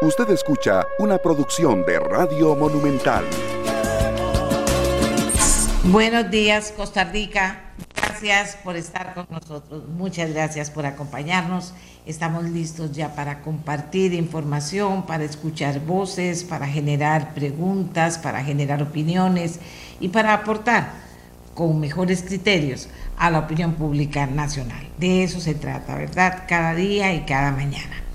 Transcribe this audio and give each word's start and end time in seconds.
Usted 0.00 0.30
escucha 0.30 0.86
una 1.00 1.18
producción 1.18 1.84
de 1.84 1.98
Radio 1.98 2.54
Monumental. 2.54 3.24
Buenos 5.86 6.30
días, 6.30 6.72
Costa 6.76 7.02
Rica. 7.02 7.72
Gracias 7.96 8.56
por 8.62 8.76
estar 8.76 9.12
con 9.14 9.26
nosotros. 9.28 9.88
Muchas 9.88 10.32
gracias 10.32 10.70
por 10.70 10.86
acompañarnos. 10.86 11.74
Estamos 12.06 12.44
listos 12.44 12.92
ya 12.92 13.16
para 13.16 13.40
compartir 13.42 14.14
información, 14.14 15.04
para 15.04 15.24
escuchar 15.24 15.80
voces, 15.80 16.44
para 16.44 16.68
generar 16.68 17.34
preguntas, 17.34 18.18
para 18.18 18.44
generar 18.44 18.80
opiniones 18.80 19.58
y 19.98 20.10
para 20.10 20.32
aportar 20.32 20.92
con 21.54 21.80
mejores 21.80 22.22
criterios 22.22 22.88
a 23.16 23.30
la 23.32 23.40
opinión 23.40 23.72
pública 23.74 24.26
nacional. 24.26 24.86
De 24.96 25.24
eso 25.24 25.40
se 25.40 25.56
trata, 25.56 25.96
¿verdad? 25.96 26.44
Cada 26.46 26.76
día 26.76 27.12
y 27.14 27.22
cada 27.22 27.50
mañana. 27.50 28.07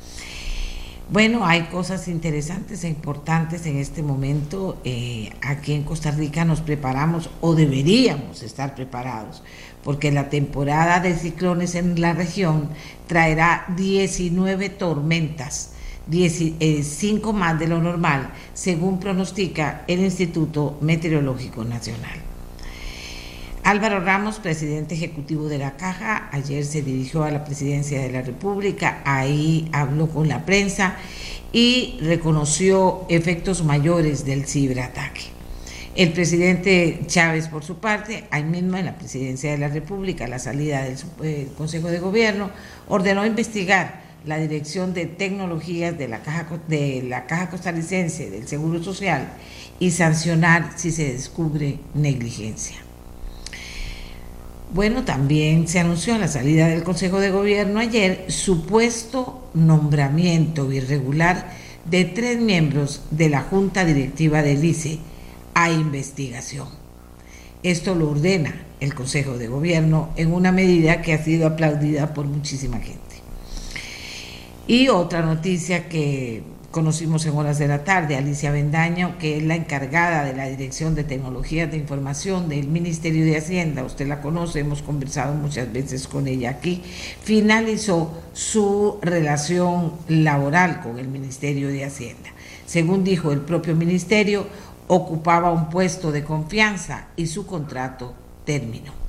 Bueno, 1.13 1.45
hay 1.45 1.65
cosas 1.65 2.07
interesantes 2.07 2.83
e 2.83 2.87
importantes 2.87 3.67
en 3.67 3.77
este 3.77 4.01
momento. 4.01 4.81
Eh, 4.83 5.31
aquí 5.43 5.73
en 5.73 5.83
Costa 5.83 6.09
Rica 6.09 6.43
nos 6.43 6.61
preparamos 6.61 7.29
o 7.39 7.53
deberíamos 7.53 8.41
estar 8.41 8.73
preparados 8.73 9.43
porque 9.83 10.11
la 10.11 10.29
temporada 10.29 10.99
de 11.01 11.15
ciclones 11.15 11.75
en 11.75 12.01
la 12.01 12.13
región 12.13 12.69
traerá 13.05 13.65
19 13.77 14.69
tormentas, 14.69 15.73
5 16.09 16.59
eh, 16.59 17.33
más 17.33 17.59
de 17.59 17.67
lo 17.67 17.79
normal, 17.79 18.31
según 18.55 18.99
pronostica 18.99 19.83
el 19.85 19.99
Instituto 19.99 20.79
Meteorológico 20.81 21.63
Nacional. 21.63 22.32
Álvaro 23.63 24.01
Ramos, 24.01 24.39
presidente 24.39 24.93
ejecutivo 24.93 25.47
de 25.47 25.57
la 25.57 25.77
Caja, 25.77 26.27
ayer 26.33 26.65
se 26.65 26.81
dirigió 26.81 27.23
a 27.23 27.31
la 27.31 27.45
presidencia 27.45 28.01
de 28.01 28.11
la 28.11 28.21
República, 28.21 29.01
ahí 29.05 29.69
habló 29.71 30.09
con 30.09 30.27
la 30.27 30.45
prensa 30.45 30.97
y 31.53 31.97
reconoció 32.01 33.05
efectos 33.07 33.63
mayores 33.63 34.25
del 34.25 34.45
ciberataque. 34.45 35.21
El 35.95 36.11
presidente 36.11 37.03
Chávez, 37.07 37.47
por 37.47 37.63
su 37.63 37.77
parte, 37.77 38.25
ahí 38.31 38.43
mismo 38.43 38.75
en 38.75 38.85
la 38.85 38.97
presidencia 38.97 39.51
de 39.51 39.59
la 39.59 39.69
República, 39.69 40.25
a 40.25 40.27
la 40.27 40.39
salida 40.39 40.83
del 40.83 40.97
eh, 41.23 41.47
Consejo 41.57 41.87
de 41.87 41.99
Gobierno, 41.99 42.51
ordenó 42.89 43.25
investigar 43.25 44.01
la 44.25 44.39
Dirección 44.39 44.93
de 44.93 45.05
Tecnologías 45.05 45.97
de 45.97 46.09
la 46.09 46.19
Caja, 46.21 46.47
de 46.67 47.01
la 47.07 47.27
Caja 47.27 47.49
Costarricense 47.49 48.29
del 48.29 48.45
Seguro 48.45 48.83
Social 48.83 49.29
y 49.79 49.91
sancionar 49.91 50.73
si 50.75 50.91
se 50.91 51.13
descubre 51.13 51.79
negligencia. 51.93 52.82
Bueno, 54.73 55.03
también 55.05 55.67
se 55.67 55.79
anunció 55.79 56.15
a 56.15 56.17
la 56.17 56.27
salida 56.27 56.67
del 56.67 56.83
Consejo 56.83 57.19
de 57.19 57.29
Gobierno 57.29 57.79
ayer 57.79 58.25
supuesto 58.29 59.47
nombramiento 59.53 60.71
irregular 60.71 61.51
de 61.85 62.05
tres 62.05 62.41
miembros 62.41 63.03
de 63.11 63.29
la 63.29 63.41
Junta 63.41 63.85
Directiva 63.85 64.41
del 64.41 64.65
ICE 64.65 64.97
a 65.53 65.69
investigación. 65.69 66.69
Esto 67.61 67.93
lo 67.93 68.09
ordena 68.09 68.65
el 68.79 68.95
Consejo 68.95 69.37
de 69.37 69.47
Gobierno 69.47 70.09
en 70.15 70.33
una 70.33 70.51
medida 70.51 71.03
que 71.03 71.13
ha 71.13 71.23
sido 71.23 71.45
aplaudida 71.45 72.15
por 72.15 72.25
muchísima 72.25 72.79
gente. 72.79 72.97
Y 74.65 74.87
otra 74.87 75.21
noticia 75.21 75.87
que 75.87 76.41
conocimos 76.73 77.23
en 77.27 77.37
horas 77.37 77.59
de 77.59 77.67
la 77.67 77.83
tarde, 77.83 78.17
Alicia 78.17 78.51
Bendaño, 78.51 79.19
que 79.19 79.37
es 79.37 79.43
la 79.43 79.55
encargada 79.55 80.23
de 80.23 80.33
la 80.33 80.47
Dirección 80.47 80.95
de 80.95 81.03
Tecnologías 81.03 81.69
de 81.69 81.77
Información 81.77 82.49
del 82.49 82.67
Ministerio 82.67 83.23
de 83.25 83.37
Hacienda, 83.37 83.83
usted 83.83 84.07
la 84.07 84.21
conoce, 84.21 84.61
hemos 84.61 84.81
conversado 84.81 85.35
muchas 85.35 85.71
veces 85.71 86.07
con 86.07 86.27
ella 86.27 86.49
aquí, 86.49 86.81
finalizó 87.21 88.23
su 88.33 88.97
relación 89.03 89.93
laboral 90.07 90.81
con 90.81 90.97
el 90.97 91.07
Ministerio 91.07 91.67
de 91.67 91.85
Hacienda. 91.85 92.31
Según 92.65 93.03
dijo 93.03 93.31
el 93.31 93.41
propio 93.41 93.75
ministerio, 93.75 94.47
ocupaba 94.87 95.51
un 95.51 95.69
puesto 95.69 96.11
de 96.11 96.23
confianza 96.23 97.09
y 97.15 97.27
su 97.27 97.45
contrato 97.45 98.15
terminó. 98.45 99.02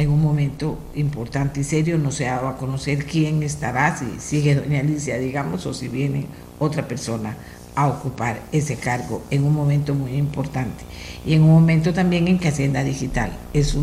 En 0.00 0.08
un 0.08 0.22
momento 0.22 0.78
importante 0.94 1.60
y 1.60 1.64
serio 1.64 1.98
no 1.98 2.10
se 2.10 2.26
ha 2.26 2.36
dado 2.36 2.48
a 2.48 2.56
conocer 2.56 3.04
quién 3.04 3.42
estará, 3.42 3.94
si 3.98 4.18
sigue 4.18 4.54
doña 4.54 4.80
Alicia, 4.80 5.18
digamos, 5.18 5.66
o 5.66 5.74
si 5.74 5.88
viene 5.88 6.24
otra 6.58 6.88
persona 6.88 7.36
a 7.74 7.86
ocupar 7.86 8.40
ese 8.50 8.76
cargo 8.76 9.22
en 9.30 9.44
un 9.44 9.54
momento 9.54 9.94
muy 9.94 10.12
importante 10.12 10.84
y 11.26 11.34
en 11.34 11.42
un 11.42 11.50
momento 11.50 11.92
también 11.92 12.28
en 12.28 12.38
que 12.38 12.48
Hacienda 12.48 12.82
Digital 12.82 13.30
es 13.52 13.76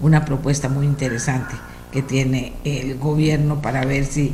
una 0.00 0.24
propuesta 0.24 0.68
muy 0.68 0.86
interesante 0.86 1.54
que 1.92 2.02
tiene 2.02 2.54
el 2.64 2.98
gobierno 2.98 3.62
para 3.62 3.84
ver 3.84 4.06
si 4.06 4.32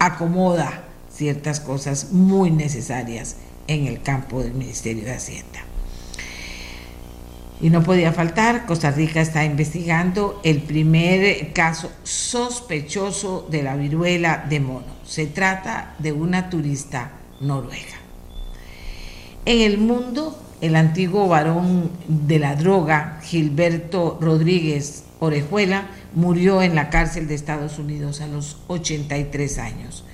acomoda 0.00 0.86
ciertas 1.08 1.60
cosas 1.60 2.10
muy 2.10 2.50
necesarias 2.50 3.36
en 3.68 3.86
el 3.86 4.02
campo 4.02 4.42
del 4.42 4.54
Ministerio 4.54 5.04
de 5.04 5.14
Hacienda. 5.14 5.75
Y 7.60 7.70
no 7.70 7.82
podía 7.82 8.12
faltar, 8.12 8.66
Costa 8.66 8.90
Rica 8.90 9.20
está 9.20 9.44
investigando 9.44 10.40
el 10.44 10.60
primer 10.60 11.52
caso 11.54 11.90
sospechoso 12.02 13.46
de 13.50 13.62
la 13.62 13.76
viruela 13.76 14.44
de 14.48 14.60
mono. 14.60 14.86
Se 15.06 15.26
trata 15.26 15.94
de 15.98 16.12
una 16.12 16.50
turista 16.50 17.12
noruega. 17.40 17.96
En 19.46 19.62
el 19.62 19.78
mundo, 19.78 20.38
el 20.60 20.76
antiguo 20.76 21.28
varón 21.28 21.90
de 22.08 22.38
la 22.38 22.56
droga, 22.56 23.20
Gilberto 23.22 24.18
Rodríguez 24.20 25.04
Orejuela, 25.20 25.86
murió 26.14 26.62
en 26.62 26.74
la 26.74 26.90
cárcel 26.90 27.28
de 27.28 27.34
Estados 27.34 27.78
Unidos 27.78 28.20
a 28.20 28.26
los 28.26 28.58
83 28.66 29.58
años. 29.58 30.04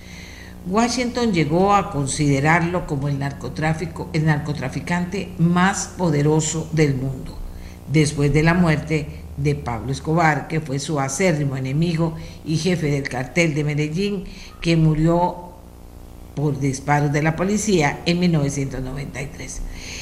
Washington 0.67 1.33
llegó 1.33 1.75
a 1.75 1.91
considerarlo 1.91 2.87
como 2.87 3.09
el, 3.09 3.19
narcotráfico, 3.19 4.09
el 4.13 4.27
narcotraficante 4.27 5.31
más 5.39 5.89
poderoso 5.99 6.69
del 6.73 6.95
mundo, 6.95 7.37
después 7.93 8.33
de 8.33 8.43
la 8.43 8.55
muerte 8.55 9.23
de 9.37 9.55
Pablo 9.55 9.93
Escobar, 9.93 10.47
que 10.47 10.61
fue 10.61 10.79
su 10.79 11.01
acérrimo 11.01 11.57
enemigo 11.57 12.15
y 12.45 12.59
jefe 12.59 12.91
del 12.91 13.09
cartel 13.09 13.55
de 13.55 13.65
Medellín, 13.65 14.25
que 14.61 14.77
murió 14.77 15.52
por 16.35 16.59
disparos 16.59 17.13
de 17.13 17.23
la 17.23 17.37
policía 17.37 18.01
en 18.07 18.21
1993. 18.21 19.61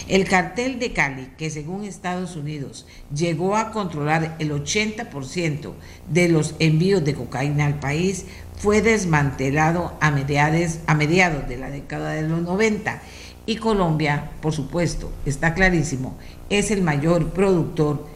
El 0.08 0.24
cartel 0.28 0.78
de 0.78 0.92
Cali, 0.92 1.28
que 1.36 1.50
según 1.50 1.84
Estados 1.84 2.36
Unidos 2.36 2.86
llegó 3.14 3.56
a 3.56 3.72
controlar 3.72 4.36
el 4.38 4.52
80% 4.52 5.72
de 6.08 6.28
los 6.28 6.54
envíos 6.58 7.04
de 7.04 7.14
cocaína 7.14 7.66
al 7.66 7.80
país, 7.80 8.26
fue 8.56 8.82
desmantelado 8.82 9.94
a 10.00 10.10
mediados, 10.10 10.78
a 10.86 10.94
mediados 10.94 11.48
de 11.48 11.56
la 11.56 11.70
década 11.70 12.12
de 12.12 12.28
los 12.28 12.42
90 12.42 13.00
y 13.46 13.56
Colombia, 13.56 14.30
por 14.40 14.52
supuesto, 14.52 15.10
está 15.24 15.54
clarísimo, 15.54 16.16
es 16.50 16.70
el 16.70 16.82
mayor 16.82 17.30
productor 17.30 18.06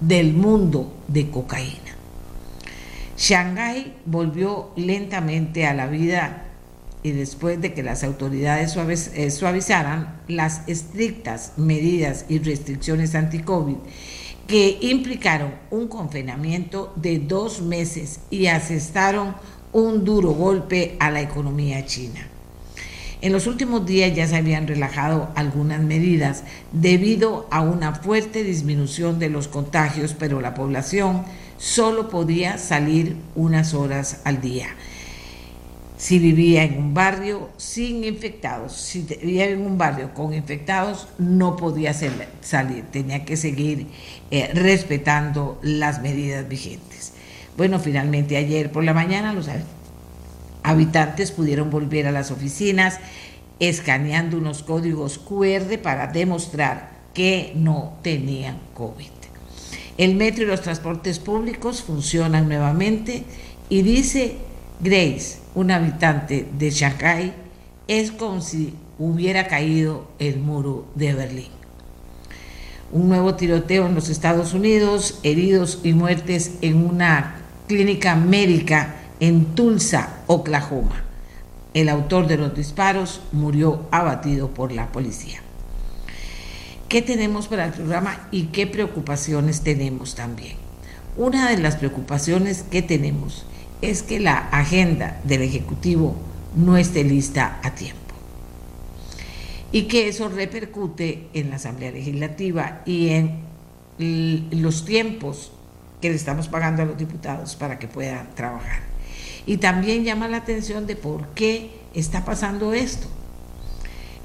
del 0.00 0.32
mundo 0.32 0.94
de 1.08 1.28
cocaína. 1.30 1.96
Shanghái 3.16 3.94
volvió 4.06 4.70
lentamente 4.76 5.66
a 5.66 5.74
la 5.74 5.88
vida 5.88 6.44
y 7.02 7.12
después 7.12 7.60
de 7.60 7.74
que 7.74 7.82
las 7.82 8.04
autoridades 8.04 8.76
eh, 9.14 9.30
suavizaran 9.30 10.20
las 10.28 10.62
estrictas 10.66 11.52
medidas 11.56 12.24
y 12.28 12.38
restricciones 12.38 13.14
anti-COVID 13.14 13.76
que 14.46 14.78
implicaron 14.80 15.54
un 15.70 15.88
confinamiento 15.88 16.92
de 16.96 17.18
dos 17.18 17.60
meses 17.60 18.20
y 18.30 18.46
asestaron 18.46 19.34
un 19.72 20.04
duro 20.04 20.30
golpe 20.30 20.96
a 21.00 21.10
la 21.10 21.20
economía 21.20 21.84
china. 21.84 22.26
En 23.20 23.32
los 23.32 23.46
últimos 23.46 23.84
días 23.84 24.14
ya 24.14 24.26
se 24.26 24.36
habían 24.36 24.66
relajado 24.66 25.28
algunas 25.34 25.80
medidas 25.82 26.44
debido 26.72 27.48
a 27.50 27.60
una 27.60 27.94
fuerte 27.94 28.44
disminución 28.44 29.18
de 29.18 29.28
los 29.28 29.48
contagios, 29.48 30.14
pero 30.18 30.40
la 30.40 30.54
población 30.54 31.24
solo 31.58 32.08
podía 32.08 32.58
salir 32.58 33.16
unas 33.34 33.74
horas 33.74 34.20
al 34.24 34.40
día. 34.40 34.68
Si 35.98 36.20
vivía 36.20 36.62
en 36.62 36.78
un 36.78 36.94
barrio 36.94 37.50
sin 37.56 38.04
infectados, 38.04 38.72
si 38.72 39.02
vivía 39.02 39.46
en 39.46 39.60
un 39.60 39.76
barrio 39.76 40.14
con 40.14 40.32
infectados, 40.32 41.08
no 41.18 41.56
podía 41.56 41.92
salir, 41.92 42.84
tenía 42.92 43.24
que 43.24 43.36
seguir 43.36 43.88
eh, 44.30 44.48
respetando 44.54 45.58
las 45.60 46.00
medidas 46.00 46.48
vigentes. 46.48 47.14
Bueno, 47.56 47.80
finalmente 47.80 48.36
ayer 48.36 48.70
por 48.70 48.84
la 48.84 48.94
mañana 48.94 49.32
los 49.32 49.48
habitantes 50.62 51.32
pudieron 51.32 51.68
volver 51.68 52.06
a 52.06 52.12
las 52.12 52.30
oficinas 52.30 53.00
escaneando 53.58 54.38
unos 54.38 54.62
códigos 54.62 55.18
QR 55.18 55.78
para 55.82 56.06
demostrar 56.06 56.92
que 57.12 57.52
no 57.56 57.98
tenían 58.02 58.60
COVID. 58.74 59.10
El 59.96 60.14
metro 60.14 60.44
y 60.44 60.46
los 60.46 60.62
transportes 60.62 61.18
públicos 61.18 61.82
funcionan 61.82 62.46
nuevamente 62.46 63.24
y 63.68 63.82
dice 63.82 64.36
Grace, 64.80 65.38
un 65.56 65.72
habitante 65.72 66.46
de 66.56 66.70
Shanghái, 66.70 67.32
es 67.88 68.12
como 68.12 68.40
si 68.40 68.74
hubiera 69.00 69.48
caído 69.48 70.06
el 70.20 70.38
muro 70.38 70.86
de 70.94 71.14
Berlín. 71.14 71.50
Un 72.92 73.08
nuevo 73.08 73.34
tiroteo 73.34 73.86
en 73.86 73.96
los 73.96 74.08
Estados 74.08 74.54
Unidos, 74.54 75.18
heridos 75.24 75.80
y 75.82 75.94
muertes 75.94 76.52
en 76.62 76.86
una 76.86 77.40
clínica 77.66 78.14
médica 78.14 78.94
en 79.18 79.46
Tulsa, 79.56 80.20
Oklahoma. 80.28 81.02
El 81.74 81.88
autor 81.88 82.28
de 82.28 82.36
los 82.36 82.54
disparos 82.54 83.20
murió 83.32 83.88
abatido 83.90 84.54
por 84.54 84.70
la 84.70 84.92
policía. 84.92 85.40
¿Qué 86.88 87.02
tenemos 87.02 87.48
para 87.48 87.64
el 87.64 87.72
programa 87.72 88.28
y 88.30 88.44
qué 88.44 88.68
preocupaciones 88.68 89.62
tenemos 89.62 90.14
también? 90.14 90.56
Una 91.16 91.50
de 91.50 91.58
las 91.58 91.74
preocupaciones 91.76 92.62
que 92.62 92.80
tenemos 92.80 93.44
es 93.82 94.02
que 94.02 94.20
la 94.20 94.48
agenda 94.50 95.20
del 95.24 95.42
Ejecutivo 95.42 96.16
no 96.56 96.76
esté 96.76 97.04
lista 97.04 97.60
a 97.62 97.74
tiempo 97.74 98.08
y 99.70 99.82
que 99.82 100.08
eso 100.08 100.28
repercute 100.28 101.28
en 101.34 101.50
la 101.50 101.56
Asamblea 101.56 101.90
Legislativa 101.90 102.82
y 102.86 103.10
en 103.10 103.48
los 103.98 104.84
tiempos 104.84 105.52
que 106.00 106.10
le 106.10 106.16
estamos 106.16 106.48
pagando 106.48 106.82
a 106.82 106.84
los 106.86 106.96
diputados 106.96 107.56
para 107.56 107.78
que 107.78 107.88
puedan 107.88 108.34
trabajar. 108.34 108.80
Y 109.46 109.58
también 109.58 110.04
llama 110.04 110.28
la 110.28 110.38
atención 110.38 110.86
de 110.86 110.96
por 110.96 111.28
qué 111.28 111.70
está 111.94 112.24
pasando 112.24 112.72
esto. 112.72 113.08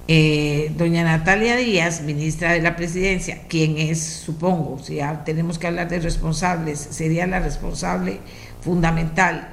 Eh, 0.08 0.74
doña 0.78 1.04
Natalia 1.04 1.56
Díaz, 1.56 2.02
ministra 2.02 2.52
de 2.52 2.62
la 2.62 2.76
Presidencia, 2.76 3.44
quien 3.48 3.78
es, 3.78 4.02
supongo, 4.02 4.80
si 4.84 5.00
tenemos 5.24 5.58
que 5.58 5.68
hablar 5.68 5.88
de 5.88 6.00
responsables, 6.00 6.78
sería 6.78 7.26
la 7.26 7.40
responsable 7.40 8.20
fundamental 8.64 9.50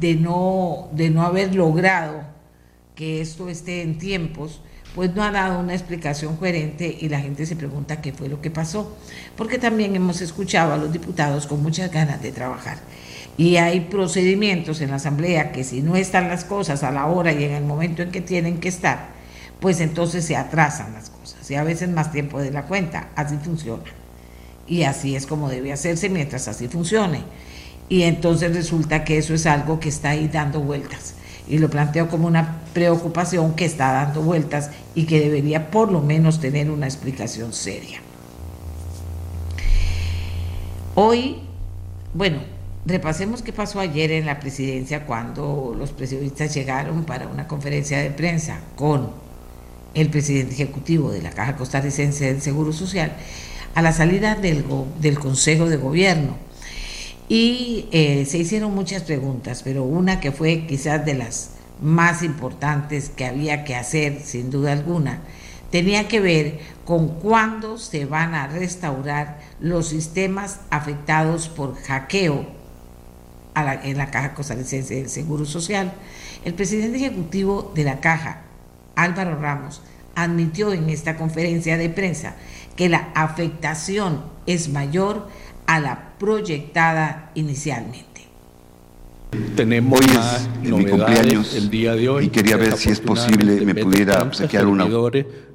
de 0.00 0.14
no, 0.14 0.88
de 0.92 1.10
no 1.10 1.22
haber 1.22 1.54
logrado 1.54 2.22
que 2.94 3.20
esto 3.20 3.48
esté 3.48 3.82
en 3.82 3.98
tiempos, 3.98 4.60
pues 4.94 5.14
no 5.14 5.24
ha 5.24 5.32
dado 5.32 5.58
una 5.58 5.74
explicación 5.74 6.36
coherente 6.36 6.96
y 7.00 7.08
la 7.08 7.20
gente 7.20 7.46
se 7.46 7.56
pregunta 7.56 8.00
qué 8.00 8.12
fue 8.12 8.28
lo 8.28 8.40
que 8.40 8.50
pasó, 8.50 8.96
porque 9.36 9.58
también 9.58 9.96
hemos 9.96 10.20
escuchado 10.20 10.72
a 10.72 10.76
los 10.76 10.92
diputados 10.92 11.46
con 11.46 11.62
muchas 11.62 11.90
ganas 11.90 12.22
de 12.22 12.30
trabajar. 12.30 12.78
Y 13.36 13.56
hay 13.56 13.80
procedimientos 13.80 14.80
en 14.80 14.90
la 14.90 14.96
Asamblea 14.96 15.50
que 15.50 15.64
si 15.64 15.82
no 15.82 15.96
están 15.96 16.28
las 16.28 16.44
cosas 16.44 16.84
a 16.84 16.92
la 16.92 17.06
hora 17.06 17.32
y 17.32 17.42
en 17.42 17.52
el 17.52 17.64
momento 17.64 18.02
en 18.02 18.12
que 18.12 18.20
tienen 18.20 18.60
que 18.60 18.68
estar, 18.68 19.08
pues 19.58 19.80
entonces 19.80 20.24
se 20.24 20.36
atrasan 20.36 20.92
las 20.92 21.10
cosas 21.10 21.50
y 21.50 21.56
a 21.56 21.64
veces 21.64 21.88
más 21.88 22.12
tiempo 22.12 22.38
de 22.40 22.52
la 22.52 22.66
cuenta. 22.66 23.08
Así 23.16 23.36
funciona. 23.38 23.84
Y 24.68 24.84
así 24.84 25.16
es 25.16 25.26
como 25.26 25.48
debe 25.48 25.72
hacerse 25.72 26.08
mientras 26.08 26.46
así 26.46 26.68
funcione. 26.68 27.22
Y 27.88 28.02
entonces 28.02 28.54
resulta 28.54 29.04
que 29.04 29.18
eso 29.18 29.34
es 29.34 29.46
algo 29.46 29.78
que 29.80 29.88
está 29.88 30.10
ahí 30.10 30.28
dando 30.28 30.60
vueltas 30.60 31.14
y 31.46 31.58
lo 31.58 31.68
planteo 31.68 32.08
como 32.08 32.26
una 32.26 32.60
preocupación 32.72 33.54
que 33.54 33.64
está 33.64 33.92
dando 33.92 34.22
vueltas 34.22 34.70
y 34.94 35.04
que 35.04 35.20
debería 35.20 35.70
por 35.70 35.92
lo 35.92 36.00
menos 36.00 36.40
tener 36.40 36.70
una 36.70 36.86
explicación 36.86 37.52
seria. 37.52 38.00
Hoy, 40.94 41.38
bueno, 42.14 42.38
repasemos 42.86 43.42
qué 43.42 43.52
pasó 43.52 43.80
ayer 43.80 44.12
en 44.12 44.26
la 44.26 44.40
presidencia 44.40 45.04
cuando 45.06 45.74
los 45.76 45.92
periodistas 45.92 46.54
llegaron 46.54 47.04
para 47.04 47.26
una 47.26 47.46
conferencia 47.46 47.98
de 47.98 48.10
prensa 48.10 48.60
con 48.76 49.10
el 49.92 50.08
presidente 50.08 50.54
ejecutivo 50.54 51.10
de 51.10 51.22
la 51.22 51.30
Caja 51.30 51.56
Costarricense 51.56 52.26
del 52.26 52.40
Seguro 52.40 52.72
Social 52.72 53.12
a 53.74 53.82
la 53.82 53.92
salida 53.92 54.34
del, 54.34 54.64
del 55.00 55.18
Consejo 55.18 55.66
de 55.66 55.76
Gobierno 55.76 56.36
y 57.28 57.88
eh, 57.92 58.26
se 58.26 58.38
hicieron 58.38 58.74
muchas 58.74 59.02
preguntas, 59.02 59.62
pero 59.62 59.84
una 59.84 60.20
que 60.20 60.32
fue 60.32 60.66
quizás 60.66 61.04
de 61.04 61.14
las 61.14 61.50
más 61.80 62.22
importantes 62.22 63.08
que 63.08 63.24
había 63.24 63.64
que 63.64 63.74
hacer, 63.74 64.20
sin 64.22 64.50
duda 64.50 64.72
alguna, 64.72 65.20
tenía 65.70 66.06
que 66.06 66.20
ver 66.20 66.60
con 66.84 67.08
cuándo 67.20 67.78
se 67.78 68.04
van 68.04 68.34
a 68.34 68.46
restaurar 68.46 69.40
los 69.58 69.88
sistemas 69.88 70.60
afectados 70.70 71.48
por 71.48 71.74
hackeo 71.74 72.46
en 73.82 73.98
la 73.98 74.10
Caja 74.10 74.34
Costarricense 74.34 74.94
del 74.94 75.08
Seguro 75.08 75.44
Social. 75.44 75.92
El 76.44 76.54
presidente 76.54 76.98
ejecutivo 76.98 77.72
de 77.74 77.84
la 77.84 78.00
Caja, 78.00 78.42
Álvaro 78.96 79.40
Ramos, 79.40 79.80
admitió 80.14 80.72
en 80.72 80.90
esta 80.90 81.16
conferencia 81.16 81.76
de 81.76 81.88
prensa 81.88 82.36
que 82.76 82.88
la 82.88 83.08
afectación 83.14 84.24
es 84.46 84.68
mayor 84.68 85.28
a 85.66 85.80
la 85.80 86.13
proyectada 86.24 87.30
inicialmente. 87.34 88.22
Tenemos 89.56 90.00
más 90.14 90.48
novedades 90.62 91.54
el 91.54 91.68
día 91.68 91.94
de 91.94 92.08
hoy. 92.08 92.24
Y 92.26 92.28
quería 92.30 92.56
ver 92.56 92.78
si 92.78 92.88
es 92.90 93.00
posible, 93.00 93.60
me 93.60 93.74
pudiera 93.74 94.22
obsequiar 94.22 94.66
una. 94.66 94.86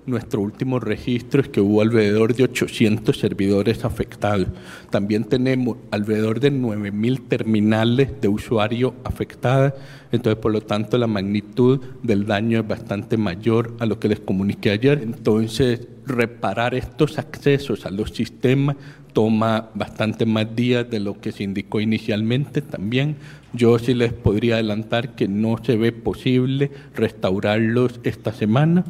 Nuestro 0.06 0.42
último 0.42 0.80
registro 0.80 1.42
es 1.42 1.50
que 1.50 1.60
hubo 1.62 1.82
alrededor 1.82 2.36
de 2.36 2.44
800 2.44 3.18
servidores 3.18 3.84
afectados. 3.84 4.48
También 4.92 5.24
tenemos 5.24 5.78
alrededor 5.92 6.40
de 6.40 6.52
9.000 6.52 7.28
terminales 7.28 8.22
de 8.22 8.28
usuario 8.28 8.94
afectadas. 9.04 9.74
Entonces, 10.12 10.40
por 10.40 10.52
lo 10.52 10.62
tanto, 10.62 10.98
la 11.00 11.08
magnitud 11.08 11.80
del 12.04 12.26
daño 12.28 12.60
es 12.60 12.68
bastante 12.68 13.18
mayor 13.18 13.76
a 13.80 13.88
lo 13.88 14.00
que 14.00 14.08
les 14.08 14.20
comuniqué 14.20 14.72
ayer. 14.72 15.00
Entonces, 15.04 15.88
reparar 16.10 16.74
estos 16.74 17.20
accesos 17.20 17.86
a 17.86 17.92
los 17.92 18.12
sistemas 18.12 18.76
toma 19.14 19.70
bastante 19.74 20.26
más 20.26 20.56
días 20.56 20.90
de 20.90 21.00
lo 21.00 21.20
que 21.20 21.32
se 21.32 21.44
indicó 21.44 21.80
inicialmente 21.80 22.62
también. 22.62 23.18
Yo 23.54 23.80
sí 23.80 23.94
les 23.94 24.14
podría 24.14 24.56
adelantar 24.56 25.16
que 25.16 25.28
no 25.28 25.58
se 25.64 25.76
ve 25.76 25.92
posible 25.92 26.72
restaurarlos 26.96 28.00
esta 28.04 28.32
semana. 28.34 28.86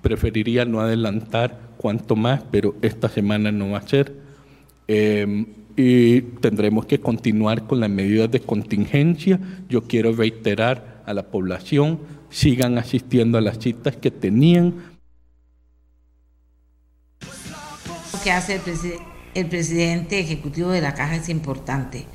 Preferiría 0.00 0.64
no 0.64 0.80
adelantar 0.80 1.58
cuanto 1.76 2.16
más, 2.16 2.42
pero 2.50 2.74
esta 2.82 3.08
semana 3.08 3.52
no 3.52 3.70
va 3.70 3.78
a 3.78 3.88
ser. 3.88 4.14
Em, 4.88 5.46
y 5.76 6.20
tendremos 6.20 6.86
que 6.86 7.00
continuar 7.00 7.66
con 7.66 7.80
las 7.80 7.90
medidas 7.90 8.30
de 8.30 8.40
contingencia. 8.40 9.40
Yo 9.68 9.82
quiero 9.82 10.12
reiterar 10.12 11.02
a 11.06 11.14
la 11.14 11.24
población, 11.24 12.00
sigan 12.30 12.78
asistiendo 12.78 13.38
a 13.38 13.40
las 13.40 13.58
citas 13.58 13.96
que 13.96 14.10
tenían. 14.10 14.74
¿Qué 18.22 18.30
hace 18.30 18.56
el 18.56 18.60
presidente? 18.60 19.11
El 19.34 19.46
presidente 19.46 20.18
ejecutivo 20.18 20.70
de 20.70 20.80
la 20.80 20.94
caja 20.94 21.16
es 21.16 21.28
importante, 21.28 22.06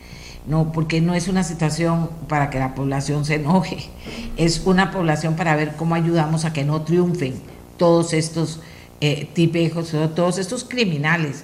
no, 0.46 0.72
porque 0.72 1.02
no 1.02 1.14
es 1.14 1.28
una 1.28 1.44
situación 1.44 2.10
para 2.28 2.50
que 2.50 2.60
la 2.60 2.76
población 2.76 3.26
se 3.26 3.36
enoje, 3.36 3.78
es 4.38 4.62
una 4.66 4.92
población 4.92 5.36
para 5.36 5.56
ver 5.56 5.76
cómo 5.76 5.96
ayudamos 5.96 6.46
a 6.46 6.54
que 6.54 6.64
no 6.64 6.82
triunfen 6.84 7.36
todos 7.78 8.14
estos 8.14 8.62
eh, 9.02 9.28
tipejos, 9.34 9.92
todos 10.16 10.38
estos 10.38 10.64
criminales 10.64 11.44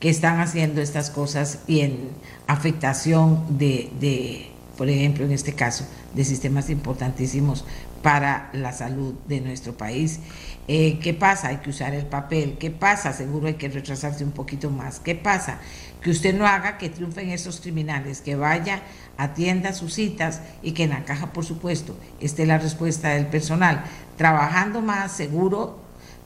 que 0.00 0.08
están 0.08 0.40
haciendo 0.40 0.80
estas 0.80 1.10
cosas 1.10 1.60
y 1.66 1.80
en 1.80 2.10
afectación 2.46 3.58
de, 3.58 3.90
de, 4.00 4.50
por 4.76 4.88
ejemplo, 4.88 5.24
en 5.24 5.32
este 5.32 5.54
caso, 5.54 5.86
de 6.14 6.24
sistemas 6.24 6.70
importantísimos 6.70 7.64
para 8.04 8.50
la 8.52 8.74
salud 8.74 9.14
de 9.26 9.40
nuestro 9.40 9.78
país. 9.78 10.20
Eh, 10.68 10.98
¿Qué 11.02 11.14
pasa? 11.14 11.48
Hay 11.48 11.56
que 11.56 11.70
usar 11.70 11.94
el 11.94 12.04
papel. 12.04 12.58
¿Qué 12.60 12.70
pasa? 12.70 13.14
Seguro 13.14 13.46
hay 13.46 13.54
que 13.54 13.70
retrasarse 13.70 14.22
un 14.22 14.32
poquito 14.32 14.68
más. 14.68 15.00
¿Qué 15.00 15.14
pasa? 15.14 15.58
Que 16.02 16.10
usted 16.10 16.34
no 16.36 16.46
haga 16.46 16.76
que 16.76 16.90
triunfen 16.90 17.30
esos 17.30 17.62
criminales, 17.62 18.20
que 18.20 18.36
vaya, 18.36 18.82
atienda 19.16 19.72
sus 19.72 19.94
citas 19.94 20.42
y 20.62 20.72
que 20.72 20.82
en 20.82 20.90
la 20.90 21.04
caja, 21.04 21.32
por 21.32 21.46
supuesto, 21.46 21.98
esté 22.20 22.44
la 22.44 22.58
respuesta 22.58 23.08
del 23.08 23.26
personal. 23.26 23.84
Trabajando 24.18 24.82
más 24.82 25.10
seguro, 25.10 25.78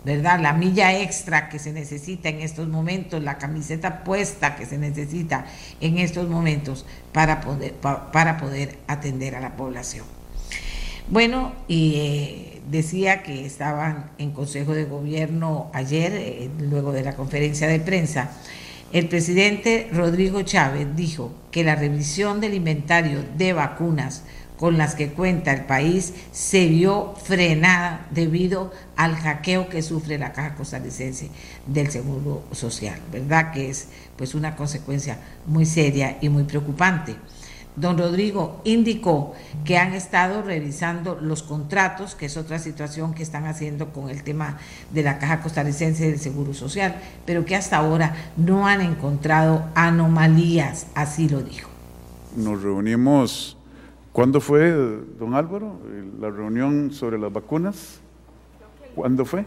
¿verdad? 0.04 0.40
La 0.40 0.54
milla 0.54 0.98
extra 0.98 1.48
que 1.48 1.60
se 1.60 1.72
necesita 1.72 2.28
en 2.28 2.40
estos 2.40 2.66
momentos, 2.66 3.22
la 3.22 3.38
camiseta 3.38 4.02
puesta 4.02 4.56
que 4.56 4.66
se 4.66 4.78
necesita 4.78 5.46
en 5.80 5.98
estos 5.98 6.28
momentos 6.28 6.86
para 7.12 7.40
poder, 7.40 7.74
para 7.74 8.36
poder 8.36 8.80
atender 8.88 9.36
a 9.36 9.40
la 9.40 9.54
población. 9.54 10.17
Bueno, 11.10 11.52
y 11.68 11.94
eh, 11.94 12.62
decía 12.70 13.22
que 13.22 13.46
estaban 13.46 14.10
en 14.18 14.30
Consejo 14.32 14.74
de 14.74 14.84
Gobierno 14.84 15.70
ayer, 15.72 16.12
eh, 16.14 16.50
luego 16.60 16.92
de 16.92 17.02
la 17.02 17.16
conferencia 17.16 17.66
de 17.66 17.80
prensa. 17.80 18.30
El 18.92 19.08
presidente 19.08 19.88
Rodrigo 19.90 20.42
Chávez 20.42 20.86
dijo 20.96 21.32
que 21.50 21.64
la 21.64 21.76
revisión 21.76 22.42
del 22.42 22.52
inventario 22.52 23.24
de 23.38 23.54
vacunas 23.54 24.22
con 24.58 24.76
las 24.76 24.94
que 24.94 25.08
cuenta 25.08 25.52
el 25.52 25.64
país 25.64 26.12
se 26.32 26.66
vio 26.66 27.14
frenada 27.22 28.06
debido 28.10 28.72
al 28.96 29.14
hackeo 29.14 29.70
que 29.70 29.82
sufre 29.82 30.18
la 30.18 30.32
Caja 30.32 30.56
Costarricense 30.56 31.30
del 31.66 31.90
Seguro 31.90 32.42
Social, 32.52 32.98
¿verdad? 33.10 33.52
Que 33.52 33.70
es 33.70 33.88
pues 34.16 34.34
una 34.34 34.56
consecuencia 34.56 35.18
muy 35.46 35.64
seria 35.64 36.18
y 36.20 36.28
muy 36.28 36.44
preocupante. 36.44 37.16
Don 37.80 37.98
Rodrigo 37.98 38.60
indicó 38.64 39.34
que 39.64 39.78
han 39.78 39.92
estado 39.92 40.42
revisando 40.42 41.18
los 41.20 41.42
contratos, 41.42 42.14
que 42.14 42.26
es 42.26 42.36
otra 42.36 42.58
situación 42.58 43.14
que 43.14 43.22
están 43.22 43.46
haciendo 43.46 43.92
con 43.92 44.10
el 44.10 44.22
tema 44.22 44.58
de 44.92 45.02
la 45.02 45.18
Caja 45.18 45.40
Costarricense 45.40 46.10
del 46.10 46.18
Seguro 46.18 46.54
Social, 46.54 46.96
pero 47.24 47.44
que 47.44 47.56
hasta 47.56 47.76
ahora 47.76 48.14
no 48.36 48.66
han 48.66 48.80
encontrado 48.80 49.64
anomalías, 49.74 50.86
así 50.94 51.28
lo 51.28 51.42
dijo. 51.42 51.70
Nos 52.36 52.62
reunimos, 52.62 53.56
¿cuándo 54.12 54.40
fue, 54.40 54.70
don 55.18 55.34
Álvaro, 55.34 55.78
la 56.20 56.30
reunión 56.30 56.92
sobre 56.92 57.18
las 57.18 57.32
vacunas? 57.32 58.00
¿Cuándo 58.94 59.24
fue? 59.24 59.44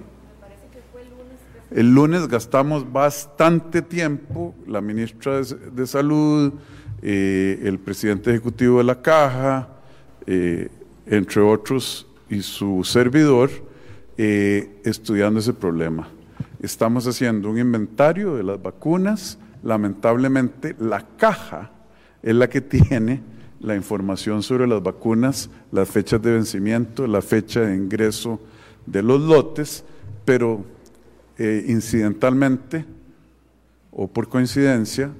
El 1.71 1.93
lunes 1.93 2.27
gastamos 2.27 2.91
bastante 2.91 3.81
tiempo, 3.81 4.53
la 4.67 4.81
ministra 4.81 5.39
de 5.41 5.87
Salud, 5.87 6.53
eh, 7.03 7.59
el 7.63 7.79
presidente 7.79 8.29
ejecutivo 8.29 8.77
de 8.77 8.83
la 8.83 9.01
Caja, 9.01 9.69
eh, 10.27 10.69
entre 11.07 11.41
otros, 11.41 12.07
y 12.29 12.41
su 12.41 12.83
servidor 12.83 13.49
eh, 14.17 14.79
estudiando 14.83 15.39
ese 15.39 15.53
problema. 15.53 16.07
Estamos 16.61 17.07
haciendo 17.07 17.49
un 17.49 17.57
inventario 17.57 18.35
de 18.35 18.43
las 18.43 18.61
vacunas. 18.61 19.39
Lamentablemente, 19.63 20.75
la 20.79 21.05
caja 21.17 21.71
es 22.21 22.35
la 22.35 22.47
que 22.47 22.61
tiene 22.61 23.21
la 23.59 23.75
información 23.75 24.43
sobre 24.43 24.67
las 24.67 24.83
vacunas, 24.83 25.49
las 25.71 25.89
fechas 25.89 26.21
de 26.21 26.33
vencimiento, 26.33 27.07
la 27.07 27.21
fecha 27.21 27.61
de 27.61 27.75
ingreso 27.75 28.39
de 28.85 29.01
los 29.01 29.21
lotes, 29.21 29.83
pero 30.23 30.63
incidentalmente 31.37 32.85
o 33.91 34.07
por 34.07 34.29
coincidencia, 34.29 35.11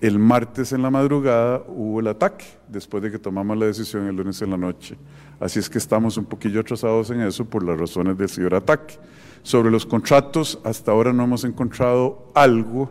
el 0.00 0.18
martes 0.18 0.72
en 0.72 0.82
la 0.82 0.90
madrugada 0.90 1.62
hubo 1.68 2.00
el 2.00 2.08
ataque, 2.08 2.46
después 2.68 3.02
de 3.02 3.10
que 3.10 3.18
tomamos 3.18 3.56
la 3.56 3.66
decisión 3.66 4.06
el 4.06 4.16
lunes 4.16 4.40
en 4.40 4.50
la 4.50 4.56
noche. 4.56 4.96
Así 5.38 5.58
es 5.58 5.68
que 5.68 5.78
estamos 5.78 6.16
un 6.16 6.24
poquillo 6.24 6.60
atrasados 6.60 7.10
en 7.10 7.20
eso 7.20 7.44
por 7.44 7.62
las 7.62 7.78
razones 7.78 8.16
del 8.16 8.28
ciberataque. 8.28 8.98
Sobre 9.42 9.70
los 9.70 9.84
contratos, 9.86 10.58
hasta 10.64 10.92
ahora 10.92 11.12
no 11.12 11.24
hemos 11.24 11.44
encontrado 11.44 12.30
algo 12.34 12.90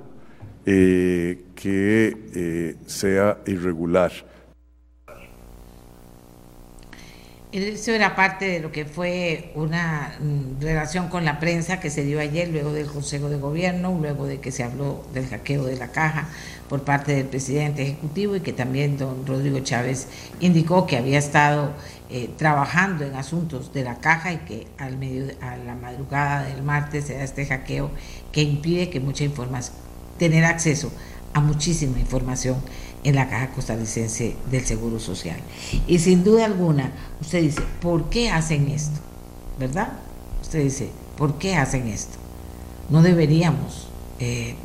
eh, 0.66 1.46
que 1.56 2.16
eh, 2.36 2.75
sea 2.86 3.39
irregular. 3.48 4.12
Eso 7.51 7.92
era 7.92 8.16
parte 8.16 8.46
de 8.46 8.60
lo 8.60 8.72
que 8.72 8.86
fue 8.86 9.51
una 9.56 10.16
mm, 10.20 10.62
relación 10.62 11.10
con 11.10 11.25
la 11.25 11.39
prensa 11.39 11.80
que 11.80 11.89
se 11.89 12.04
dio 12.04 12.20
ayer, 12.20 12.50
luego 12.50 12.74
del 12.74 12.86
Consejo 12.86 13.28
de 13.30 13.38
Gobierno, 13.38 13.98
luego 14.00 14.28
de 14.28 14.39
que 14.39 14.51
se 14.51 14.63
habló 14.63 15.04
del 15.16 15.25
hackeo 15.25 15.66
de 15.66 15.75
la 15.75 15.92
caja 15.92 16.30
por 16.70 16.84
parte 16.84 17.16
del 17.16 17.26
presidente 17.26 17.82
ejecutivo 17.82 18.36
y 18.36 18.42
que 18.42 18.54
también 18.54 18.98
don 18.98 19.26
Rodrigo 19.26 19.60
Chávez 19.60 20.08
indicó 20.40 20.86
que 20.86 20.98
había 20.98 21.18
estado 21.18 21.74
eh, 22.10 22.30
trabajando 22.38 23.04
en 23.04 23.16
asuntos 23.16 23.74
de 23.74 23.84
la 23.84 24.00
caja 24.00 24.32
y 24.32 24.38
que 24.38 24.68
al 24.78 24.98
medio, 24.98 25.26
a 25.42 25.58
la 25.58 25.76
madrugada 25.76 26.44
del 26.44 26.64
martes 26.64 27.06
se 27.06 27.16
da 27.16 27.24
este 27.24 27.46
hackeo 27.46 27.92
que 28.32 28.44
impide 28.44 28.90
que 28.90 29.00
mucha 29.00 29.24
información, 29.24 29.76
tener 30.18 30.46
acceso 30.46 30.92
a 31.34 31.40
muchísima 31.40 32.00
información 32.00 32.58
en 33.04 33.16
la 33.16 33.30
Caja 33.30 33.52
Costarricense 33.52 34.36
del 34.52 34.66
Seguro 34.66 35.00
Social. 35.00 35.40
Y 35.88 36.00
sin 36.00 36.24
duda 36.24 36.46
alguna, 36.46 36.92
usted 37.22 37.42
dice, 37.42 37.62
¿por 37.82 38.10
qué 38.10 38.30
hacen 38.30 38.70
esto? 38.70 39.00
¿Verdad? 39.58 39.94
Usted 40.42 40.64
dice, 40.64 40.90
¿por 41.18 41.38
qué 41.38 41.56
hacen 41.56 41.88
esto? 41.88 42.18
No 42.90 43.02
deberíamos 43.02 43.88
eh, 44.20 44.56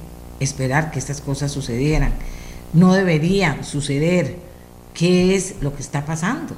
esperar 0.40 0.90
que 0.90 0.98
estas 0.98 1.20
cosas 1.20 1.52
sucedieran. 1.52 2.12
No 2.72 2.94
deberían 2.94 3.64
suceder. 3.64 4.36
¿Qué 4.94 5.34
es 5.34 5.56
lo 5.60 5.74
que 5.74 5.82
está 5.82 6.04
pasando? 6.04 6.56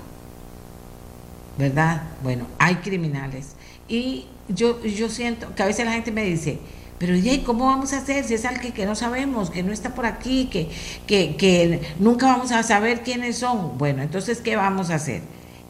¿Verdad? 1.59 2.02
Bueno, 2.23 2.47
hay 2.59 2.76
criminales. 2.76 3.56
Y 3.88 4.26
yo, 4.49 4.83
yo 4.83 5.09
siento 5.09 5.54
que 5.54 5.62
a 5.62 5.66
veces 5.66 5.87
la 5.87 5.92
gente 5.92 6.12
me 6.12 6.25
dice, 6.25 6.59
pero 6.99 7.14
¿y 7.14 7.38
cómo 7.45 7.66
vamos 7.66 7.92
a 7.92 7.99
hacer 7.99 8.25
si 8.25 8.35
es 8.35 8.45
alguien 8.45 8.73
que 8.73 8.87
no 8.87 8.95
sabemos, 8.95 9.50
que 9.50 9.62
no 9.62 9.73
está 9.73 9.95
por 9.95 10.06
aquí, 10.06 10.47
que, 10.47 10.68
que, 11.06 11.80
nunca 11.99 12.26
vamos 12.26 12.52
a 12.52 12.62
saber 12.62 13.02
quiénes 13.02 13.38
son? 13.38 13.76
Bueno, 13.76 14.02
entonces, 14.02 14.40
¿qué 14.40 14.56
vamos 14.56 14.90
a 14.90 14.95
hacer? 14.95 15.23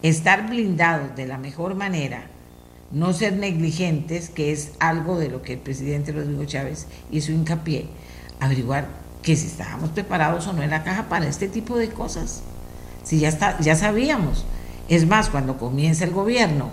Estar 0.02 0.48
blindados 0.48 1.16
de 1.16 1.26
la 1.26 1.38
mejor 1.38 1.74
manera, 1.74 2.26
no 2.92 3.12
ser 3.12 3.34
negligentes, 3.36 4.30
que 4.30 4.52
es 4.52 4.72
algo 4.78 5.18
de 5.18 5.28
lo 5.28 5.42
que 5.42 5.54
el 5.54 5.58
presidente 5.58 6.12
Rodrigo 6.12 6.44
Chávez 6.44 6.86
hizo 7.10 7.32
hincapié, 7.32 7.86
averiguar 8.40 8.88
que 9.22 9.36
si 9.36 9.46
estábamos 9.46 9.90
preparados 9.90 10.46
o 10.46 10.52
no 10.52 10.62
en 10.62 10.70
la 10.70 10.84
caja 10.84 11.08
para 11.08 11.26
este 11.26 11.48
tipo 11.48 11.76
de 11.76 11.88
cosas. 11.88 12.42
Si 13.02 13.18
ya, 13.18 13.28
está, 13.28 13.58
ya 13.60 13.74
sabíamos. 13.74 14.44
Es 14.88 15.06
más, 15.06 15.30
cuando 15.30 15.58
comienza 15.58 16.04
el 16.04 16.12
gobierno 16.12 16.70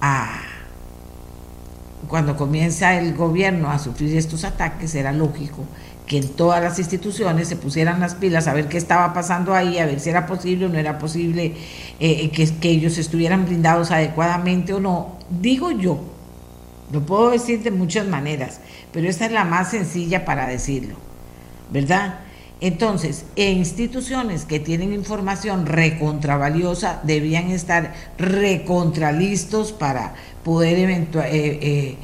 a 0.00 0.42
cuando 2.08 2.36
comienza 2.36 2.94
el 2.98 3.14
gobierno 3.14 3.70
a 3.70 3.78
sufrir 3.78 4.16
estos 4.16 4.44
ataques, 4.44 4.94
era 4.94 5.12
lógico 5.12 5.64
que 6.06 6.18
en 6.18 6.28
todas 6.28 6.62
las 6.62 6.78
instituciones 6.78 7.48
se 7.48 7.56
pusieran 7.56 8.00
las 8.00 8.14
pilas 8.14 8.46
a 8.46 8.54
ver 8.54 8.68
qué 8.68 8.78
estaba 8.78 9.12
pasando 9.12 9.54
ahí, 9.54 9.78
a 9.78 9.86
ver 9.86 10.00
si 10.00 10.10
era 10.10 10.26
posible 10.26 10.66
o 10.66 10.68
no 10.68 10.78
era 10.78 10.98
posible 10.98 11.54
eh, 12.00 12.30
que, 12.30 12.48
que, 12.58 12.70
ellos 12.70 12.96
estuvieran 12.98 13.44
blindados 13.46 13.90
adecuadamente 13.90 14.72
o 14.72 14.80
no. 14.80 15.18
Digo 15.28 15.72
yo, 15.72 16.00
lo 16.92 17.04
puedo 17.04 17.30
decir 17.30 17.62
de 17.62 17.70
muchas 17.70 18.06
maneras, 18.06 18.60
pero 18.92 19.08
esta 19.08 19.26
es 19.26 19.32
la 19.32 19.44
más 19.44 19.70
sencilla 19.70 20.24
para 20.24 20.46
decirlo, 20.46 20.96
¿verdad? 21.70 22.20
Entonces, 22.60 23.26
instituciones 23.36 24.46
que 24.46 24.58
tienen 24.60 24.94
información 24.94 25.66
recontravaliosa 25.66 27.00
debían 27.02 27.50
estar 27.50 27.92
recontralistos 28.16 29.72
para 29.72 30.14
poder 30.42 30.78
eh, 30.78 31.08
eh, 31.14 31.96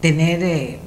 tener 0.00 0.42
eh, 0.42 0.78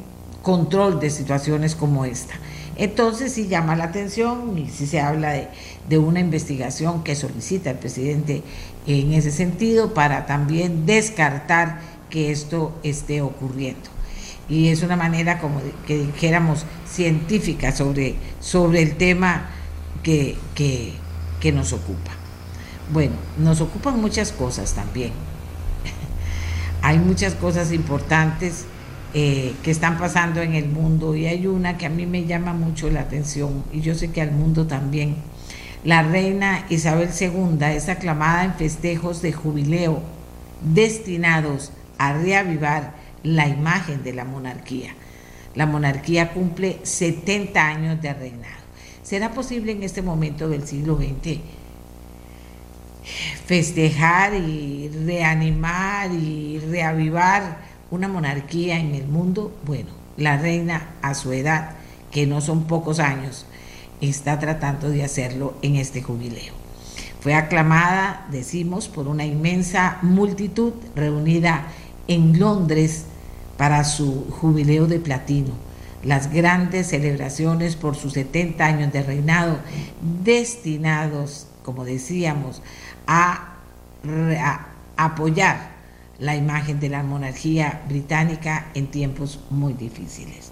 control 0.41 0.99
de 0.99 1.11
situaciones 1.11 1.75
como 1.75 2.03
esta. 2.05 2.33
Entonces 2.77 3.31
sí 3.31 3.47
llama 3.47 3.75
la 3.75 3.85
atención 3.85 4.57
y 4.57 4.69
sí 4.69 4.85
se 4.85 4.99
habla 4.99 5.31
de, 5.31 5.47
de, 5.87 5.97
una 5.97 6.19
investigación 6.19 7.03
que 7.03 7.15
solicita 7.15 7.71
el 7.71 7.77
presidente 7.77 8.43
en 8.85 9.13
ese 9.13 9.31
sentido 9.31 9.93
para 9.93 10.25
también 10.25 10.85
descartar 10.85 11.79
que 12.09 12.31
esto 12.31 12.77
esté 12.83 13.21
ocurriendo. 13.21 13.89
Y 14.49 14.67
es 14.69 14.83
una 14.83 14.95
manera 14.95 15.39
como 15.39 15.61
que 15.87 15.97
dijéramos 15.97 16.65
científica 16.87 17.71
sobre, 17.71 18.15
sobre 18.39 18.81
el 18.81 18.95
tema 18.97 19.49
que, 20.03 20.37
que, 20.53 20.93
que 21.39 21.51
nos 21.51 21.73
ocupa. 21.73 22.11
Bueno, 22.91 23.15
nos 23.39 23.61
ocupan 23.61 23.99
muchas 23.99 24.31
cosas 24.31 24.73
también 24.73 25.11
hay 26.81 26.99
muchas 26.99 27.33
cosas 27.33 27.71
importantes 27.71 28.65
eh, 29.17 29.53
que 29.63 29.71
están 29.71 29.97
pasando 29.97 30.41
en 30.41 30.55
el 30.55 30.67
mundo 30.67 31.15
y 31.15 31.25
hay 31.25 31.47
una 31.47 31.77
que 31.77 31.85
a 31.85 31.89
mí 31.89 32.05
me 32.05 32.25
llama 32.25 32.51
mucho 32.51 32.89
la 32.89 32.99
atención 32.99 33.63
y 33.71 33.79
yo 33.79 33.95
sé 33.95 34.11
que 34.11 34.21
al 34.21 34.33
mundo 34.33 34.67
también. 34.67 35.15
La 35.85 36.03
reina 36.03 36.65
Isabel 36.69 37.07
II 37.17 37.57
es 37.61 37.87
aclamada 37.87 38.43
en 38.43 38.55
festejos 38.55 39.21
de 39.21 39.31
jubileo 39.31 40.01
destinados 40.61 41.71
a 41.97 42.11
reavivar 42.11 42.91
la 43.23 43.47
imagen 43.47 44.03
de 44.03 44.11
la 44.11 44.25
monarquía. 44.25 44.93
La 45.53 45.65
monarquía 45.65 46.33
cumple 46.33 46.79
70 46.83 47.65
años 47.65 48.01
de 48.01 48.13
reinado. 48.13 48.65
¿Será 49.01 49.31
posible 49.31 49.71
en 49.71 49.83
este 49.83 50.01
momento 50.01 50.49
del 50.49 50.67
siglo 50.67 50.97
XX 50.97 51.39
festejar 53.45 54.33
y 54.33 54.89
reanimar 55.05 56.11
y 56.11 56.59
reavivar 56.59 57.74
una 57.91 58.07
monarquía 58.07 58.79
en 58.79 58.95
el 58.95 59.07
mundo, 59.07 59.55
bueno, 59.65 59.89
la 60.17 60.37
reina 60.37 60.89
a 61.01 61.13
su 61.13 61.33
edad, 61.33 61.71
que 62.11 62.25
no 62.25 62.41
son 62.41 62.65
pocos 62.65 62.99
años, 62.99 63.45
está 64.01 64.39
tratando 64.39 64.89
de 64.89 65.03
hacerlo 65.03 65.55
en 65.61 65.75
este 65.75 66.01
jubileo. 66.01 66.53
Fue 67.19 67.33
aclamada, 67.33 68.27
decimos, 68.31 68.87
por 68.87 69.07
una 69.07 69.25
inmensa 69.25 69.97
multitud 70.01 70.73
reunida 70.95 71.67
en 72.07 72.39
Londres 72.39 73.05
para 73.57 73.83
su 73.83 74.27
jubileo 74.29 74.85
de 74.87 74.99
platino. 74.99 75.53
Las 76.03 76.31
grandes 76.31 76.87
celebraciones 76.87 77.75
por 77.75 77.95
sus 77.95 78.13
70 78.13 78.63
años 78.63 78.93
de 78.93 79.01
reinado, 79.01 79.57
destinados, 80.23 81.47
como 81.63 81.83
decíamos, 81.83 82.61
a, 83.07 83.55
apoyar 84.97 85.74
la 86.19 86.35
imagen 86.35 86.79
de 86.79 86.89
la 86.89 87.03
monarquía 87.03 87.83
británica 87.87 88.67
en 88.73 88.87
tiempos 88.87 89.39
muy 89.49 89.73
difíciles. 89.73 90.51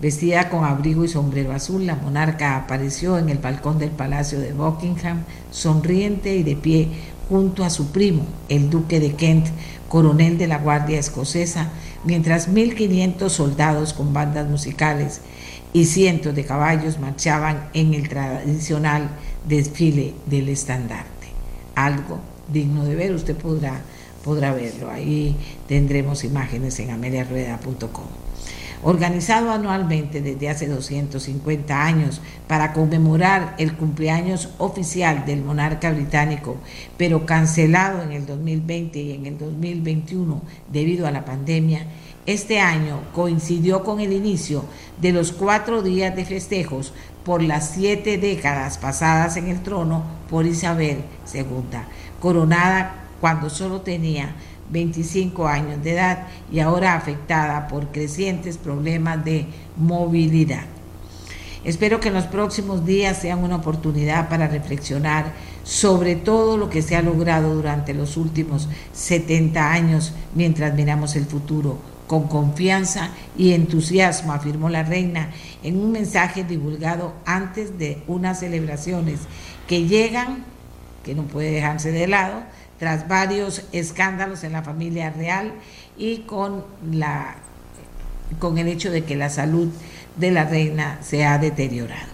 Vestida 0.00 0.48
con 0.48 0.64
abrigo 0.64 1.04
y 1.04 1.08
sombrero 1.08 1.52
azul, 1.52 1.86
la 1.86 1.94
monarca 1.94 2.56
apareció 2.56 3.18
en 3.18 3.28
el 3.28 3.38
balcón 3.38 3.78
del 3.78 3.90
Palacio 3.90 4.40
de 4.40 4.52
Buckingham, 4.52 5.24
sonriente 5.50 6.34
y 6.34 6.42
de 6.42 6.56
pie, 6.56 6.88
junto 7.28 7.64
a 7.64 7.70
su 7.70 7.92
primo, 7.92 8.24
el 8.48 8.70
duque 8.70 8.98
de 8.98 9.14
Kent, 9.14 9.46
coronel 9.88 10.38
de 10.38 10.46
la 10.46 10.58
Guardia 10.58 10.98
Escocesa, 10.98 11.68
mientras 12.04 12.48
1.500 12.48 13.28
soldados 13.28 13.92
con 13.92 14.12
bandas 14.12 14.48
musicales 14.48 15.20
y 15.72 15.84
cientos 15.84 16.34
de 16.34 16.44
caballos 16.44 16.98
marchaban 16.98 17.68
en 17.74 17.94
el 17.94 18.08
tradicional 18.08 19.10
desfile 19.46 20.14
del 20.26 20.48
estandarte 20.48 21.20
algo 21.74 22.18
digno 22.52 22.84
de 22.84 22.94
ver, 22.96 23.14
usted 23.14 23.36
podrá, 23.36 23.80
podrá 24.24 24.52
verlo. 24.52 24.90
Ahí 24.90 25.36
tendremos 25.68 26.24
imágenes 26.24 26.78
en 26.80 26.90
ameliarrueda.com. 26.90 28.06
Organizado 28.82 29.50
anualmente 29.50 30.22
desde 30.22 30.48
hace 30.48 30.66
250 30.66 31.84
años 31.84 32.22
para 32.48 32.72
conmemorar 32.72 33.54
el 33.58 33.74
cumpleaños 33.74 34.48
oficial 34.56 35.26
del 35.26 35.42
monarca 35.42 35.90
británico, 35.90 36.56
pero 36.96 37.26
cancelado 37.26 38.02
en 38.02 38.12
el 38.12 38.24
2020 38.24 38.98
y 38.98 39.12
en 39.12 39.26
el 39.26 39.36
2021 39.36 40.40
debido 40.72 41.06
a 41.06 41.10
la 41.10 41.26
pandemia, 41.26 41.84
este 42.24 42.58
año 42.58 43.02
coincidió 43.14 43.84
con 43.84 44.00
el 44.00 44.14
inicio 44.14 44.64
de 44.98 45.12
los 45.12 45.32
cuatro 45.32 45.82
días 45.82 46.16
de 46.16 46.24
festejos 46.24 46.94
por 47.22 47.42
las 47.42 47.72
siete 47.72 48.16
décadas 48.16 48.78
pasadas 48.78 49.36
en 49.36 49.48
el 49.48 49.62
trono 49.62 50.04
por 50.30 50.46
Isabel 50.46 51.02
II, 51.34 51.44
coronada 52.18 52.99
cuando 53.20 53.50
solo 53.50 53.80
tenía 53.80 54.34
25 54.70 55.46
años 55.46 55.82
de 55.82 55.92
edad 55.92 56.26
y 56.50 56.60
ahora 56.60 56.94
afectada 56.94 57.68
por 57.68 57.88
crecientes 57.88 58.56
problemas 58.56 59.24
de 59.24 59.46
movilidad. 59.76 60.64
Espero 61.64 62.00
que 62.00 62.08
en 62.08 62.14
los 62.14 62.24
próximos 62.24 62.86
días 62.86 63.18
sean 63.18 63.44
una 63.44 63.56
oportunidad 63.56 64.28
para 64.28 64.48
reflexionar 64.48 65.32
sobre 65.62 66.16
todo 66.16 66.56
lo 66.56 66.70
que 66.70 66.80
se 66.80 66.96
ha 66.96 67.02
logrado 67.02 67.54
durante 67.54 67.92
los 67.92 68.16
últimos 68.16 68.68
70 68.94 69.70
años 69.70 70.14
mientras 70.34 70.74
miramos 70.74 71.16
el 71.16 71.26
futuro 71.26 71.78
con 72.06 72.26
confianza 72.26 73.10
y 73.38 73.52
entusiasmo, 73.52 74.32
afirmó 74.32 74.68
la 74.68 74.82
reina 74.82 75.30
en 75.62 75.76
un 75.76 75.92
mensaje 75.92 76.42
divulgado 76.42 77.12
antes 77.24 77.78
de 77.78 78.02
unas 78.08 78.40
celebraciones 78.40 79.20
que 79.68 79.86
llegan, 79.86 80.44
que 81.04 81.14
no 81.14 81.22
puede 81.22 81.52
dejarse 81.52 81.92
de 81.92 82.08
lado, 82.08 82.42
tras 82.80 83.06
varios 83.06 83.62
escándalos 83.72 84.42
en 84.42 84.52
la 84.52 84.62
familia 84.62 85.10
real 85.10 85.52
y 85.98 86.20
con, 86.20 86.64
la, 86.90 87.36
con 88.38 88.56
el 88.56 88.68
hecho 88.68 88.90
de 88.90 89.04
que 89.04 89.16
la 89.16 89.28
salud 89.28 89.68
de 90.16 90.30
la 90.30 90.44
reina 90.44 90.98
se 91.02 91.26
ha 91.26 91.36
deteriorado. 91.36 92.08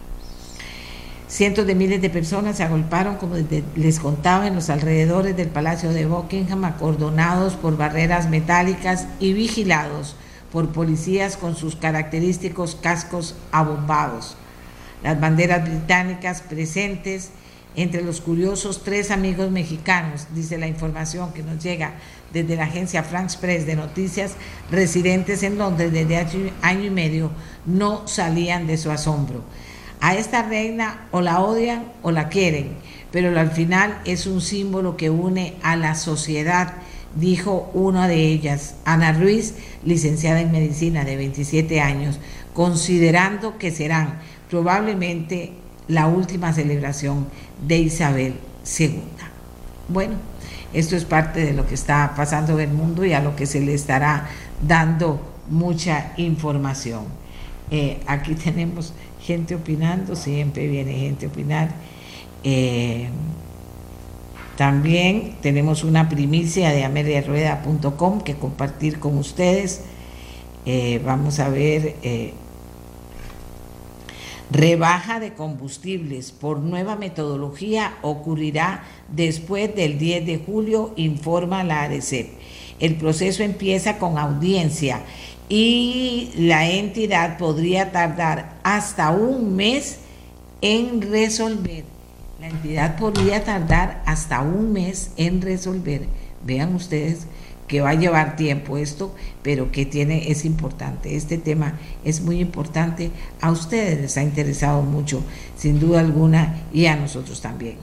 Cientos 1.29 1.69
de 1.69 1.77
miles 1.77 2.03
de 2.03 2.11
personas 2.11 2.57
se 2.57 2.65
agolparon, 2.65 3.17
como 3.17 3.37
les 3.77 4.01
contaba, 4.01 4.49
en 4.49 4.57
los 4.57 4.69
alrededores 4.69 5.37
del 5.37 5.49
Palacio 5.49 5.93
de 5.93 6.07
Buckingham, 6.07 6.65
acordonados 6.65 7.55
por 7.55 7.77
barreras 7.77 8.29
metálicas 8.29 9.07
y 9.21 9.35
vigilados 9.35 10.17
por 10.51 10.73
policías 10.73 11.37
con 11.37 11.55
sus 11.55 11.77
característicos 11.77 12.75
cascos 12.75 13.37
abombados. 13.53 14.37
Las 15.05 15.21
banderas 15.21 15.63
británicas 15.63 16.41
presentes 16.41 17.31
entre 17.77 18.03
los 18.03 18.23
curiosos 18.23 18.83
tres 18.83 19.11
amigos 19.11 19.51
mexicanos, 19.51 20.27
dice 20.35 20.57
la 20.57 20.67
información 20.67 21.33
que 21.35 21.43
nos 21.43 21.63
llega 21.63 21.93
desde 22.33 22.57
la 22.57 22.65
agencia 22.65 23.03
France 23.03 23.39
Press 23.39 23.67
de 23.67 23.77
noticias, 23.77 24.33
residentes 24.71 25.43
en 25.43 25.59
Londres 25.59 25.93
desde 25.93 26.17
año 26.63 26.85
y 26.85 26.91
medio, 26.91 27.31
no 27.67 28.09
salían 28.09 28.67
de 28.67 28.79
su 28.79 28.91
asombro. 28.91 29.45
A 30.01 30.15
esta 30.15 30.43
reina 30.43 31.07
o 31.11 31.21
la 31.21 31.41
odian 31.41 31.93
o 32.03 32.11
la 32.11 32.29
quieren, 32.29 32.77
pero 33.13 33.39
al 33.39 33.51
final 33.51 34.01
es 34.05 34.27
un 34.27 34.41
símbolo 34.41 34.97
que 34.97 35.11
une 35.11 35.55
a 35.63 35.77
la 35.77 35.95
sociedad, 35.95 36.75
dijo 37.15 37.71
una 37.75 38.09
de 38.09 38.27
ellas, 38.27 38.75
Ana 38.85 39.13
Ruiz, 39.13 39.55
licenciada 39.85 40.41
en 40.41 40.53
medicina 40.53 41.05
de 41.05 41.17
27 41.17 41.81
años, 41.81 42.21
considerando 42.55 43.59
que 43.59 43.71
serán 43.71 44.19
probablemente 44.51 45.53
la 45.89 46.07
última 46.07 46.53
celebración 46.53 47.27
de 47.67 47.79
Isabel 47.79 48.35
II. 48.79 49.01
Bueno, 49.89 50.15
esto 50.73 50.97
es 50.97 51.05
parte 51.05 51.45
de 51.45 51.53
lo 51.53 51.67
que 51.67 51.75
está 51.75 52.15
pasando 52.17 52.59
en 52.59 52.71
el 52.71 52.77
mundo 52.77 53.05
y 53.05 53.13
a 53.13 53.21
lo 53.21 53.37
que 53.37 53.47
se 53.47 53.61
le 53.61 53.75
estará 53.75 54.29
dando 54.67 55.21
mucha 55.49 56.13
información. 56.17 57.05
Eh, 57.71 57.99
aquí 58.07 58.35
tenemos 58.45 58.93
gente 59.21 59.55
opinando, 59.55 60.17
siempre 60.17 60.67
viene 60.67 60.93
gente 60.95 61.27
a 61.27 61.29
opinar. 61.29 61.71
Eh, 62.43 63.09
también 64.57 65.37
tenemos 65.43 65.85
una 65.85 66.09
primicia 66.09 66.71
de 66.71 66.85
ameliarueda.com 66.85 68.21
que 68.23 68.35
compartir 68.35 68.99
con 68.99 69.19
ustedes. 69.19 69.83
Eh, 70.65 71.01
vamos 71.05 71.39
a 71.39 71.49
ver, 71.49 71.95
rebaja 74.51 75.21
de 75.21 75.35
combustibles 75.35 76.33
por 76.33 76.59
nueva 76.59 76.97
metodología 76.97 77.95
ocurrirá 78.03 78.85
después 79.11 79.75
del 79.75 79.99
10 79.99 80.27
de 80.27 80.39
julio, 80.39 80.93
informa 80.97 81.65
la 81.65 81.83
ADC. 81.83 82.29
El 82.79 82.97
proceso 82.97 83.43
empieza 83.43 83.99
con 83.99 84.19
audiencia 84.19 85.01
y 85.49 86.31
la 86.37 86.69
entidad 86.69 87.39
podría 87.39 87.93
tardar 87.93 88.59
hasta 88.63 89.11
un 89.11 89.57
mes 89.57 89.99
en 90.61 91.03
resolver. 91.03 91.85
La 92.41 92.49
entidad 92.49 92.99
podría 92.99 93.45
tardar 93.45 94.03
hasta 94.05 94.43
un 94.43 94.73
mes 94.73 95.11
en 95.17 95.41
resolver. 95.41 96.07
Vean 96.45 96.75
ustedes 96.75 97.27
que 97.69 97.81
va 97.81 97.91
a 97.91 97.95
llevar 97.95 98.37
tiempo 98.37 98.77
esto, 98.79 99.15
pero 99.43 99.73
que 99.73 99.87
tiene 99.87 100.31
es 100.31 100.45
importante. 100.45 101.17
Este 101.17 101.39
tema 101.39 101.79
es 102.05 102.21
muy 102.21 102.41
importante. 102.41 103.11
A 103.41 103.51
ustedes 103.51 104.01
les 104.01 104.17
ha 104.17 104.23
interesado 104.23 104.83
mucho, 104.83 105.23
sin 105.57 105.81
duda 105.81 106.01
alguna, 106.01 106.63
y 106.73 106.87
a 106.87 106.97
nosotros 106.97 107.41
también. 107.41 107.77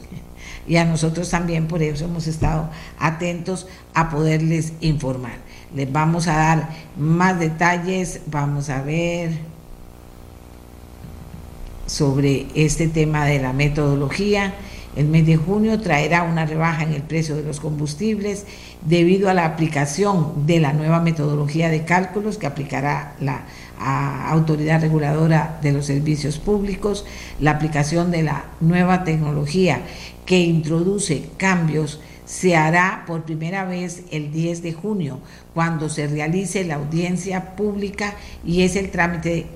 Y 0.65 0.77
a 0.77 0.85
nosotros 0.85 1.29
también, 1.29 1.67
por 1.67 1.83
eso 1.83 2.05
hemos 2.05 2.27
estado 2.27 2.69
atentos 2.97 3.67
a 3.93 4.09
poderles 4.09 4.73
informar. 4.79 5.37
Les 5.75 5.91
vamos 5.91 6.27
a 6.27 6.37
dar 6.37 6.69
más 6.97 7.39
detalles, 7.39 8.21
vamos 8.27 8.69
a 8.69 8.81
ver 8.81 9.31
sobre 11.85 12.47
este 12.55 12.87
tema 12.87 13.25
de 13.25 13.39
la 13.39 13.51
metodología. 13.51 14.53
El 14.95 15.07
mes 15.07 15.25
de 15.25 15.37
junio 15.37 15.79
traerá 15.81 16.23
una 16.23 16.45
rebaja 16.45 16.83
en 16.83 16.93
el 16.93 17.01
precio 17.01 17.35
de 17.35 17.43
los 17.43 17.59
combustibles 17.59 18.45
debido 18.85 19.29
a 19.29 19.33
la 19.33 19.45
aplicación 19.45 20.45
de 20.45 20.59
la 20.59 20.73
nueva 20.73 20.99
metodología 20.99 21.69
de 21.69 21.83
cálculos 21.83 22.37
que 22.37 22.45
aplicará 22.45 23.15
la 23.19 23.45
Autoridad 24.29 24.81
Reguladora 24.81 25.59
de 25.61 25.71
los 25.71 25.87
Servicios 25.87 26.37
Públicos, 26.37 27.05
la 27.39 27.51
aplicación 27.51 28.11
de 28.11 28.23
la 28.23 28.45
nueva 28.61 29.03
tecnología 29.03 29.81
que 30.25 30.39
introduce 30.39 31.29
cambios 31.37 31.99
se 32.25 32.55
hará 32.55 33.03
por 33.05 33.23
primera 33.23 33.65
vez 33.65 34.03
el 34.11 34.31
10 34.31 34.63
de 34.63 34.73
junio, 34.73 35.19
cuando 35.53 35.89
se 35.89 36.07
realice 36.07 36.63
la 36.63 36.75
audiencia 36.75 37.55
pública 37.55 38.15
y 38.45 38.61
es 38.61 38.75
el 38.75 38.91
trámite 38.91 39.47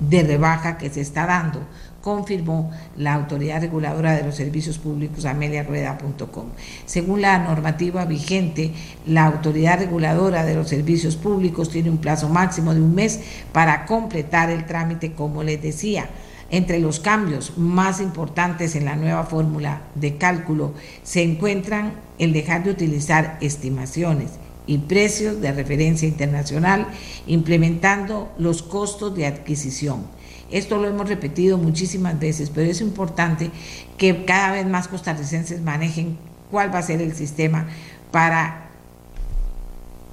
de 0.00 0.22
rebaja 0.22 0.76
que 0.76 0.90
se 0.90 1.00
está 1.00 1.26
dando, 1.26 1.60
confirmó 2.06 2.70
la 2.96 3.14
Autoridad 3.14 3.60
Reguladora 3.60 4.14
de 4.14 4.22
los 4.22 4.36
Servicios 4.36 4.78
Públicos, 4.78 5.24
ameliarueda.com. 5.24 6.50
Según 6.84 7.20
la 7.20 7.36
normativa 7.40 8.04
vigente, 8.04 8.70
la 9.08 9.26
Autoridad 9.26 9.80
Reguladora 9.80 10.44
de 10.44 10.54
los 10.54 10.68
Servicios 10.68 11.16
Públicos 11.16 11.68
tiene 11.68 11.90
un 11.90 11.98
plazo 11.98 12.28
máximo 12.28 12.74
de 12.74 12.80
un 12.80 12.94
mes 12.94 13.18
para 13.50 13.86
completar 13.86 14.50
el 14.50 14.66
trámite, 14.66 15.14
como 15.14 15.42
les 15.42 15.60
decía. 15.60 16.08
Entre 16.48 16.78
los 16.78 17.00
cambios 17.00 17.58
más 17.58 18.00
importantes 18.00 18.76
en 18.76 18.84
la 18.84 18.94
nueva 18.94 19.24
fórmula 19.24 19.80
de 19.96 20.16
cálculo 20.16 20.74
se 21.02 21.24
encuentran 21.24 21.94
el 22.20 22.32
dejar 22.32 22.62
de 22.62 22.70
utilizar 22.70 23.36
estimaciones 23.40 24.30
y 24.68 24.78
precios 24.78 25.40
de 25.40 25.50
referencia 25.50 26.06
internacional, 26.06 26.86
implementando 27.26 28.32
los 28.38 28.62
costos 28.62 29.16
de 29.16 29.26
adquisición. 29.26 30.14
Esto 30.50 30.78
lo 30.78 30.88
hemos 30.88 31.08
repetido 31.08 31.58
muchísimas 31.58 32.18
veces, 32.18 32.50
pero 32.54 32.70
es 32.70 32.80
importante 32.80 33.50
que 33.96 34.24
cada 34.24 34.52
vez 34.52 34.66
más 34.66 34.88
costarricenses 34.88 35.60
manejen 35.60 36.16
cuál 36.50 36.72
va 36.72 36.78
a 36.78 36.82
ser 36.82 37.02
el 37.02 37.14
sistema 37.14 37.66
para 38.12 38.66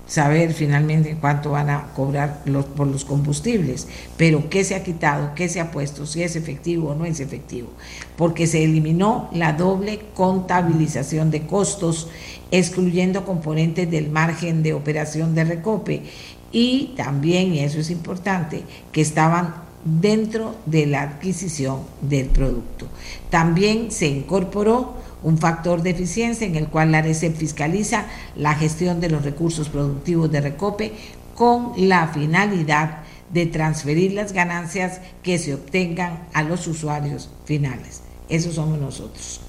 saber 0.08 0.54
finalmente 0.54 1.18
cuánto 1.20 1.52
van 1.52 1.70
a 1.70 1.88
cobrar 1.96 2.44
por 2.76 2.88
los 2.88 3.06
combustibles, 3.06 3.88
pero 4.18 4.50
qué 4.50 4.64
se 4.64 4.76
ha 4.76 4.84
quitado, 4.84 5.34
qué 5.34 5.48
se 5.50 5.60
ha 5.60 5.72
puesto, 5.72 6.06
si 6.06 6.22
es 6.22 6.36
efectivo 6.36 6.90
o 6.90 6.96
no 6.96 7.06
es 7.06 7.20
efectivo, 7.20 7.70
porque 8.18 8.46
se 8.46 8.64
eliminó 8.64 9.30
la 9.34 9.54
doble 9.54 10.02
contabilización 10.14 11.32
de 11.32 11.48
costos, 11.48 12.10
excluyendo 12.52 13.26
componentes 13.26 13.90
del 13.90 14.10
margen 14.10 14.62
de 14.62 14.74
operación 14.74 15.34
de 15.34 15.46
recope. 15.46 16.04
Y 16.52 16.94
también, 16.96 17.56
y 17.56 17.62
eso 17.62 17.80
es 17.80 17.90
importante, 17.90 18.64
que 18.92 19.02
estaban 19.02 19.63
dentro 19.84 20.56
de 20.66 20.86
la 20.86 21.02
adquisición 21.02 21.82
del 22.02 22.28
producto. 22.28 22.88
También 23.30 23.92
se 23.92 24.08
incorporó 24.08 24.96
un 25.24 25.38
factor 25.38 25.82
de 25.82 25.92
eficiencia 25.92 26.46
en 26.46 26.56
el 26.56 26.68
cual 26.68 26.92
la 26.92 27.00
ARECEP 27.00 27.36
fiscaliza 27.36 28.06
la 28.36 28.56
gestión 28.56 29.00
de 29.00 29.10
los 29.10 29.24
recursos 29.24 29.70
productivos 29.70 30.32
de 30.32 30.42
Recope 30.42 30.94
con 31.36 31.74
la 31.78 32.08
finalidad 32.08 33.04
de 33.32 33.46
transferir 33.48 34.14
las 34.14 34.34
ganancias 34.34 35.02
que 35.24 35.40
se 35.40 35.56
obtengan 35.56 36.28
a 36.34 36.44
los 36.44 36.68
usuarios 36.68 37.30
finales. 37.46 38.02
Esos 38.30 38.56
somos 38.56 38.80
nosotros. 38.80 39.42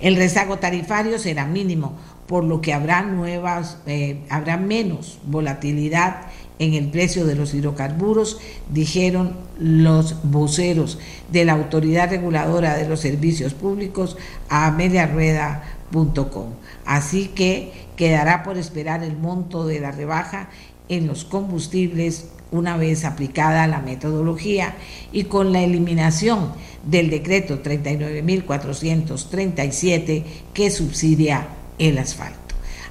El 0.00 0.16
rezago 0.16 0.58
tarifario 0.58 1.18
será 1.18 1.46
mínimo, 1.46 1.96
por 2.26 2.44
lo 2.44 2.60
que 2.60 2.72
habrá 2.72 3.02
nuevas, 3.02 3.78
eh, 3.86 4.20
habrá 4.28 4.56
menos 4.56 5.18
volatilidad 5.24 6.22
en 6.62 6.74
el 6.74 6.90
precio 6.90 7.26
de 7.26 7.34
los 7.34 7.54
hidrocarburos, 7.54 8.38
dijeron 8.70 9.32
los 9.58 10.14
voceros 10.22 11.00
de 11.32 11.44
la 11.44 11.54
Autoridad 11.54 12.10
Reguladora 12.10 12.76
de 12.76 12.88
los 12.88 13.00
Servicios 13.00 13.52
Públicos 13.52 14.16
a 14.48 14.70
mediarueda.com. 14.70 16.50
Así 16.86 17.32
que 17.34 17.72
quedará 17.96 18.44
por 18.44 18.58
esperar 18.58 19.02
el 19.02 19.16
monto 19.16 19.66
de 19.66 19.80
la 19.80 19.90
rebaja 19.90 20.50
en 20.88 21.08
los 21.08 21.24
combustibles 21.24 22.26
una 22.52 22.76
vez 22.76 23.04
aplicada 23.04 23.66
la 23.66 23.80
metodología 23.80 24.76
y 25.10 25.24
con 25.24 25.52
la 25.52 25.62
eliminación 25.62 26.52
del 26.84 27.10
decreto 27.10 27.60
39.437 27.60 30.22
que 30.54 30.70
subsidia 30.70 31.48
el 31.80 31.98
asfalto. 31.98 32.38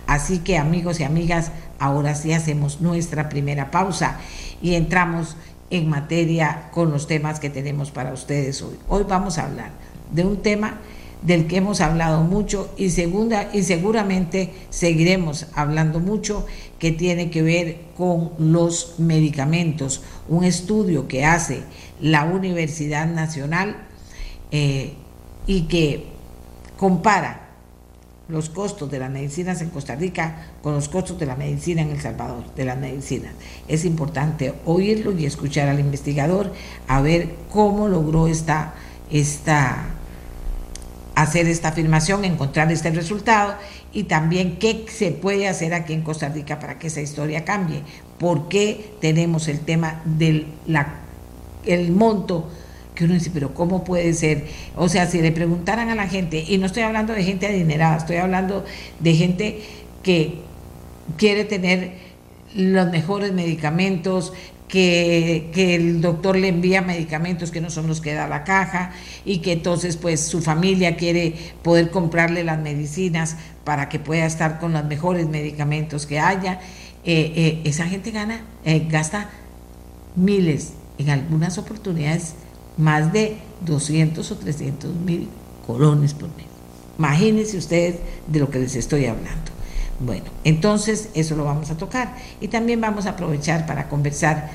Así 0.07 0.39
que 0.39 0.57
amigos 0.57 0.99
y 0.99 1.03
amigas, 1.03 1.51
ahora 1.81 2.13
sí 2.13 2.31
hacemos 2.31 2.79
nuestra 2.79 3.27
primera 3.27 3.71
pausa 3.71 4.19
y 4.61 4.75
entramos 4.75 5.35
en 5.71 5.89
materia 5.89 6.69
con 6.71 6.91
los 6.91 7.07
temas 7.07 7.39
que 7.39 7.49
tenemos 7.49 7.89
para 7.89 8.13
ustedes 8.13 8.61
hoy. 8.61 8.75
Hoy 8.87 9.03
vamos 9.09 9.39
a 9.39 9.45
hablar 9.45 9.71
de 10.11 10.23
un 10.23 10.37
tema 10.43 10.77
del 11.23 11.47
que 11.47 11.57
hemos 11.57 11.81
hablado 11.81 12.23
mucho 12.23 12.71
y, 12.77 12.91
seguramente 12.91 14.53
seguiremos 14.69 15.47
hablando 15.55 15.99
mucho, 15.99 16.45
que 16.77 16.91
tiene 16.91 17.31
que 17.31 17.41
ver 17.41 17.79
con 17.97 18.31
los 18.37 18.99
medicamentos. 18.99 20.03
Un 20.29 20.43
estudio 20.43 21.07
que 21.07 21.25
hace 21.25 21.63
la 21.99 22.25
Universidad 22.25 23.07
Nacional 23.07 23.75
eh, 24.51 24.93
y 25.47 25.63
que 25.63 26.07
compara 26.77 27.50
los 28.31 28.49
costos 28.49 28.89
de 28.89 28.99
las 28.99 29.11
medicinas 29.11 29.61
en 29.61 29.69
Costa 29.69 29.95
Rica 29.95 30.47
con 30.63 30.73
los 30.73 30.89
costos 30.89 31.19
de 31.19 31.25
la 31.25 31.35
medicina 31.35 31.81
en 31.81 31.89
El 31.89 32.01
Salvador, 32.01 32.43
de 32.55 32.65
las 32.65 32.77
medicinas. 32.77 33.33
Es 33.67 33.85
importante 33.85 34.53
oírlo 34.65 35.11
y 35.11 35.25
escuchar 35.25 35.67
al 35.67 35.79
investigador 35.79 36.53
a 36.87 37.01
ver 37.01 37.35
cómo 37.51 37.87
logró 37.87 38.27
esta, 38.27 38.73
esta 39.11 39.85
hacer 41.15 41.47
esta 41.47 41.69
afirmación, 41.69 42.25
encontrar 42.25 42.71
este 42.71 42.89
resultado 42.91 43.55
y 43.93 44.03
también 44.03 44.57
qué 44.57 44.85
se 44.89 45.11
puede 45.11 45.47
hacer 45.47 45.73
aquí 45.73 45.93
en 45.93 46.01
Costa 46.01 46.29
Rica 46.29 46.59
para 46.59 46.79
que 46.79 46.87
esa 46.87 47.01
historia 47.01 47.43
cambie. 47.43 47.83
¿Por 48.17 48.47
qué 48.47 48.95
tenemos 49.01 49.47
el 49.47 49.59
tema 49.59 50.01
del 50.05 50.47
el 51.65 51.91
monto? 51.91 52.49
Que 53.01 53.05
uno 53.05 53.15
dice, 53.15 53.31
pero 53.33 53.55
¿cómo 53.55 53.83
puede 53.83 54.13
ser? 54.13 54.45
O 54.75 54.87
sea, 54.87 55.07
si 55.07 55.23
le 55.23 55.31
preguntaran 55.31 55.89
a 55.89 55.95
la 55.95 56.07
gente, 56.07 56.45
y 56.47 56.59
no 56.59 56.67
estoy 56.67 56.83
hablando 56.83 57.13
de 57.13 57.23
gente 57.23 57.47
adinerada, 57.47 57.97
estoy 57.97 58.17
hablando 58.17 58.63
de 58.99 59.15
gente 59.15 59.61
que 60.03 60.35
quiere 61.17 61.43
tener 61.43 61.93
los 62.53 62.91
mejores 62.91 63.33
medicamentos, 63.33 64.33
que, 64.67 65.49
el 65.55 65.99
doctor 65.99 66.37
le 66.37 66.49
envía 66.49 66.83
medicamentos 66.83 67.49
que 67.49 67.59
no 67.59 67.71
son 67.71 67.87
los 67.87 68.01
que 68.01 68.13
da 68.13 68.27
la 68.27 68.43
caja 68.43 68.91
y 69.25 69.39
que 69.39 69.53
entonces 69.53 69.97
pues 69.97 70.19
su 70.19 70.39
familia 70.39 70.95
quiere 70.95 71.33
poder 71.63 71.89
comprarle 71.89 72.43
las 72.43 72.59
medicinas 72.59 73.35
para 73.63 73.89
que 73.89 73.97
pueda 73.97 74.27
estar 74.27 74.59
con 74.59 74.73
los 74.73 74.85
mejores 74.85 75.27
medicamentos 75.27 76.05
que 76.05 76.19
haya. 76.19 76.59
Eh, 77.03 77.33
eh, 77.35 77.61
esa 77.63 77.87
gente 77.87 78.11
gana, 78.11 78.41
eh, 78.63 78.85
gasta 78.87 79.31
miles, 80.15 80.73
en 80.99 81.09
algunas 81.09 81.57
oportunidades 81.57 82.35
más 82.81 83.13
de 83.13 83.37
200 83.65 84.31
o 84.31 84.35
300 84.35 84.95
mil 84.95 85.29
colones 85.65 86.13
por 86.13 86.29
mes. 86.35 86.47
Imagínense 86.97 87.57
ustedes 87.57 87.97
de 88.27 88.39
lo 88.39 88.49
que 88.49 88.59
les 88.59 88.75
estoy 88.75 89.05
hablando. 89.05 89.51
Bueno, 89.99 90.25
entonces 90.43 91.09
eso 91.13 91.35
lo 91.35 91.45
vamos 91.45 91.69
a 91.69 91.77
tocar 91.77 92.15
y 92.41 92.47
también 92.47 92.81
vamos 92.81 93.05
a 93.05 93.11
aprovechar 93.11 93.67
para 93.67 93.87
conversar 93.87 94.51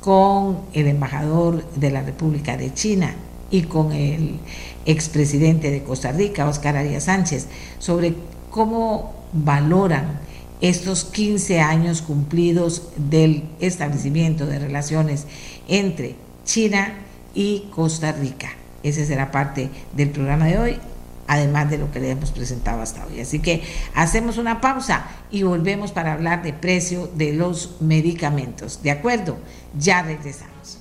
con 0.00 0.58
el 0.72 0.88
embajador 0.88 1.64
de 1.76 1.90
la 1.90 2.02
República 2.02 2.56
de 2.56 2.74
China 2.74 3.14
y 3.50 3.62
con 3.62 3.92
el 3.92 4.40
expresidente 4.84 5.70
de 5.70 5.84
Costa 5.84 6.10
Rica, 6.10 6.48
Oscar 6.48 6.76
Arias 6.76 7.04
Sánchez, 7.04 7.46
sobre 7.78 8.14
cómo 8.50 9.14
valoran 9.32 10.18
estos 10.60 11.04
15 11.04 11.60
años 11.60 12.02
cumplidos 12.02 12.88
del 12.96 13.44
establecimiento 13.60 14.46
de 14.46 14.58
relaciones 14.58 15.26
entre 15.68 16.16
China 16.44 16.92
y 17.38 17.68
Costa 17.70 18.10
Rica. 18.10 18.50
Ese 18.82 19.06
será 19.06 19.30
parte 19.30 19.70
del 19.92 20.10
programa 20.10 20.46
de 20.46 20.58
hoy 20.58 20.80
además 21.28 21.68
de 21.68 21.76
lo 21.76 21.92
que 21.92 22.00
le 22.00 22.10
hemos 22.10 22.32
presentado 22.32 22.80
hasta 22.80 23.04
hoy. 23.06 23.20
Así 23.20 23.38
que 23.38 23.62
hacemos 23.94 24.38
una 24.38 24.62
pausa 24.62 25.06
y 25.30 25.42
volvemos 25.42 25.92
para 25.92 26.14
hablar 26.14 26.42
de 26.42 26.54
precio 26.54 27.06
de 27.14 27.34
los 27.34 27.76
medicamentos. 27.80 28.82
¿De 28.82 28.90
acuerdo? 28.90 29.36
Ya 29.78 30.02
regresamos. 30.02 30.78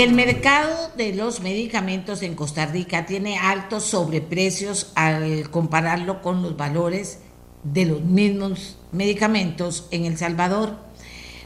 El 0.00 0.14
mercado 0.14 0.90
de 0.96 1.12
los 1.12 1.42
medicamentos 1.42 2.22
en 2.22 2.34
Costa 2.34 2.64
Rica 2.64 3.04
tiene 3.04 3.36
altos 3.36 3.84
sobreprecios 3.84 4.92
al 4.94 5.50
compararlo 5.50 6.22
con 6.22 6.40
los 6.40 6.56
valores 6.56 7.18
de 7.64 7.84
los 7.84 8.00
mismos 8.00 8.78
medicamentos 8.92 9.88
en 9.90 10.06
El 10.06 10.16
Salvador, 10.16 10.78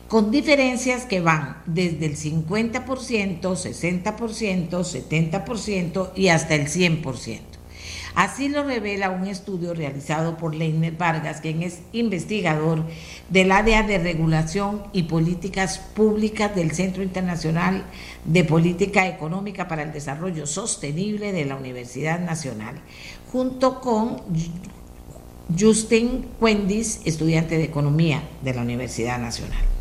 con 0.07 0.31
diferencias 0.31 1.05
que 1.05 1.21
van 1.21 1.65
desde 1.67 2.07
el 2.07 2.17
50%, 2.17 3.41
60%, 3.41 4.71
70% 4.71 6.11
y 6.15 6.29
hasta 6.29 6.55
el 6.55 6.69
100%. 6.69 7.54
Así 8.15 8.49
lo 8.49 8.63
revela 8.63 9.11
un 9.11 9.27
estudio 9.27 9.75
realizado 9.75 10.37
por 10.37 10.55
Leiner 10.55 10.97
Vargas, 10.97 11.41
quien 11.41 11.65
es 11.65 11.81
investigador 11.93 12.85
del 13.29 13.51
área 13.51 13.83
de 13.83 13.99
regulación 13.99 14.85
y 14.93 15.05
políticas 15.05 15.79
públicas 15.79 16.55
del 16.55 16.71
Centro 16.71 17.03
Internacional 17.03 17.85
de 18.25 18.45
Política 18.45 19.09
Económica 19.09 19.67
para 19.67 19.83
el 19.83 19.93
Desarrollo 19.93 20.47
Sostenible 20.47 21.33
de 21.33 21.45
la 21.45 21.57
Universidad 21.57 22.21
Nacional, 22.21 22.77
junto 23.33 23.81
con 23.81 24.23
Justin 25.59 26.27
Cuendis, 26.39 27.01
estudiante 27.05 27.59
de 27.59 27.65
Economía 27.65 28.23
de 28.43 28.55
la 28.55 28.63
Universidad 28.63 29.19
Nacional. 29.19 29.74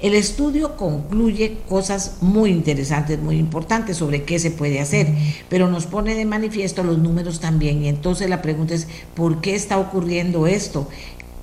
El 0.00 0.14
estudio 0.14 0.76
concluye 0.76 1.58
cosas 1.68 2.18
muy 2.20 2.50
interesantes, 2.50 3.18
muy 3.18 3.36
importantes 3.36 3.96
sobre 3.96 4.22
qué 4.22 4.38
se 4.38 4.52
puede 4.52 4.80
hacer, 4.80 5.08
pero 5.48 5.68
nos 5.68 5.86
pone 5.86 6.14
de 6.14 6.24
manifiesto 6.24 6.84
los 6.84 6.98
números 6.98 7.40
también. 7.40 7.82
Y 7.82 7.88
entonces 7.88 8.30
la 8.30 8.40
pregunta 8.40 8.74
es, 8.74 8.86
¿por 9.16 9.40
qué 9.40 9.56
está 9.56 9.78
ocurriendo 9.78 10.46
esto? 10.46 10.88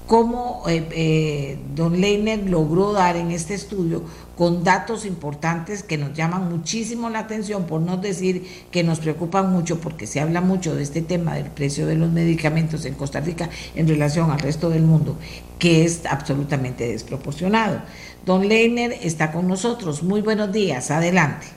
¿Cómo 0.08 0.64
eh, 0.68 0.88
eh, 0.92 1.58
don 1.76 2.00
Leiner 2.00 2.48
logró 2.48 2.94
dar 2.94 3.18
en 3.18 3.32
este 3.32 3.56
estudio 3.56 4.04
con 4.38 4.64
datos 4.64 5.06
importantes 5.06 5.82
que 5.82 5.98
nos 5.98 6.14
llaman 6.14 6.48
muchísimo 6.48 7.10
la 7.10 7.20
atención, 7.20 7.66
por 7.66 7.82
no 7.82 7.98
decir 7.98 8.46
que 8.70 8.84
nos 8.84 9.00
preocupan 9.00 9.52
mucho, 9.52 9.80
porque 9.80 10.06
se 10.06 10.20
habla 10.20 10.42
mucho 10.42 10.76
de 10.76 10.84
este 10.84 11.02
tema 11.02 11.36
del 11.36 11.46
precio 11.46 11.88
de 11.88 11.96
los 11.96 12.12
medicamentos 12.12 12.86
en 12.86 12.94
Costa 12.94 13.20
Rica 13.20 13.50
en 13.76 13.88
relación 13.88 14.30
al 14.30 14.40
resto 14.40 14.70
del 14.70 14.84
mundo, 14.84 15.18
que 15.58 15.86
es 15.86 16.06
absolutamente 16.06 16.88
desproporcionado. 16.88 17.82
Don 18.26 18.48
Leiner 18.48 18.92
está 19.02 19.32
con 19.32 19.48
nosotros. 19.48 20.02
Muy 20.02 20.22
buenos 20.22 20.52
días. 20.52 20.90
Adelante. 20.90 21.48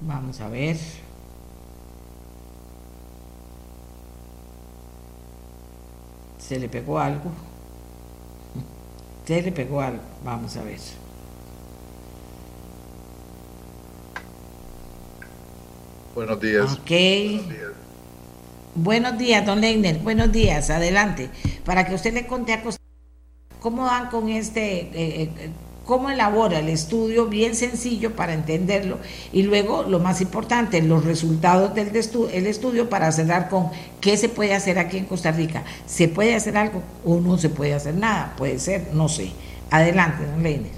Vamos 0.00 0.40
a 0.40 0.48
ver. 0.48 0.76
Se 6.38 6.58
le 6.58 6.68
pegó 6.68 6.98
algo. 6.98 7.30
Se 9.24 9.42
le 9.42 9.52
pegó 9.52 9.80
algo. 9.80 10.02
Vamos 10.24 10.56
a 10.56 10.62
ver. 10.62 10.80
Buenos 16.14 16.40
días. 16.40 16.72
Ok. 16.72 16.88
Buenos 16.88 17.48
días. 17.48 17.85
Buenos 18.76 19.16
días, 19.16 19.46
don 19.46 19.62
Leiner. 19.62 19.98
Buenos 20.00 20.30
días. 20.30 20.68
Adelante. 20.68 21.30
Para 21.64 21.86
que 21.86 21.94
usted 21.94 22.12
le 22.12 22.26
conte 22.26 22.52
a 22.52 22.62
cómo 23.58 23.84
van 23.84 24.10
con 24.10 24.28
este, 24.28 24.80
eh, 24.80 24.90
eh, 24.94 25.50
cómo 25.86 26.10
elabora 26.10 26.58
el 26.58 26.68
estudio, 26.68 27.26
bien 27.26 27.54
sencillo 27.54 28.14
para 28.14 28.34
entenderlo. 28.34 28.98
Y 29.32 29.44
luego, 29.44 29.84
lo 29.84 29.98
más 29.98 30.20
importante, 30.20 30.82
los 30.82 31.06
resultados 31.06 31.74
del 31.74 31.88
el 31.88 32.46
estudio 32.46 32.90
para 32.90 33.10
cerrar 33.12 33.48
con 33.48 33.70
qué 34.02 34.18
se 34.18 34.28
puede 34.28 34.52
hacer 34.52 34.78
aquí 34.78 34.98
en 34.98 35.06
Costa 35.06 35.32
Rica. 35.32 35.64
¿Se 35.86 36.08
puede 36.08 36.34
hacer 36.34 36.58
algo 36.58 36.82
o 37.02 37.18
no 37.18 37.38
se 37.38 37.48
puede 37.48 37.72
hacer 37.72 37.94
nada? 37.94 38.34
Puede 38.36 38.58
ser, 38.58 38.88
no 38.92 39.08
sé. 39.08 39.32
Adelante, 39.70 40.26
don 40.26 40.42
Leiner. 40.42 40.72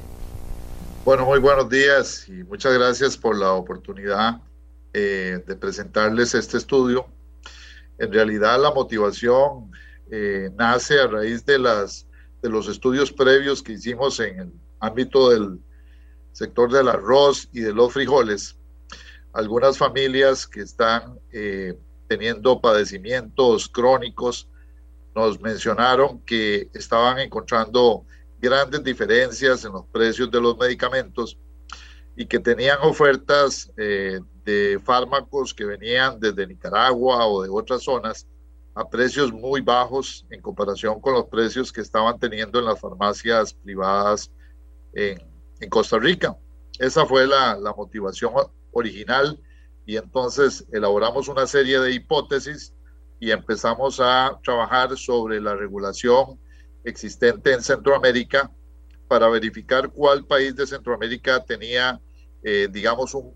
Bueno, 1.04 1.26
muy 1.26 1.40
buenos 1.40 1.68
días 1.68 2.28
y 2.28 2.44
muchas 2.44 2.74
gracias 2.74 3.16
por 3.16 3.36
la 3.36 3.54
oportunidad 3.54 4.40
eh, 4.92 5.42
de 5.44 5.56
presentarles 5.56 6.36
este 6.36 6.58
estudio 6.58 7.06
en 7.98 8.12
realidad 8.12 8.60
la 8.60 8.70
motivación 8.70 9.70
eh, 10.10 10.50
nace 10.56 11.00
a 11.00 11.06
raíz 11.06 11.44
de, 11.44 11.58
las, 11.58 12.06
de 12.42 12.48
los 12.48 12.68
estudios 12.68 13.12
previos 13.12 13.62
que 13.62 13.72
hicimos 13.72 14.20
en 14.20 14.40
el 14.40 14.52
ámbito 14.80 15.30
del 15.30 15.58
sector 16.32 16.70
del 16.72 16.88
arroz 16.88 17.48
y 17.52 17.60
de 17.60 17.74
los 17.74 17.92
frijoles, 17.92 18.56
algunas 19.32 19.76
familias 19.76 20.46
que 20.46 20.60
están 20.60 21.18
eh, 21.32 21.74
teniendo 22.06 22.60
padecimientos 22.60 23.68
crónicos 23.68 24.48
nos 25.14 25.40
mencionaron 25.40 26.20
que 26.20 26.68
estaban 26.74 27.18
encontrando 27.18 28.04
grandes 28.40 28.84
diferencias 28.84 29.64
en 29.64 29.72
los 29.72 29.84
precios 29.86 30.30
de 30.30 30.40
los 30.40 30.56
medicamentos 30.56 31.36
y 32.18 32.26
que 32.26 32.40
tenían 32.40 32.78
ofertas 32.82 33.72
eh, 33.76 34.18
de 34.44 34.80
fármacos 34.84 35.54
que 35.54 35.64
venían 35.64 36.18
desde 36.18 36.48
Nicaragua 36.48 37.24
o 37.28 37.44
de 37.44 37.48
otras 37.48 37.84
zonas 37.84 38.26
a 38.74 38.88
precios 38.90 39.32
muy 39.32 39.60
bajos 39.60 40.26
en 40.28 40.42
comparación 40.42 41.00
con 41.00 41.14
los 41.14 41.26
precios 41.26 41.72
que 41.72 41.80
estaban 41.80 42.18
teniendo 42.18 42.58
en 42.58 42.64
las 42.64 42.80
farmacias 42.80 43.54
privadas 43.54 44.32
en, 44.94 45.20
Costa 45.70 45.98
Rica. 45.98 46.36
Esa 46.80 47.06
fue 47.06 47.24
la, 47.26 47.56
la 47.56 47.72
motivación 47.72 48.32
original 48.72 49.40
y 49.86 49.96
entonces 49.96 50.66
elaboramos 50.72 51.28
una 51.28 51.46
serie 51.46 51.78
de 51.78 51.92
hipótesis 51.92 52.74
y 53.20 53.30
empezamos 53.30 54.00
a 54.00 54.40
trabajar 54.42 54.96
sobre 54.96 55.40
la 55.40 55.54
regulación 55.54 56.40
existente 56.82 57.52
en 57.52 57.62
Centroamérica 57.62 58.50
para 59.06 59.28
verificar 59.28 59.88
cuál 59.90 60.26
país 60.26 60.54
de 60.56 60.66
Centroamérica 60.66 61.44
tenía, 61.44 62.00
eh, 62.42 62.68
digamos, 62.70 63.14
un, 63.14 63.34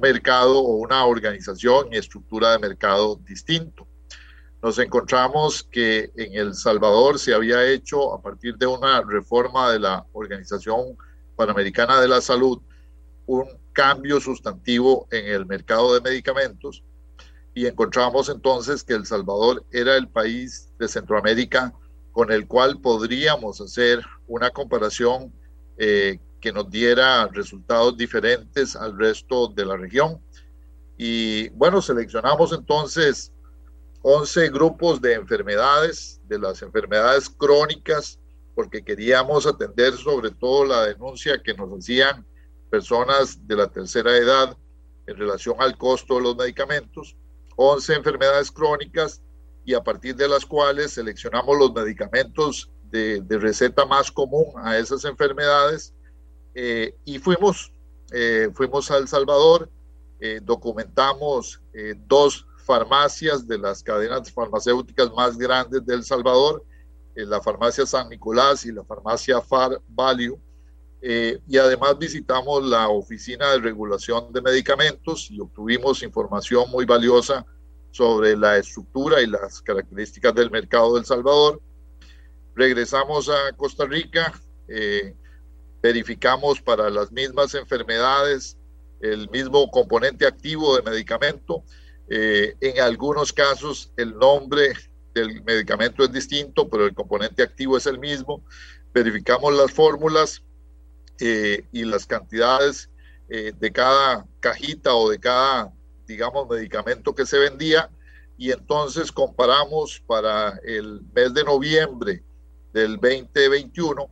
mercado 0.00 0.60
o 0.60 0.76
una 0.76 1.04
organización 1.04 1.92
y 1.92 1.96
estructura 1.96 2.52
de 2.52 2.60
mercado 2.60 3.16
distinto. 3.26 3.88
Nos 4.62 4.78
encontramos 4.78 5.64
que 5.64 6.12
en 6.16 6.34
El 6.34 6.54
Salvador 6.54 7.18
se 7.18 7.34
había 7.34 7.66
hecho 7.66 8.14
a 8.14 8.22
partir 8.22 8.56
de 8.56 8.66
una 8.66 9.02
reforma 9.02 9.72
de 9.72 9.80
la 9.80 10.06
Organización 10.12 10.96
Panamericana 11.34 12.00
de 12.00 12.08
la 12.08 12.20
Salud 12.20 12.60
un 13.26 13.46
cambio 13.72 14.20
sustantivo 14.20 15.06
en 15.10 15.26
el 15.26 15.46
mercado 15.46 15.94
de 15.94 16.00
medicamentos 16.00 16.82
y 17.54 17.66
encontramos 17.66 18.28
entonces 18.28 18.82
que 18.82 18.94
El 18.94 19.06
Salvador 19.06 19.64
era 19.70 19.96
el 19.96 20.08
país 20.08 20.72
de 20.78 20.88
Centroamérica 20.88 21.72
con 22.12 22.32
el 22.32 22.46
cual 22.46 22.80
podríamos 22.80 23.60
hacer 23.60 24.02
una 24.26 24.50
comparación 24.50 25.32
eh, 25.78 26.18
que 26.40 26.52
nos 26.52 26.70
diera 26.70 27.26
resultados 27.28 27.96
diferentes 27.96 28.74
al 28.76 28.96
resto 28.98 29.48
de 29.48 29.64
la 29.64 29.76
región. 29.76 30.20
Y 30.96 31.48
bueno, 31.50 31.80
seleccionamos 31.82 32.52
entonces 32.52 33.32
11 34.02 34.48
grupos 34.50 35.00
de 35.00 35.14
enfermedades, 35.14 36.20
de 36.26 36.38
las 36.38 36.62
enfermedades 36.62 37.28
crónicas, 37.28 38.18
porque 38.54 38.82
queríamos 38.82 39.46
atender 39.46 39.94
sobre 39.94 40.30
todo 40.30 40.64
la 40.64 40.86
denuncia 40.86 41.42
que 41.42 41.54
nos 41.54 41.70
hacían 41.78 42.26
personas 42.70 43.46
de 43.46 43.56
la 43.56 43.66
tercera 43.68 44.16
edad 44.16 44.56
en 45.06 45.16
relación 45.16 45.56
al 45.58 45.76
costo 45.76 46.16
de 46.16 46.22
los 46.22 46.36
medicamentos, 46.36 47.16
11 47.56 47.94
enfermedades 47.94 48.50
crónicas 48.50 49.22
y 49.64 49.74
a 49.74 49.82
partir 49.82 50.16
de 50.16 50.28
las 50.28 50.46
cuales 50.46 50.92
seleccionamos 50.92 51.56
los 51.58 51.72
medicamentos 51.72 52.70
de, 52.90 53.22
receta 53.28 53.84
más 53.84 54.10
común 54.10 54.46
a 54.56 54.78
esas 54.78 55.04
enfermedades 55.04 55.94
eh, 56.54 56.94
y 57.04 57.18
fuimos, 57.18 57.72
eh, 58.12 58.48
fuimos 58.54 58.90
a 58.90 58.98
El 58.98 59.08
Salvador, 59.08 59.70
eh, 60.20 60.40
documentamos 60.42 61.60
dos 62.06 62.46
farmacias 62.58 63.46
de 63.46 63.58
las 63.58 63.82
cadenas 63.82 64.30
farmacéuticas 64.30 65.10
más 65.12 65.38
grandes 65.38 65.84
de 65.86 65.94
El 65.94 66.04
Salvador, 66.04 66.64
la 67.14 67.40
farmacia 67.40 67.86
San 67.86 68.08
Nicolás 68.08 68.64
y 68.64 68.72
la 68.72 68.84
farmacia 68.84 69.40
Far 69.40 69.80
Value, 69.88 70.38
eh, 71.02 71.40
y 71.48 71.56
además 71.56 71.98
visitamos 71.98 72.64
la 72.64 72.88
Oficina 72.88 73.52
de 73.52 73.58
Regulación 73.58 74.32
de 74.32 74.42
Medicamentos 74.42 75.30
y 75.30 75.40
obtuvimos 75.40 76.02
información 76.02 76.70
muy 76.70 76.84
valiosa 76.84 77.46
sobre 77.90 78.36
la 78.36 78.58
estructura 78.58 79.22
y 79.22 79.26
las 79.26 79.62
características 79.62 80.34
del 80.34 80.50
mercado 80.50 80.94
del 80.96 81.06
Salvador. 81.06 81.60
Regresamos 82.54 83.30
a 83.30 83.52
Costa 83.56 83.86
Rica, 83.86 84.32
eh, 84.68 85.14
verificamos 85.82 86.60
para 86.60 86.90
las 86.90 87.10
mismas 87.12 87.54
enfermedades 87.54 88.56
el 89.00 89.30
mismo 89.30 89.70
componente 89.70 90.26
activo 90.26 90.76
de 90.76 90.82
medicamento. 90.82 91.64
Eh, 92.08 92.54
en 92.60 92.80
algunos 92.80 93.32
casos 93.32 93.92
el 93.96 94.16
nombre 94.18 94.72
del 95.14 95.42
medicamento 95.42 96.04
es 96.04 96.12
distinto, 96.12 96.68
pero 96.68 96.86
el 96.86 96.94
componente 96.94 97.42
activo 97.42 97.76
es 97.76 97.86
el 97.86 97.98
mismo. 97.98 98.44
Verificamos 98.92 99.54
las 99.54 99.72
fórmulas 99.72 100.42
eh, 101.18 101.64
y 101.72 101.84
las 101.84 102.06
cantidades 102.06 102.90
eh, 103.28 103.52
de 103.58 103.72
cada 103.72 104.26
cajita 104.40 104.94
o 104.94 105.10
de 105.10 105.18
cada, 105.18 105.72
digamos, 106.06 106.48
medicamento 106.48 107.14
que 107.14 107.26
se 107.26 107.38
vendía. 107.38 107.90
Y 108.36 108.52
entonces 108.52 109.12
comparamos 109.12 110.02
para 110.06 110.58
el 110.64 111.02
mes 111.14 111.34
de 111.34 111.44
noviembre 111.44 112.22
del 112.72 112.96
2021 112.96 114.10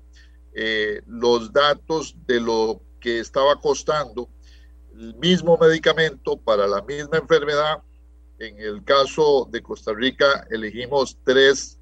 eh, 0.61 1.03
los 1.07 1.53
datos 1.53 2.17
de 2.27 2.41
lo 2.41 2.83
que 3.01 3.21
estaba 3.21 3.61
costando 3.61 4.29
el 4.93 5.15
mismo 5.15 5.57
medicamento 5.57 6.37
para 6.37 6.67
la 6.67 6.83
misma 6.83 7.19
enfermedad. 7.19 7.81
En 8.41 8.59
el 8.59 8.83
caso 8.83 9.49
de 9.53 9.63
Costa 9.63 9.93
Rica 9.95 10.47
elegimos 10.51 11.17
tres 11.23 11.79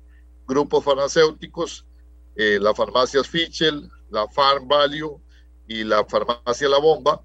grupos 0.47 0.85
farmacéuticos, 0.85 1.87
la 2.35 2.75
farmacia 2.75 3.25
Fichel, 3.25 3.89
la 4.11 4.29
Farm 4.29 4.69
Value 4.69 5.21
y 5.67 5.85
la 5.85 6.05
farmacia 6.05 6.69
La 6.69 6.79
Bomba. 6.79 7.23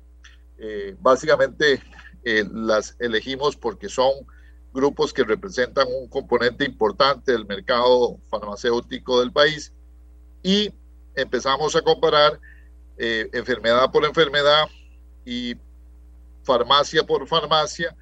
Eh, 0.58 0.96
básicamente 1.00 1.82
eh, 2.24 2.46
las 2.54 2.96
elegimos 3.00 3.58
porque 3.58 3.90
son 3.90 4.12
grupos 4.72 5.12
que 5.12 5.26
representan 5.26 5.88
un 5.90 6.08
componente 6.08 6.64
importante 6.64 7.32
del 7.32 7.46
mercado 7.46 8.20
farmacéutico 8.30 9.20
del 9.20 9.32
país 9.34 9.74
y 10.44 10.72
empezamos 11.15 11.76
a 11.76 11.82
comparar 11.82 12.39
eh, 12.97 13.30
enfermedad 13.34 13.91
por 13.91 14.06
enfermedad 14.06 14.65
y 15.26 15.56
farmacia 16.43 17.04
por 17.04 17.28
farmacia 17.28 17.95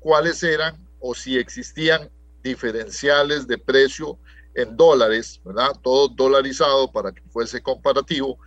cuáles 0.00 0.42
eran 0.42 0.76
o 1.00 1.14
si 1.14 1.38
existían 1.38 2.10
diferenciales 2.42 3.46
de 3.46 3.58
precio 3.58 4.18
en 4.54 4.76
dólares, 4.76 5.40
¿verdad? 5.44 5.72
Todo 5.82 6.08
dolarizado 6.08 6.90
para 6.90 7.12
que 7.12 7.22
fuese 7.28 7.62
comparativo 7.62 8.38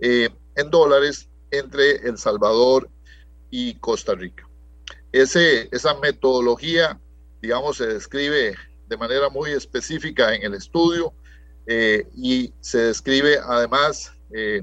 eh, 0.00 0.30
en 0.56 0.70
dólares 0.70 1.28
entre 1.50 1.96
El 2.08 2.18
Salvador 2.18 2.88
y 3.50 3.74
Costa 3.74 4.14
Rica. 4.14 4.48
Ese, 5.12 5.68
esa 5.72 5.94
metodología, 5.94 7.00
digamos, 7.40 7.78
se 7.78 7.86
describe 7.86 8.54
de 8.88 8.96
manera 8.96 9.28
muy 9.28 9.50
específica 9.50 10.34
en 10.34 10.42
el 10.42 10.54
estudio 10.54 11.12
eh, 11.70 12.08
y 12.16 12.52
se 12.60 12.78
describe 12.78 13.38
además 13.44 14.12
eh, 14.34 14.62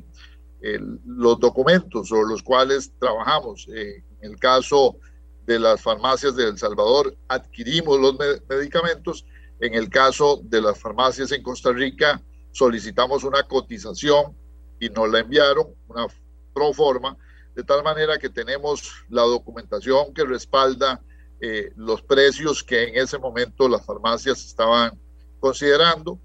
los 1.06 1.40
documentos 1.40 2.10
sobre 2.10 2.28
los 2.28 2.42
cuales 2.42 2.92
trabajamos. 3.00 3.68
en 3.68 4.04
el 4.22 4.40
caso 4.40 4.98
de 5.46 5.60
las 5.60 5.80
farmacias 5.80 6.36
de 6.36 6.50
El 6.50 6.58
Salvador, 6.58 7.16
adquirimos 7.28 8.00
los 8.00 8.16
medicamentos. 8.50 9.26
En 9.60 9.76
el 9.76 9.90
caso 9.90 10.42
de 10.44 10.62
las 10.62 10.80
farmacias 10.80 11.32
en 11.32 11.44
Costa 11.44 11.72
Rica, 11.72 12.22
solicitamos 12.52 13.24
una 13.24 13.44
cotización 13.44 14.36
y 14.80 14.90
nos 14.90 15.10
la 15.10 15.20
enviaron, 15.20 15.68
una 15.88 16.08
pro 16.54 16.74
forma, 16.74 17.16
de 17.56 17.64
tal 17.64 17.84
manera 17.84 18.18
que 18.18 18.30
tenemos 18.30 18.92
la 19.10 19.22
documentación 19.22 20.14
que 20.14 20.26
respalda 20.26 21.02
eh, 21.40 21.72
los 21.76 22.02
precios 22.02 22.64
que 22.64 22.84
en 22.84 22.96
ese 22.96 23.18
momento 23.18 23.70
las 23.70 23.86
farmacias 23.86 24.44
estaban 24.46 25.00
considerando. 25.40 26.20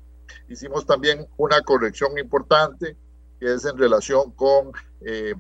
Hicimos 0.51 0.85
también 0.85 1.27
una 1.39 1.63
corrección 1.63 2.19
importante 2.19 2.97
que 3.39 3.55
es 3.55 3.65
en 3.65 3.79
relación 3.79 4.33
con 4.33 4.73
eh, 5.01 5.35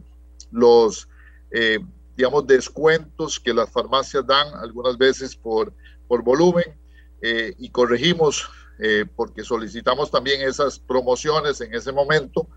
los, 0.51 1.07
eh, 1.51 1.81
digamos, 2.17 2.47
descuentos 2.47 3.39
que 3.39 3.53
las 3.53 3.69
farmacias 3.69 4.27
dan 4.27 4.55
algunas 4.55 4.97
veces 4.97 5.37
por, 5.37 5.75
por 6.09 6.23
volumen 6.23 6.65
y 7.23 7.69
corregimos 7.69 8.49
porque 9.15 9.45
solicitamos 9.45 10.11
también 10.11 10.41
esas 10.41 10.79
promociones 10.79 11.61
en 11.61 11.75
ese 11.75 11.93
momento 11.93 12.49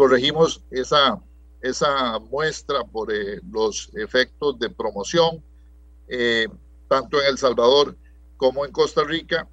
corregimos 0.00 0.64
esa, 0.70 1.20
esa 1.60 2.18
muestra 2.18 2.84
por 2.84 3.12
eh, 3.12 3.38
los 3.50 3.90
efectos 3.94 4.58
de 4.58 4.70
promoción, 4.70 5.44
eh, 6.08 6.48
tanto 6.88 7.20
en 7.20 7.26
El 7.28 7.36
Salvador 7.36 7.94
como 8.38 8.64
en 8.64 8.72
Costa 8.72 9.04
Rica, 9.04 9.46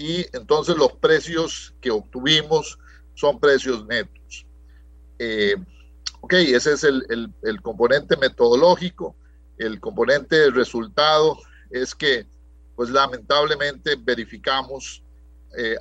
y 0.00 0.26
entonces 0.32 0.76
los 0.76 0.92
precios 0.94 1.74
que 1.80 1.90
obtuvimos 1.90 2.78
son 3.14 3.38
precios 3.38 3.86
netos. 3.86 4.46
Eh, 5.18 5.54
ok, 6.20 6.32
ese 6.32 6.72
es 6.72 6.84
el, 6.84 7.04
el, 7.42 7.62
componente 7.62 8.16
metodológico. 8.16 9.14
El 9.58 9.78
componente 9.78 10.36
de 10.36 10.50
resultado 10.50 11.38
es 11.70 11.94
que, 11.94 12.26
pues 12.76 12.88
lamentablemente, 12.88 13.96
verificamos 13.96 15.02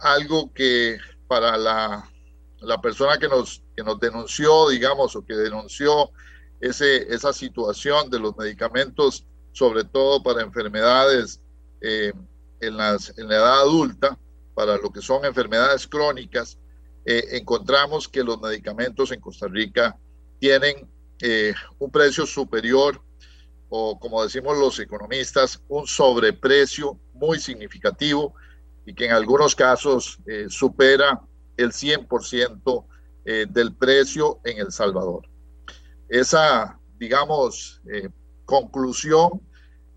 algo 0.01 0.51
que 0.53 0.97
para 1.27 1.55
la 1.55 2.09
la 2.61 2.81
persona 2.81 3.17
que 3.17 3.27
nos, 3.27 3.63
que 3.75 3.83
nos 3.83 3.99
denunció, 3.99 4.69
digamos, 4.69 5.15
o 5.15 5.25
que 5.25 5.35
denunció 5.35 6.11
ese, 6.59 7.13
esa 7.13 7.33
situación 7.33 8.09
de 8.09 8.19
los 8.19 8.35
medicamentos 8.37 9.25
sobre 9.51 9.83
todo 9.83 10.21
para 10.21 10.41
enfermedades 10.41 11.41
eh, 11.81 12.13
en, 12.59 12.77
las, 12.77 13.17
en 13.17 13.27
la 13.27 13.35
edad 13.35 13.59
adulta, 13.61 14.17
para 14.53 14.77
lo 14.77 14.91
que 14.91 15.01
son 15.01 15.25
enfermedades 15.25 15.87
crónicas, 15.87 16.57
eh, 17.05 17.23
encontramos 17.31 18.07
que 18.07 18.23
los 18.23 18.39
medicamentos 18.41 19.11
en 19.11 19.21
Costa 19.21 19.47
Rica 19.47 19.97
tienen 20.39 20.89
eh, 21.21 21.53
un 21.79 21.91
precio 21.91 22.25
superior 22.25 23.01
o 23.69 23.99
como 23.99 24.23
decimos 24.23 24.57
los 24.57 24.79
economistas, 24.79 25.61
un 25.67 25.85
sobreprecio 25.85 26.99
muy 27.13 27.39
significativo 27.39 28.33
y 28.85 28.93
que 28.93 29.05
en 29.05 29.11
algunos 29.11 29.53
casos 29.53 30.17
supera 30.47 31.21
el 31.55 31.71
100% 31.71 32.85
del 33.47 33.75
precio 33.75 34.39
en 34.43 34.57
El 34.57 34.71
Salvador. 34.71 35.29
Esa, 36.09 36.79
digamos, 36.97 37.79
conclusión 38.49 39.41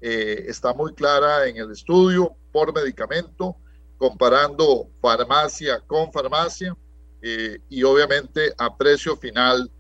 eh, 0.03 0.45
está 0.47 0.75
muy 0.75 0.93
clara 0.93 1.47
en 1.47 1.57
el 1.57 1.71
estudio 1.71 2.37
por 2.53 2.73
medicamento, 2.75 3.57
comparando 3.97 4.89
farmacia 5.01 5.81
con 5.81 6.13
farmacia 6.13 6.77
eh, 7.23 7.59
y 7.69 7.83
obviamente 7.83 8.53
a 8.59 8.77
precio 8.77 9.17
final 9.17 9.71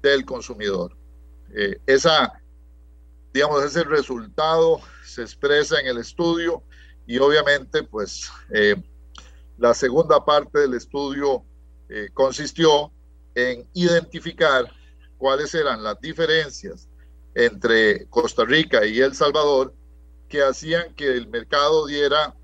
del 0.00 0.24
consumidor. 0.24 0.96
Eh, 1.54 1.78
esa, 1.86 2.32
digamos, 3.32 3.64
ese 3.64 3.84
resultado 3.84 4.80
se 5.04 5.22
expresa 5.22 5.80
en 5.80 5.86
el 5.86 5.98
estudio 5.98 6.62
y 7.06 7.18
obviamente 7.18 7.82
pues 7.82 8.30
la 9.58 9.74
segunda 9.74 10.24
parte 10.24 10.60
del 10.60 10.74
estudio 10.74 11.44
consistió 12.14 12.92
en 13.34 13.68
identificar 13.74 14.70
cuáles 15.18 15.54
eran 15.54 15.82
las 15.82 16.00
diferencias 16.00 16.88
entre 17.34 18.06
Costa 18.06 18.44
Rica 18.44 18.84
y 18.84 18.98
El 19.00 19.14
Salvador 19.14 19.74
que 20.32 20.42
hacían 20.42 20.94
que 20.94 21.08
el 21.08 21.28
mercado 21.28 21.86
diera 21.86 22.34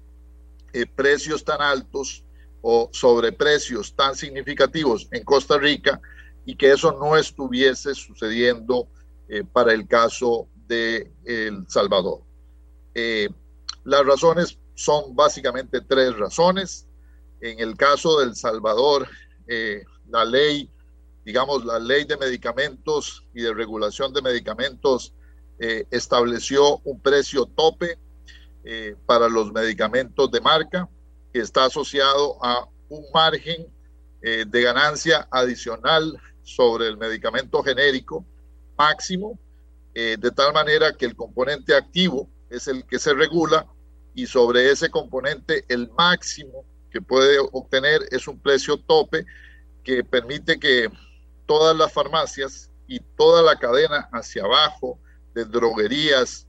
eh, 0.74 0.84
precios 0.84 1.42
tan 1.42 1.62
altos 1.62 2.22
o 2.60 2.90
sobreprecios 2.92 3.96
tan 3.96 4.14
significativos 4.14 5.08
en 5.10 5.24
Costa 5.24 5.56
Rica 5.56 5.98
y 6.44 6.54
que 6.54 6.70
eso 6.70 6.92
no 7.00 7.16
estuviese 7.16 7.94
sucediendo 7.94 8.88
eh, 9.30 9.42
para 9.42 9.72
el 9.72 9.88
caso 9.88 10.48
de 10.66 11.10
El 11.24 11.64
Salvador. 11.66 12.20
Eh, 12.94 13.30
las 13.84 14.04
razones 14.04 14.58
son 14.74 15.16
básicamente 15.16 15.80
tres 15.80 16.14
razones. 16.18 16.86
En 17.40 17.58
el 17.58 17.74
caso 17.74 18.20
del 18.20 18.36
Salvador, 18.36 19.08
la 20.10 20.26
ley 20.26 20.70
digamos, 21.24 21.64
la 21.64 21.78
ley 21.78 22.04
de 22.04 22.16
medicamentos 22.16 23.24
y 23.34 23.42
de 23.42 23.54
regulación 23.54 24.12
de 24.12 24.22
medicamentos 24.22 25.14
eh, 25.58 25.86
estableció 25.90 26.78
un 26.84 27.00
precio 27.00 27.46
tope 27.46 27.98
eh, 28.64 28.94
para 29.06 29.28
los 29.28 29.52
medicamentos 29.52 30.30
de 30.30 30.40
marca 30.40 30.88
que 31.32 31.40
está 31.40 31.64
asociado 31.64 32.42
a 32.44 32.68
un 32.88 33.04
margen 33.12 33.66
eh, 34.22 34.44
de 34.46 34.62
ganancia 34.62 35.26
adicional 35.30 36.16
sobre 36.42 36.86
el 36.86 36.96
medicamento 36.96 37.62
genérico 37.62 38.24
máximo, 38.76 39.38
de 39.94 40.30
tal 40.30 40.52
manera 40.52 40.92
que 40.92 41.06
el 41.06 41.16
componente 41.16 41.74
activo 41.74 42.28
es 42.50 42.68
el 42.68 42.84
que 42.84 43.00
se 43.00 43.14
regula 43.14 43.66
y 44.14 44.26
sobre 44.26 44.70
ese 44.70 44.90
componente 44.90 45.64
el 45.68 45.90
máximo 45.90 46.64
que 46.90 47.00
puede 47.00 47.38
obtener 47.40 48.02
es 48.12 48.28
un 48.28 48.38
precio 48.38 48.76
tope 48.78 49.26
que 49.82 50.04
permite 50.04 50.60
que 50.60 50.88
todas 51.46 51.76
las 51.76 51.92
farmacias 51.92 52.70
y 52.86 53.00
toda 53.16 53.42
la 53.42 53.58
cadena 53.58 54.08
hacia 54.12 54.44
abajo 54.44 55.00
de 55.34 55.44
droguerías 55.44 56.46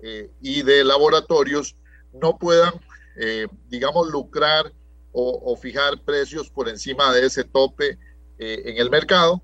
eh, 0.00 0.30
y 0.40 0.62
de 0.62 0.84
laboratorios 0.84 1.76
no 2.12 2.38
puedan, 2.38 2.74
eh, 3.16 3.48
digamos, 3.68 4.08
lucrar 4.08 4.72
o, 5.12 5.56
fijar 5.56 6.00
precios 6.04 6.48
por 6.48 6.68
encima 6.68 7.12
de 7.12 7.26
ese 7.26 7.42
tope 7.42 7.98
eh, 8.38 8.62
en 8.66 8.76
el 8.76 8.88
mercado. 8.88 9.42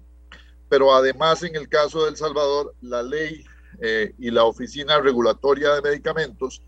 Pero 0.68 0.94
además, 0.94 1.42
en 1.42 1.56
el 1.56 1.68
caso 1.68 2.04
de 2.04 2.10
El 2.10 2.16
Salvador, 2.16 2.74
la 2.80 3.02
ley 3.02 3.44
y 4.18 4.30
la 4.30 4.44
Oficina 4.44 5.00
Regulatoria 5.00 5.74
de 5.74 5.82
Medicamentos 5.82 6.62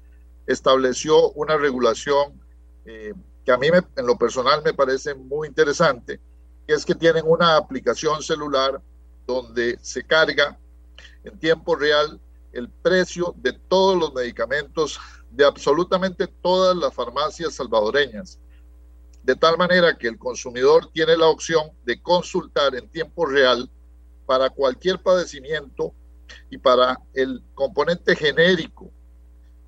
estableció 0.45 1.31
una 1.33 1.57
regulación 1.57 2.41
que 2.85 3.53
a 3.53 3.57
mí 3.57 3.69
en 3.69 4.07
lo 4.07 4.19
personal 4.19 4.61
me 4.65 4.75
parece 4.75 5.15
muy 5.15 5.47
interesante, 5.47 6.21
es 6.67 6.85
que 6.85 6.97
tienen 6.97 7.23
una 7.27 7.57
aplicación 7.57 8.23
celular 8.23 8.83
donde 9.25 9.79
se 9.81 10.03
carga 10.03 10.59
en 11.27 11.39
tiempo 11.39 11.75
real 11.75 12.21
el 12.53 12.69
precio 12.69 13.35
de 13.39 13.53
todos 13.53 13.99
los 13.99 14.15
medicamentos 14.15 14.99
de 15.31 15.45
absolutamente 15.45 16.27
todas 16.27 16.77
las 16.77 16.95
farmacias 16.95 17.55
salvadoreñas, 17.55 18.39
de 19.23 19.35
tal 19.35 19.59
manera 19.59 19.99
que 19.99 20.09
el 20.09 20.19
consumidor 20.19 20.91
tiene 20.93 21.17
la 21.17 21.27
opción 21.27 21.71
de 21.85 22.01
consultar 22.01 22.75
en 22.77 22.89
tiempo 22.89 23.27
real 23.27 23.69
para 24.25 24.49
cualquier 24.51 25.03
padecimiento 25.03 25.93
y 26.49 26.59
para 26.59 27.01
el 27.13 27.43
componente 27.55 28.15
genérico 28.15 28.91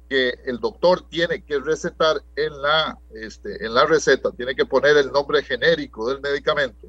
que 0.09 0.38
el 0.47 0.59
doctor 0.59 1.07
tiene 1.09 1.44
que 1.44 1.59
recetar 1.59 2.23
en 2.35 2.62
la, 2.62 2.99
este, 3.14 3.64
en 3.64 3.75
la 3.75 3.85
receta, 3.85 4.31
tiene 4.31 4.55
que 4.55 4.64
poner 4.64 4.97
el 4.97 5.12
nombre 5.12 5.42
genérico 5.42 6.09
del 6.09 6.21
medicamento. 6.21 6.87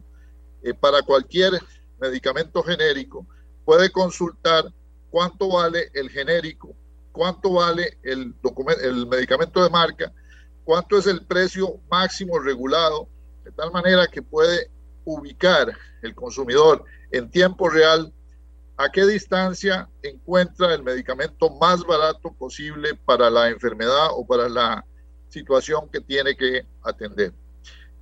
Eh, 0.62 0.74
para 0.74 1.02
cualquier 1.02 1.60
medicamento 2.00 2.64
genérico, 2.64 3.26
puede 3.70 3.92
consultar 3.92 4.66
cuánto 5.12 5.48
vale 5.48 5.92
el 5.94 6.10
genérico, 6.10 6.76
cuánto 7.12 7.54
vale 7.54 8.00
el, 8.02 8.34
el 8.82 9.06
medicamento 9.06 9.62
de 9.62 9.70
marca, 9.70 10.12
cuánto 10.64 10.98
es 10.98 11.06
el 11.06 11.24
precio 11.24 11.80
máximo 11.88 12.40
regulado, 12.40 13.08
de 13.44 13.52
tal 13.52 13.72
manera 13.72 14.08
que 14.08 14.24
puede 14.24 14.72
ubicar 15.06 15.72
el 16.02 16.16
consumidor 16.16 16.84
en 17.12 17.30
tiempo 17.30 17.70
real 17.70 18.12
a 18.76 18.90
qué 18.90 19.06
distancia 19.06 19.88
encuentra 20.02 20.74
el 20.74 20.82
medicamento 20.82 21.52
más 21.52 21.84
barato 21.84 22.34
posible 22.34 22.96
para 22.96 23.30
la 23.30 23.50
enfermedad 23.50 24.08
o 24.14 24.26
para 24.26 24.50
la 24.50 24.84
situación 25.28 25.88
que 25.94 26.02
tiene 26.02 26.36
que 26.36 26.66
atender. 26.82 27.34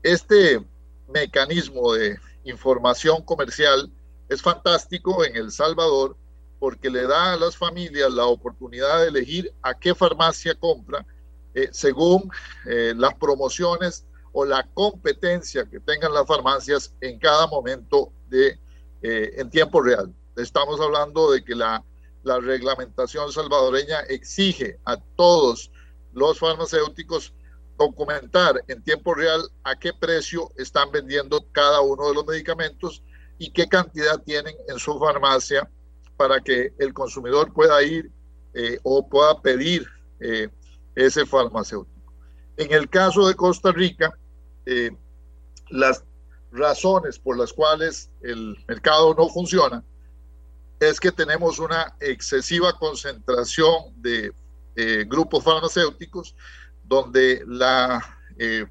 Este 0.01 0.65
mecanismo 1.09 1.91
de 1.91 2.17
información 2.45 3.21
comercial 3.21 3.91
es 4.29 4.41
fantástico 4.41 5.23
en 5.25 5.35
El 5.35 5.51
Salvador 5.51 6.15
porque 6.59 6.89
le 6.89 7.03
da 7.03 7.33
a 7.33 7.37
las 7.37 7.55
familias 7.55 8.11
la 8.11 8.25
oportunidad 8.25 9.01
de 9.01 9.07
elegir 9.09 9.53
a 9.61 9.73
qué 9.73 9.93
farmacia 9.93 10.55
compra 10.55 11.05
eh, 11.53 11.69
según 11.71 12.29
eh, 12.65 12.93
las 12.95 13.13
promociones 13.15 14.05
o 14.31 14.45
la 14.45 14.67
competencia 14.73 15.65
que 15.65 15.79
tengan 15.79 16.13
las 16.13 16.27
farmacias 16.27 16.93
en 17.01 17.19
cada 17.19 17.47
momento 17.47 18.11
de 18.29 18.59
eh, 19.01 19.33
en 19.37 19.49
tiempo 19.49 19.81
real. 19.81 20.13
Estamos 20.35 20.79
hablando 20.79 21.31
de 21.31 21.43
que 21.43 21.55
la, 21.55 21.83
la 22.23 22.39
reglamentación 22.39 23.31
salvadoreña 23.31 24.01
exige 24.01 24.79
a 24.85 24.97
todos 25.15 25.71
los 26.13 26.39
farmacéuticos 26.39 27.33
documentar 27.77 28.63
en 28.67 28.83
tiempo 28.83 29.13
real 29.13 29.41
a 29.63 29.77
qué 29.77 29.93
precio 29.93 30.51
están 30.57 30.91
vendiendo 30.91 31.45
cada 31.51 31.81
uno 31.81 32.07
de 32.07 32.15
los 32.15 32.25
medicamentos 32.25 33.03
y 33.37 33.51
qué 33.51 33.67
cantidad 33.67 34.21
tienen 34.23 34.55
en 34.67 34.79
su 34.79 34.97
farmacia 34.99 35.69
para 36.15 36.41
que 36.41 36.73
el 36.79 36.93
consumidor 36.93 37.53
pueda 37.53 37.81
ir 37.83 38.11
eh, 38.53 38.79
o 38.83 39.07
pueda 39.07 39.39
pedir 39.41 39.87
eh, 40.19 40.49
ese 40.95 41.25
farmacéutico. 41.25 42.13
En 42.57 42.71
el 42.73 42.89
caso 42.89 43.27
de 43.27 43.35
Costa 43.35 43.71
Rica, 43.71 44.17
eh, 44.65 44.91
las 45.69 46.03
razones 46.51 47.19
por 47.19 47.37
las 47.37 47.53
cuales 47.53 48.09
el 48.21 48.57
mercado 48.67 49.13
no 49.13 49.29
funciona 49.29 49.83
es 50.79 50.99
que 50.99 51.11
tenemos 51.11 51.59
una 51.59 51.95
excesiva 51.99 52.73
concentración 52.73 53.93
de 53.95 54.31
eh, 54.75 55.05
grupos 55.07 55.43
farmacéuticos 55.43 56.35
donde 56.83 57.43
la, 57.47 58.03
eh, 58.37 58.65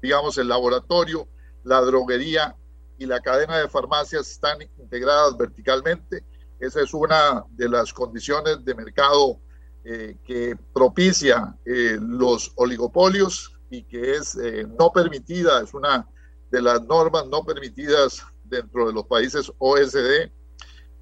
digamos, 0.00 0.38
el 0.38 0.48
laboratorio, 0.48 1.28
la 1.62 1.80
droguería 1.80 2.56
y 3.02 3.06
la 3.06 3.20
cadena 3.20 3.58
de 3.58 3.68
farmacias 3.68 4.30
están 4.30 4.62
integradas 4.62 5.36
verticalmente. 5.36 6.24
Esa 6.58 6.80
es 6.82 6.94
una 6.94 7.44
de 7.50 7.68
las 7.68 7.92
condiciones 7.92 8.64
de 8.64 8.74
mercado 8.74 9.40
eh, 9.84 10.16
que 10.24 10.56
propicia 10.72 11.56
los 11.64 12.52
oligopolios 12.54 13.52
y 13.70 13.82
que 13.84 14.14
es 14.16 14.36
no 14.78 14.92
permitida, 14.92 15.62
es 15.62 15.74
una 15.74 16.06
de 16.50 16.62
las 16.62 16.82
normas 16.82 17.26
no 17.26 17.44
permitidas 17.44 18.22
dentro 18.44 18.86
de 18.86 18.92
los 18.92 19.06
países 19.06 19.50
OSD 19.58 20.30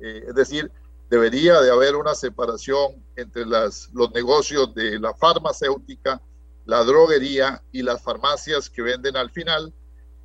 eh, 0.00 0.24
es 0.28 0.34
decir, 0.34 0.72
debería 1.10 1.60
de 1.60 1.70
haber 1.70 1.94
una 1.94 2.14
separación 2.14 3.04
entre 3.16 3.44
las, 3.44 3.90
los 3.92 4.10
negocios 4.12 4.74
de 4.74 4.98
la 4.98 5.14
farmacéutica, 5.14 6.22
la 6.64 6.82
droguería 6.84 7.62
y 7.70 7.82
las 7.82 8.02
farmacias 8.02 8.70
que 8.70 8.82
venden 8.82 9.16
al 9.16 9.30
final, 9.30 9.72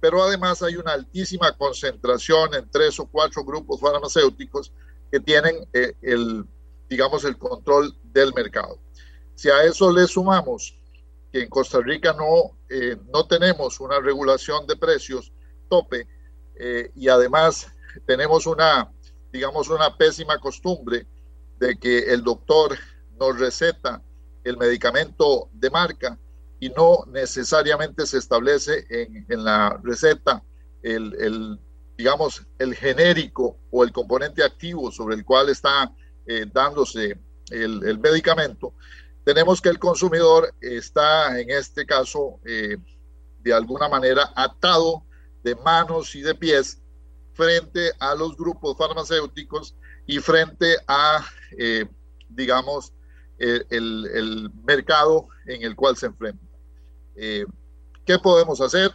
pero 0.05 0.21
además 0.21 0.61
hay 0.61 0.75
una 0.75 0.93
altísima 0.93 1.51
concentración 1.53 2.53
en 2.53 2.69
tres 2.69 2.99
o 2.99 3.07
cuatro 3.07 3.43
grupos 3.43 3.81
farmacéuticos 3.81 4.71
que 5.11 5.19
tienen 5.19 5.67
eh, 5.73 5.95
el, 6.03 6.45
digamos, 6.87 7.23
el 7.23 7.39
control 7.39 7.91
del 8.03 8.31
mercado. 8.35 8.77
Si 9.33 9.49
a 9.49 9.63
eso 9.63 9.91
le 9.91 10.05
sumamos 10.05 10.77
que 11.33 11.41
en 11.41 11.49
Costa 11.49 11.79
Rica 11.81 12.13
no, 12.13 12.55
eh, 12.69 12.97
no 13.11 13.25
tenemos 13.25 13.79
una 13.79 13.99
regulación 13.99 14.67
de 14.67 14.75
precios 14.75 15.31
tope 15.69 16.07
eh, 16.55 16.91
y 16.93 17.07
además 17.07 17.67
tenemos 18.05 18.45
una, 18.45 18.91
digamos, 19.33 19.69
una 19.69 19.97
pésima 19.97 20.37
costumbre 20.37 21.07
de 21.57 21.79
que 21.79 22.13
el 22.13 22.23
doctor 22.23 22.77
nos 23.19 23.39
receta 23.39 24.03
el 24.43 24.55
medicamento 24.55 25.49
de 25.51 25.71
marca 25.71 26.19
y 26.59 26.69
no 26.69 27.05
necesariamente 27.07 28.05
se 28.05 28.17
establece 28.17 28.85
en, 28.89 29.25
en 29.29 29.43
la 29.43 29.79
receta 29.83 30.43
el, 30.81 31.15
el, 31.19 31.59
digamos, 31.97 32.45
el 32.59 32.75
genérico 32.75 33.57
o 33.71 33.83
el 33.83 33.91
componente 33.91 34.43
activo 34.43 34.91
sobre 34.91 35.15
el 35.15 35.25
cual 35.25 35.49
está 35.49 35.91
eh, 36.25 36.45
dándose 36.51 37.17
el, 37.51 37.83
el, 37.85 37.99
medicamento, 37.99 38.73
tenemos 39.23 39.61
que 39.61 39.69
el 39.69 39.79
consumidor 39.79 40.53
está 40.61 41.39
en 41.39 41.49
este 41.49 41.85
caso 41.85 42.39
eh, 42.45 42.77
de 43.39 43.53
alguna 43.53 43.87
manera 43.87 44.31
atado 44.35 45.03
de 45.43 45.55
manos 45.55 46.15
y 46.15 46.21
de 46.21 46.33
pies 46.35 46.81
frente 47.33 47.91
a 47.99 48.15
los 48.15 48.35
grupos 48.35 48.77
farmacéuticos 48.77 49.75
y 50.07 50.19
frente 50.19 50.77
a, 50.87 51.23
eh, 51.57 51.85
digamos, 52.29 52.93
el, 53.37 54.51
mercado 54.63 55.27
en 55.45 55.63
el 55.63 55.75
cual 55.75 55.97
se 55.97 56.07
enfrenta. 56.07 56.45
Eh, 57.15 57.45
¿Qué 58.05 58.19
podemos 58.19 58.61
hacer? 58.61 58.91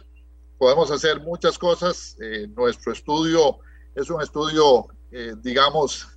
Podemos 0.57 0.91
hacer 0.91 1.19
muchas 1.19 1.57
cosas. 1.57 2.15
Eh, 2.21 2.47
nuestro 2.55 2.91
estudio 2.91 3.59
es 3.95 4.09
un 4.09 4.21
estudio, 4.21 4.87
eh, 5.11 5.33
digamos, 5.41 6.07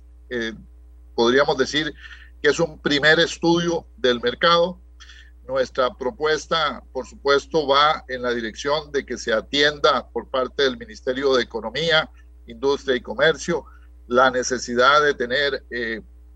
podríamos 1.13 1.57
decir 1.57 1.93
que 2.41 2.49
es 2.49 2.59
un 2.59 2.79
primer 2.79 3.19
estudio 3.19 3.87
del 3.95 4.19
mercado. 4.21 4.81
Nuestra 5.47 5.93
propuesta, 5.93 6.83
por 6.91 7.05
supuesto, 7.05 7.67
va 7.67 8.03
en 8.07 8.23
la 8.23 8.33
dirección 8.33 8.91
de 8.91 9.05
que 9.05 9.17
se 9.17 9.31
atienda 9.31 10.09
por 10.09 10.29
parte 10.29 10.63
del 10.63 10.77
Ministerio 10.77 11.35
de 11.35 11.43
Economía, 11.43 12.09
Industria 12.47 12.95
y 12.95 13.01
Comercio 13.01 13.65
la 14.07 14.29
necesidad 14.31 15.01
de 15.03 15.13
tener 15.13 15.63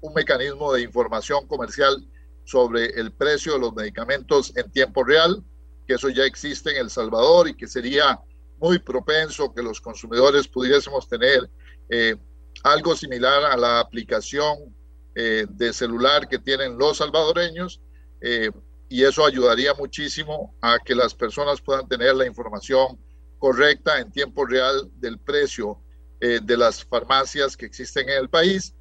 un 0.02 0.14
mecanismo 0.14 0.74
de 0.74 0.82
información 0.82 1.48
comercial 1.48 2.06
sobre 2.44 2.88
el 3.00 3.12
precio 3.12 3.54
de 3.54 3.60
los 3.60 3.76
medicamentos 3.76 4.52
en 4.56 4.72
tiempo 4.72 5.04
real, 5.04 5.44
que 5.86 5.96
eso 5.96 6.10
ya 6.10 6.24
existe 6.24 6.72
en 6.72 6.78
El 6.78 6.90
Salvador 6.90 7.48
y 7.48 7.56
que 7.56 7.68
sería 7.68 8.20
muy 8.60 8.80
propenso 8.80 9.54
que 9.54 9.64
los 9.64 9.80
consumidores 9.80 10.48
pudiésemos 10.48 11.08
tener 11.08 11.50
eh, 11.90 12.16
algo 12.64 12.96
similar 12.96 13.46
a 13.46 13.58
la 13.58 13.80
aplicación 13.80 14.76
eh, 15.16 15.46
de 15.50 15.74
celular 15.74 16.28
que 16.28 16.40
tienen 16.40 16.78
los 16.78 16.98
salvadoreños 16.98 17.82
eh, 18.22 18.52
y 18.90 19.04
eso 19.04 19.26
ayudaría 19.26 19.74
muchísimo 19.74 20.56
a 20.62 20.78
que 20.80 20.96
las 20.96 21.14
personas 21.14 21.62
puedan 21.62 21.88
tener 21.88 22.16
la 22.16 22.26
información 22.26 23.00
correcta 23.38 24.00
en 24.00 24.12
tiempo 24.12 24.46
real 24.46 24.90
del 24.96 25.18
precio 25.20 25.82
de 26.20 26.58
las 26.58 26.84
farmacias 26.84 27.56
que 27.56 27.66
existen 27.66 28.10
en 28.10 28.18
el 28.18 28.30
país. 28.30 28.76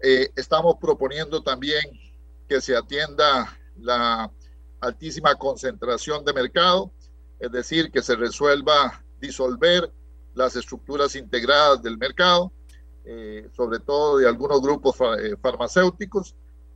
Eh, 0.00 0.30
estamos 0.36 0.76
proponiendo 0.80 1.42
también 1.42 1.82
que 2.48 2.60
se 2.60 2.76
atienda 2.76 3.58
la 3.76 4.30
altísima 4.80 5.34
concentración 5.34 6.24
de 6.24 6.32
mercado, 6.32 6.92
es 7.38 7.50
decir, 7.50 7.90
que 7.90 8.02
se 8.02 8.14
resuelva 8.14 9.04
disolver 9.20 9.90
las 10.34 10.54
estructuras 10.54 11.16
integradas 11.16 11.82
del 11.82 11.98
mercado, 11.98 12.52
eh, 13.04 13.48
sobre 13.56 13.78
todo 13.78 14.18
de 14.18 14.28
algunos 14.28 14.60
grupos 14.60 14.96
farmacéuticos. 15.40 16.34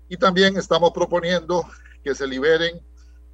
Y 0.09 0.16
también 0.16 0.57
estamos 0.57 0.93
proponiendo 0.93 1.64
que 2.03 2.14
se 2.14 2.27
liberen 2.27 2.81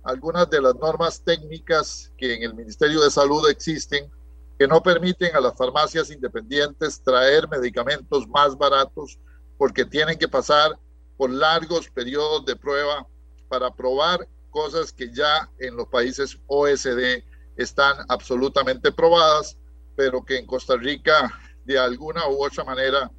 algunas 0.03 0.49
de 0.51 0.61
las 0.61 0.75
normas 0.77 1.23
técnicas 1.23 2.13
que 2.17 2.35
en 2.35 2.43
el 2.43 2.55
Ministerio 2.55 3.03
de 3.03 3.11
Salud 3.11 3.49
existen 3.49 4.11
que 4.59 4.67
no 4.67 4.83
permiten 4.83 5.35
a 5.35 5.41
las 5.41 5.57
farmacias 5.57 6.11
independientes 6.11 7.03
traer 7.03 7.49
medicamentos 7.49 8.27
más 8.29 8.57
baratos 8.57 9.19
porque 9.59 9.85
tienen 9.85 10.19
que 10.19 10.29
pasar 10.29 10.79
por 11.17 11.31
largos 11.31 11.89
periodos 11.91 12.45
de 12.45 12.57
prueba 12.57 13.07
para 13.49 13.71
probar 13.71 14.27
cosas 14.51 14.93
que 14.93 15.13
ya 15.13 15.51
en 15.59 15.77
los 15.77 15.89
países 15.89 16.39
OSD 16.47 17.23
están 17.57 17.97
absolutamente 18.09 18.93
probadas, 18.93 19.57
pero 19.97 20.25
que 20.25 20.39
en 20.39 20.47
Costa 20.47 20.77
Rica 20.77 21.33
de 21.65 21.79
alguna 21.79 22.29
u 22.29 22.45
otra 22.45 22.65
manera 22.65 23.11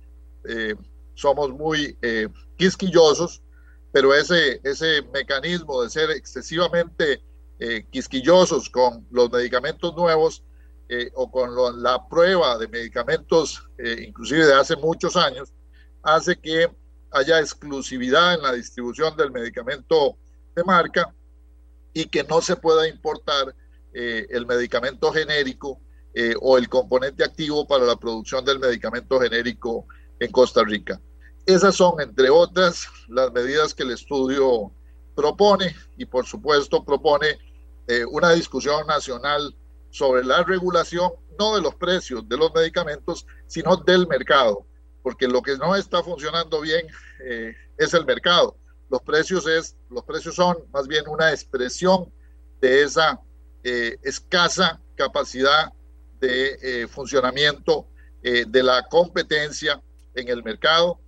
eh, 0.47 0.75
somos 1.15 1.51
muy 1.51 1.97
eh, 2.01 2.27
quisquillosos, 2.57 3.41
pero 3.91 4.13
ese, 4.13 4.61
ese 4.63 5.01
mecanismo 5.13 5.81
de 5.81 5.89
ser 5.89 6.11
excesivamente 6.11 7.21
eh, 7.59 7.85
quisquillosos 7.89 8.69
con 8.69 9.07
los 9.09 9.31
medicamentos 9.31 9.95
nuevos 9.95 10.43
eh, 10.89 11.09
o 11.15 11.29
con 11.29 11.55
lo, 11.55 11.71
la 11.71 12.07
prueba 12.07 12.57
de 12.57 12.67
medicamentos, 12.67 13.67
eh, 13.77 14.05
inclusive 14.07 14.45
de 14.45 14.53
hace 14.53 14.75
muchos 14.75 15.15
años, 15.15 15.51
hace 16.07 16.39
que 16.39 16.69
haya 17.11 17.39
exclusividad 17.39 18.35
en 18.35 18.41
la 18.41 18.53
distribución 18.53 19.15
del 19.17 19.29
medicamento 19.29 20.17
de 20.55 20.63
marca 20.63 21.13
y 21.93 22.05
que 22.05 22.23
no 22.23 22.41
se 22.41 22.55
pueda 22.55 22.87
importar 22.87 23.53
eh, 23.93 24.25
el 24.29 24.45
medicamento 24.45 25.11
genérico 25.11 25.81
eh, 26.13 26.33
o 26.39 26.57
el 26.57 26.69
componente 26.69 27.25
activo 27.25 27.67
para 27.67 27.83
la 27.83 27.97
producción 27.97 28.45
del 28.45 28.59
medicamento 28.59 29.19
genérico 29.19 29.85
en 30.19 30.31
Costa 30.31 30.63
Rica. 30.63 30.99
Esas 31.45 31.75
son, 31.75 31.99
entre 31.99 32.29
otras, 32.29 32.87
las 33.09 33.31
medidas 33.33 33.73
que 33.73 33.83
el 33.83 33.91
estudio 33.91 34.71
propone 35.13 35.75
y, 35.97 36.05
por 36.05 36.25
supuesto, 36.25 36.85
propone 36.85 37.37
eh, 37.87 38.05
una 38.05 38.31
discusión 38.31 38.87
nacional 38.87 39.53
sobre 39.89 40.23
la 40.23 40.43
regulación, 40.43 41.11
no 41.37 41.55
de 41.55 41.61
los 41.61 41.75
precios 41.75 42.27
de 42.29 42.37
los 42.37 42.53
medicamentos, 42.53 43.25
sino 43.47 43.75
del 43.75 44.07
mercado, 44.07 44.65
porque 45.07 45.25
lo 45.25 45.41
que 45.41 45.55
no 45.55 45.73
está 45.73 46.03
funcionando 46.03 46.59
bien 46.59 46.85
eh, 47.23 47.55
es 47.77 47.93
el 47.93 48.05
mercado. 48.05 48.57
Los 48.89 49.01
precios, 49.03 49.47
es, 49.47 49.77
los 49.89 50.03
precios 50.03 50.35
son 50.35 50.57
más 50.73 50.85
bien 50.85 51.07
una 51.07 51.31
expresión 51.31 52.11
de 52.59 52.83
esa 52.83 53.17
eh, 53.63 53.95
escasa 54.03 54.81
capacidad 54.95 55.71
de 56.19 56.57
eh, 56.61 56.87
funcionamiento 56.89 57.87
eh, 58.21 58.43
de 58.45 58.61
la 58.61 58.85
competencia 58.89 59.81
en 60.13 60.27
el 60.27 60.43
mercado. 60.43 60.99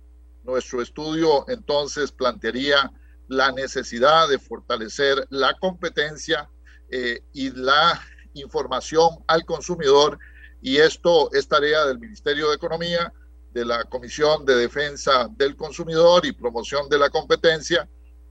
Nuestro 0.44 0.80
estudio 0.80 1.44
entonces 1.50 2.10
plantearía 2.10 2.90
la 3.28 3.52
necesidad 3.52 4.30
de 4.30 4.38
fortalecer 4.38 5.26
la 5.28 5.52
competencia 5.60 6.48
eh, 6.88 7.20
y 7.34 7.50
la 7.50 8.00
información 8.32 9.10
al 9.26 9.44
consumidor 9.44 10.18
y 10.62 10.78
esto 10.78 11.30
es 11.34 11.46
tarea 11.46 11.84
del 11.84 11.98
Ministerio 11.98 12.48
de 12.48 12.56
Economía, 12.56 13.12
de 13.52 13.64
la 13.64 13.84
Comisión 13.84 14.44
de 14.44 14.56
Defensa 14.56 15.28
del 15.36 15.56
Consumidor 15.56 16.24
y 16.24 16.32
Promoción 16.32 16.88
de 16.88 16.98
la 16.98 17.10
Competencia 17.10 17.88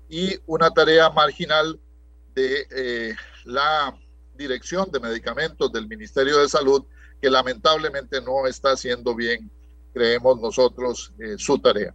y 0.08 0.38
una 0.46 0.72
tarea 0.72 1.10
marginal 1.10 1.80
de 2.34 2.68
eh, 2.72 3.16
la 3.46 3.98
Dirección 4.36 4.90
de 4.92 5.00
Medicamentos 5.00 5.72
del 5.72 5.88
Ministerio 5.88 6.38
de 6.40 6.48
Salud 6.48 6.86
que 7.22 7.30
lamentablemente 7.30 8.22
no 8.22 8.48
está 8.48 8.72
haciendo 8.72 9.14
bien, 9.14 9.52
creemos 9.94 10.40
nosotros, 10.40 11.12
eh, 11.20 11.36
su 11.38 11.60
tarea. 11.60 11.94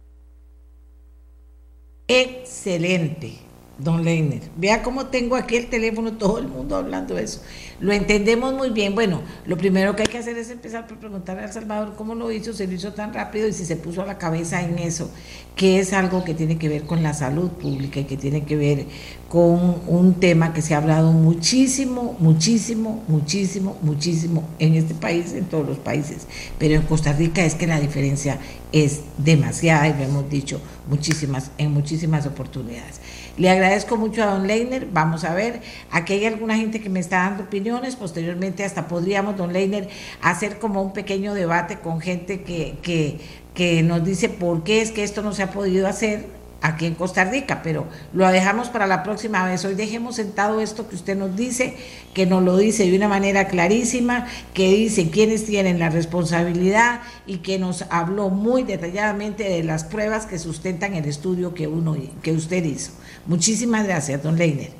Excelente 2.07 3.44
don 3.77 4.03
Leiner. 4.03 4.41
Vea 4.57 4.83
cómo 4.83 5.07
tengo 5.07 5.35
aquí 5.35 5.57
el 5.57 5.67
teléfono, 5.67 6.13
todo 6.13 6.39
el 6.39 6.47
mundo 6.47 6.75
hablando 6.75 7.15
de 7.15 7.23
eso. 7.23 7.41
Lo 7.79 7.91
entendemos 7.91 8.53
muy 8.53 8.69
bien. 8.69 8.95
Bueno, 8.95 9.21
lo 9.45 9.57
primero 9.57 9.95
que 9.95 10.03
hay 10.03 10.07
que 10.07 10.17
hacer 10.17 10.37
es 10.37 10.49
empezar 10.49 10.87
por 10.87 10.97
preguntarle 10.97 11.43
al 11.43 11.51
Salvador 11.51 11.93
cómo 11.97 12.15
lo 12.15 12.31
hizo, 12.31 12.53
se 12.53 12.67
lo 12.67 12.73
hizo 12.73 12.93
tan 12.93 13.13
rápido 13.13 13.47
y 13.47 13.53
si 13.53 13.65
se 13.65 13.75
puso 13.75 14.05
la 14.05 14.17
cabeza 14.17 14.61
en 14.61 14.79
eso, 14.79 15.09
que 15.55 15.79
es 15.79 15.91
algo 15.91 16.23
que 16.23 16.33
tiene 16.33 16.57
que 16.57 16.69
ver 16.69 16.83
con 16.83 17.03
la 17.03 17.13
salud 17.13 17.49
pública 17.49 17.99
y 17.99 18.05
que 18.05 18.15
tiene 18.15 18.45
que 18.45 18.55
ver 18.55 18.85
con 19.27 19.81
un 19.87 20.13
tema 20.21 20.53
que 20.53 20.61
se 20.61 20.73
ha 20.73 20.77
hablado 20.77 21.11
muchísimo, 21.11 22.15
muchísimo, 22.19 23.03
muchísimo, 23.09 23.77
muchísimo 23.81 24.47
en 24.59 24.75
este 24.75 24.93
país, 24.93 25.33
en 25.33 25.45
todos 25.45 25.67
los 25.67 25.77
países. 25.77 26.27
Pero 26.57 26.75
en 26.75 26.83
Costa 26.83 27.11
Rica 27.11 27.43
es 27.43 27.55
que 27.55 27.67
la 27.67 27.81
diferencia 27.81 28.39
es 28.75 28.99
demasiada 29.17 29.87
y 29.87 29.93
lo 29.93 30.03
hemos 30.03 30.29
dicho 30.29 30.59
muchísimas, 30.89 31.49
en 31.57 31.71
muchísimas 31.71 32.25
oportunidades. 32.25 32.99
Le 33.37 33.49
agradezco 33.49 33.95
mucho 33.95 34.21
a 34.21 34.25
don 34.25 34.47
Leiner. 34.47 34.85
Vamos 34.91 35.23
a 35.23 35.33
ver, 35.33 35.61
aquí 35.91 36.11
hay 36.11 36.25
alguna 36.25 36.57
gente 36.57 36.81
que 36.81 36.89
me 36.89 36.99
está 36.99 37.19
dando 37.19 37.43
opiniones. 37.43 37.95
Posteriormente 37.95 38.65
hasta 38.65 38.89
podríamos, 38.89 39.37
don 39.37 39.53
Leiner, 39.53 39.87
hacer 40.21 40.59
como 40.59 40.81
un 40.81 40.91
pequeño 40.91 41.33
debate 41.33 41.79
con 41.79 42.01
gente 42.01 42.41
que, 42.41 42.77
que, 42.81 43.19
que 43.53 43.81
nos 43.81 44.03
dice 44.03 44.27
por 44.27 44.65
qué 44.65 44.81
es 44.81 44.91
que 44.91 45.05
esto 45.05 45.21
no 45.21 45.33
se 45.33 45.43
ha 45.43 45.51
podido 45.51 45.87
hacer 45.87 46.34
aquí 46.65 46.85
en 46.85 46.95
Costa 46.95 47.23
Rica, 47.25 47.61
pero 47.63 47.85
lo 48.13 48.27
dejamos 48.27 48.69
para 48.69 48.87
la 48.87 49.03
próxima 49.03 49.45
vez. 49.45 49.63
Hoy 49.65 49.75
dejemos 49.75 50.15
sentado 50.15 50.59
esto 50.59 50.87
que 50.87 50.95
usted 50.95 51.15
nos 51.15 51.35
dice, 51.35 51.77
que 52.13 52.25
nos 52.25 52.43
lo 52.43 52.57
dice 52.57 52.89
de 52.89 52.95
una 52.95 53.07
manera 53.07 53.47
clarísima, 53.47 54.27
que 54.53 54.69
dice 54.69 55.09
quiénes 55.09 55.45
tienen 55.45 55.79
la 55.79 55.89
responsabilidad 55.89 57.01
y 57.27 57.37
que 57.37 57.59
nos 57.59 57.83
habló 57.89 58.29
muy 58.29 58.63
detalladamente 58.63 59.43
de 59.43 59.63
las 59.63 59.83
pruebas 59.83 60.25
que 60.25 60.39
sustentan 60.39 60.93
el 60.95 61.05
estudio 61.05 61.53
que, 61.53 61.67
uno, 61.67 61.95
que 62.21 62.31
usted 62.31 62.63
hizo. 62.63 62.91
Muchísimas 63.27 63.85
gracias, 63.85 64.23
don 64.23 64.37
Leiner. 64.37 64.71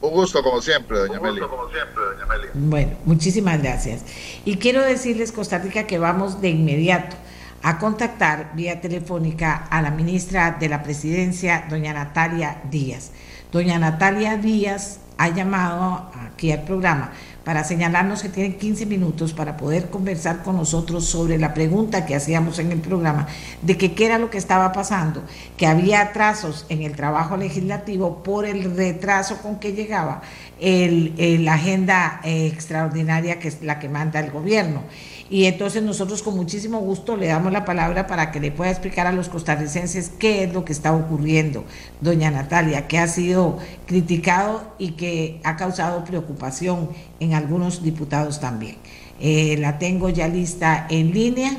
Un 0.00 0.10
gusto 0.10 0.42
como 0.42 0.60
siempre, 0.60 0.98
doña 0.98 1.18
Meli. 1.18 1.40
como 1.40 1.70
siempre, 1.70 2.04
doña 2.04 2.26
Meli. 2.26 2.48
Bueno, 2.52 2.92
muchísimas 3.04 3.62
gracias. 3.62 4.02
Y 4.44 4.56
quiero 4.56 4.82
decirles, 4.82 5.32
Costa 5.32 5.58
Rica, 5.58 5.86
que 5.86 5.98
vamos 5.98 6.40
de 6.42 6.50
inmediato 6.50 7.16
a 7.64 7.78
contactar 7.78 8.52
vía 8.54 8.82
telefónica 8.82 9.66
a 9.70 9.80
la 9.80 9.90
ministra 9.90 10.56
de 10.60 10.68
la 10.68 10.82
Presidencia, 10.82 11.64
doña 11.70 11.94
Natalia 11.94 12.60
Díaz. 12.70 13.10
Doña 13.50 13.78
Natalia 13.78 14.36
Díaz 14.36 15.00
ha 15.16 15.30
llamado 15.30 16.10
aquí 16.26 16.52
al 16.52 16.64
programa 16.64 17.12
para 17.42 17.64
señalarnos 17.64 18.22
que 18.22 18.28
tiene 18.28 18.56
15 18.56 18.84
minutos 18.84 19.32
para 19.32 19.56
poder 19.56 19.88
conversar 19.88 20.42
con 20.42 20.56
nosotros 20.56 21.06
sobre 21.06 21.38
la 21.38 21.54
pregunta 21.54 22.04
que 22.04 22.14
hacíamos 22.14 22.58
en 22.58 22.70
el 22.70 22.80
programa 22.80 23.28
de 23.62 23.78
qué 23.78 23.94
era 24.04 24.18
lo 24.18 24.28
que 24.28 24.38
estaba 24.38 24.72
pasando, 24.72 25.22
que 25.56 25.66
había 25.66 26.02
atrasos 26.02 26.66
en 26.68 26.82
el 26.82 26.94
trabajo 26.96 27.38
legislativo 27.38 28.22
por 28.22 28.44
el 28.44 28.76
retraso 28.76 29.38
con 29.40 29.58
que 29.58 29.72
llegaba 29.72 30.20
la 30.60 31.54
agenda 31.54 32.20
eh, 32.24 32.46
extraordinaria 32.46 33.38
que 33.38 33.48
es 33.48 33.62
la 33.62 33.78
que 33.78 33.88
manda 33.88 34.20
el 34.20 34.30
gobierno. 34.30 34.82
Y 35.30 35.46
entonces 35.46 35.82
nosotros 35.82 36.22
con 36.22 36.36
muchísimo 36.36 36.80
gusto 36.80 37.16
le 37.16 37.28
damos 37.28 37.50
la 37.50 37.64
palabra 37.64 38.06
para 38.06 38.30
que 38.30 38.40
le 38.40 38.50
pueda 38.50 38.70
explicar 38.70 39.06
a 39.06 39.12
los 39.12 39.28
costarricenses 39.28 40.10
qué 40.10 40.44
es 40.44 40.52
lo 40.52 40.64
que 40.64 40.72
está 40.72 40.94
ocurriendo, 40.94 41.64
doña 42.00 42.30
Natalia, 42.30 42.86
que 42.88 42.98
ha 42.98 43.06
sido 43.06 43.58
criticado 43.86 44.74
y 44.78 44.92
que 44.92 45.40
ha 45.44 45.56
causado 45.56 46.04
preocupación 46.04 46.90
en 47.20 47.32
algunos 47.32 47.82
diputados 47.82 48.38
también. 48.38 48.76
Eh, 49.18 49.56
la 49.58 49.78
tengo 49.78 50.10
ya 50.10 50.28
lista 50.28 50.86
en 50.90 51.12
línea. 51.12 51.52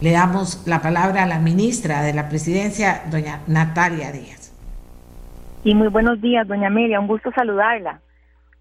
Le 0.00 0.10
damos 0.12 0.66
la 0.66 0.80
palabra 0.80 1.24
a 1.24 1.26
la 1.26 1.38
ministra 1.38 2.02
de 2.02 2.14
la 2.14 2.28
Presidencia, 2.28 3.02
doña 3.10 3.42
Natalia 3.46 4.10
Díaz. 4.10 4.52
Y 5.62 5.74
muy 5.74 5.88
buenos 5.88 6.20
días, 6.20 6.48
doña 6.48 6.68
Amelia, 6.68 6.98
un 6.98 7.06
gusto 7.06 7.30
saludarla. 7.32 8.00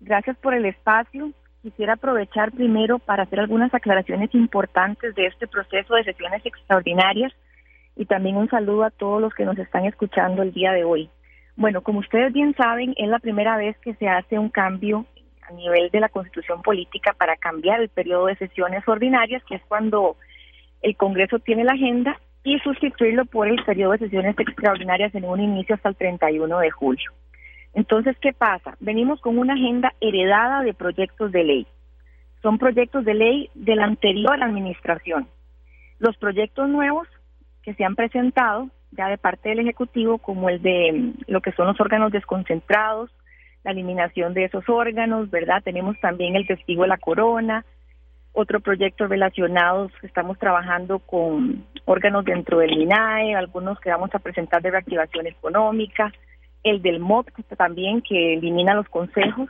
Gracias 0.01 0.37
por 0.37 0.53
el 0.53 0.65
espacio 0.65 1.31
Quisiera 1.61 1.93
aprovechar 1.93 2.51
primero 2.51 2.99
para 2.99 3.23
hacer 3.23 3.39
algunas 3.39 3.73
aclaraciones 3.73 4.33
importantes 4.33 5.13
de 5.15 5.25
este 5.25 5.47
proceso 5.47 5.95
de 5.95 6.05
sesiones 6.05 6.45
extraordinarias 6.45 7.33
y 7.95 8.05
también 8.05 8.37
un 8.37 8.49
saludo 8.49 8.85
a 8.85 8.91
todos 8.91 9.21
los 9.21 9.33
que 9.33 9.43
nos 9.43 9.57
están 9.57 9.85
escuchando 9.85 10.41
el 10.41 10.53
día 10.53 10.71
de 10.71 10.85
hoy. 10.85 11.09
Bueno, 11.57 11.81
como 11.81 11.99
ustedes 11.99 12.31
bien 12.31 12.55
saben, 12.55 12.93
es 12.95 13.09
la 13.09 13.19
primera 13.19 13.57
vez 13.57 13.77
que 13.79 13.93
se 13.95 14.07
hace 14.07 14.39
un 14.39 14.49
cambio 14.49 15.05
a 15.41 15.51
nivel 15.51 15.89
de 15.89 15.99
la 15.99 16.07
constitución 16.07 16.61
política 16.61 17.13
para 17.17 17.35
cambiar 17.35 17.81
el 17.81 17.89
periodo 17.89 18.27
de 18.27 18.37
sesiones 18.37 18.87
ordinarias, 18.87 19.43
que 19.43 19.55
es 19.55 19.61
cuando 19.67 20.15
el 20.81 20.95
Congreso 20.95 21.39
tiene 21.39 21.65
la 21.65 21.73
agenda, 21.73 22.17
y 22.43 22.57
sustituirlo 22.59 23.25
por 23.25 23.47
el 23.47 23.61
periodo 23.65 23.91
de 23.91 23.99
sesiones 23.99 24.39
extraordinarias 24.39 25.13
en 25.13 25.25
un 25.25 25.41
inicio 25.41 25.75
hasta 25.75 25.89
el 25.89 25.95
31 25.95 26.59
de 26.59 26.71
julio. 26.71 27.11
Entonces, 27.73 28.17
¿qué 28.19 28.33
pasa? 28.33 28.75
Venimos 28.79 29.21
con 29.21 29.37
una 29.37 29.53
agenda 29.53 29.93
heredada 30.01 30.61
de 30.61 30.73
proyectos 30.73 31.31
de 31.31 31.43
ley. 31.43 31.67
Son 32.41 32.57
proyectos 32.57 33.05
de 33.05 33.13
ley 33.13 33.49
de 33.53 33.75
la 33.75 33.85
anterior 33.85 34.41
administración. 34.41 35.27
Los 35.99 36.17
proyectos 36.17 36.69
nuevos 36.69 37.07
que 37.63 37.73
se 37.73 37.83
han 37.83 37.95
presentado 37.95 38.69
ya 38.91 39.07
de 39.07 39.17
parte 39.17 39.49
del 39.49 39.59
Ejecutivo, 39.59 40.17
como 40.17 40.49
el 40.49 40.61
de 40.61 40.91
mm, 40.93 41.13
lo 41.27 41.41
que 41.41 41.51
son 41.51 41.67
los 41.67 41.79
órganos 41.79 42.11
desconcentrados, 42.11 43.11
la 43.63 43.71
eliminación 43.71 44.33
de 44.33 44.45
esos 44.45 44.67
órganos, 44.69 45.29
¿verdad? 45.29 45.61
Tenemos 45.63 45.99
también 45.99 46.35
el 46.35 46.47
testigo 46.47 46.83
de 46.83 46.89
la 46.89 46.97
corona, 46.97 47.65
otro 48.31 48.59
proyecto 48.61 49.07
relacionados, 49.07 49.91
estamos 50.01 50.37
trabajando 50.39 50.99
con 50.99 51.65
órganos 51.85 52.25
dentro 52.25 52.59
del 52.59 52.71
INAE, 52.71 53.35
algunos 53.35 53.79
que 53.79 53.89
vamos 53.89 54.13
a 54.13 54.19
presentar 54.19 54.61
de 54.61 54.71
reactivación 54.71 55.27
económica, 55.27 56.13
el 56.63 56.81
del 56.81 56.99
MOP 56.99 57.29
también 57.57 58.01
que 58.01 58.33
elimina 58.33 58.73
los 58.73 58.87
consejos, 58.89 59.49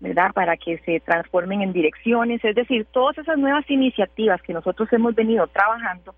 ¿verdad? 0.00 0.32
Para 0.32 0.56
que 0.56 0.78
se 0.78 1.00
transformen 1.00 1.62
en 1.62 1.72
direcciones, 1.72 2.44
es 2.44 2.54
decir, 2.54 2.86
todas 2.92 3.18
esas 3.18 3.38
nuevas 3.38 3.68
iniciativas 3.70 4.40
que 4.42 4.52
nosotros 4.52 4.92
hemos 4.92 5.14
venido 5.14 5.46
trabajando 5.46 6.14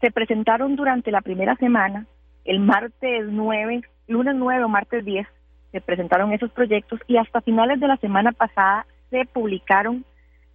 se 0.00 0.10
presentaron 0.10 0.76
durante 0.76 1.10
la 1.10 1.20
primera 1.20 1.56
semana, 1.56 2.06
el 2.44 2.60
martes 2.60 3.26
9, 3.28 3.82
lunes 4.06 4.34
9 4.36 4.64
o 4.64 4.68
martes 4.68 5.04
10, 5.04 5.26
se 5.72 5.80
presentaron 5.80 6.32
esos 6.32 6.50
proyectos 6.52 7.00
y 7.06 7.16
hasta 7.16 7.40
finales 7.40 7.80
de 7.80 7.88
la 7.88 7.96
semana 7.98 8.32
pasada 8.32 8.86
se 9.10 9.24
publicaron 9.26 10.04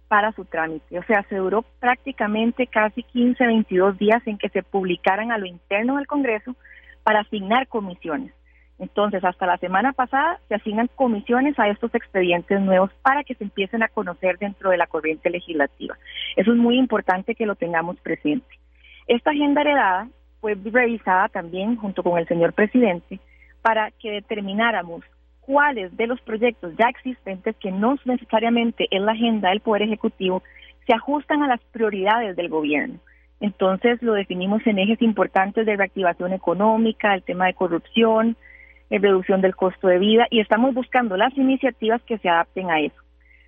para 0.08 0.32
su 0.32 0.44
trámite. 0.44 0.98
O 0.98 1.02
sea, 1.04 1.22
se 1.28 1.36
duró 1.36 1.62
prácticamente 1.80 2.66
casi 2.66 3.02
15, 3.02 3.46
22 3.46 3.98
días 3.98 4.22
en 4.26 4.38
que 4.38 4.48
se 4.48 4.62
publicaran 4.62 5.32
a 5.32 5.38
lo 5.38 5.46
interno 5.46 5.96
del 5.96 6.06
Congreso 6.06 6.54
para 7.02 7.20
asignar 7.20 7.68
comisiones. 7.68 8.32
Entonces, 8.78 9.24
hasta 9.24 9.46
la 9.46 9.56
semana 9.58 9.92
pasada 9.92 10.40
se 10.48 10.56
asignan 10.56 10.90
comisiones 10.96 11.58
a 11.58 11.68
estos 11.68 11.94
expedientes 11.94 12.60
nuevos 12.60 12.90
para 13.02 13.22
que 13.22 13.34
se 13.34 13.44
empiecen 13.44 13.82
a 13.82 13.88
conocer 13.88 14.38
dentro 14.38 14.70
de 14.70 14.76
la 14.76 14.86
corriente 14.86 15.30
legislativa. 15.30 15.96
Eso 16.36 16.52
es 16.52 16.58
muy 16.58 16.76
importante 16.76 17.34
que 17.34 17.46
lo 17.46 17.54
tengamos 17.54 17.98
presente. 18.00 18.58
Esta 19.06 19.30
agenda 19.30 19.60
heredada 19.60 20.08
fue 20.40 20.56
revisada 20.56 21.28
también 21.28 21.76
junto 21.76 22.02
con 22.02 22.18
el 22.18 22.26
señor 22.26 22.52
presidente 22.52 23.20
para 23.62 23.90
que 23.92 24.10
determináramos 24.10 25.02
cuáles 25.40 25.96
de 25.96 26.06
los 26.06 26.20
proyectos 26.22 26.72
ya 26.76 26.88
existentes, 26.88 27.56
que 27.56 27.70
no 27.70 27.96
necesariamente 28.04 28.86
es 28.90 29.00
la 29.00 29.12
agenda 29.12 29.50
del 29.50 29.60
Poder 29.60 29.82
Ejecutivo, 29.82 30.42
se 30.86 30.94
ajustan 30.94 31.42
a 31.42 31.48
las 31.48 31.60
prioridades 31.72 32.36
del 32.36 32.48
gobierno. 32.48 32.98
Entonces 33.40 34.02
lo 34.02 34.14
definimos 34.14 34.66
en 34.66 34.78
ejes 34.78 35.00
importantes 35.02 35.66
de 35.66 35.76
reactivación 35.76 36.32
económica, 36.32 37.14
el 37.14 37.22
tema 37.22 37.46
de 37.46 37.54
corrupción, 37.54 38.36
en 38.90 39.02
reducción 39.02 39.40
del 39.40 39.56
costo 39.56 39.88
de 39.88 39.98
vida 39.98 40.26
y 40.30 40.40
estamos 40.40 40.74
buscando 40.74 41.16
las 41.16 41.36
iniciativas 41.36 42.02
que 42.02 42.18
se 42.18 42.28
adapten 42.28 42.70
a 42.70 42.80
eso. 42.80 43.00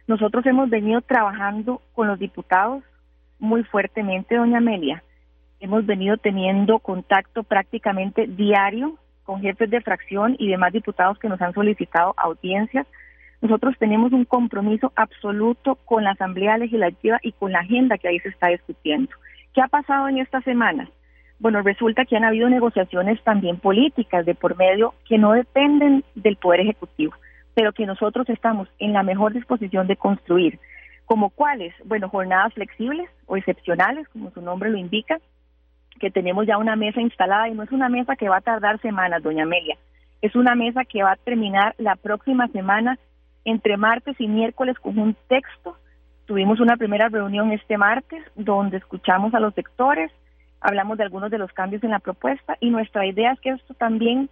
Nosotros 0.07 0.47
hemos 0.47 0.71
venido 0.71 1.01
trabajando 1.01 1.83
con 1.93 2.07
los 2.07 2.19
diputados 2.19 2.83
muy 3.39 3.65
fuertemente, 3.65 4.37
doña 4.37 4.59
Amelia. 4.59 5.03
Hemos 5.61 5.85
venido 5.85 6.17
teniendo 6.17 6.79
contacto 6.79 7.43
prácticamente 7.43 8.27
diario 8.27 8.99
con 9.25 9.41
jefes 9.41 9.69
de 9.71 9.81
fracción 9.81 10.37
y 10.39 10.49
demás 10.49 10.73
diputados 10.73 11.19
que 11.19 11.29
nos 11.29 11.41
han 11.43 11.53
solicitado 11.53 12.15
audiencias. 12.17 12.87
Nosotros 13.41 13.75
tenemos 13.79 14.13
un 14.13 14.25
compromiso 14.25 14.93
absoluto 14.95 15.75
con 15.85 16.05
la 16.05 16.13
Asamblea 16.13 16.57
Legislativa 16.57 17.19
y 17.23 17.33
con 17.33 17.53
la 17.53 17.61
agenda 17.61 17.99
que 17.99 18.09
ahí 18.09 18.21
se 18.21 18.29
está 18.29 18.49
discutiendo. 18.49 19.11
¿Qué 19.53 19.61
ha 19.61 19.69
pasado 19.69 20.09
en 20.09 20.19
estas 20.19 20.45
semanas? 20.45 20.89
Bueno, 21.39 21.63
resulta 21.63 22.05
que 22.05 22.17
han 22.17 22.25
habido 22.25 22.49
negociaciones 22.49 23.23
también 23.23 23.59
políticas 23.59 24.25
de 24.25 24.35
por 24.35 24.57
medio 24.57 24.95
que 25.07 25.19
no 25.19 25.33
dependen 25.33 26.05
del 26.15 26.37
Poder 26.37 26.61
Ejecutivo, 26.61 27.15
pero 27.55 27.73
que 27.73 27.87
nosotros 27.87 28.29
estamos 28.29 28.69
en 28.79 28.93
la 28.93 29.03
mejor 29.03 29.33
disposición 29.33 29.87
de 29.87 29.97
construir. 29.97 30.59
¿Como 31.05 31.31
cuáles? 31.31 31.75
Bueno, 31.85 32.09
jornadas 32.09 32.55
flexibles 32.55 33.09
o 33.27 33.37
excepcionales, 33.37 34.09
como 34.09 34.31
su 34.31 34.41
nombre 34.41 34.71
lo 34.71 34.79
indica, 34.79 35.19
que 36.01 36.11
tenemos 36.11 36.47
ya 36.47 36.59
una 36.59 36.77
mesa 36.77 37.01
instalada 37.01 37.49
y 37.49 37.55
no 37.55 37.63
es 37.63 37.73
una 37.73 37.89
mesa 37.89 38.17
que 38.17 38.29
va 38.29 38.39
a 38.39 38.43
tardar 38.43 38.81
semanas, 38.81 39.23
doña 39.23 39.45
Amelia. 39.45 39.77
Es 40.23 40.35
una 40.35 40.55
mesa 40.55 40.85
que 40.85 41.03
va 41.03 41.13
a 41.13 41.17
terminar 41.17 41.75
la 41.79 41.97
próxima 41.97 42.49
semana 42.49 42.99
entre 43.45 43.77
martes 43.77 44.17
y 44.19 44.27
miércoles 44.27 44.79
con 44.79 44.99
un 44.99 45.17
texto. 45.29 45.77
Tuvimos 46.27 46.61
una 46.61 46.77
primera 46.77 47.09
reunión 47.09 47.53
este 47.53 47.79
martes 47.79 48.23
donde 48.35 48.79
escuchamos 48.79 49.33
a 49.35 49.41
los 49.41 49.55
sectores, 49.55 50.11
hablamos 50.67 50.99
de 50.99 51.05
algunos 51.05 51.31
de 51.31 51.39
los 51.39 51.53
cambios 51.53 51.85
en 51.85 51.91
la 51.91 52.01
propuesta 52.01 52.57
y 52.61 52.71
nuestra 52.71 53.07
idea 53.07 53.33
es 53.33 53.41
que 53.41 53.51
esto 53.51 53.75
también 53.75 54.29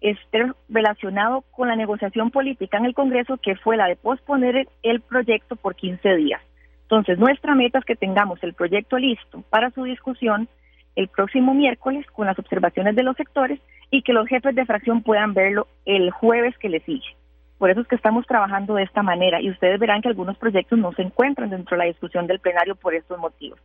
esté 0.00 0.52
relacionado 0.68 1.42
con 1.50 1.66
la 1.66 1.74
negociación 1.74 2.30
política 2.30 2.78
en 2.78 2.86
el 2.86 2.94
Congreso, 2.94 3.36
que 3.38 3.56
fue 3.56 3.76
la 3.76 3.88
de 3.88 3.96
posponer 3.96 4.68
el 4.84 5.00
proyecto 5.00 5.56
por 5.56 5.74
15 5.74 6.14
días. 6.14 6.40
Entonces, 6.82 7.18
nuestra 7.18 7.56
meta 7.56 7.80
es 7.80 7.84
que 7.84 7.96
tengamos 7.96 8.40
el 8.44 8.54
proyecto 8.54 8.96
listo 8.96 9.42
para 9.50 9.70
su 9.70 9.82
discusión 9.82 10.48
el 10.94 11.08
próximo 11.08 11.52
miércoles 11.52 12.06
con 12.12 12.26
las 12.26 12.38
observaciones 12.38 12.94
de 12.94 13.02
los 13.02 13.16
sectores 13.16 13.58
y 13.90 14.02
que 14.02 14.12
los 14.12 14.28
jefes 14.28 14.54
de 14.54 14.66
fracción 14.66 15.02
puedan 15.02 15.34
verlo 15.34 15.66
el 15.84 16.12
jueves 16.12 16.56
que 16.58 16.68
le 16.68 16.80
sigue. 16.80 17.16
Por 17.58 17.70
eso 17.70 17.80
es 17.80 17.88
que 17.88 17.96
estamos 17.96 18.26
trabajando 18.26 18.74
de 18.74 18.84
esta 18.84 19.02
manera 19.02 19.40
y 19.40 19.50
ustedes 19.50 19.80
verán 19.80 20.02
que 20.02 20.08
algunos 20.08 20.36
proyectos 20.36 20.78
no 20.78 20.92
se 20.92 21.02
encuentran 21.02 21.50
dentro 21.50 21.76
de 21.76 21.84
la 21.84 21.88
discusión 21.88 22.26
del 22.26 22.40
plenario 22.40 22.76
por 22.76 22.94
estos 22.94 23.18
motivos. 23.18 23.58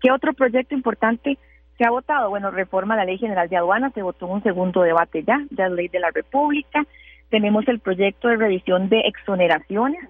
¿Qué 0.00 0.10
otro 0.10 0.32
proyecto 0.32 0.74
importante 0.74 1.38
se 1.82 1.86
ha 1.88 1.90
votado, 1.90 2.30
bueno, 2.30 2.52
reforma 2.52 2.94
a 2.94 2.98
la 2.98 3.04
Ley 3.04 3.18
General 3.18 3.48
de 3.48 3.56
Aduanas, 3.56 3.92
se 3.92 4.02
votó 4.02 4.28
un 4.28 4.40
segundo 4.44 4.82
debate 4.82 5.24
ya, 5.24 5.44
ya 5.50 5.68
Ley 5.68 5.88
de 5.88 5.98
la 5.98 6.12
República. 6.12 6.86
Tenemos 7.28 7.66
el 7.66 7.80
proyecto 7.80 8.28
de 8.28 8.36
revisión 8.36 8.88
de 8.88 9.00
exoneraciones, 9.00 10.00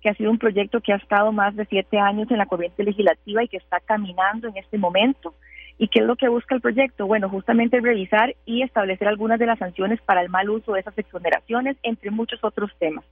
que 0.00 0.08
ha 0.08 0.14
sido 0.14 0.32
un 0.32 0.38
proyecto 0.38 0.80
que 0.80 0.92
ha 0.92 0.96
estado 0.96 1.30
más 1.30 1.54
de 1.54 1.64
siete 1.66 2.00
años 2.00 2.28
en 2.32 2.38
la 2.38 2.46
corriente 2.46 2.82
legislativa 2.82 3.44
y 3.44 3.46
que 3.46 3.58
está 3.58 3.78
caminando 3.78 4.48
en 4.48 4.56
este 4.56 4.78
momento. 4.78 5.32
¿Y 5.78 5.86
qué 5.86 6.00
es 6.00 6.06
lo 6.06 6.16
que 6.16 6.26
busca 6.26 6.56
el 6.56 6.60
proyecto? 6.60 7.06
Bueno, 7.06 7.28
justamente 7.28 7.80
revisar 7.80 8.34
y 8.44 8.62
establecer 8.62 9.06
algunas 9.06 9.38
de 9.38 9.46
las 9.46 9.60
sanciones 9.60 10.00
para 10.00 10.22
el 10.22 10.28
mal 10.28 10.50
uso 10.50 10.72
de 10.72 10.80
esas 10.80 10.98
exoneraciones, 10.98 11.76
entre 11.84 12.10
muchos 12.10 12.42
otros 12.42 12.72
temas. 12.80 13.04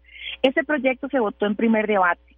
Ese 0.42 0.64
proyecto 0.64 1.08
se 1.10 1.20
votó 1.20 1.46
en 1.46 1.54
primer 1.54 1.86
debate 1.86 2.34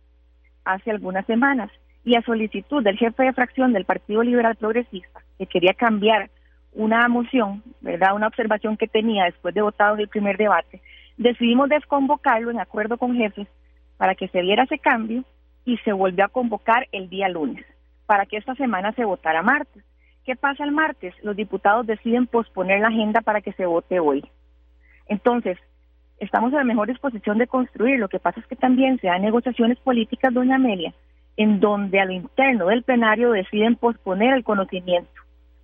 hace 0.66 0.90
algunas 0.90 1.24
semanas 1.24 1.70
y 2.04 2.16
a 2.16 2.22
solicitud 2.22 2.82
del 2.82 2.98
jefe 2.98 3.22
de 3.22 3.32
fracción 3.32 3.72
del 3.72 3.84
Partido 3.84 4.22
Liberal 4.22 4.56
Progresista, 4.56 5.22
que 5.42 5.58
quería 5.58 5.74
cambiar 5.74 6.30
una 6.72 7.06
moción, 7.08 7.62
¿verdad? 7.80 8.14
Una 8.14 8.28
observación 8.28 8.76
que 8.76 8.86
tenía 8.86 9.24
después 9.24 9.54
de 9.54 9.62
votado 9.62 9.96
el 9.96 10.08
primer 10.08 10.36
debate, 10.36 10.80
decidimos 11.16 11.68
desconvocarlo 11.68 12.50
en 12.50 12.60
acuerdo 12.60 12.96
con 12.96 13.16
jefes 13.16 13.48
para 13.96 14.14
que 14.14 14.28
se 14.28 14.40
diera 14.40 14.64
ese 14.64 14.78
cambio 14.78 15.24
y 15.64 15.76
se 15.78 15.92
volvió 15.92 16.24
a 16.24 16.28
convocar 16.28 16.88
el 16.92 17.08
día 17.08 17.28
lunes 17.28 17.64
para 18.06 18.26
que 18.26 18.36
esta 18.36 18.54
semana 18.54 18.92
se 18.92 19.04
votara 19.04 19.42
martes. 19.42 19.82
¿Qué 20.24 20.36
pasa 20.36 20.64
el 20.64 20.70
martes? 20.70 21.14
Los 21.22 21.34
diputados 21.34 21.86
deciden 21.86 22.26
posponer 22.26 22.80
la 22.80 22.88
agenda 22.88 23.20
para 23.20 23.40
que 23.40 23.52
se 23.52 23.66
vote 23.66 23.98
hoy. 23.98 24.24
Entonces, 25.06 25.58
estamos 26.18 26.52
en 26.52 26.58
la 26.58 26.64
mejor 26.64 26.88
disposición 26.88 27.38
de 27.38 27.48
construir. 27.48 27.98
Lo 27.98 28.08
que 28.08 28.20
pasa 28.20 28.38
es 28.38 28.46
que 28.46 28.54
también 28.54 28.98
se 29.00 29.08
dan 29.08 29.22
negociaciones 29.22 29.78
políticas, 29.78 30.32
doña 30.32 30.56
Amelia, 30.56 30.94
en 31.36 31.58
donde 31.58 32.00
a 32.00 32.04
lo 32.04 32.12
interno 32.12 32.66
del 32.66 32.84
plenario 32.84 33.32
deciden 33.32 33.74
posponer 33.74 34.34
el 34.34 34.44
conocimiento 34.44 35.21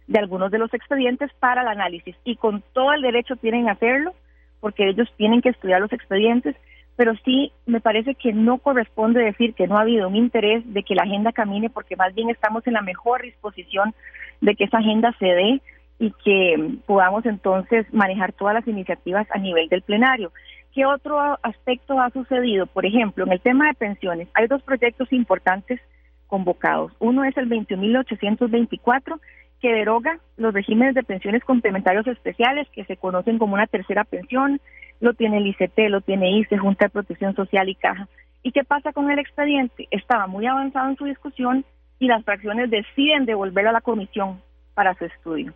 de 0.09 0.19
algunos 0.19 0.51
de 0.51 0.59
los 0.59 0.73
expedientes 0.75 1.31
para 1.39 1.63
el 1.63 1.69
análisis 1.69 2.17
y 2.25 2.37
con 2.37 2.63
todo 2.73 2.93
el 2.93 3.03
derecho 3.03 3.37
tienen 3.37 3.69
a 3.69 3.73
hacerlo 3.73 4.15
porque 4.61 4.89
ellos 4.89 5.09
tienen 5.17 5.41
que 5.41 5.51
estudiar 5.51 5.81
los 5.81 5.93
expedientes, 5.93 6.57
pero 6.97 7.15
sí 7.25 7.53
me 7.67 7.81
parece 7.81 8.17
que 8.17 8.33
no 8.33 8.59
corresponde 8.59 9.21
decir 9.23 9.55
que 9.55 9.69
no 9.69 9.77
ha 9.77 9.83
habido 9.83 10.09
un 10.09 10.17
interés 10.17 10.65
de 10.73 10.83
que 10.83 10.97
la 10.97 11.03
agenda 11.03 11.31
camine 11.31 11.71
porque 11.71 11.95
más 11.95 12.13
bien 12.15 12.31
estamos 12.31 12.67
en 12.67 12.73
la 12.73 12.83
mejor 12.83 13.23
disposición 13.23 13.95
de 14.41 14.57
que 14.57 14.65
esa 14.65 14.79
agenda 14.79 15.15
se 15.19 15.27
dé 15.27 15.61
y 16.01 16.13
que 16.25 16.79
podamos 16.87 17.27
entonces 17.27 17.87
manejar 17.93 18.33
todas 18.33 18.55
las 18.55 18.67
iniciativas 18.67 19.27
a 19.31 19.39
nivel 19.39 19.69
del 19.69 19.83
plenario. 19.83 20.33
¿Qué 20.75 20.87
otro 20.87 21.39
aspecto 21.43 22.01
ha 22.01 22.11
sucedido? 22.11 22.67
Por 22.67 22.87
ejemplo, 22.87 23.25
en 23.25 23.33
el 23.33 23.41
tema 23.41 23.67
de 23.69 23.75
pensiones, 23.75 24.29
hay 24.35 24.47
dos 24.47 24.63
proyectos 24.63 25.13
importantes 25.13 25.81
convocados. 26.29 26.93
Uno 26.99 27.25
es 27.25 27.37
el 27.37 27.49
21.824, 27.49 29.19
que 29.61 29.73
deroga 29.73 30.19
los 30.37 30.55
regímenes 30.55 30.95
de 30.95 31.03
pensiones 31.03 31.45
complementarios 31.45 32.07
especiales, 32.07 32.69
que 32.71 32.85
se 32.85 32.97
conocen 32.97 33.39
como 33.39 33.55
una 33.55 33.67
tercera 33.67 34.05
pensión, 34.05 34.61
lo 35.01 35.15
tiene 35.15 35.39
el 35.39 35.47
ICT, 35.47 35.79
lo 35.89 36.01
tiene 36.01 36.39
ICE, 36.39 36.59
Junta 36.59 36.87
de 36.87 36.91
Protección 36.91 37.35
Social 37.35 37.69
y 37.69 37.75
Caja. 37.75 38.09
¿Y 38.43 38.53
qué 38.53 38.65
pasa 38.65 38.93
con 38.93 39.11
el 39.11 39.19
expediente? 39.19 39.89
Estaba 39.91 40.27
muy 40.27 40.47
avanzado 40.47 40.91
en 40.91 40.97
su 40.97 41.05
discusión 41.05 41.65
y 41.99 42.07
las 42.07 42.25
fracciones 42.25 42.71
deciden 42.71 43.27
devolverlo 43.27 43.71
a 43.71 43.75
la 43.75 43.81
comisión 43.81 44.41
para 44.75 44.95
su 44.95 45.05
estudio. 45.05 45.53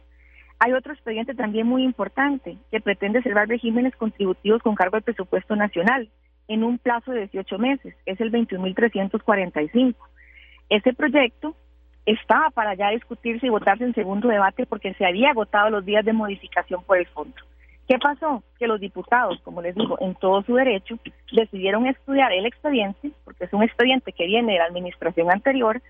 Hay 0.58 0.72
otro 0.72 0.92
expediente 0.92 1.34
también 1.34 1.66
muy 1.66 1.82
importante 1.82 2.56
que 2.70 2.80
pretende 2.80 3.22
cerrar 3.22 3.48
regímenes 3.48 3.96
contributivos 3.96 4.62
con 4.62 4.74
cargo 4.74 4.96
al 4.96 5.02
presupuesto 5.02 5.56
nacional 5.56 6.08
en 6.48 6.64
un 6.64 6.78
plazo 6.78 7.12
de 7.12 7.28
18 7.28 7.58
meses. 7.58 7.94
Es 8.06 8.20
el 8.20 8.30
21.345. 8.30 9.94
Ese 10.68 10.92
proyecto 10.92 11.56
estaba 12.06 12.50
para 12.50 12.74
ya 12.74 12.90
discutirse 12.90 13.46
y 13.46 13.50
votarse 13.50 13.84
en 13.84 13.94
segundo 13.94 14.28
debate 14.28 14.66
porque 14.66 14.94
se 14.94 15.06
había 15.06 15.30
agotado 15.30 15.70
los 15.70 15.84
días 15.84 16.04
de 16.04 16.12
modificación 16.12 16.82
por 16.84 16.98
el 16.98 17.06
fondo. 17.06 17.34
¿Qué 17.88 17.98
pasó? 17.98 18.42
Que 18.58 18.66
los 18.66 18.80
diputados, 18.80 19.40
como 19.42 19.60
les 19.60 19.74
digo, 19.74 19.98
en 20.00 20.14
todo 20.14 20.42
su 20.42 20.54
derecho, 20.54 20.98
decidieron 21.32 21.86
estudiar 21.86 22.32
el 22.32 22.46
expediente, 22.46 23.10
porque 23.24 23.44
es 23.44 23.52
un 23.52 23.62
expediente 23.62 24.12
que 24.12 24.26
viene 24.26 24.52
de 24.52 24.58
la 24.58 24.66
administración 24.66 25.30
anterior, 25.30 25.82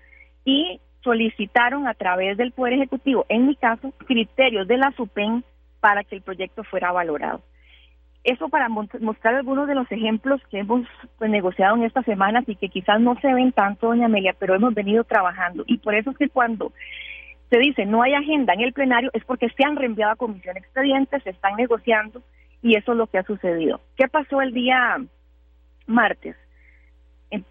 y 0.43 0.81
solicitaron 1.03 1.87
a 1.87 1.93
través 1.93 2.37
del 2.37 2.51
Poder 2.51 2.73
Ejecutivo, 2.73 3.25
en 3.29 3.47
mi 3.47 3.55
caso, 3.55 3.91
criterios 4.07 4.67
de 4.67 4.77
la 4.77 4.91
SUPEN 4.91 5.43
para 5.79 6.03
que 6.03 6.15
el 6.15 6.21
proyecto 6.21 6.63
fuera 6.63 6.91
valorado. 6.91 7.41
Eso 8.23 8.47
para 8.47 8.69
mostrar 8.69 9.35
algunos 9.35 9.67
de 9.67 9.75
los 9.75 9.91
ejemplos 9.91 10.41
que 10.49 10.59
hemos 10.59 10.87
pues, 11.17 11.29
negociado 11.29 11.75
en 11.75 11.83
estas 11.83 12.05
semanas 12.05 12.45
y 12.47 12.55
que 12.55 12.69
quizás 12.69 13.01
no 13.01 13.19
se 13.19 13.33
ven 13.33 13.51
tanto, 13.51 13.87
doña 13.87 14.05
Amelia, 14.05 14.33
pero 14.39 14.55
hemos 14.55 14.73
venido 14.73 15.03
trabajando. 15.03 15.63
Y 15.67 15.79
por 15.79 15.93
eso 15.93 16.11
es 16.11 16.17
que 16.17 16.29
cuando 16.29 16.71
se 17.49 17.59
dice 17.59 17.85
no 17.85 18.01
hay 18.01 18.13
agenda 18.13 18.53
en 18.53 18.61
el 18.61 18.73
plenario 18.73 19.11
es 19.13 19.23
porque 19.25 19.49
se 19.49 19.65
han 19.65 19.75
reenviado 19.75 20.13
a 20.13 20.15
comisión 20.15 20.57
expedientes, 20.57 21.21
se 21.23 21.31
están 21.31 21.55
negociando 21.55 22.23
y 22.61 22.75
eso 22.75 22.93
es 22.93 22.97
lo 22.97 23.07
que 23.07 23.17
ha 23.17 23.23
sucedido. 23.23 23.81
¿Qué 23.97 24.07
pasó 24.07 24.41
el 24.41 24.53
día 24.53 24.97
martes? 25.85 26.35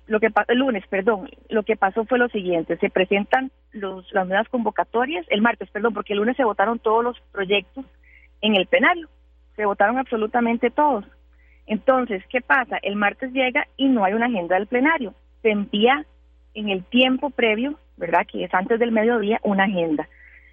lo 0.06 0.20
que 0.20 0.28
el 0.48 0.58
lunes, 0.58 0.86
perdón, 0.86 1.28
lo 1.48 1.64
que 1.64 1.76
pasó 1.76 2.04
fue 2.04 2.18
lo 2.18 2.28
siguiente, 2.28 2.76
se 2.76 2.90
presentan 2.90 3.50
los, 3.72 4.10
las 4.12 4.26
nuevas 4.28 4.48
convocatorias, 4.48 5.26
el 5.28 5.42
martes, 5.42 5.70
perdón, 5.70 5.94
porque 5.94 6.12
el 6.12 6.20
lunes 6.20 6.36
se 6.36 6.44
votaron 6.44 6.78
todos 6.78 7.02
los 7.02 7.20
proyectos 7.32 7.84
en 8.42 8.54
el 8.54 8.66
plenario, 8.66 9.08
se 9.56 9.66
votaron 9.66 9.98
absolutamente 9.98 10.70
todos. 10.70 11.04
Entonces, 11.66 12.22
¿qué 12.28 12.40
pasa? 12.40 12.78
El 12.82 12.96
martes 12.96 13.32
llega 13.32 13.66
y 13.76 13.88
no 13.88 14.04
hay 14.04 14.14
una 14.14 14.26
agenda 14.26 14.56
del 14.56 14.66
plenario, 14.66 15.14
se 15.42 15.50
envía 15.50 16.04
en 16.54 16.68
el 16.68 16.84
tiempo 16.84 17.30
previo, 17.30 17.78
¿verdad? 17.96 18.26
Que 18.26 18.44
es 18.44 18.54
antes 18.54 18.78
del 18.78 18.92
mediodía, 18.92 19.40
una 19.42 19.64
agenda. 19.64 20.08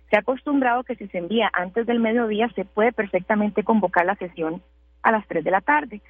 Se 0.09 0.15
ha 0.15 0.19
acostumbrado 0.19 0.83
que 0.83 0.95
si 0.95 1.07
se 1.07 1.19
envía 1.19 1.49
antes 1.53 1.85
del 1.85 1.99
mediodía, 1.99 2.49
se 2.55 2.65
puede 2.65 2.91
perfectamente 2.91 3.63
convocar 3.63 4.05
la 4.05 4.15
sesión 4.15 4.61
a 5.03 5.11
las 5.11 5.27
3 5.27 5.43
de 5.43 5.51
la 5.51 5.61
tarde. 5.61 6.01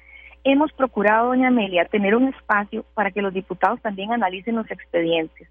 Hemos 0.42 0.72
procurado, 0.72 1.28
doña 1.28 1.48
Amelia, 1.48 1.84
tener 1.84 2.14
un 2.16 2.28
espacio 2.28 2.84
para 2.94 3.10
que 3.10 3.20
los 3.20 3.34
diputados 3.34 3.80
también 3.82 4.12
analicen 4.12 4.56
los 4.56 4.70
expedientes. 4.70 5.48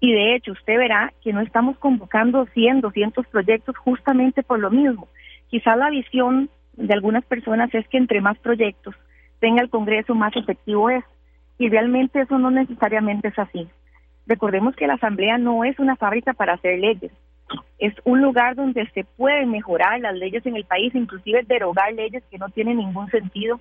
Y 0.00 0.12
de 0.12 0.34
hecho, 0.34 0.52
usted 0.52 0.78
verá 0.78 1.12
que 1.22 1.34
no 1.34 1.42
estamos 1.42 1.76
convocando 1.78 2.46
100, 2.46 2.80
200 2.80 3.26
proyectos 3.26 3.76
justamente 3.76 4.42
por 4.42 4.58
lo 4.58 4.70
mismo. 4.70 5.08
Quizá 5.48 5.76
la 5.76 5.90
visión 5.90 6.48
de 6.80 6.94
algunas 6.94 7.24
personas 7.24 7.72
es 7.74 7.86
que 7.88 7.98
entre 7.98 8.20
más 8.20 8.38
proyectos 8.38 8.94
tenga 9.38 9.62
el 9.62 9.70
Congreso, 9.70 10.14
más 10.14 10.34
efectivo 10.36 10.90
es. 10.90 11.04
Y 11.58 11.68
realmente 11.68 12.20
eso 12.20 12.38
no 12.38 12.50
necesariamente 12.50 13.28
es 13.28 13.38
así. 13.38 13.68
Recordemos 14.26 14.74
que 14.76 14.86
la 14.86 14.94
Asamblea 14.94 15.38
no 15.38 15.64
es 15.64 15.78
una 15.78 15.96
fábrica 15.96 16.32
para 16.32 16.54
hacer 16.54 16.78
leyes. 16.78 17.12
Es 17.78 17.94
un 18.04 18.22
lugar 18.22 18.54
donde 18.54 18.88
se 18.90 19.04
pueden 19.04 19.50
mejorar 19.50 20.00
las 20.00 20.14
leyes 20.14 20.44
en 20.46 20.56
el 20.56 20.64
país, 20.64 20.94
inclusive 20.94 21.42
derogar 21.46 21.92
leyes 21.92 22.22
que 22.30 22.38
no 22.38 22.48
tienen 22.48 22.78
ningún 22.78 23.10
sentido 23.10 23.60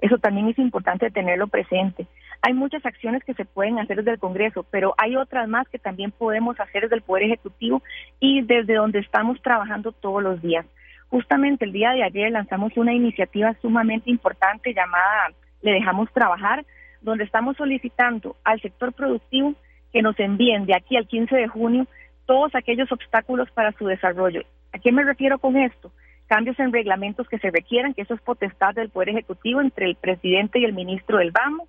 eso 0.00 0.18
también 0.18 0.48
es 0.48 0.58
importante 0.58 1.10
tenerlo 1.10 1.48
presente. 1.48 2.06
Hay 2.42 2.54
muchas 2.54 2.84
acciones 2.86 3.24
que 3.24 3.34
se 3.34 3.44
pueden 3.44 3.78
hacer 3.80 3.98
desde 3.98 4.12
el 4.12 4.18
Congreso, 4.18 4.64
pero 4.70 4.94
hay 4.96 5.16
otras 5.16 5.48
más 5.48 5.68
que 5.68 5.78
también 5.78 6.12
podemos 6.12 6.58
hacer 6.60 6.82
desde 6.82 6.96
el 6.96 7.02
Poder 7.02 7.24
Ejecutivo 7.24 7.82
y 8.20 8.42
desde 8.42 8.74
donde 8.74 9.00
estamos 9.00 9.42
trabajando 9.42 9.90
todos 9.92 10.22
los 10.22 10.40
días. 10.40 10.64
Justamente 11.10 11.64
el 11.64 11.72
día 11.72 11.92
de 11.92 12.02
ayer 12.02 12.30
lanzamos 12.30 12.76
una 12.76 12.92
iniciativa 12.92 13.54
sumamente 13.60 14.10
importante 14.10 14.74
llamada 14.74 15.32
Le 15.62 15.72
dejamos 15.72 16.12
trabajar, 16.12 16.64
donde 17.00 17.24
estamos 17.24 17.56
solicitando 17.56 18.36
al 18.44 18.60
sector 18.60 18.92
productivo 18.92 19.54
que 19.92 20.02
nos 20.02 20.18
envíen 20.20 20.66
de 20.66 20.74
aquí 20.74 20.96
al 20.96 21.06
15 21.06 21.34
de 21.34 21.48
junio 21.48 21.86
todos 22.26 22.54
aquellos 22.54 22.92
obstáculos 22.92 23.50
para 23.52 23.72
su 23.72 23.86
desarrollo. 23.86 24.42
¿A 24.72 24.78
qué 24.78 24.92
me 24.92 25.02
refiero 25.02 25.38
con 25.38 25.56
esto? 25.56 25.90
cambios 26.28 26.58
en 26.60 26.72
reglamentos 26.72 27.26
que 27.26 27.38
se 27.38 27.50
requieran, 27.50 27.94
que 27.94 28.02
eso 28.02 28.14
es 28.14 28.20
potestad 28.20 28.74
del 28.74 28.90
Poder 28.90 29.08
Ejecutivo 29.08 29.60
entre 29.60 29.86
el 29.86 29.96
presidente 29.96 30.60
y 30.60 30.64
el 30.64 30.74
ministro 30.74 31.18
del 31.18 31.32
BAMO. 31.32 31.66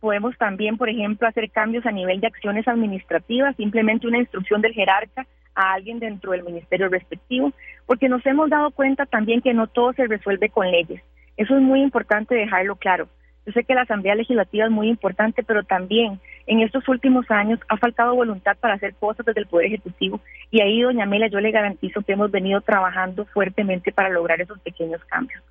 Podemos 0.00 0.38
también, 0.38 0.78
por 0.78 0.88
ejemplo, 0.88 1.26
hacer 1.26 1.50
cambios 1.50 1.84
a 1.84 1.90
nivel 1.90 2.20
de 2.20 2.28
acciones 2.28 2.66
administrativas, 2.68 3.56
simplemente 3.56 4.06
una 4.06 4.18
instrucción 4.18 4.62
del 4.62 4.72
jerarca 4.72 5.26
a 5.58 5.72
alguien 5.72 5.98
dentro 5.98 6.32
del 6.32 6.44
ministerio 6.44 6.88
respectivo, 6.88 7.52
porque 7.84 8.08
nos 8.08 8.24
hemos 8.24 8.48
dado 8.48 8.70
cuenta 8.70 9.06
también 9.06 9.42
que 9.42 9.52
no 9.52 9.66
todo 9.66 9.92
se 9.92 10.06
resuelve 10.06 10.48
con 10.48 10.70
leyes. 10.70 11.02
Eso 11.36 11.56
es 11.56 11.62
muy 11.62 11.82
importante 11.82 12.34
dejarlo 12.34 12.76
claro. 12.76 13.08
Yo 13.44 13.52
sé 13.52 13.64
que 13.64 13.74
la 13.74 13.82
Asamblea 13.82 14.14
Legislativa 14.14 14.66
es 14.66 14.70
muy 14.70 14.88
importante, 14.88 15.42
pero 15.42 15.64
también 15.64 16.20
en 16.46 16.60
estos 16.60 16.86
últimos 16.88 17.30
años 17.30 17.58
ha 17.68 17.76
faltado 17.76 18.14
voluntad 18.14 18.56
para 18.60 18.74
hacer 18.74 18.94
cosas 18.94 19.24
desde 19.26 19.40
el 19.40 19.46
Poder 19.46 19.66
Ejecutivo 19.66 20.20
y 20.50 20.60
ahí, 20.60 20.82
doña 20.82 21.06
Mela, 21.06 21.28
yo 21.28 21.40
le 21.40 21.50
garantizo 21.50 22.02
que 22.02 22.12
hemos 22.12 22.30
venido 22.30 22.60
trabajando 22.60 23.24
fuertemente 23.26 23.90
para 23.90 24.10
lograr 24.10 24.40
esos 24.40 24.58
pequeños 24.60 25.02
cambios. 25.06 25.42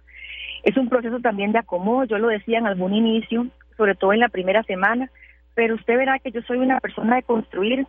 Es 0.63 0.77
un 0.77 0.89
proceso 0.89 1.19
también 1.19 1.51
de 1.51 1.59
acomodo, 1.59 2.05
yo 2.05 2.17
lo 2.17 2.27
decía 2.27 2.59
en 2.59 2.67
algún 2.67 2.93
inicio, 2.93 3.47
sobre 3.75 3.95
todo 3.95 4.13
en 4.13 4.19
la 4.19 4.29
primera 4.29 4.63
semana, 4.63 5.09
pero 5.53 5.75
usted 5.75 5.97
verá 5.97 6.19
que 6.19 6.31
yo 6.31 6.41
soy 6.43 6.59
una 6.59 6.79
persona 6.79 7.15
de 7.15 7.23
construir. 7.23 7.87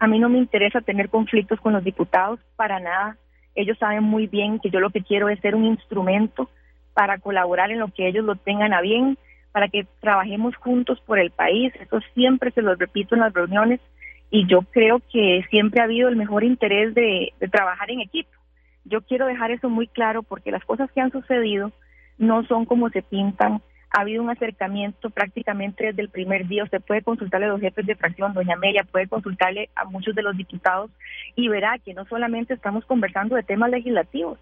A 0.00 0.06
mí 0.06 0.18
no 0.18 0.28
me 0.28 0.38
interesa 0.38 0.80
tener 0.80 1.10
conflictos 1.10 1.60
con 1.60 1.74
los 1.74 1.84
diputados, 1.84 2.40
para 2.56 2.80
nada. 2.80 3.16
Ellos 3.54 3.78
saben 3.78 4.02
muy 4.02 4.26
bien 4.26 4.58
que 4.58 4.70
yo 4.70 4.80
lo 4.80 4.90
que 4.90 5.02
quiero 5.02 5.28
es 5.28 5.38
ser 5.40 5.54
un 5.54 5.66
instrumento 5.66 6.48
para 6.94 7.18
colaborar 7.18 7.70
en 7.70 7.80
lo 7.80 7.88
que 7.88 8.08
ellos 8.08 8.24
lo 8.24 8.34
tengan 8.34 8.72
a 8.72 8.80
bien 8.80 9.18
para 9.52 9.68
que 9.68 9.86
trabajemos 10.00 10.56
juntos 10.56 11.00
por 11.02 11.18
el 11.18 11.30
país. 11.30 11.72
Eso 11.78 12.00
siempre 12.14 12.50
se 12.52 12.62
lo 12.62 12.74
repito 12.74 13.14
en 13.14 13.20
las 13.20 13.32
reuniones 13.32 13.80
y 14.30 14.46
yo 14.46 14.62
creo 14.62 15.02
que 15.12 15.44
siempre 15.50 15.80
ha 15.80 15.84
habido 15.84 16.08
el 16.08 16.16
mejor 16.16 16.44
interés 16.44 16.94
de, 16.94 17.34
trabajar 17.50 17.90
en 17.90 18.00
equipo. 18.00 18.30
Yo 18.84 19.02
quiero 19.02 19.26
dejar 19.26 19.50
eso 19.50 19.68
muy 19.68 19.86
claro 19.86 20.22
porque 20.22 20.50
las 20.50 20.64
cosas 20.64 20.90
que 20.92 21.00
han 21.00 21.12
sucedido 21.12 21.72
no 22.16 22.44
son 22.44 22.64
como 22.64 22.88
se 22.88 23.02
pintan 23.02 23.60
ha 23.90 24.00
habido 24.00 24.22
un 24.22 24.30
acercamiento 24.30 25.10
prácticamente 25.10 25.86
desde 25.86 26.02
el 26.02 26.08
primer 26.08 26.46
día. 26.46 26.64
Usted 26.64 26.80
puede 26.80 27.02
consultarle 27.02 27.46
a 27.46 27.50
los 27.50 27.60
jefes 27.60 27.86
de 27.86 27.96
fracción, 27.96 28.32
doña 28.32 28.54
Amelia, 28.54 28.84
puede 28.84 29.08
consultarle 29.08 29.68
a 29.74 29.84
muchos 29.84 30.14
de 30.14 30.22
los 30.22 30.36
diputados 30.36 30.90
y 31.36 31.48
verá 31.48 31.78
que 31.78 31.94
no 31.94 32.04
solamente 32.06 32.54
estamos 32.54 32.84
conversando 32.84 33.34
de 33.34 33.42
temas 33.42 33.70
legislativos, 33.70 34.38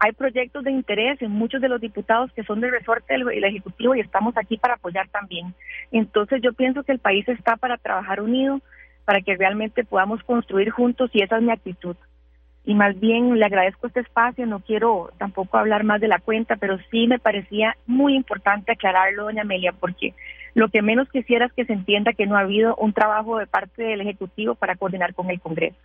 hay 0.00 0.12
proyectos 0.12 0.64
de 0.64 0.72
interés 0.72 1.22
en 1.22 1.30
muchos 1.30 1.62
de 1.62 1.68
los 1.68 1.80
diputados 1.80 2.30
que 2.32 2.44
son 2.44 2.60
del 2.60 2.72
resorte 2.72 3.14
del 3.14 3.44
Ejecutivo 3.44 3.94
y 3.94 4.00
estamos 4.00 4.36
aquí 4.36 4.58
para 4.58 4.74
apoyar 4.74 5.08
también. 5.08 5.54
Entonces 5.92 6.42
yo 6.42 6.52
pienso 6.52 6.82
que 6.82 6.92
el 6.92 6.98
país 6.98 7.26
está 7.28 7.56
para 7.56 7.78
trabajar 7.78 8.20
unido, 8.20 8.60
para 9.04 9.20
que 9.20 9.36
realmente 9.36 9.84
podamos 9.84 10.22
construir 10.24 10.70
juntos 10.70 11.10
y 11.14 11.22
esa 11.22 11.36
es 11.36 11.42
mi 11.42 11.52
actitud 11.52 11.96
y 12.64 12.74
más 12.74 12.98
bien 12.98 13.38
le 13.38 13.44
agradezco 13.44 13.86
este 13.86 14.00
espacio, 14.00 14.46
no 14.46 14.60
quiero 14.60 15.10
tampoco 15.18 15.58
hablar 15.58 15.84
más 15.84 16.00
de 16.00 16.08
la 16.08 16.18
cuenta, 16.18 16.56
pero 16.56 16.78
sí 16.90 17.06
me 17.06 17.18
parecía 17.18 17.76
muy 17.86 18.14
importante 18.14 18.72
aclararlo, 18.72 19.24
doña 19.24 19.42
Amelia, 19.42 19.72
porque 19.72 20.14
lo 20.54 20.68
que 20.68 20.82
menos 20.82 21.08
quisiera 21.10 21.46
es 21.46 21.52
que 21.52 21.66
se 21.66 21.74
entienda 21.74 22.14
que 22.14 22.26
no 22.26 22.36
ha 22.36 22.40
habido 22.40 22.74
un 22.76 22.92
trabajo 22.92 23.38
de 23.38 23.46
parte 23.46 23.82
del 23.82 24.00
Ejecutivo 24.00 24.54
para 24.54 24.76
coordinar 24.76 25.14
con 25.14 25.30
el 25.30 25.40
Congreso 25.40 25.76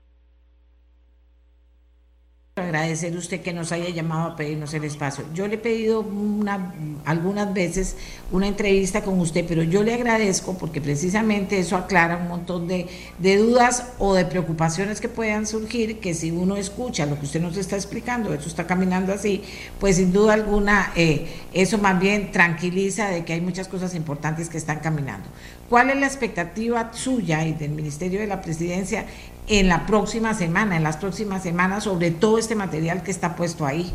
agradecer 2.62 3.16
usted 3.16 3.42
que 3.42 3.54
nos 3.54 3.72
haya 3.72 3.90
llamado 3.90 4.32
a 4.32 4.36
pedirnos 4.36 4.74
el 4.74 4.84
espacio. 4.84 5.26
Yo 5.34 5.48
le 5.48 5.56
he 5.56 5.58
pedido 5.58 6.02
una, 6.02 6.74
algunas 7.06 7.54
veces 7.54 7.96
una 8.32 8.48
entrevista 8.48 9.02
con 9.02 9.20
usted, 9.20 9.46
pero 9.48 9.64
yo 9.64 9.84
le 9.84 9.94
agradezco 9.94 10.58
porque 10.58 10.82
precisamente 10.82 11.60
eso 11.60 11.76
aclara 11.76 12.18
un 12.18 12.28
montón 12.28 12.68
de, 12.68 12.88
dudas 13.20 13.86
o 14.00 14.14
de 14.14 14.26
preocupaciones 14.26 15.02
que 15.02 15.10
puedan 15.10 15.46
surgir, 15.48 16.00
que 16.00 16.14
si 16.14 16.32
uno 16.32 16.56
escucha 16.56 17.06
lo 17.06 17.18
que 17.20 17.26
usted 17.26 17.42
nos 17.42 17.58
está 17.58 17.76
explicando, 17.76 18.34
eso 18.34 18.48
está 18.48 18.68
caminando 18.68 19.14
así, 19.14 19.44
pues 19.80 19.98
sin 19.98 20.12
duda 20.12 20.34
alguna 20.34 20.92
eh, 20.96 21.28
eso 21.54 21.78
más 21.78 22.00
bien 22.00 22.32
tranquiliza 22.32 23.10
de 23.10 23.26
que 23.26 23.34
hay 23.34 23.42
muchas 23.42 23.68
cosas 23.68 23.96
importantes 23.96 24.50
que 24.50 24.58
están 24.58 24.80
caminando. 24.80 25.28
¿Cuál 25.70 25.92
es 25.92 26.00
la 26.00 26.08
expectativa 26.08 26.92
suya 26.94 27.46
y 27.46 27.54
del 27.54 27.72
Ministerio 27.72 28.20
de 28.20 28.28
la 28.28 28.42
Presidencia 28.42 29.06
en 29.50 29.68
la 29.68 29.86
próxima 29.88 30.34
semana, 30.34 30.78
en 30.78 30.84
las 30.84 30.98
próximas 30.98 31.44
semanas, 31.44 31.84
sobre 31.84 32.12
todo 32.12 32.38
este 32.38 32.56
material 32.56 33.04
que 33.04 33.12
está 33.12 33.36
puesto 33.36 33.66
ahí. 33.66 33.92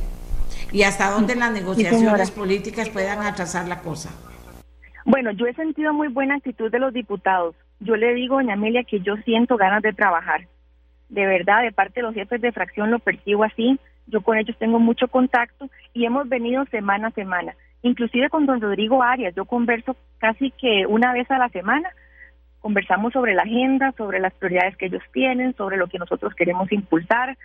Y 0.73 0.83
hasta 0.83 1.11
dónde 1.11 1.37
las 1.37 1.53
negociaciones 1.53 2.31
políticas 2.33 2.91
puedan 2.91 3.21
atrasar 3.21 3.69
la 3.69 3.81
cosa. 3.81 4.11
Bueno, 5.05 5.31
yo 5.31 5.47
he 5.47 5.55
sentido 5.55 5.93
muy 5.93 6.09
buena 6.09 6.35
actitud 6.35 6.71
de 6.71 6.81
los 6.81 6.93
diputados. 6.93 7.55
Yo 7.79 7.95
le 7.95 8.15
digo, 8.15 8.37
doña 8.37 8.55
Amelia, 8.55 8.83
que 8.83 9.01
yo 9.01 9.17
siento 9.25 9.57
ganas 9.57 9.83
de 9.83 9.93
trabajar. 9.93 10.49
De 11.09 11.27
verdad, 11.27 11.63
de 11.63 11.71
parte 11.71 12.01
de 12.01 12.07
los 12.07 12.15
jefes 12.15 12.41
de 12.41 12.51
fracción 12.51 12.91
lo 12.91 12.99
percibo 12.99 13.45
así. 13.45 13.79
Yo 14.07 14.23
con 14.23 14.37
ellos 14.37 14.57
tengo 14.59 14.81
mucho 14.81 15.07
contacto 15.09 15.71
y 15.93 16.05
hemos 16.05 16.29
venido 16.29 16.65
semana 16.67 17.09
a 17.09 17.13
semana. 17.13 17.55
Inclusive 17.85 18.31
con 18.31 18.47
don 18.47 18.63
Rodrigo 18.63 19.03
Arias, 19.03 19.35
yo 19.35 19.45
converso 19.45 19.95
casi 20.17 20.51
que 20.53 20.87
una 20.87 21.13
vez 21.13 21.31
a 21.31 21.37
la 21.37 21.51
semana 21.51 21.91
conversamos 22.61 23.13
sobre 23.13 23.35
la 23.35 23.43
agenda, 23.43 23.93
sobre 23.99 24.21
las 24.21 24.33
prioridades 24.33 24.75
que 24.79 24.87
ellos 24.87 25.03
tienen, 25.13 25.55
sobre 25.55 25.77
lo 25.77 25.87
que 25.87 25.99
nosotros 25.99 26.33
queremos 26.35 26.73
impulsar. 26.73 27.37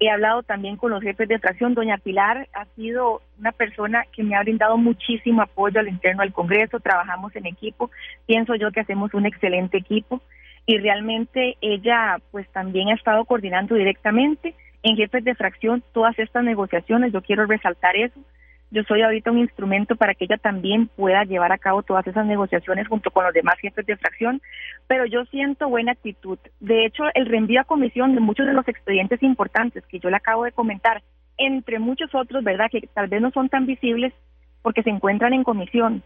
He 0.00 0.10
hablado 0.10 0.42
también 0.42 0.76
con 0.76 0.90
los 0.90 1.00
jefes 1.00 1.28
de 1.28 1.38
fracción. 1.38 1.74
Doña 1.74 1.98
Pilar 1.98 2.48
ha 2.54 2.64
sido 2.74 3.22
una 3.38 3.52
persona 3.52 4.02
que 4.10 4.24
me 4.24 4.34
ha 4.34 4.42
brindado 4.42 4.76
muchísimo 4.78 5.42
apoyo 5.42 5.78
al 5.78 5.86
interno 5.86 6.22
del 6.22 6.32
Congreso. 6.32 6.80
Trabajamos 6.80 7.36
en 7.36 7.46
equipo. 7.46 7.92
Pienso 8.26 8.56
yo 8.56 8.72
que 8.72 8.80
hacemos 8.80 9.14
un 9.14 9.26
excelente 9.26 9.78
equipo. 9.78 10.22
Y 10.66 10.76
realmente 10.78 11.56
ella 11.60 12.16
pues 12.32 12.48
también 12.48 12.88
ha 12.88 12.94
estado 12.94 13.24
coordinando 13.26 13.76
directamente 13.76 14.56
en 14.82 14.96
jefes 14.96 15.22
de 15.22 15.36
fracción 15.36 15.84
todas 15.92 16.18
estas 16.18 16.42
negociaciones. 16.42 17.12
Yo 17.12 17.22
quiero 17.22 17.46
resaltar 17.46 17.94
eso 17.94 18.18
yo 18.74 18.82
soy 18.82 19.02
ahorita 19.02 19.30
un 19.30 19.38
instrumento 19.38 19.94
para 19.94 20.14
que 20.14 20.24
ella 20.24 20.36
también 20.36 20.88
pueda 20.88 21.22
llevar 21.22 21.52
a 21.52 21.58
cabo 21.58 21.84
todas 21.84 22.04
esas 22.08 22.26
negociaciones 22.26 22.88
junto 22.88 23.12
con 23.12 23.22
los 23.22 23.32
demás 23.32 23.54
jefes 23.60 23.86
de 23.86 23.96
fracción, 23.96 24.42
pero 24.88 25.06
yo 25.06 25.24
siento 25.26 25.68
buena 25.68 25.92
actitud. 25.92 26.40
De 26.58 26.84
hecho, 26.84 27.04
el 27.14 27.26
reenvío 27.26 27.60
a 27.60 27.64
comisión 27.64 28.16
de 28.16 28.20
muchos 28.20 28.46
de 28.46 28.52
los 28.52 28.66
expedientes 28.66 29.22
importantes 29.22 29.86
que 29.86 30.00
yo 30.00 30.10
le 30.10 30.16
acabo 30.16 30.42
de 30.42 30.50
comentar, 30.50 31.04
entre 31.38 31.78
muchos 31.78 32.12
otros, 32.16 32.42
¿verdad?, 32.42 32.66
que 32.68 32.80
tal 32.92 33.06
vez 33.06 33.22
no 33.22 33.30
son 33.30 33.48
tan 33.48 33.64
visibles 33.64 34.12
porque 34.60 34.82
se 34.82 34.90
encuentran 34.90 35.34
en 35.34 35.44
comisión. 35.44 36.02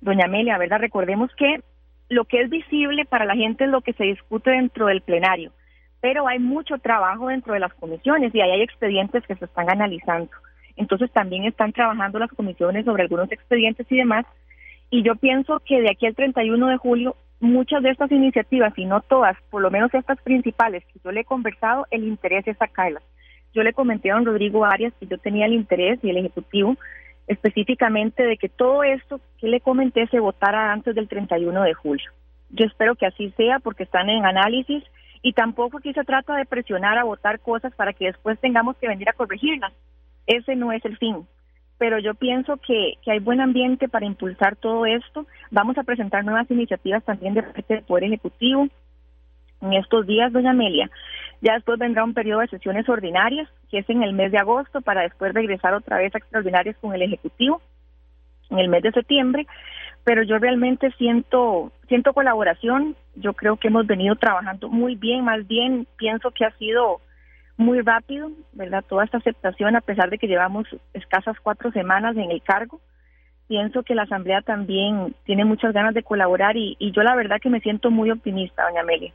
Doña 0.00 0.24
Amelia, 0.24 0.58
¿verdad? 0.58 0.80
Recordemos 0.80 1.30
que 1.36 1.60
lo 2.08 2.24
que 2.24 2.40
es 2.40 2.50
visible 2.50 3.04
para 3.04 3.24
la 3.24 3.36
gente 3.36 3.62
es 3.62 3.70
lo 3.70 3.82
que 3.82 3.92
se 3.92 4.04
discute 4.04 4.50
dentro 4.50 4.86
del 4.86 5.02
plenario, 5.02 5.52
pero 6.00 6.26
hay 6.26 6.40
mucho 6.40 6.78
trabajo 6.78 7.28
dentro 7.28 7.54
de 7.54 7.60
las 7.60 7.72
comisiones 7.74 8.34
y 8.34 8.40
ahí 8.40 8.50
hay 8.50 8.62
expedientes 8.62 9.24
que 9.28 9.36
se 9.36 9.44
están 9.44 9.70
analizando. 9.70 10.32
Entonces 10.76 11.10
también 11.10 11.44
están 11.44 11.72
trabajando 11.72 12.18
las 12.18 12.30
comisiones 12.30 12.84
sobre 12.84 13.02
algunos 13.02 13.30
expedientes 13.32 13.86
y 13.90 13.96
demás. 13.96 14.26
Y 14.90 15.02
yo 15.02 15.16
pienso 15.16 15.60
que 15.60 15.80
de 15.80 15.90
aquí 15.90 16.06
al 16.06 16.14
31 16.14 16.68
de 16.68 16.76
julio, 16.76 17.16
muchas 17.40 17.82
de 17.82 17.90
estas 17.90 18.10
iniciativas, 18.12 18.72
y 18.76 18.84
no 18.84 19.00
todas, 19.00 19.36
por 19.50 19.62
lo 19.62 19.70
menos 19.70 19.92
estas 19.94 20.20
principales 20.22 20.84
que 20.92 21.00
yo 21.04 21.12
le 21.12 21.20
he 21.20 21.24
conversado, 21.24 21.86
el 21.90 22.04
interés 22.04 22.46
es 22.46 22.56
sacarlas. 22.56 23.02
Yo 23.54 23.62
le 23.62 23.72
comenté 23.72 24.10
a 24.10 24.14
don 24.14 24.26
Rodrigo 24.26 24.64
Arias 24.64 24.92
que 25.00 25.06
yo 25.06 25.18
tenía 25.18 25.46
el 25.46 25.54
interés 25.54 25.98
y 26.02 26.10
el 26.10 26.18
Ejecutivo 26.18 26.76
específicamente 27.26 28.22
de 28.22 28.36
que 28.36 28.48
todo 28.48 28.84
esto 28.84 29.20
que 29.38 29.48
le 29.48 29.60
comenté 29.60 30.06
se 30.08 30.20
votara 30.20 30.72
antes 30.72 30.94
del 30.94 31.08
31 31.08 31.62
de 31.62 31.74
julio. 31.74 32.10
Yo 32.50 32.64
espero 32.64 32.94
que 32.94 33.06
así 33.06 33.32
sea 33.36 33.58
porque 33.58 33.82
están 33.82 34.08
en 34.08 34.24
análisis 34.24 34.84
y 35.22 35.32
tampoco 35.32 35.78
aquí 35.78 35.92
se 35.92 36.04
trata 36.04 36.36
de 36.36 36.44
presionar 36.44 36.98
a 36.98 37.04
votar 37.04 37.40
cosas 37.40 37.74
para 37.74 37.92
que 37.92 38.06
después 38.06 38.38
tengamos 38.38 38.76
que 38.76 38.86
venir 38.86 39.08
a 39.08 39.12
corregirlas 39.12 39.72
ese 40.26 40.56
no 40.56 40.72
es 40.72 40.84
el 40.84 40.96
fin. 40.98 41.26
Pero 41.78 41.98
yo 41.98 42.14
pienso 42.14 42.56
que, 42.56 42.94
hay 43.06 43.18
buen 43.18 43.40
ambiente 43.40 43.88
para 43.88 44.06
impulsar 44.06 44.56
todo 44.56 44.86
esto. 44.86 45.26
Vamos 45.50 45.76
a 45.76 45.84
presentar 45.84 46.24
nuevas 46.24 46.50
iniciativas 46.50 47.04
también 47.04 47.34
de 47.34 47.42
parte 47.42 47.74
del 47.74 47.84
Poder 47.84 48.04
Ejecutivo 48.04 48.68
en 49.60 49.72
estos 49.74 50.06
días, 50.06 50.32
doña 50.32 50.50
Amelia. 50.50 50.90
Ya 51.42 51.54
después 51.54 51.78
vendrá 51.78 52.04
un 52.04 52.14
periodo 52.14 52.40
de 52.40 52.48
sesiones 52.48 52.88
ordinarias, 52.88 53.48
que 53.70 53.78
es 53.78 53.90
en 53.90 54.02
el 54.02 54.14
mes 54.14 54.32
de 54.32 54.38
agosto, 54.38 54.80
para 54.80 55.02
después 55.02 55.34
regresar 55.34 55.74
otra 55.74 55.98
vez 55.98 56.14
a 56.14 56.18
extraordinarias 56.18 56.76
con 56.78 56.94
el 56.94 57.02
Ejecutivo 57.02 57.60
en 58.50 58.58
el 58.58 58.68
mes 58.68 58.82
de 58.82 58.92
septiembre. 58.92 59.46
Pero 60.04 60.22
yo 60.22 60.38
realmente 60.38 60.92
siento, 60.92 61.72
siento 61.88 62.14
colaboración. 62.14 62.96
Yo 63.16 63.34
creo 63.34 63.56
que 63.56 63.68
hemos 63.68 63.86
venido 63.86 64.14
trabajando 64.16 64.68
muy 64.68 64.94
bien, 64.94 65.24
más 65.24 65.46
bien 65.46 65.86
pienso 65.96 66.30
que 66.30 66.44
ha 66.44 66.52
sido 66.52 67.00
muy 67.56 67.80
rápido, 67.80 68.30
¿verdad? 68.52 68.84
Toda 68.86 69.04
esta 69.04 69.18
aceptación, 69.18 69.76
a 69.76 69.80
pesar 69.80 70.10
de 70.10 70.18
que 70.18 70.26
llevamos 70.26 70.66
escasas 70.92 71.36
cuatro 71.42 71.72
semanas 71.72 72.16
en 72.16 72.30
el 72.30 72.42
cargo. 72.42 72.80
Pienso 73.48 73.82
que 73.82 73.94
la 73.94 74.02
Asamblea 74.02 74.42
también 74.42 75.14
tiene 75.24 75.44
muchas 75.44 75.72
ganas 75.72 75.94
de 75.94 76.02
colaborar 76.02 76.56
y, 76.56 76.76
yo 76.80 77.02
la 77.02 77.14
verdad 77.14 77.40
que 77.40 77.48
me 77.48 77.60
siento 77.60 77.90
muy 77.90 78.10
optimista, 78.10 78.64
doña 78.64 78.80
Amelia. 78.80 79.12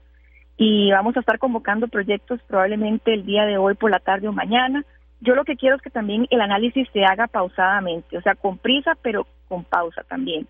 Y 0.58 0.92
vamos 0.92 1.16
a 1.18 1.20
estar 1.20 1.38
convocando 1.38 1.88
proyectos 1.88 2.42
probablemente 2.48 3.14
el 3.14 3.26
día 3.26 3.46
de 3.46 3.58
hoy 3.58 3.76
por 3.76 3.92
la 3.92 4.00
tarde 4.00 4.28
o 4.28 4.32
mañana. 4.32 4.84
Yo 5.20 5.36
lo 5.36 5.44
que 5.44 5.56
quiero 5.56 5.76
es 5.76 5.82
que 5.82 5.89
también 5.89 6.28
el 6.30 6.42
análisis 6.42 6.88
se 6.94 7.04
haga 7.04 7.28
pausadamente, 7.28 8.18
o 8.18 8.22
sea, 8.22 8.36
con 8.36 8.58
prisa, 8.58 8.98
pero 9.02 9.28
con 9.48 9.64
pausa 9.64 10.04
también. 10.04 10.48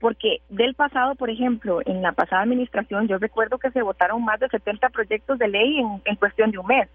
Porque 0.00 0.40
del 0.48 0.74
pasado, 0.74 1.14
por 1.14 1.28
ejemplo, 1.28 1.80
en 1.84 2.02
la 2.02 2.12
pasada 2.12 2.42
administración, 2.42 3.08
yo 3.08 3.18
recuerdo 3.18 3.58
que 3.58 3.70
se 3.70 3.82
votaron 3.82 4.24
más 4.24 4.38
de 4.40 4.48
70 4.48 4.88
proyectos 4.90 5.38
de 5.38 5.48
ley 5.48 5.82
en 6.04 6.16
cuestión 6.16 6.50
de 6.50 6.58
un 6.58 6.66
mes. 6.66 6.88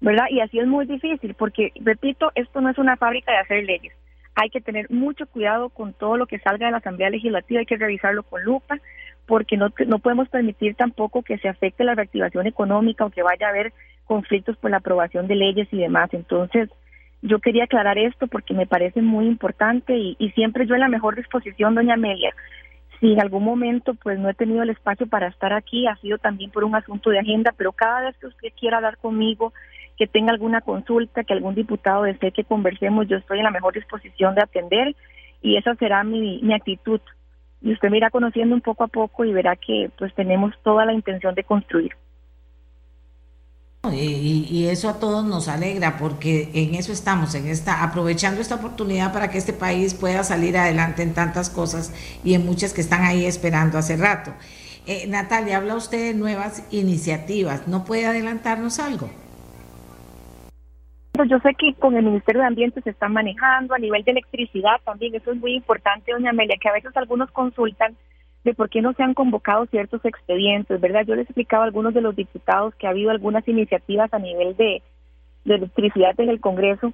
¿Verdad? 0.00 0.26
Y 0.30 0.40
así 0.40 0.58
es 0.58 0.66
muy 0.66 0.86
difícil, 0.86 1.34
porque, 1.34 1.72
repito, 1.76 2.32
esto 2.34 2.60
no 2.60 2.70
es 2.70 2.78
una 2.78 2.96
fábrica 2.96 3.32
de 3.32 3.38
hacer 3.38 3.64
leyes. 3.64 3.92
Hay 4.34 4.48
que 4.50 4.60
tener 4.60 4.90
mucho 4.90 5.26
cuidado 5.26 5.68
con 5.68 5.92
todo 5.92 6.16
lo 6.16 6.26
que 6.26 6.38
salga 6.38 6.66
de 6.66 6.72
la 6.72 6.78
Asamblea 6.78 7.10
Legislativa, 7.10 7.60
hay 7.60 7.66
que 7.66 7.76
revisarlo 7.76 8.22
con 8.22 8.42
lupa, 8.42 8.78
porque 9.26 9.56
no, 9.56 9.68
no 9.86 9.98
podemos 9.98 10.28
permitir 10.28 10.74
tampoco 10.74 11.22
que 11.22 11.38
se 11.38 11.48
afecte 11.48 11.84
la 11.84 11.94
reactivación 11.94 12.46
económica 12.46 13.04
o 13.04 13.10
que 13.10 13.22
vaya 13.22 13.46
a 13.46 13.50
haber 13.50 13.72
conflictos 14.04 14.56
por 14.56 14.70
la 14.70 14.78
aprobación 14.78 15.26
de 15.26 15.36
leyes 15.36 15.68
y 15.70 15.78
demás. 15.78 16.10
Entonces, 16.12 16.70
yo 17.22 17.38
quería 17.38 17.64
aclarar 17.64 17.98
esto 17.98 18.26
porque 18.26 18.54
me 18.54 18.66
parece 18.66 19.02
muy 19.02 19.26
importante 19.26 19.96
y, 19.96 20.16
y 20.18 20.30
siempre 20.30 20.66
yo 20.66 20.74
en 20.74 20.80
la 20.80 20.88
mejor 20.88 21.16
disposición, 21.16 21.74
doña 21.74 21.94
Amelia. 21.94 22.34
Si 22.98 23.12
en 23.12 23.20
algún 23.20 23.44
momento 23.44 23.94
pues 23.94 24.18
no 24.18 24.28
he 24.28 24.34
tenido 24.34 24.62
el 24.62 24.70
espacio 24.70 25.06
para 25.06 25.28
estar 25.28 25.52
aquí, 25.52 25.86
ha 25.86 25.96
sido 25.96 26.18
también 26.18 26.50
por 26.50 26.64
un 26.64 26.74
asunto 26.74 27.10
de 27.10 27.18
agenda, 27.18 27.54
pero 27.56 27.72
cada 27.72 28.02
vez 28.02 28.16
que 28.18 28.26
usted 28.26 28.48
quiera 28.58 28.78
hablar 28.78 28.96
conmigo, 28.98 29.52
que 30.00 30.06
tenga 30.06 30.32
alguna 30.32 30.62
consulta, 30.62 31.24
que 31.24 31.34
algún 31.34 31.54
diputado 31.54 32.04
desee 32.04 32.32
que 32.32 32.44
conversemos, 32.44 33.06
yo 33.06 33.18
estoy 33.18 33.36
en 33.36 33.44
la 33.44 33.50
mejor 33.50 33.74
disposición 33.74 34.34
de 34.34 34.40
atender 34.40 34.96
y 35.42 35.58
esa 35.58 35.74
será 35.74 36.04
mi, 36.04 36.40
mi 36.40 36.54
actitud. 36.54 37.02
Y 37.60 37.74
usted 37.74 37.90
me 37.90 37.98
irá 37.98 38.08
conociendo 38.08 38.54
un 38.54 38.62
poco 38.62 38.84
a 38.84 38.88
poco 38.88 39.26
y 39.26 39.34
verá 39.34 39.56
que 39.56 39.90
pues 39.98 40.14
tenemos 40.14 40.54
toda 40.62 40.86
la 40.86 40.94
intención 40.94 41.34
de 41.34 41.44
construir. 41.44 41.92
Y, 43.92 44.46
y, 44.50 44.68
eso 44.68 44.88
a 44.88 44.98
todos 44.98 45.22
nos 45.22 45.48
alegra 45.48 45.98
porque 45.98 46.48
en 46.54 46.74
eso 46.76 46.92
estamos, 46.92 47.34
en 47.34 47.48
esta, 47.48 47.84
aprovechando 47.84 48.40
esta 48.40 48.54
oportunidad 48.54 49.12
para 49.12 49.28
que 49.30 49.36
este 49.36 49.52
país 49.52 49.92
pueda 49.92 50.24
salir 50.24 50.56
adelante 50.56 51.02
en 51.02 51.12
tantas 51.12 51.50
cosas 51.50 51.92
y 52.24 52.32
en 52.32 52.46
muchas 52.46 52.72
que 52.72 52.80
están 52.80 53.02
ahí 53.02 53.26
esperando 53.26 53.76
hace 53.76 53.98
rato. 53.98 54.32
Eh, 54.86 55.06
Natalia, 55.08 55.58
habla 55.58 55.74
usted 55.74 55.98
de 55.98 56.14
nuevas 56.14 56.62
iniciativas, 56.70 57.68
¿no 57.68 57.84
puede 57.84 58.06
adelantarnos 58.06 58.78
algo? 58.78 59.10
Yo 61.24 61.38
sé 61.40 61.54
que 61.54 61.74
con 61.74 61.96
el 61.96 62.04
Ministerio 62.04 62.42
de 62.42 62.48
Ambiente 62.48 62.82
se 62.82 62.90
están 62.90 63.12
manejando, 63.12 63.74
a 63.74 63.78
nivel 63.78 64.02
de 64.04 64.12
electricidad 64.12 64.80
también, 64.84 65.14
eso 65.14 65.32
es 65.32 65.38
muy 65.38 65.54
importante, 65.54 66.12
doña 66.12 66.30
Amelia, 66.30 66.56
que 66.60 66.68
a 66.68 66.72
veces 66.72 66.96
algunos 66.96 67.30
consultan 67.30 67.96
de 68.44 68.54
por 68.54 68.70
qué 68.70 68.80
no 68.80 68.92
se 68.94 69.02
han 69.02 69.14
convocado 69.14 69.66
ciertos 69.66 70.04
expedientes, 70.04 70.80
¿verdad? 70.80 71.04
Yo 71.06 71.14
les 71.14 71.26
explicaba 71.26 71.64
a 71.64 71.66
algunos 71.66 71.92
de 71.92 72.00
los 72.00 72.16
diputados 72.16 72.74
que 72.76 72.86
ha 72.86 72.90
habido 72.90 73.10
algunas 73.10 73.46
iniciativas 73.46 74.12
a 74.14 74.18
nivel 74.18 74.56
de, 74.56 74.82
de 75.44 75.54
electricidad 75.54 76.18
en 76.18 76.30
el 76.30 76.40
Congreso 76.40 76.92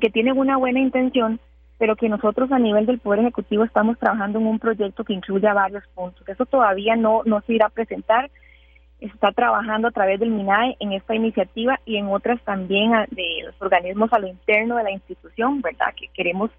que 0.00 0.10
tienen 0.10 0.38
una 0.38 0.56
buena 0.56 0.80
intención, 0.80 1.40
pero 1.78 1.96
que 1.96 2.08
nosotros 2.08 2.52
a 2.52 2.58
nivel 2.58 2.86
del 2.86 2.98
Poder 2.98 3.20
Ejecutivo 3.20 3.64
estamos 3.64 3.98
trabajando 3.98 4.38
en 4.38 4.46
un 4.46 4.58
proyecto 4.58 5.04
que 5.04 5.12
incluya 5.12 5.54
varios 5.54 5.84
puntos. 5.94 6.28
Eso 6.28 6.46
todavía 6.46 6.94
no, 6.96 7.22
no 7.24 7.40
se 7.42 7.54
irá 7.54 7.66
a 7.66 7.70
presentar, 7.70 8.30
está 9.00 9.32
trabajando 9.32 9.88
a 9.88 9.92
través 9.92 10.20
del 10.20 10.30
MINAE 10.30 10.76
en 10.78 10.92
esta 10.92 11.14
iniciativa 11.14 11.80
y 11.84 11.96
en 11.96 12.08
otras 12.08 12.40
también 12.42 12.92
de 13.10 13.42
los 13.44 13.60
organismos 13.60 14.12
a 14.12 14.18
lo 14.18 14.28
interno 14.28 14.76
de 14.76 14.84
la 14.84 14.90
institución, 14.90 15.62
¿verdad? 15.62 15.94
Que 15.96 16.08
queremos 16.08 16.50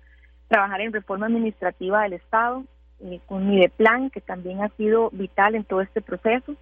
trabajar 0.47 0.81
en 0.81 0.91
reforma 0.91 1.27
administrativa 1.27 2.03
del 2.03 2.13
Estado, 2.13 2.63
eh, 2.99 3.19
con 3.25 3.49
Mideplan, 3.49 4.09
que 4.09 4.21
también 4.21 4.61
ha 4.61 4.69
sido 4.69 5.09
vital 5.11 5.55
en 5.55 5.63
todo 5.63 5.81
este 5.81 6.01
proceso. 6.01 6.55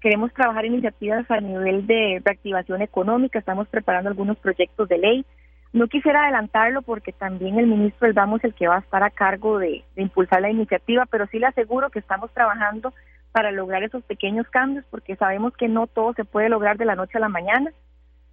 Queremos 0.00 0.32
trabajar 0.32 0.64
iniciativas 0.64 1.30
a 1.30 1.40
nivel 1.40 1.86
de 1.86 2.20
reactivación 2.24 2.82
económica, 2.82 3.38
estamos 3.38 3.68
preparando 3.68 4.10
algunos 4.10 4.38
proyectos 4.38 4.88
de 4.88 4.98
ley. 4.98 5.26
No 5.72 5.88
quisiera 5.88 6.24
adelantarlo 6.24 6.82
porque 6.82 7.12
también 7.12 7.58
el 7.58 7.66
ministro 7.66 8.08
es 8.08 8.44
el 8.44 8.54
que 8.54 8.68
va 8.68 8.76
a 8.76 8.80
estar 8.80 9.02
a 9.02 9.10
cargo 9.10 9.58
de 9.58 9.82
impulsar 9.96 10.42
la 10.42 10.50
iniciativa, 10.50 11.06
pero 11.06 11.26
sí 11.28 11.38
le 11.38 11.46
aseguro 11.46 11.88
que 11.88 12.00
estamos 12.00 12.30
trabajando 12.32 12.92
para 13.32 13.50
lograr 13.50 13.82
esos 13.82 14.04
pequeños 14.04 14.46
cambios, 14.48 14.84
porque 14.90 15.16
sabemos 15.16 15.56
que 15.56 15.68
no 15.68 15.86
todo 15.86 16.12
se 16.14 16.24
puede 16.24 16.50
lograr 16.50 16.76
de 16.76 16.84
la 16.84 16.94
noche 16.94 17.16
a 17.16 17.20
la 17.20 17.28
mañana. 17.28 17.72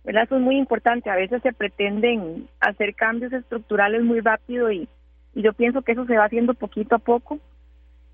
¿verdad? 0.03 0.23
Eso 0.23 0.35
es 0.35 0.41
muy 0.41 0.57
importante. 0.57 1.09
A 1.09 1.15
veces 1.15 1.41
se 1.41 1.53
pretenden 1.53 2.47
hacer 2.59 2.95
cambios 2.95 3.33
estructurales 3.33 4.03
muy 4.03 4.19
rápido 4.19 4.71
y, 4.71 4.87
yo 5.35 5.53
pienso 5.53 5.83
que 5.83 5.93
eso 5.93 6.05
se 6.05 6.17
va 6.17 6.25
haciendo 6.25 6.53
poquito 6.53 6.95
a 6.95 6.99
poco, 6.99 7.39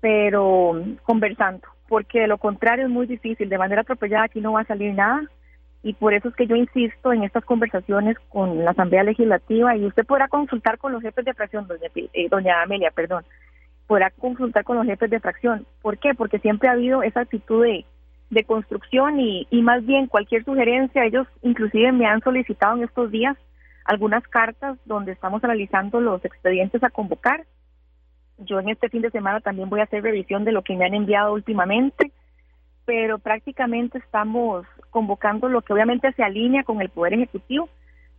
pero 0.00 0.80
conversando, 1.02 1.66
porque 1.88 2.20
de 2.20 2.26
lo 2.28 2.38
contrario 2.38 2.84
es 2.84 2.90
muy 2.90 3.06
difícil. 3.06 3.48
De 3.48 3.58
manera 3.58 3.80
atropellada 3.80 4.24
aquí 4.24 4.40
no 4.40 4.52
va 4.52 4.60
a 4.60 4.66
salir 4.66 4.94
nada 4.94 5.22
y 5.82 5.94
por 5.94 6.14
eso 6.14 6.28
es 6.28 6.34
que 6.36 6.46
yo 6.46 6.54
insisto 6.54 7.12
en 7.12 7.24
estas 7.24 7.44
conversaciones 7.44 8.16
con 8.28 8.64
la 8.64 8.72
Asamblea 8.72 9.02
Legislativa 9.02 9.76
y 9.76 9.86
usted 9.86 10.04
podrá 10.04 10.28
consultar 10.28 10.78
con 10.78 10.92
los 10.92 11.02
jefes 11.02 11.24
de 11.24 11.34
fracción, 11.34 11.66
doña, 11.66 11.88
eh, 11.94 12.28
doña 12.28 12.62
Amelia, 12.62 12.90
perdón, 12.90 13.24
podrá 13.86 14.10
consultar 14.10 14.64
con 14.64 14.76
los 14.76 14.86
jefes 14.86 15.10
de 15.10 15.20
fracción. 15.20 15.66
¿Por 15.82 15.98
qué? 15.98 16.14
Porque 16.14 16.38
siempre 16.38 16.68
ha 16.68 16.72
habido 16.72 17.02
esa 17.02 17.20
actitud 17.20 17.64
de, 17.64 17.84
construcción 18.44 19.20
y, 19.20 19.46
y 19.50 19.62
más 19.62 19.86
bien 19.86 20.08
cualquier 20.08 20.44
sugerencia, 20.44 21.04
ellos 21.04 21.26
inclusive 21.42 21.92
me 21.92 22.06
han 22.06 22.20
solicitado 22.20 22.76
en 22.76 22.84
estos 22.84 23.10
días 23.10 23.36
algunas 23.84 24.26
cartas 24.26 24.78
donde 24.84 25.12
estamos 25.12 25.42
analizando 25.44 26.00
los 26.00 26.24
expedientes 26.24 26.82
a 26.82 26.90
convocar. 26.90 27.46
Yo 28.38 28.60
en 28.60 28.68
este 28.68 28.88
fin 28.88 29.02
de 29.02 29.10
semana 29.10 29.40
también 29.40 29.70
voy 29.70 29.80
a 29.80 29.84
hacer 29.84 30.02
revisión 30.02 30.44
de 30.44 30.52
lo 30.52 30.62
que 30.62 30.76
me 30.76 30.84
han 30.84 30.94
enviado 30.94 31.32
últimamente, 31.32 32.10
pero 32.84 33.18
prácticamente 33.18 33.98
estamos 33.98 34.66
convocando 34.90 35.48
lo 35.48 35.62
que 35.62 35.72
obviamente 35.72 36.12
se 36.12 36.22
alinea 36.22 36.64
con 36.64 36.82
el 36.82 36.88
Poder 36.88 37.14
Ejecutivo, 37.14 37.68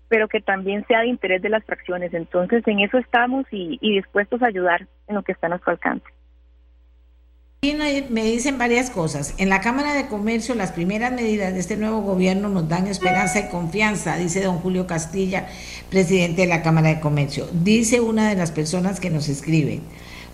pero 0.09 0.27
que 0.27 0.41
también 0.41 0.85
sea 0.87 1.01
de 1.01 1.07
interés 1.07 1.41
de 1.41 1.49
las 1.49 1.63
fracciones. 1.63 2.13
Entonces, 2.13 2.63
en 2.67 2.79
eso 2.79 2.97
estamos 2.97 3.45
y, 3.51 3.77
dispuestos 3.81 4.41
a 4.41 4.47
ayudar 4.47 4.87
en 5.07 5.15
lo 5.15 5.23
que 5.23 5.31
está 5.31 5.47
a 5.47 5.49
nuestro 5.51 5.71
alcance. 5.71 6.05
Me 7.61 8.23
dicen 8.23 8.57
varias 8.57 8.89
cosas. 8.89 9.33
En 9.39 9.49
la 9.49 9.61
Cámara 9.61 9.93
de 9.93 10.07
Comercio, 10.07 10.55
las 10.55 10.71
primeras 10.71 11.11
medidas 11.11 11.53
de 11.53 11.59
este 11.59 11.75
nuevo 11.75 12.01
gobierno 12.01 12.49
nos 12.49 12.69
dan 12.69 12.87
esperanza 12.87 13.39
y 13.39 13.49
confianza, 13.49 14.15
dice 14.15 14.43
don 14.43 14.59
Julio 14.59 14.87
Castilla, 14.87 15.47
presidente 15.89 16.43
de 16.43 16.47
la 16.47 16.61
Cámara 16.61 16.89
de 16.89 16.99
Comercio. 16.99 17.47
Dice 17.51 17.99
una 17.99 18.29
de 18.29 18.35
las 18.35 18.51
personas 18.51 18.99
que 18.99 19.09
nos 19.09 19.27
escribe 19.27 19.81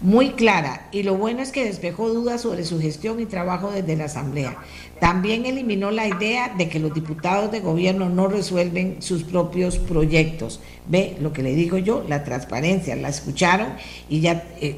muy 0.04 0.32
clara 0.32 0.82
y 0.92 1.04
lo 1.04 1.16
bueno 1.16 1.42
es 1.42 1.52
que 1.52 1.64
despejó 1.64 2.10
dudas 2.10 2.42
sobre 2.42 2.66
su 2.66 2.80
gestión 2.80 3.22
y 3.22 3.26
trabajo 3.26 3.72
desde 3.72 3.96
la 3.96 4.06
Asamblea. 4.06 4.58
También 5.00 5.46
eliminó 5.46 5.92
la 5.92 6.08
idea 6.08 6.54
de 6.58 6.68
que 6.68 6.80
los 6.80 6.94
diputados 6.94 7.52
de 7.52 7.62
gobierno 7.62 8.10
no 8.10 8.28
resuelven 8.28 9.02
sus 9.02 9.24
propios 9.24 9.78
proyectos. 9.78 10.60
Ve 10.88 11.16
lo 11.22 11.32
que 11.32 11.42
le 11.42 11.56
digo 11.56 11.78
yo, 11.78 12.04
la 12.08 12.26
transparencia, 12.26 12.98
la 12.98 13.08
escucharon 13.08 13.70
y 14.10 14.20
ya, 14.20 14.44
eh, 14.60 14.76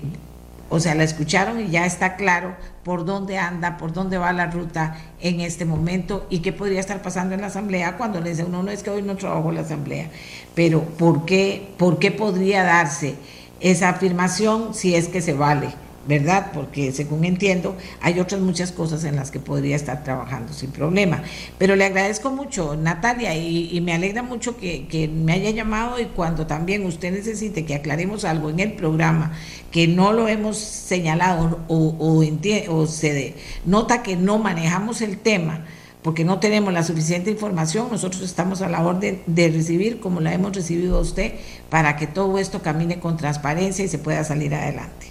o 0.70 0.80
sea, 0.80 0.94
la 0.94 1.04
escucharon 1.04 1.60
y 1.60 1.72
ya 1.72 1.88
está 1.88 2.18
claro 2.18 2.56
por 2.84 3.04
dónde 3.04 3.40
anda, 3.40 3.78
por 3.78 3.94
dónde 3.94 4.20
va 4.20 4.32
la 4.32 4.52
ruta 4.52 4.96
en 5.22 5.40
este 5.40 5.66
momento 5.66 6.28
y 6.30 6.40
qué 6.40 6.54
podría 6.54 6.80
estar 6.80 7.02
pasando 7.02 7.34
en 7.34 7.42
la 7.42 7.48
asamblea 7.48 7.98
cuando 7.98 8.22
le 8.22 8.30
dice 8.30 8.44
uno 8.44 8.62
no 8.62 8.70
es 8.70 8.84
que 8.84 8.92
hoy 8.92 9.02
no 9.02 9.16
trabajo 9.16 9.52
la 9.52 9.62
asamblea, 9.62 10.08
pero 10.54 10.84
¿por 10.84 11.26
qué, 11.26 11.68
por 11.78 11.98
qué 11.98 12.12
podría 12.12 12.64
darse? 12.64 13.16
Esa 13.60 13.90
afirmación 13.90 14.74
si 14.74 14.96
es 14.96 15.08
que 15.08 15.22
se 15.22 15.34
vale, 15.34 15.70
¿verdad? 16.08 16.52
Porque 16.54 16.92
según 16.92 17.26
entiendo, 17.26 17.76
hay 18.02 18.20
otras 18.20 18.42
muchas 18.42 18.72
cosas 18.72 19.04
en 19.04 19.16
las 19.16 19.32
que 19.32 19.40
podría 19.40 19.76
estar 19.76 20.04
trabajando 20.04 20.54
sin 20.54 20.72
problema. 20.72 21.24
Pero 21.58 21.76
le 21.76 21.86
agradezco 21.86 22.32
mucho, 22.32 22.76
Natalia, 22.76 23.36
y, 23.36 23.80
me 23.82 23.94
alegra 23.94 24.24
mucho 24.24 24.58
que, 24.58 25.10
me 25.14 25.34
haya 25.34 25.50
llamado 25.50 26.00
y 26.00 26.06
cuando 26.06 26.48
también 26.48 26.86
usted 26.86 27.12
necesite 27.12 27.66
que 27.66 27.76
aclaremos 27.76 28.26
algo 28.26 28.50
en 28.50 28.60
el 28.60 28.74
programa 28.74 29.34
que 29.72 29.88
no 29.88 30.14
lo 30.14 30.28
hemos 30.28 30.58
señalado 30.58 31.60
o, 31.68 31.96
o, 32.00 32.76
o 32.76 32.88
se 32.88 33.36
nota 33.66 34.04
que 34.04 34.16
no 34.16 34.38
manejamos 34.38 35.02
el 35.02 35.18
tema 35.18 35.66
porque 36.06 36.24
no 36.24 36.40
tenemos 36.40 36.72
la 36.72 36.84
suficiente 36.84 37.32
información, 37.32 37.88
nosotros 37.90 38.22
estamos 38.22 38.62
a 38.62 38.70
la 38.70 38.86
orden 38.86 39.24
de 39.26 39.48
recibir, 39.48 40.00
como 40.00 40.22
la 40.22 40.36
hemos 40.36 40.56
recibido 40.56 41.00
a 41.00 41.02
usted, 41.02 41.34
para 41.72 41.96
que 41.96 42.06
todo 42.06 42.38
esto 42.38 42.62
camine 42.62 43.00
con 43.00 43.18
transparencia 43.18 43.84
y 43.84 43.88
se 43.88 43.98
pueda 43.98 44.24
salir 44.24 44.54
adelante. 44.54 45.08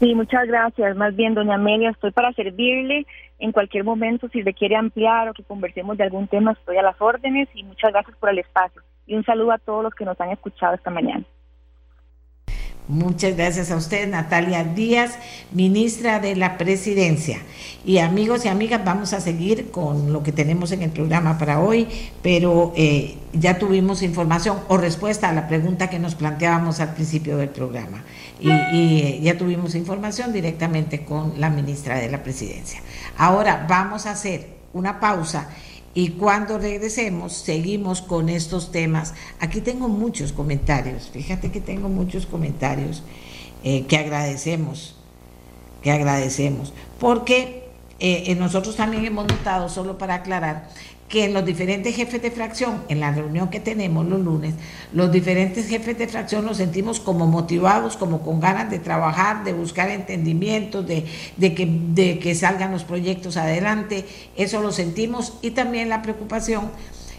Sí, 0.00 0.12
muchas 0.16 0.48
gracias. 0.48 0.96
Más 0.96 1.14
bien, 1.14 1.34
doña 1.34 1.54
Amelia, 1.54 1.90
estoy 1.90 2.10
para 2.10 2.32
servirle 2.32 3.06
en 3.38 3.52
cualquier 3.52 3.84
momento. 3.84 4.28
Si 4.30 4.42
quiere 4.42 4.74
ampliar 4.74 5.28
o 5.28 5.32
que 5.32 5.44
conversemos 5.44 5.96
de 5.96 6.02
algún 6.02 6.26
tema, 6.26 6.50
estoy 6.50 6.76
a 6.76 6.82
las 6.82 7.00
órdenes 7.00 7.48
y 7.54 7.62
muchas 7.62 7.92
gracias 7.92 8.16
por 8.16 8.30
el 8.30 8.40
espacio. 8.40 8.82
Y 9.06 9.14
un 9.14 9.24
saludo 9.24 9.52
a 9.52 9.58
todos 9.58 9.84
los 9.84 9.94
que 9.94 10.04
nos 10.04 10.20
han 10.20 10.30
escuchado 10.30 10.74
esta 10.74 10.90
mañana. 10.90 11.24
Muchas 12.86 13.34
gracias 13.34 13.70
a 13.70 13.76
usted, 13.76 14.06
Natalia 14.10 14.62
Díaz, 14.62 15.14
ministra 15.52 16.20
de 16.20 16.36
la 16.36 16.58
Presidencia. 16.58 17.38
Y 17.82 17.96
amigos 17.96 18.44
y 18.44 18.48
amigas, 18.48 18.84
vamos 18.84 19.14
a 19.14 19.22
seguir 19.22 19.70
con 19.70 20.12
lo 20.12 20.22
que 20.22 20.32
tenemos 20.32 20.70
en 20.70 20.82
el 20.82 20.90
programa 20.90 21.38
para 21.38 21.60
hoy, 21.60 21.88
pero 22.22 22.74
eh, 22.76 23.16
ya 23.32 23.58
tuvimos 23.58 24.02
información 24.02 24.58
o 24.68 24.76
respuesta 24.76 25.30
a 25.30 25.32
la 25.32 25.48
pregunta 25.48 25.88
que 25.88 25.98
nos 25.98 26.14
planteábamos 26.14 26.80
al 26.80 26.92
principio 26.92 27.38
del 27.38 27.48
programa. 27.48 28.04
Y, 28.38 28.50
eh, 28.50 29.20
ya 29.22 29.38
tuvimos 29.38 29.74
información 29.74 30.34
directamente 30.34 31.06
con 31.06 31.40
la 31.40 31.48
ministra 31.48 31.98
de 31.98 32.10
la 32.10 32.22
Presidencia. 32.22 32.82
Ahora 33.16 33.64
vamos 33.66 34.04
a 34.04 34.10
hacer 34.10 34.46
una 34.74 35.00
pausa 35.00 35.48
y 35.94 36.10
cuando 36.10 36.58
regresemos, 36.58 37.32
seguimos 37.32 38.02
con 38.02 38.28
estos 38.28 38.72
temas. 38.72 39.14
Aquí 39.38 39.60
tengo 39.60 39.88
muchos 39.88 40.32
comentarios, 40.32 41.08
fíjate 41.12 41.50
que 41.50 41.60
tengo 41.60 41.88
muchos 41.88 42.26
comentarios 42.26 43.02
eh, 43.62 43.86
que 43.86 43.96
agradecemos, 43.96 44.96
que 45.82 45.92
agradecemos, 45.92 46.72
porque 46.98 47.68
eh, 48.00 48.34
nosotros 48.34 48.76
también 48.76 49.04
hemos 49.04 49.26
notado, 49.26 49.68
solo 49.68 49.96
para 49.96 50.16
aclarar, 50.16 50.68
que 51.14 51.26
en 51.26 51.32
los 51.32 51.46
diferentes 51.46 51.94
jefes 51.94 52.20
de 52.20 52.32
fracción, 52.32 52.82
en 52.88 52.98
la 52.98 53.12
reunión 53.12 53.48
que 53.48 53.60
tenemos 53.60 54.04
los 54.04 54.20
lunes, 54.20 54.54
los 54.92 55.12
diferentes 55.12 55.68
jefes 55.68 55.96
de 55.96 56.08
fracción 56.08 56.44
nos 56.44 56.56
sentimos 56.56 56.98
como 56.98 57.28
motivados, 57.28 57.96
como 57.96 58.20
con 58.22 58.40
ganas 58.40 58.68
de 58.68 58.80
trabajar, 58.80 59.44
de 59.44 59.52
buscar 59.52 59.90
entendimientos, 59.90 60.84
de, 60.84 61.04
que, 61.38 61.68
de 61.94 62.18
que 62.18 62.34
salgan 62.34 62.72
los 62.72 62.82
proyectos 62.82 63.36
adelante, 63.36 64.04
eso 64.34 64.60
lo 64.60 64.72
sentimos. 64.72 65.34
Y 65.40 65.52
también 65.52 65.88
la 65.88 66.02
preocupación 66.02 66.72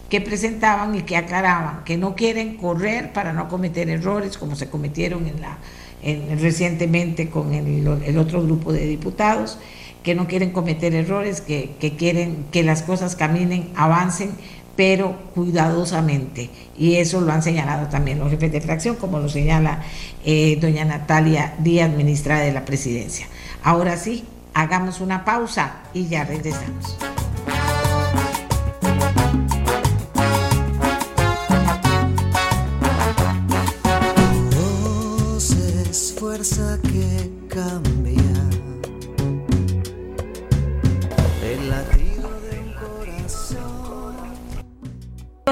que 0.10 0.20
presentaban 0.20 0.96
y 0.96 1.04
que 1.04 1.16
aclaraban, 1.16 1.86
que 1.86 1.96
no 1.96 2.18
quieren 2.18 2.58
correr 2.58 3.14
para 3.14 3.32
no 3.32 3.48
cometer 3.48 3.88
errores 3.88 4.38
como 4.38 4.58
se 4.58 4.70
cometieron 4.70 5.26
en 5.26 5.40
la, 5.40 5.58
recientemente 6.36 7.30
con 7.30 7.54
el, 7.54 7.88
el 8.06 8.18
otro 8.18 8.44
grupo 8.44 8.74
de 8.74 8.88
diputados 8.88 9.58
que 10.06 10.14
no 10.14 10.28
quieren 10.28 10.52
cometer 10.52 10.94
errores, 10.94 11.42
que, 11.42 11.76
quieren 11.98 12.46
que 12.52 12.64
las 12.64 12.84
cosas 12.84 13.16
caminen, 13.16 13.72
avancen, 13.76 14.30
pero 14.76 15.18
cuidadosamente. 15.34 16.52
Y 16.78 16.98
eso 16.98 17.22
lo 17.22 17.34
han 17.34 17.42
señalado 17.42 17.88
también 17.88 18.20
los 18.20 18.30
jefes 18.30 18.52
de 18.52 18.62
fracción, 18.62 18.98
como 18.98 19.20
lo 19.20 19.28
señala 19.28 19.82
eh, 20.24 20.60
doña 20.62 20.86
Natalia 20.86 21.56
Díaz, 21.58 21.92
ministra 21.92 22.40
de 22.40 22.54
la 22.54 22.66
Presidencia. 22.66 23.28
Ahora 23.64 23.98
sí, 23.98 24.24
hagamos 24.54 25.02
una 25.02 25.26
pausa 25.26 25.82
y 25.94 26.08
ya 26.08 26.24
regresamos. 26.24 27.15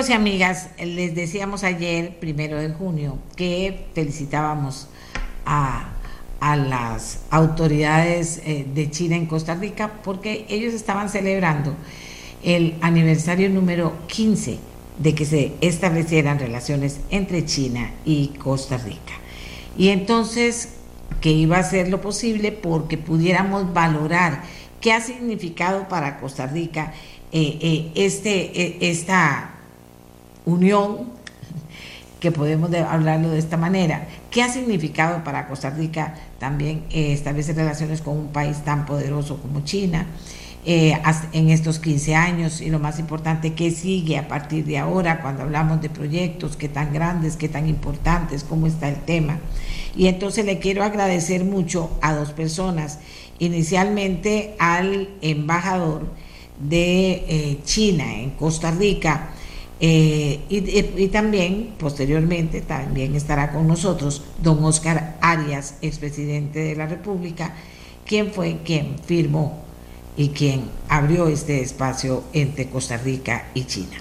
Y 0.10 0.12
amigas, 0.12 0.70
les 0.84 1.16
decíamos 1.16 1.64
ayer, 1.64 2.18
primero 2.20 2.60
de 2.60 2.70
junio, 2.70 3.18
que 3.36 3.86
felicitábamos 3.94 4.88
a, 5.46 5.90
las 6.42 7.20
autoridades 7.30 8.42
eh, 8.46 8.66
de 8.74 8.92
China 8.92 9.16
en 9.16 9.28
Costa 9.28 9.56
Rica 9.56 10.02
porque 10.04 10.46
ellos 10.50 10.74
estaban 10.74 11.08
celebrando 11.08 11.74
el 12.44 12.76
aniversario 12.82 13.50
número 13.50 13.94
15 14.08 14.60
de 15.00 15.16
que 15.16 15.24
se 15.24 15.54
establecieran 15.62 16.40
relaciones 16.40 17.00
entre 17.10 17.46
China 17.46 17.92
y 18.04 18.28
Costa 18.40 18.78
Rica. 18.78 19.14
Y 19.78 19.88
entonces 19.90 20.70
que 21.22 21.32
iba 21.32 21.58
a 21.58 21.64
ser 21.64 21.88
lo 21.88 22.02
posible 22.02 22.52
porque 22.52 22.98
pudiéramos 22.98 23.74
valorar 23.74 24.44
qué 24.82 24.92
ha 24.92 25.00
significado 25.00 25.88
para 25.88 26.20
Costa 26.20 26.46
Rica 26.46 26.94
eh, 27.32 27.58
eh, 27.62 27.92
este, 27.96 28.62
eh, 28.62 28.78
esta 28.82 29.53
unión, 30.46 31.12
que 32.20 32.32
podemos 32.32 32.74
hablarlo 32.74 33.30
de 33.32 33.40
esta 33.40 33.58
manera, 33.58 34.08
qué 34.32 34.44
ha 34.44 34.50
significado 34.50 35.24
para 35.26 35.48
Costa 35.48 35.70
Rica 35.70 36.16
también 36.40 36.86
establecer 36.90 37.56
relaciones 37.58 38.02
con 38.02 38.18
un 38.18 38.28
país 38.28 38.64
tan 38.64 38.86
poderoso 38.86 39.42
como 39.42 39.62
China. 39.66 40.08
en 40.66 41.50
estos 41.50 41.80
15 41.80 42.16
años 42.16 42.62
y 42.62 42.70
lo 42.70 42.80
más 42.80 42.98
importante, 42.98 43.54
qué 43.54 43.72
sigue 43.72 44.18
a 44.18 44.30
partir 44.30 44.64
de 44.64 44.78
ahora 44.78 45.22
cuando 45.22 45.44
hablamos 45.44 45.82
de 45.82 45.90
proyectos, 45.90 46.56
qué 46.56 46.70
tan 46.70 46.94
grandes, 46.94 47.36
qué 47.36 47.50
tan 47.50 47.68
importantes, 47.68 48.46
cómo 48.46 48.68
está 48.68 48.88
el 48.88 49.02
tema. 49.02 49.40
Y 49.96 50.08
entonces 50.08 50.46
le 50.46 50.60
quiero 50.60 50.84
agradecer 50.84 51.44
mucho 51.44 51.92
a 52.02 52.14
dos 52.14 52.32
personas, 52.32 53.00
inicialmente 53.40 54.56
al 54.60 55.10
embajador 55.22 56.08
de 56.60 57.26
eh, 57.28 57.60
China 57.66 58.16
en 58.16 58.32
Costa 58.32 58.72
Rica, 58.72 59.32
eh, 59.86 60.40
y, 60.48 61.08
también, 61.10 61.74
posteriormente, 61.78 62.62
también 62.62 63.16
estará 63.16 63.52
con 63.52 63.68
nosotros 63.68 64.24
don 64.42 64.64
Oscar 64.64 65.18
Arias, 65.20 65.76
expresidente 65.82 66.60
de 66.60 66.74
la 66.78 66.86
República, 66.86 67.54
quien 68.06 68.32
fue 68.32 68.60
quien 68.64 68.96
firmó 69.06 69.62
y 70.16 70.30
quien 70.30 70.70
abrió 70.88 71.28
este 71.28 71.60
espacio 71.60 72.24
entre 72.32 72.70
Costa 72.70 72.96
Rica 72.96 73.48
y 73.54 73.66
China. 73.66 73.98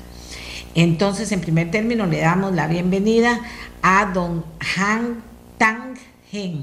Entonces, 0.77 1.33
en 1.33 1.41
primer 1.41 1.73
término, 1.73 2.07
le 2.07 2.21
damos 2.21 2.55
la 2.55 2.69
bienvenida 2.69 3.41
a 3.83 4.13
don 4.15 4.45
Han 4.77 5.21
Tang 5.59 5.97
Hen, 6.31 6.63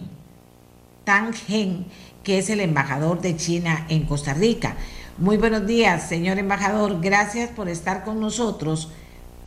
Tang 1.03 1.33
Hen, 1.45 1.87
que 2.23 2.37
es 2.37 2.49
el 2.49 2.61
embajador 2.61 3.19
de 3.19 3.35
China 3.35 3.85
en 3.89 4.05
Costa 4.05 4.33
Rica. 4.33 4.77
Muy 5.17 5.35
buenos 5.35 5.67
días, 5.67 6.07
señor 6.07 6.39
embajador. 6.39 7.01
Gracias 7.01 7.49
por 7.49 7.67
estar 7.67 8.05
con 8.05 8.21
nosotros 8.21 8.89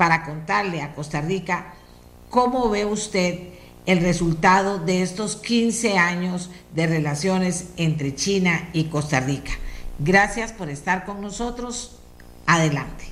para 0.03 0.25
contarle 0.25 0.83
a 0.83 0.97
Costa 0.97 1.21
Rica 1.21 1.75
cómo 2.29 2.69
ve 2.69 2.85
usted 2.85 3.39
el 3.87 4.01
resultado 4.01 4.81
de 4.81 5.01
estos 5.01 5.37
15 5.37 5.97
años 5.97 6.51
de 6.75 6.89
relaciones 6.89 7.69
entre 7.77 8.13
China 8.17 8.69
y 8.73 8.87
Costa 8.87 9.21
Rica. 9.21 9.53
Gracias 10.01 10.51
por 10.51 10.71
estar 10.71 11.05
con 11.05 11.21
nosotros. 11.21 12.01
Adelante. 12.47 13.12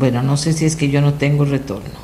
Bueno, 0.00 0.22
no 0.22 0.38
sé 0.38 0.54
si 0.54 0.64
es 0.64 0.76
que 0.76 0.88
yo 0.88 1.02
no 1.02 1.12
tengo 1.12 1.44
retorno. 1.44 2.00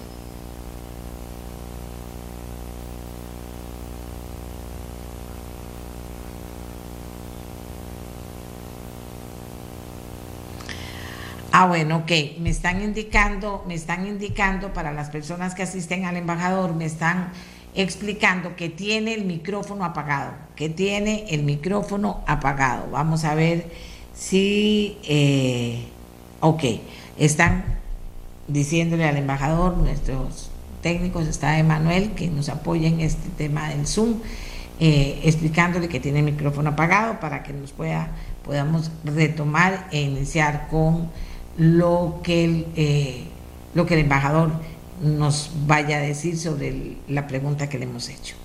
Ah, 11.53 11.67
bueno, 11.69 11.97
ok. 11.97 12.39
Me 12.39 12.51
están 12.51 12.83
indicando, 12.83 13.65
me 13.67 13.73
están 13.73 14.07
indicando 14.07 14.75
para 14.75 14.93
las 14.93 15.09
personas 15.09 15.55
que 15.55 15.63
asisten 15.63 16.05
al 16.05 16.19
embajador, 16.19 16.75
me 16.75 16.85
están 16.85 17.31
explicando 17.75 18.57
que 18.57 18.69
tiene 18.69 19.15
el 19.15 19.25
micrófono 19.25 19.87
apagado, 19.87 20.35
que 20.55 20.69
tiene 20.69 21.25
el 21.31 21.45
micrófono 21.45 22.23
apagado. 22.27 22.91
Vamos 22.91 23.25
a 23.25 23.35
ver 23.35 23.71
si, 24.13 24.99
eh, 25.09 25.87
ok, 26.41 26.63
están 27.17 27.76
diciéndole 28.49 29.05
al 29.05 29.17
embajador, 29.17 29.77
nuestros 29.77 30.51
técnicos, 30.83 31.27
está 31.27 31.59
Emanuel, 31.59 32.13
que 32.13 32.29
nos 32.29 32.49
apoya 32.49 32.89
en 32.89 33.01
este 33.01 33.29
tema 33.37 33.69
del 33.71 33.87
Zoom, 33.87 34.21
eh, 34.79 35.21
explicándole 35.25 35.89
que 35.89 36.01
tiene 36.01 36.21
el 36.21 36.27
micrófono 36.27 36.71
apagado 36.71 37.19
para 37.19 37.43
que 37.43 37.53
nos 37.53 37.73
pueda, 37.73 38.11
podamos 38.45 38.91
retomar 39.05 39.89
e 39.91 40.03
iniciar 40.03 40.69
con 40.69 41.11
lo 41.57 42.21
que 42.23 42.45
el, 42.45 42.67
eh, 42.77 43.25
lo 43.75 43.87
que 43.87 43.95
el 43.95 44.01
embajador 44.01 44.53
nos 45.03 45.51
vaya 45.67 45.99
a 45.99 46.01
decir 46.01 46.39
sobre 46.39 46.99
la 47.09 47.27
pregunta 47.27 47.69
que 47.69 47.79
le 47.79 47.85
hemos 47.85 48.09
hecho. 48.09 48.37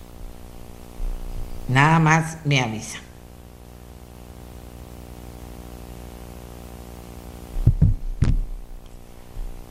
Nada 1.67 1.99
más 1.99 2.37
me 2.45 2.61
avisa. 2.61 2.99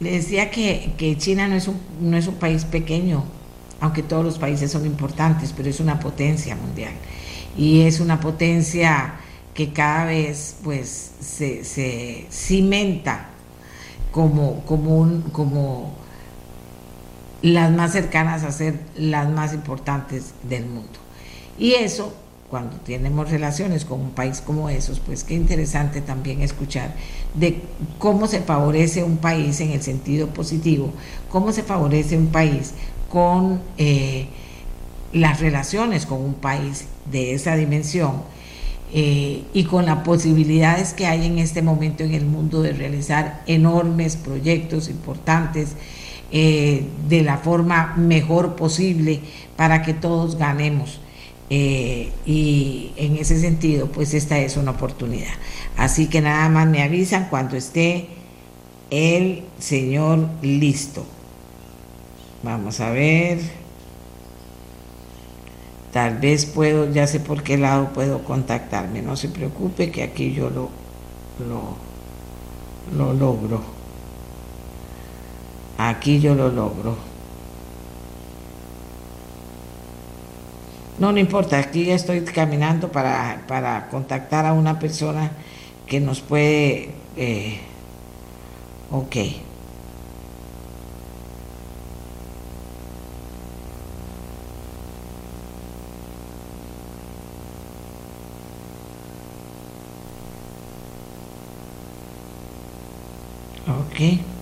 Le 0.00 0.12
decía 0.12 0.50
que, 0.50 1.16
China 1.18 1.46
no 1.46 1.56
es, 1.56 1.68
un, 1.68 1.78
no 2.00 2.16
es 2.16 2.26
un 2.26 2.36
país 2.36 2.64
pequeño, 2.64 3.24
aunque 3.80 4.02
todos 4.02 4.24
los 4.24 4.38
países 4.38 4.72
son 4.72 4.86
importantes, 4.86 5.52
pero 5.54 5.68
es 5.68 5.78
una 5.78 6.00
potencia 6.00 6.56
mundial. 6.56 6.92
Y 7.56 7.82
es 7.82 8.00
una 8.00 8.18
potencia 8.18 9.14
que 9.52 9.72
cada 9.72 10.06
vez 10.06 10.56
pues 10.64 11.12
se, 11.20 12.26
cimenta 12.30 13.28
como, 14.10 14.64
como, 14.64 15.22
como 15.32 15.94
las 17.42 17.70
más 17.70 17.92
cercanas 17.92 18.42
a 18.44 18.52
ser 18.52 18.80
las 18.96 19.28
más 19.28 19.52
importantes 19.52 20.32
del 20.48 20.64
mundo. 20.64 20.98
Y 21.58 21.74
eso 21.74 22.14
cuando 22.50 22.76
tenemos 22.78 23.30
relaciones 23.30 23.84
con 23.84 24.00
un 24.00 24.10
país 24.10 24.40
como 24.40 24.68
esos, 24.68 24.98
pues 24.98 25.22
qué 25.22 25.34
interesante 25.34 26.00
también 26.00 26.42
escuchar 26.42 26.94
de 27.34 27.60
cómo 27.98 28.26
se 28.26 28.40
favorece 28.40 29.04
un 29.04 29.18
país 29.18 29.60
en 29.60 29.70
el 29.70 29.82
sentido 29.82 30.28
positivo, 30.28 30.92
cómo 31.28 31.52
se 31.52 31.62
favorece 31.62 32.16
un 32.16 32.28
país 32.28 32.74
con 33.08 33.60
eh, 33.78 34.26
las 35.12 35.40
relaciones 35.40 36.06
con 36.06 36.22
un 36.22 36.34
país 36.34 36.86
de 37.10 37.34
esa 37.34 37.56
dimensión 37.56 38.22
eh, 38.92 39.44
y 39.52 39.64
con 39.64 39.86
las 39.86 39.98
posibilidades 39.98 40.92
que 40.92 41.06
hay 41.06 41.26
en 41.26 41.38
este 41.38 41.62
momento 41.62 42.04
en 42.04 42.14
el 42.14 42.24
mundo 42.24 42.62
de 42.62 42.72
realizar 42.72 43.42
enormes 43.46 44.16
proyectos 44.16 44.88
importantes 44.88 45.76
eh, 46.32 46.86
de 47.08 47.22
la 47.22 47.38
forma 47.38 47.94
mejor 47.96 48.54
posible 48.54 49.20
para 49.56 49.82
que 49.82 49.94
todos 49.94 50.36
ganemos. 50.36 51.00
Eh, 51.52 52.12
y 52.24 52.92
en 52.96 53.16
ese 53.16 53.40
sentido, 53.40 53.88
pues 53.88 54.14
esta 54.14 54.38
es 54.38 54.56
una 54.56 54.70
oportunidad. 54.70 55.32
Así 55.76 56.06
que 56.06 56.20
nada 56.20 56.48
más 56.48 56.68
me 56.68 56.82
avisan 56.82 57.26
cuando 57.28 57.56
esté 57.56 58.06
el 58.90 59.42
señor 59.58 60.28
listo. 60.42 61.04
Vamos 62.44 62.80
a 62.80 62.90
ver. 62.90 63.40
Tal 65.92 66.18
vez 66.18 66.46
puedo, 66.46 66.88
ya 66.92 67.08
sé 67.08 67.18
por 67.18 67.42
qué 67.42 67.58
lado 67.58 67.92
puedo 67.92 68.22
contactarme. 68.22 69.02
No 69.02 69.16
se 69.16 69.28
preocupe 69.28 69.90
que 69.90 70.04
aquí 70.04 70.32
yo 70.32 70.50
lo, 70.50 70.70
lo, 71.48 71.76
lo 72.96 73.12
logro. 73.12 73.60
Aquí 75.78 76.20
yo 76.20 76.36
lo 76.36 76.48
logro. 76.48 77.09
No, 81.00 81.12
no 81.12 81.18
importa, 81.18 81.58
aquí 81.58 81.86
ya 81.86 81.94
estoy 81.94 82.20
caminando 82.24 82.92
para, 82.92 83.88
contactar 83.90 84.44
a 84.44 84.52
una 84.52 84.78
persona 84.78 85.32
que 85.86 85.98
nos 85.98 86.20
puede... 86.20 86.90
Eh, 87.16 87.58
ok. 88.90 89.16
Ok. 103.66 104.39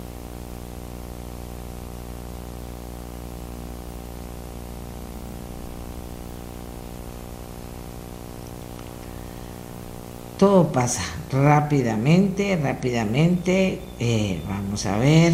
Todo 10.39 10.73
pasa. 10.73 11.03
rápidamente, 11.33 12.57
rápidamente. 12.57 13.81
Eh, 13.99 14.41
vamos 14.49 14.87
a 14.87 14.97
ver. 14.97 15.33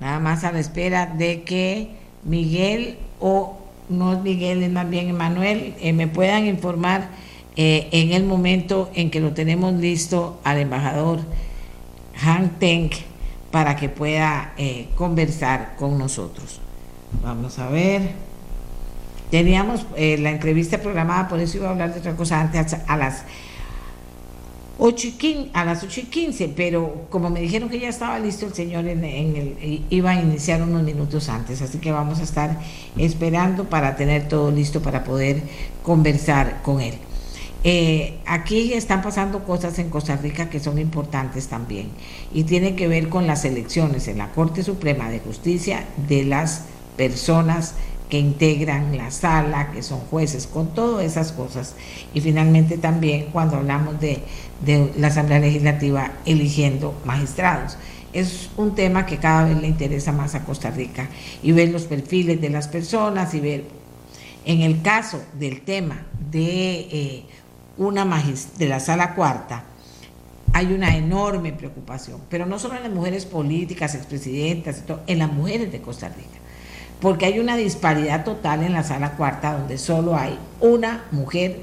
Nada 0.00 0.18
más 0.18 0.44
a 0.44 0.52
la 0.52 0.60
espera 0.60 1.06
de 1.06 1.42
que 1.42 1.90
Miguel 2.24 2.98
o 3.20 3.58
no 3.88 4.18
Miguel, 4.20 4.62
es 4.62 4.70
más 4.70 4.88
bien 4.88 5.08
Emanuel, 5.08 5.74
eh, 5.80 5.92
me 5.92 6.08
puedan 6.08 6.46
informar 6.46 7.08
eh, 7.54 7.88
en 7.92 8.12
el 8.12 8.24
momento 8.24 8.90
en 8.94 9.10
que 9.10 9.20
lo 9.20 9.32
tenemos 9.32 9.74
listo 9.74 10.40
al 10.42 10.58
embajador 10.58 11.20
Han 12.24 12.58
Teng 12.58 12.90
para 13.50 13.76
que 13.76 13.88
pueda 13.88 14.54
conversar 14.96 15.76
con 15.76 15.98
nosotros. 15.98 16.60
Vamos 17.22 17.58
a 17.58 17.68
ver. 17.68 18.25
Teníamos 19.30 19.86
eh, 19.96 20.18
la 20.18 20.30
entrevista 20.30 20.78
programada, 20.78 21.28
por 21.28 21.40
eso 21.40 21.58
iba 21.58 21.68
a 21.68 21.70
hablar 21.70 21.92
de 21.92 22.00
otra 22.00 22.14
cosa 22.14 22.40
antes, 22.40 22.76
a 22.86 22.96
las 22.96 23.24
8 24.78 25.06
y 25.06 25.12
15, 25.12 25.50
a 25.54 25.64
las 25.64 25.82
8 25.82 26.00
y 26.00 26.04
15, 26.04 26.52
pero 26.54 27.06
como 27.08 27.30
me 27.30 27.40
dijeron 27.40 27.68
que 27.68 27.80
ya 27.80 27.88
estaba 27.88 28.18
listo 28.18 28.46
el 28.46 28.54
señor, 28.54 28.86
en, 28.86 29.04
el, 29.04 29.84
iba 29.88 30.10
a 30.10 30.20
iniciar 30.20 30.62
unos 30.62 30.82
minutos 30.82 31.28
antes, 31.28 31.62
así 31.62 31.78
que 31.78 31.92
vamos 31.92 32.20
a 32.20 32.22
estar 32.22 32.60
esperando 32.96 33.64
para 33.64 33.96
tener 33.96 34.28
todo 34.28 34.50
listo 34.50 34.82
para 34.82 35.02
poder 35.02 35.42
conversar 35.82 36.60
con 36.62 36.80
él. 36.80 36.94
Eh, 37.64 38.18
aquí 38.26 38.74
están 38.74 39.02
pasando 39.02 39.42
cosas 39.44 39.78
en 39.80 39.90
Costa 39.90 40.16
Rica 40.16 40.48
que 40.48 40.60
son 40.60 40.78
importantes 40.78 41.48
también 41.48 41.88
y 42.32 42.44
tienen 42.44 42.76
que 42.76 42.86
ver 42.86 43.08
con 43.08 43.26
las 43.26 43.44
elecciones 43.44 44.06
en 44.06 44.18
la 44.18 44.30
Corte 44.30 44.62
Suprema 44.62 45.10
de 45.10 45.18
Justicia 45.18 45.84
de 46.06 46.22
las 46.22 46.62
personas 46.96 47.74
que 48.08 48.18
integran 48.18 48.96
la 48.96 49.10
sala, 49.10 49.72
que 49.72 49.82
son 49.82 50.00
jueces, 50.00 50.46
con 50.46 50.74
todas 50.74 51.04
esas 51.04 51.32
cosas. 51.32 51.74
Y 52.14 52.20
finalmente 52.20 52.78
también 52.78 53.26
cuando 53.32 53.56
hablamos 53.56 54.00
de, 54.00 54.22
la 54.96 55.08
Asamblea 55.08 55.40
Legislativa 55.40 56.12
eligiendo 56.24 56.94
magistrados. 57.04 57.76
Es 58.12 58.48
un 58.56 58.74
tema 58.74 59.04
que 59.04 59.18
cada 59.18 59.44
vez 59.44 59.60
le 59.60 59.66
interesa 59.66 60.12
más 60.12 60.34
a 60.34 60.44
Costa 60.44 60.70
Rica 60.70 61.08
y 61.42 61.52
ver 61.52 61.68
los 61.68 61.84
perfiles 61.84 62.40
de 62.40 62.48
las 62.48 62.68
personas 62.68 63.34
y 63.34 63.40
ver, 63.40 63.64
en 64.46 64.62
el 64.62 64.80
caso 64.80 65.22
del 65.38 65.60
tema 65.62 66.06
de, 66.30 66.88
eh, 66.90 67.24
una 67.76 68.06
de 68.58 68.68
la 68.68 68.80
sala 68.80 69.14
cuarta, 69.14 69.64
hay 70.54 70.72
una 70.72 70.96
enorme 70.96 71.52
preocupación, 71.52 72.22
pero 72.30 72.46
no 72.46 72.58
solo 72.58 72.76
en 72.76 72.84
las 72.84 72.92
mujeres 72.92 73.26
políticas, 73.26 73.94
expresidentas, 73.94 74.82
en 75.06 75.18
las 75.18 75.30
mujeres 75.30 75.70
de 75.70 75.82
Costa 75.82 76.08
Rica 76.08 76.45
porque 77.00 77.26
hay 77.26 77.38
una 77.38 77.56
disparidad 77.56 78.24
total 78.24 78.62
en 78.62 78.72
la 78.72 78.82
sala 78.82 79.12
cuarta 79.12 79.52
donde 79.52 79.78
solo 79.78 80.16
hay 80.16 80.38
una 80.60 81.04
mujer 81.10 81.60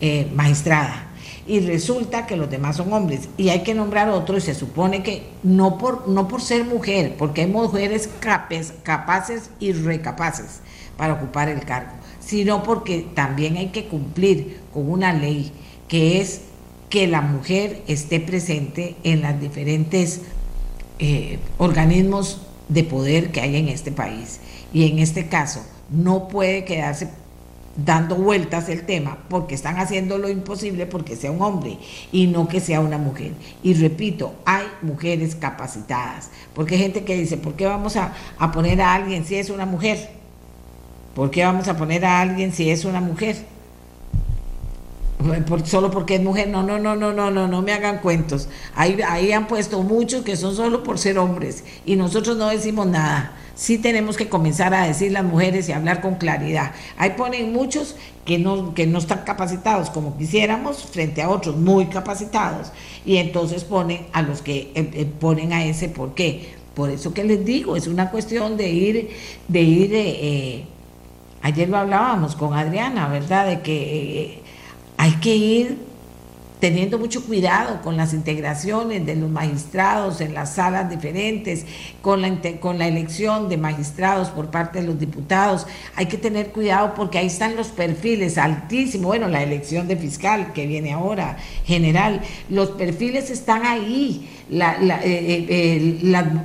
eh, 0.00 0.30
magistrada 0.34 1.08
y 1.48 1.60
resulta 1.60 2.26
que 2.26 2.36
los 2.36 2.50
demás 2.50 2.76
son 2.76 2.92
hombres. 2.92 3.30
Y 3.38 3.48
hay 3.48 3.62
que 3.62 3.74
nombrar 3.74 4.10
otro 4.10 4.36
y 4.36 4.40
se 4.40 4.54
supone 4.54 5.02
que 5.02 5.22
no 5.42 5.78
por, 5.78 6.06
no 6.06 6.28
por 6.28 6.42
ser 6.42 6.64
mujer, 6.64 7.14
porque 7.18 7.40
hay 7.42 7.46
mujeres 7.46 8.08
capaces 8.20 9.50
y 9.58 9.72
recapaces 9.72 10.60
para 10.98 11.14
ocupar 11.14 11.48
el 11.48 11.64
cargo, 11.64 11.92
sino 12.20 12.62
porque 12.62 13.06
también 13.14 13.56
hay 13.56 13.68
que 13.68 13.86
cumplir 13.86 14.60
con 14.74 14.90
una 14.90 15.14
ley 15.14 15.50
que 15.88 16.20
es 16.20 16.42
que 16.90 17.06
la 17.06 17.22
mujer 17.22 17.82
esté 17.86 18.20
presente 18.20 18.96
en 19.02 19.22
los 19.22 19.40
diferentes 19.40 20.20
eh, 20.98 21.38
organismos 21.56 22.42
de 22.68 22.84
poder 22.84 23.32
que 23.32 23.40
hay 23.40 23.56
en 23.56 23.68
este 23.68 23.90
país 23.90 24.40
y 24.72 24.90
en 24.90 24.98
este 24.98 25.28
caso 25.28 25.64
no 25.90 26.28
puede 26.28 26.64
quedarse 26.64 27.08
dando 27.84 28.16
vueltas 28.16 28.68
el 28.68 28.84
tema 28.84 29.18
porque 29.28 29.54
están 29.54 29.78
haciendo 29.78 30.18
lo 30.18 30.28
imposible 30.28 30.86
porque 30.86 31.14
sea 31.14 31.30
un 31.30 31.40
hombre 31.40 31.78
y 32.10 32.26
no 32.26 32.48
que 32.48 32.60
sea 32.60 32.80
una 32.80 32.98
mujer. 32.98 33.32
Y 33.62 33.74
repito, 33.74 34.34
hay 34.44 34.64
mujeres 34.82 35.36
capacitadas, 35.36 36.30
porque 36.54 36.74
hay 36.74 36.82
gente 36.82 37.04
que 37.04 37.16
dice, 37.16 37.36
¿por 37.36 37.54
qué 37.54 37.66
vamos 37.66 37.96
a, 37.96 38.12
poner 38.52 38.80
a 38.80 38.94
alguien 38.94 39.24
si 39.24 39.36
es 39.36 39.48
una 39.48 39.64
mujer? 39.64 40.10
¿Por 41.14 41.30
qué 41.30 41.44
vamos 41.44 41.68
a 41.68 41.76
poner 41.76 42.04
a 42.04 42.20
alguien 42.20 42.52
si 42.52 42.68
es 42.68 42.84
una 42.84 43.00
mujer? 43.00 43.36
Solo 45.64 45.90
porque 45.90 46.16
es 46.16 46.22
mujer, 46.22 46.48
no, 46.48 46.62
no, 46.62 46.78
no, 46.78 46.94
no, 46.96 47.12
no, 47.12 47.30
no, 47.30 47.48
no 47.48 47.62
me 47.62 47.72
hagan 47.72 47.98
cuentos. 47.98 48.48
Ahí, 48.74 48.98
ahí 49.08 49.32
han 49.32 49.46
puesto 49.46 49.82
muchos 49.82 50.24
que 50.24 50.36
son 50.36 50.54
solo 50.54 50.82
por 50.82 50.98
ser 50.98 51.18
hombres 51.18 51.64
y 51.84 51.96
nosotros 51.96 52.36
no 52.36 52.48
decimos 52.48 52.86
nada 52.86 53.34
sí 53.58 53.76
tenemos 53.76 54.16
que 54.16 54.28
comenzar 54.28 54.72
a 54.72 54.86
decir 54.86 55.10
las 55.10 55.24
mujeres 55.24 55.68
y 55.68 55.72
hablar 55.72 56.00
con 56.00 56.14
claridad. 56.14 56.70
Ahí 56.96 57.14
ponen 57.16 57.52
muchos 57.52 57.96
que 58.24 58.38
no, 58.38 58.72
que 58.72 58.86
no 58.86 58.98
están 58.98 59.24
capacitados 59.24 59.90
como 59.90 60.16
quisiéramos 60.16 60.84
frente 60.84 61.22
a 61.22 61.28
otros 61.28 61.56
muy 61.56 61.86
capacitados 61.86 62.70
y 63.04 63.16
entonces 63.16 63.64
ponen 63.64 64.06
a 64.12 64.22
los 64.22 64.42
que 64.42 64.70
eh, 64.74 64.90
eh, 64.92 65.06
ponen 65.18 65.52
a 65.52 65.64
ese 65.64 65.88
por 65.88 66.14
qué. 66.14 66.56
Por 66.74 66.90
eso 66.90 67.12
que 67.12 67.24
les 67.24 67.44
digo, 67.44 67.74
es 67.74 67.88
una 67.88 68.10
cuestión 68.12 68.56
de 68.56 68.68
ir, 68.68 69.10
de 69.48 69.60
ir, 69.60 69.90
eh, 69.92 70.64
ayer 71.42 71.68
lo 71.68 71.78
hablábamos 71.78 72.36
con 72.36 72.54
Adriana, 72.54 73.08
¿verdad? 73.08 73.48
De 73.48 73.60
que 73.62 74.44
hay 74.98 75.12
que 75.12 75.34
ir 75.34 75.88
teniendo 76.60 76.98
mucho 76.98 77.24
cuidado 77.24 77.80
con 77.82 77.96
las 77.96 78.12
integraciones 78.12 79.06
de 79.06 79.14
los 79.14 79.30
magistrados 79.30 80.20
en 80.20 80.34
las 80.34 80.56
salas 80.56 80.90
diferentes, 80.90 81.64
con 82.02 82.20
la, 82.20 82.36
con 82.60 82.78
la 82.78 82.88
elección 82.88 83.48
de 83.48 83.56
magistrados 83.56 84.28
por 84.30 84.50
parte 84.50 84.80
de 84.80 84.86
los 84.88 84.98
diputados. 84.98 85.66
Hay 85.94 86.06
que 86.06 86.18
tener 86.18 86.48
cuidado 86.50 86.94
porque 86.94 87.18
ahí 87.18 87.28
están 87.28 87.56
los 87.56 87.68
perfiles 87.68 88.38
altísimos. 88.38 89.06
Bueno, 89.06 89.28
la 89.28 89.42
elección 89.42 89.86
de 89.86 89.96
fiscal 89.96 90.52
que 90.52 90.66
viene 90.66 90.92
ahora, 90.92 91.36
general, 91.64 92.20
los 92.50 92.70
perfiles 92.70 93.30
están 93.30 93.64
ahí. 93.64 94.28
La, 94.50 94.78
la, 94.80 95.00
eh, 95.04 95.46
eh, 95.48 95.98
la, 96.02 96.44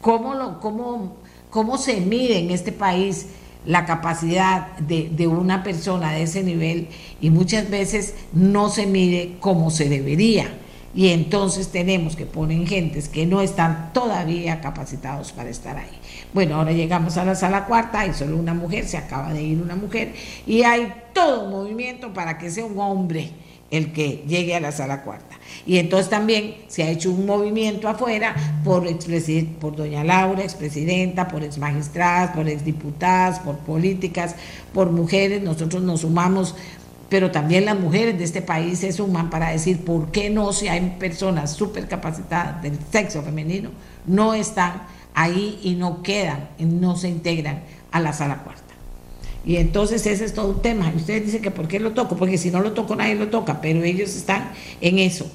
¿cómo, 0.00 0.34
lo, 0.34 0.58
cómo, 0.58 1.22
¿Cómo 1.52 1.76
se 1.76 2.00
mide 2.00 2.38
en 2.38 2.50
este 2.50 2.72
país? 2.72 3.26
La 3.64 3.84
capacidad 3.84 4.76
de, 4.78 5.26
una 5.26 5.62
persona 5.62 6.12
de 6.12 6.22
ese 6.22 6.42
nivel 6.42 6.88
y 7.20 7.30
muchas 7.30 7.70
veces 7.70 8.14
no 8.32 8.68
se 8.68 8.86
mide 8.86 9.36
como 9.40 9.70
se 9.70 9.88
debería. 9.88 10.58
Y 10.94 11.08
entonces 11.08 11.68
tenemos 11.68 12.16
que 12.16 12.26
poner 12.26 12.68
gentes 12.68 13.08
que 13.08 13.24
no 13.24 13.40
están 13.40 13.94
todavía 13.94 14.60
capacitados 14.60 15.32
para 15.32 15.48
estar 15.48 15.78
ahí. 15.78 15.98
Bueno, 16.34 16.56
ahora 16.56 16.72
llegamos 16.72 17.16
a 17.16 17.24
la 17.24 17.34
sala 17.34 17.64
cuarta, 17.64 18.00
hay 18.00 18.12
solo 18.12 18.36
una 18.36 18.52
mujer, 18.52 18.86
se 18.86 18.98
acaba 18.98 19.32
de 19.32 19.42
ir 19.42 19.62
una 19.62 19.74
mujer, 19.74 20.12
y 20.46 20.64
hay 20.64 20.92
todo 21.14 21.44
un 21.44 21.50
movimiento 21.50 22.12
para 22.12 22.36
que 22.36 22.50
sea 22.50 22.66
un 22.66 22.78
hombre 22.78 23.30
el 23.72 23.92
que 23.92 24.22
llegue 24.28 24.54
a 24.54 24.60
la 24.60 24.70
sala 24.70 25.02
cuarta. 25.02 25.36
Y 25.66 25.78
entonces 25.78 26.10
también 26.10 26.56
se 26.68 26.84
ha 26.84 26.90
hecho 26.90 27.10
un 27.10 27.26
movimiento 27.26 27.88
afuera 27.88 28.36
por, 28.62 28.86
por 29.58 29.76
doña 29.76 30.04
Laura, 30.04 30.42
expresidenta, 30.42 31.26
por 31.26 31.42
exmagistradas, 31.42 32.36
por 32.36 32.48
exdiputadas, 32.48 33.40
por 33.40 33.56
políticas, 33.58 34.36
por 34.74 34.90
mujeres. 34.90 35.42
Nosotros 35.42 35.82
nos 35.82 36.02
sumamos, 36.02 36.54
pero 37.08 37.30
también 37.30 37.64
las 37.64 37.80
mujeres 37.80 38.18
de 38.18 38.24
este 38.24 38.42
país 38.42 38.80
se 38.80 38.92
suman 38.92 39.30
para 39.30 39.50
decir 39.50 39.82
por 39.84 40.10
qué 40.10 40.28
no, 40.28 40.52
si 40.52 40.68
hay 40.68 40.96
personas 40.98 41.52
súper 41.52 41.88
capacitadas 41.88 42.62
del 42.62 42.78
sexo 42.90 43.22
femenino, 43.22 43.70
no 44.06 44.34
están 44.34 44.82
ahí 45.14 45.58
y 45.62 45.74
no 45.76 46.02
quedan, 46.02 46.50
no 46.58 46.96
se 46.96 47.08
integran 47.08 47.62
a 47.90 48.00
la 48.00 48.12
sala 48.12 48.42
cuarta. 48.42 48.71
Y 49.44 49.56
entonces 49.56 50.06
ese 50.06 50.24
es 50.24 50.34
todo 50.34 50.48
un 50.48 50.62
tema. 50.62 50.92
Y 50.92 50.98
ustedes 50.98 51.26
dicen 51.26 51.42
que 51.42 51.50
¿por 51.50 51.68
qué 51.68 51.80
lo 51.80 51.92
toco? 51.92 52.16
Porque 52.16 52.38
si 52.38 52.50
no 52.50 52.60
lo 52.60 52.72
toco 52.72 52.96
nadie 52.96 53.14
lo 53.14 53.28
toca, 53.28 53.60
pero 53.60 53.82
ellos 53.82 54.14
están 54.14 54.52
en 54.80 54.98
eso. 54.98 55.30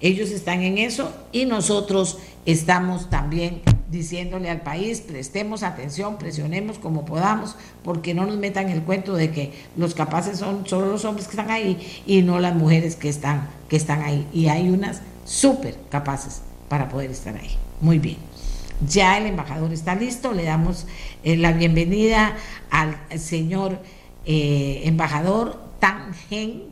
Ellos 0.00 0.30
están 0.30 0.62
en 0.62 0.78
eso 0.78 1.12
y 1.30 1.44
nosotros 1.44 2.18
estamos 2.46 3.10
también 3.10 3.60
diciéndole 3.90 4.48
al 4.48 4.62
país, 4.62 5.00
prestemos 5.00 5.62
atención, 5.62 6.16
presionemos 6.16 6.78
como 6.78 7.04
podamos, 7.04 7.56
porque 7.82 8.14
no 8.14 8.24
nos 8.24 8.36
metan 8.36 8.70
el 8.70 8.82
cuento 8.82 9.14
de 9.14 9.30
que 9.30 9.52
los 9.76 9.94
capaces 9.94 10.38
son 10.38 10.66
solo 10.66 10.86
los 10.86 11.04
hombres 11.04 11.26
que 11.26 11.32
están 11.32 11.50
ahí 11.50 12.02
y 12.06 12.22
no 12.22 12.38
las 12.38 12.54
mujeres 12.54 12.96
que 12.96 13.08
están, 13.08 13.48
que 13.68 13.76
están 13.76 14.02
ahí. 14.02 14.26
Y 14.32 14.48
hay 14.48 14.70
unas 14.70 15.02
súper 15.26 15.76
capaces 15.90 16.40
para 16.68 16.88
poder 16.88 17.10
estar 17.10 17.36
ahí. 17.36 17.50
Muy 17.80 17.98
bien. 17.98 18.29
Ya 18.88 19.18
el 19.18 19.26
embajador 19.26 19.72
está 19.72 19.94
listo, 19.94 20.32
le 20.32 20.44
damos 20.44 20.86
eh, 21.22 21.36
la 21.36 21.52
bienvenida 21.52 22.36
al 22.70 22.96
señor 23.18 23.78
eh, 24.24 24.82
embajador 24.84 25.60
Tan 25.78 26.14
Gen 26.14 26.64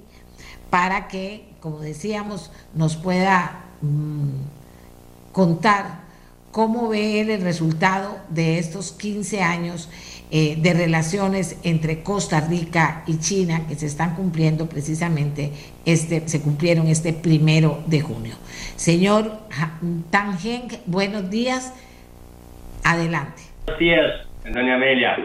para 0.70 1.08
que 1.08 1.48
como 1.60 1.80
decíamos, 1.80 2.50
nos 2.74 2.96
pueda 2.96 3.64
mm, 3.82 5.32
contar 5.32 6.06
cómo 6.50 6.88
ve 6.88 7.20
el 7.20 7.40
resultado 7.42 8.18
de 8.30 8.58
estos 8.58 8.92
15 8.92 9.42
años 9.42 9.88
eh, 10.30 10.58
de 10.60 10.72
relaciones 10.74 11.56
entre 11.62 12.02
Costa 12.02 12.40
Rica 12.40 13.02
y 13.06 13.18
China 13.18 13.66
que 13.66 13.76
se 13.76 13.86
están 13.86 14.14
cumpliendo 14.14 14.68
precisamente, 14.68 15.52
este, 15.84 16.26
se 16.28 16.40
cumplieron 16.40 16.86
este 16.86 17.12
primero 17.12 17.82
de 17.86 18.00
junio. 18.00 18.36
Señor 18.76 19.40
Tan 20.10 20.38
Heng, 20.42 20.68
buenos 20.86 21.30
días, 21.30 21.72
adelante. 22.84 23.42
Días, 23.78 24.26
doña 24.44 24.74
Amelia. 24.74 25.16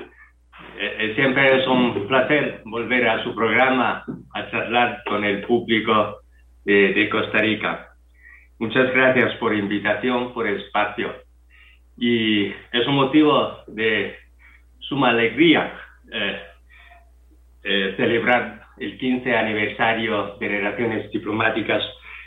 eh, 0.80 1.14
siempre 1.16 1.60
es 1.60 1.68
un 1.68 2.08
placer 2.08 2.62
volver 2.66 3.08
a 3.08 3.24
su 3.24 3.34
programa 3.36 4.04
a 4.34 4.52
charlar 4.52 5.04
con 5.06 5.24
el 5.24 5.42
público 5.44 6.20
de, 6.66 7.10
Costa 7.10 7.40
Rica. 7.40 7.90
Muchas 8.60 8.94
gracias 8.94 9.36
por 9.36 9.54
invitación, 9.56 10.34
por 10.34 10.48
espacio. 10.48 11.14
Y 11.98 12.48
es 12.48 12.88
un 12.88 12.96
motivo 12.96 13.64
de 13.68 14.16
suma 14.80 15.10
alegría 15.10 15.74
eh, 16.12 16.42
eh, 17.64 17.94
celebrar 17.98 18.64
el 18.78 18.98
15 18.98 19.36
aniversario 19.36 20.36
de 20.40 20.48
relaciones 20.48 21.12
diplomáticas 21.12 21.84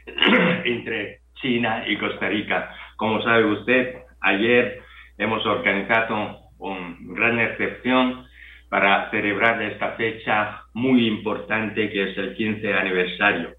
entre 0.65 1.21
China 1.41 1.85
y 1.87 1.97
Costa 1.97 2.29
Rica. 2.29 2.71
Como 2.97 3.23
sabe 3.23 3.45
usted, 3.45 3.97
ayer 4.21 4.83
hemos 5.19 5.45
organizado 5.47 6.39
una 6.59 6.97
gran 7.01 7.39
excepción 7.41 8.27
para 8.69 9.11
celebrar 9.11 9.63
esta 9.63 9.93
fecha 9.93 10.63
muy 10.75 11.07
importante 11.07 11.91
que 11.91 12.11
es 12.11 12.19
el 12.19 12.35
15 12.35 12.75
aniversario. 12.75 13.51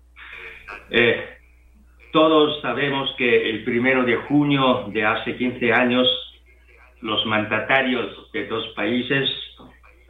Eh, 0.90 1.24
todos 2.12 2.62
sabemos 2.62 3.14
que 3.18 3.50
el 3.50 3.64
primero 3.64 4.04
de 4.04 4.16
junio 4.16 4.86
de 4.90 5.06
hace 5.06 5.36
15 5.36 5.74
años 5.74 6.08
los 7.02 7.26
mandatarios 7.26 8.32
de 8.32 8.48
dos 8.48 8.68
países 8.76 9.30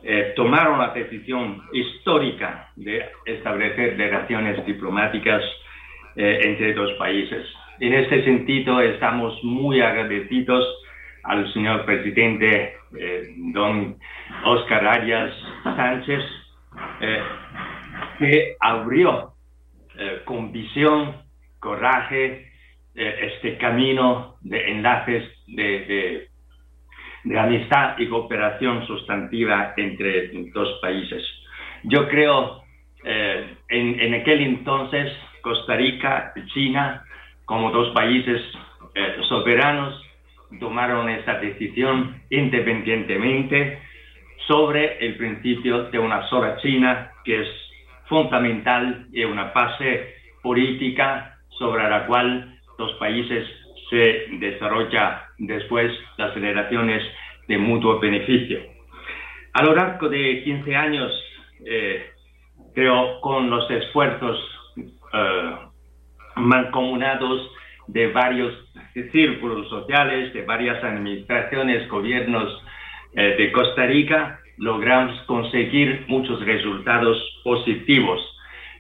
eh, 0.04 0.34
tomaron 0.36 0.80
la 0.80 0.90
decisión 0.94 1.64
histórica 1.74 2.72
de 2.76 3.06
establecer 3.26 3.98
relaciones 3.98 4.66
diplomáticas 4.66 5.44
eh, 6.16 6.40
entre 6.44 6.74
dos 6.74 6.94
países. 6.94 7.46
En 7.80 7.94
este 7.94 8.24
sentido, 8.24 8.82
estamos 8.82 9.38
muy 9.44 9.82
agradecidos 9.82 10.66
al 11.28 11.52
señor 11.54 11.86
presidente 11.86 12.78
eh, 12.98 13.34
don 13.54 13.98
Oscar 14.46 14.88
Arias 14.88 15.34
Sánchez, 15.64 16.24
eh, 17.02 17.24
que 18.18 18.56
abrió 18.60 19.34
eh, 19.98 20.22
con 20.26 20.52
visión, 20.52 21.16
coraje, 21.60 22.46
este 22.96 23.58
camino 23.60 24.38
de 24.42 24.72
enlaces 24.72 25.24
de, 25.46 26.28
de, 27.24 27.40
amistad 27.40 27.94
y 28.00 28.08
cooperación 28.08 28.88
sustantiva 28.88 29.76
entre 29.78 30.30
dos 30.52 30.80
países. 30.82 31.22
Yo 31.84 32.08
creo, 32.08 32.64
en, 33.04 34.00
en 34.00 34.14
aquel 34.16 34.42
entonces, 34.42 35.14
Costa 35.42 35.76
Rica 35.76 36.34
China, 36.56 37.04
como 37.46 37.70
dos 37.70 37.94
países 37.94 38.42
soberanos, 39.30 40.07
tomaron 40.60 41.10
esa 41.10 41.36
decisión 41.36 42.22
independientemente 42.30 43.80
sobre 44.48 44.98
el 45.06 45.18
principio 45.18 45.86
de 45.86 46.00
una 46.00 46.28
sola 46.30 46.58
China, 46.58 47.12
que 47.24 47.42
es 47.42 47.48
fundamental 48.08 49.08
y 49.12 49.24
una 49.24 49.52
base 49.52 50.16
política 50.42 51.38
sobre 51.50 51.90
la 51.90 52.06
cual 52.06 52.60
los 52.78 52.94
países 52.94 53.48
se 53.90 54.28
desarrolla 54.40 55.28
después 55.38 55.92
las 56.18 56.34
relaciones 56.36 57.04
de 57.48 57.58
mutuo 57.58 58.00
beneficio. 58.00 58.60
A 59.54 59.64
lo 59.64 59.74
largo 59.74 60.10
de 60.10 60.44
15 60.44 60.76
años, 60.76 61.12
eh, 61.66 62.06
creo, 62.74 63.20
con 63.22 63.50
los 63.50 63.70
esfuerzos 63.72 64.40
eh, 64.78 65.56
mancomunados 66.36 67.50
de 67.88 68.12
varios 68.12 68.54
círculos 69.12 69.70
sociales, 69.70 70.34
de 70.34 70.44
varias 70.44 70.84
administraciones, 70.84 71.88
gobiernos 71.88 72.64
eh, 73.14 73.36
de 73.38 73.52
Costa 73.52 73.86
Rica, 73.86 74.40
logramos 74.58 75.20
conseguir 75.24 76.06
muchos 76.08 76.44
resultados 76.46 77.18
positivos. 77.44 78.22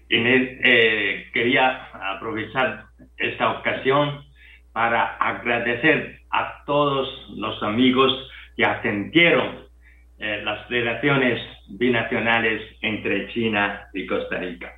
Eh, 0.09 1.27
quería 1.33 1.89
aprovechar 2.13 2.85
esta 3.17 3.51
ocasión 3.51 4.23
para 4.71 5.15
agradecer 5.17 6.19
a 6.31 6.63
todos 6.65 7.29
los 7.35 7.61
amigos 7.63 8.29
que 8.55 8.65
atendieron 8.65 9.67
eh, 10.19 10.41
las 10.43 10.67
relaciones 10.69 11.41
binacionales 11.67 12.61
entre 12.81 13.27
China 13.29 13.87
y 13.93 14.05
Costa 14.07 14.37
Rica. 14.39 14.73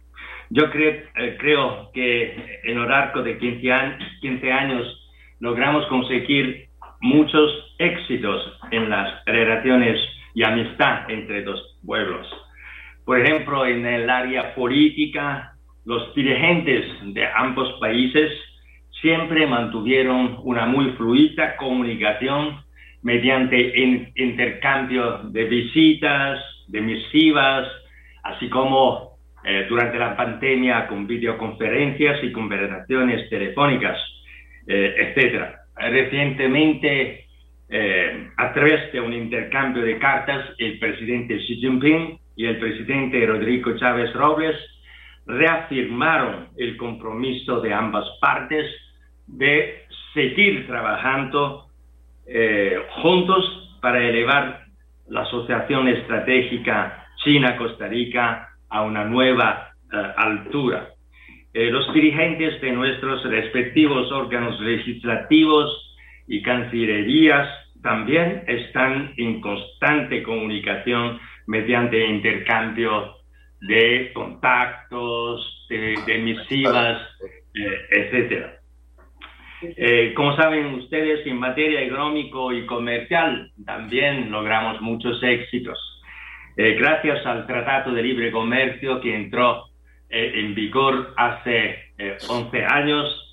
Yo 0.49 0.63
eh, 0.73 1.37
creo 1.39 1.91
que 1.93 2.59
en 2.63 2.77
el 2.77 2.91
arco 2.91 3.21
de 3.21 3.37
15, 3.37 4.51
años 4.51 4.98
logramos 5.39 5.85
conseguir 5.87 6.69
muchos 7.01 7.75
éxitos 7.77 8.59
en 8.71 8.89
las 8.89 9.23
relaciones 9.25 9.99
y 10.33 10.43
amistad 10.43 11.09
entre 11.09 11.43
dos 11.43 11.79
pueblos. 11.85 12.27
Por 13.05 13.19
ejemplo, 13.19 13.65
en 13.65 13.85
el 13.85 14.09
área 14.09 14.53
política, 14.53 15.53
los 15.85 16.13
dirigentes 16.13 16.85
de 17.13 17.25
ambos 17.25 17.79
países 17.79 18.31
siempre 19.01 19.47
mantuvieron 19.47 20.37
una 20.43 20.65
muy 20.65 20.91
fluida 20.91 21.55
comunicación 21.55 22.59
mediante 23.01 24.11
intercambio 24.15 25.19
de 25.23 25.45
visitas, 25.45 26.39
de 26.67 26.81
misivas, 26.81 27.67
así 28.23 28.49
como 28.49 29.17
eh, 29.43 29.65
durante 29.69 29.97
la 29.97 30.17
pandemia 30.17 30.87
con 30.87 31.07
videoconferencias 31.07 32.23
y 32.23 32.31
conversaciones 32.31 33.29
telefónicas, 33.29 33.97
eh, 34.69 35.13
etc. 35.17 35.55
Recientemente, 35.75 37.25
eh, 37.69 38.29
a 38.37 38.53
través 38.53 38.91
de 38.93 39.01
un 39.01 39.13
intercambio 39.13 39.83
de 39.83 39.97
cartas, 39.99 40.45
el 40.57 40.79
presidente 40.79 41.37
Xi 41.37 41.55
Jinping 41.57 42.17
y 42.37 42.45
el 42.45 42.57
presidente 42.59 43.25
Rodrigo 43.25 43.75
Chávez 43.77 44.13
Robles 44.13 44.55
reafirmaron 45.25 46.47
el 46.57 46.77
compromiso 46.77 47.59
de 47.59 47.73
ambas 47.73 48.05
partes 48.21 48.65
de 49.27 49.83
seguir 50.13 50.65
trabajando 50.67 51.65
juntos 53.01 53.77
para 53.81 54.03
elevar 54.03 54.61
la 55.07 55.21
asociación 55.21 55.87
estratégica 55.87 57.07
China-Costa 57.23 57.87
Rica 57.87 58.49
a 58.69 58.81
una 58.83 59.03
nueva 59.05 59.71
eh, 59.91 60.13
altura. 60.17 60.89
Eh, 61.59 61.69
los 61.71 61.93
dirigentes 61.93 62.61
de 62.61 62.71
nuestros 62.71 63.21
respectivos 63.25 64.09
órganos 64.13 64.57
legislativos 64.61 65.93
y 66.25 66.41
cancillerías 66.41 67.49
también 67.83 68.45
están 68.47 69.13
en 69.17 69.41
constante 69.41 70.23
comunicación 70.23 71.19
mediante 71.47 72.07
intercambio 72.07 73.17
de 73.59 74.09
contactos, 74.13 75.67
de, 75.67 76.17
misivas, 76.19 77.01
eh, 77.53 77.77
etcétera. 77.91 78.55
como 80.15 80.37
saben 80.37 80.75
ustedes, 80.75 81.27
en 81.27 81.39
materia 81.39 81.81
económico 81.81 82.53
y 82.53 82.65
comercial 82.65 83.51
también 83.65 84.31
logramos 84.31 84.79
muchos 84.79 85.21
éxitos. 85.21 85.77
Eh, 86.55 86.75
gracias 86.79 87.25
al 87.25 87.45
Tratado 87.47 87.93
de 87.93 88.03
Libre 88.03 88.31
Comercio 88.31 88.99
que 89.01 89.13
entró 89.13 89.68
eh, 90.09 90.31
en 90.35 90.55
vigor 90.55 91.13
hace 91.17 91.91
11 92.27 92.57
eh, 92.57 92.65
años 92.65 93.25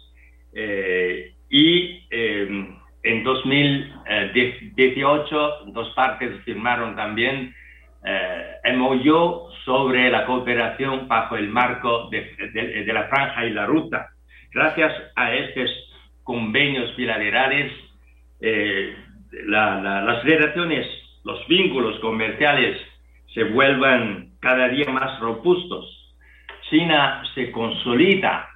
y 1.51 2.03
en 2.11 3.25
2018 3.25 5.65
dos 5.67 5.91
partes 5.95 6.43
firmaron 6.45 6.97
también 6.97 7.55
MOU 8.75 9.51
sobre 9.65 10.11
la 10.11 10.27
cooperación 10.27 11.07
bajo 11.09 11.37
el 11.37 11.49
marco 11.49 12.09
de, 12.11 12.85
la 12.87 13.09
franja 13.09 13.45
y 13.45 13.51
la 13.51 13.67
ruta. 13.67 14.09
Gracias 14.53 14.93
a 15.15 15.35
estos 15.35 15.71
convenios 16.25 16.97
bilaterales, 16.97 17.71
las 19.47 20.25
relaciones, 20.25 20.87
los 21.25 21.47
vínculos 21.49 22.01
comerciales 22.01 22.81
se 23.37 23.45
vuelvan 23.45 24.31
cada 24.41 24.69
día 24.69 24.91
más 24.91 25.21
robustos. 25.21 25.85
China 26.71 27.23
se 27.35 27.51
consolida 27.51 28.49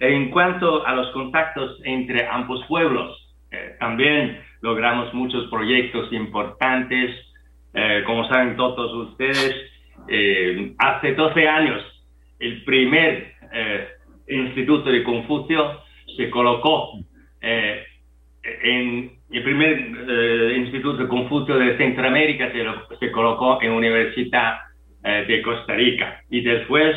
En 0.00 0.30
cuanto 0.30 0.84
a 0.84 0.94
los 0.94 1.10
contactos 1.12 1.80
entre 1.84 2.26
ambos 2.26 2.64
pueblos, 2.66 3.16
también 3.78 4.40
logramos 4.60 5.12
muchos 5.14 5.48
proyectos 5.50 6.12
importantes. 6.12 7.10
Eh, 7.72 8.02
como 8.06 8.28
saben 8.28 8.56
todos 8.56 9.08
ustedes, 9.08 9.54
eh, 10.08 10.74
hace 10.78 11.14
12 11.14 11.48
años 11.48 11.82
el 12.38 12.64
primer 12.64 13.34
Instituto 14.28 14.90
de 14.90 15.02
Confucio 15.02 15.80
se 16.16 16.30
colocó 16.30 17.00
en 17.42 19.10
el 19.30 19.42
primer 19.42 20.56
Instituto 20.56 20.98
de 20.98 21.08
Confucio 21.08 21.58
de 21.58 21.76
Centroamérica 21.76 22.50
se, 22.52 22.64
se 22.98 23.10
colocó 23.10 23.60
en 23.60 23.72
Universidad 23.72 24.60
de 25.02 25.42
Costa 25.42 25.74
Rica 25.74 26.22
y 26.30 26.42
después 26.42 26.96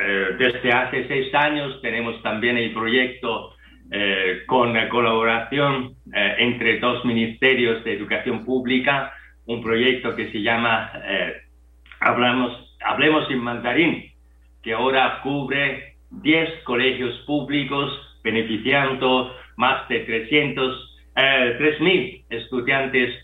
eh, 0.00 0.36
desde 0.38 0.70
hace 0.70 1.08
seis 1.08 1.34
años 1.34 1.80
tenemos 1.82 2.22
también 2.22 2.56
el 2.56 2.72
proyecto 2.72 3.54
eh, 3.90 4.42
con 4.46 4.74
colaboración 4.88 5.96
eh, 6.14 6.36
entre 6.38 6.78
dos 6.78 7.04
ministerios 7.04 7.82
de 7.84 7.94
educación 7.94 8.44
pública, 8.44 9.12
un 9.46 9.62
proyecto 9.62 10.14
que 10.14 10.30
se 10.30 10.42
llama 10.42 10.92
Hablamos, 12.00 12.76
Hablemos 12.84 13.30
en 13.30 13.38
Mandarín, 13.38 14.12
que 14.62 14.74
ahora 14.74 15.20
cubre 15.22 15.94
10 16.10 16.64
colegios 16.64 17.16
públicos 17.26 17.90
beneficiando 18.22 19.34
más 19.56 19.88
de 19.88 20.00
300, 20.00 20.98
3.000 21.14 22.24
estudiantes 22.28 23.14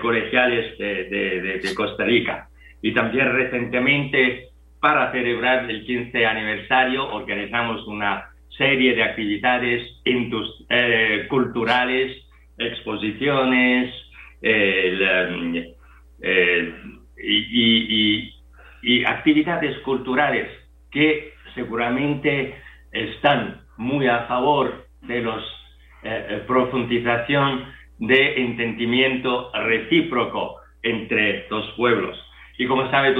colegiales 0.00 0.76
de, 0.78 1.60
de 1.62 1.74
Costa 1.76 2.04
Rica. 2.04 2.48
Y 2.82 2.92
también 2.92 3.32
recientemente 3.32 4.48
para 4.80 5.10
celebrar 5.12 5.68
el 5.70 5.84
15 5.84 6.26
aniversario 6.26 7.08
organizamos 7.08 7.86
una 7.86 8.27
serie 8.58 8.94
de 8.94 9.02
actividades 9.02 10.02
eh, 10.04 11.26
culturales, 11.30 12.16
exposiciones, 12.58 13.94
eh, 14.42 15.28
mm, 15.30 15.56
eh 16.22 16.74
y, 17.20 17.36
y, 17.50 18.34
y, 18.82 19.04
actividades 19.04 19.76
culturales 19.80 20.48
que 20.90 21.32
seguramente 21.54 22.54
están 22.92 23.62
muy 23.76 24.06
a 24.06 24.20
favor 24.26 24.86
de 25.02 25.20
la 25.22 25.36
eh, 26.04 26.26
eh, 26.30 26.44
profundización 26.46 27.64
de 27.98 28.40
entendimiento 28.40 29.50
recíproco 29.52 30.60
entre 30.82 31.48
los 31.50 31.68
pueblos. 31.72 32.16
Y 32.56 32.66
como 32.66 32.88
saben 32.90 33.18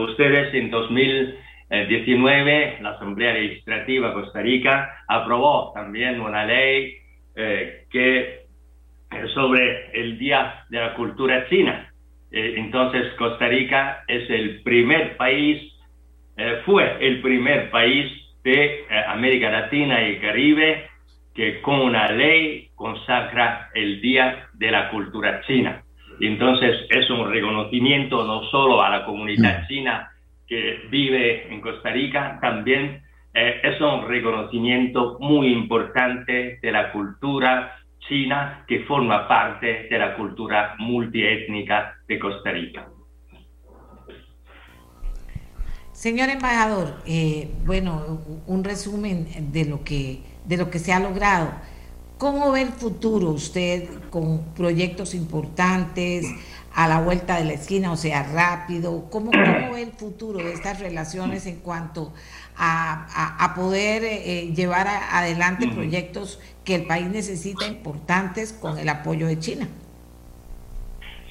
ustedes, 0.00 0.54
en 0.54 0.70
2000 0.70 1.34
19 1.72 2.78
la 2.82 2.90
Asamblea 2.90 3.32
Legislativa 3.32 4.08
de 4.08 4.14
Costa 4.14 4.42
Rica 4.42 5.04
aprobó 5.08 5.72
también 5.72 6.20
una 6.20 6.44
ley 6.44 6.98
eh, 7.34 7.86
que 7.90 8.42
sobre 9.34 9.90
el 9.98 10.18
Día 10.18 10.64
de 10.68 10.80
la 10.80 10.94
Cultura 10.94 11.48
China. 11.48 11.92
Eh, 12.30 12.54
entonces 12.56 13.12
Costa 13.18 13.46
Rica 13.48 14.04
es 14.08 14.28
el 14.30 14.62
primer 14.62 15.16
país, 15.16 15.72
eh, 16.36 16.62
fue 16.64 16.96
el 17.00 17.20
primer 17.20 17.70
país 17.70 18.10
de 18.42 18.64
eh, 18.64 18.86
América 19.08 19.50
Latina 19.50 20.06
y 20.08 20.18
Caribe 20.18 20.88
que 21.34 21.60
con 21.62 21.80
una 21.80 22.10
ley 22.10 22.68
consagra 22.74 23.70
el 23.74 24.00
Día 24.00 24.48
de 24.54 24.70
la 24.70 24.90
Cultura 24.90 25.40
China. 25.46 25.82
Entonces 26.20 26.86
es 26.90 27.08
un 27.10 27.30
reconocimiento 27.30 28.24
no 28.24 28.44
solo 28.50 28.82
a 28.82 28.90
la 28.90 29.04
comunidad 29.04 29.62
mm. 29.62 29.66
china, 29.66 30.11
que 30.52 30.86
vive 30.90 31.50
en 31.50 31.62
Costa 31.62 31.90
Rica, 31.92 32.38
también 32.42 33.02
eh, 33.32 33.60
es 33.62 33.80
un 33.80 34.06
reconocimiento 34.06 35.16
muy 35.18 35.50
importante 35.50 36.58
de 36.60 36.70
la 36.70 36.92
cultura 36.92 37.74
china 38.06 38.62
que 38.68 38.80
forma 38.80 39.26
parte 39.26 39.88
de 39.88 39.98
la 39.98 40.14
cultura 40.14 40.74
multiétnica 40.78 41.94
de 42.06 42.18
Costa 42.18 42.50
Rica. 42.50 42.86
Señor 45.92 46.28
embajador, 46.28 46.98
eh, 47.06 47.48
bueno, 47.64 48.20
un 48.46 48.62
resumen 48.62 49.26
de 49.52 49.64
lo 49.64 49.82
que 49.82 50.20
de 50.44 50.58
lo 50.58 50.70
que 50.70 50.78
se 50.78 50.92
ha 50.92 51.00
logrado. 51.00 51.50
¿Cómo 52.18 52.52
ve 52.52 52.62
el 52.62 52.68
futuro 52.68 53.30
usted 53.30 53.88
con 54.10 54.52
proyectos 54.54 55.14
importantes 55.14 56.26
a 56.74 56.88
la 56.88 57.00
vuelta 57.00 57.38
de 57.38 57.44
la 57.44 57.52
esquina, 57.52 57.92
o 57.92 57.96
sea, 57.96 58.22
rápido? 58.32 59.08
¿Cómo, 59.10 59.30
ve 59.30 59.82
el 59.82 59.92
futuro 59.92 60.38
de 60.38 60.52
estas 60.52 60.80
relaciones 60.80 61.46
en 61.46 61.60
cuanto 61.60 62.12
a, 62.56 63.52
poder 63.56 64.02
eh, 64.04 64.52
llevar 64.54 64.86
adelante 64.88 65.68
proyectos 65.68 66.40
que 66.64 66.76
el 66.76 66.86
país 66.86 67.06
necesita 67.06 67.66
importantes 67.66 68.52
con 68.52 68.78
el 68.78 68.88
apoyo 68.88 69.26
de 69.26 69.38
China? 69.38 69.68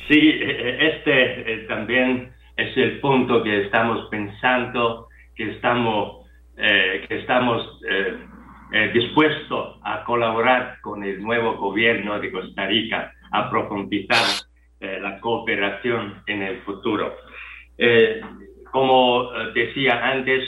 Sí, 0.08 0.20
e, 0.20 0.52
e, 0.52 0.88
este 0.90 1.54
eh, 1.54 1.58
también 1.68 2.32
es 2.58 2.76
el 2.78 3.00
punto 3.00 3.44
que 3.44 3.64
estamos 3.64 4.08
pensando, 4.10 5.08
que 5.36 5.52
estamos, 5.52 6.26
eh, 6.58 7.06
que 7.08 7.20
estamos 7.20 7.80
eh, 8.74 8.92
dispuesto 8.94 9.80
a 9.84 10.04
colaborar 10.04 10.80
con 10.82 11.04
el 11.04 11.22
nuevo 11.22 11.58
gobierno 11.58 12.20
de 12.20 12.32
Costa 12.32 12.68
Rica 12.68 13.14
a 13.32 13.50
profundizar 13.50 14.18
eh, 14.82 15.00
la 15.00 15.20
cooperación 15.20 16.24
en 16.26 16.42
el 16.42 16.62
futuro. 16.64 17.16
Eh, 17.78 18.20
como 18.72 19.32
decía 19.54 20.04
antes, 20.04 20.44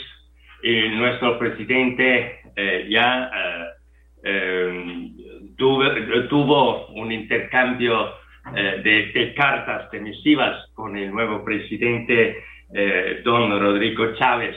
nuestro 0.62 1.38
presidente 1.38 2.40
ya 2.88 3.30
tuvo, 5.56 6.86
un 6.88 7.12
intercambio 7.12 8.14
de, 8.54 9.12
de, 9.12 9.34
cartas 9.34 9.90
de 9.90 10.00
misivas 10.00 10.70
con 10.72 10.96
el 10.96 11.10
nuevo 11.10 11.44
presidente 11.44 12.42
don 13.24 13.60
Rodrigo 13.60 14.14
Chávez, 14.14 14.56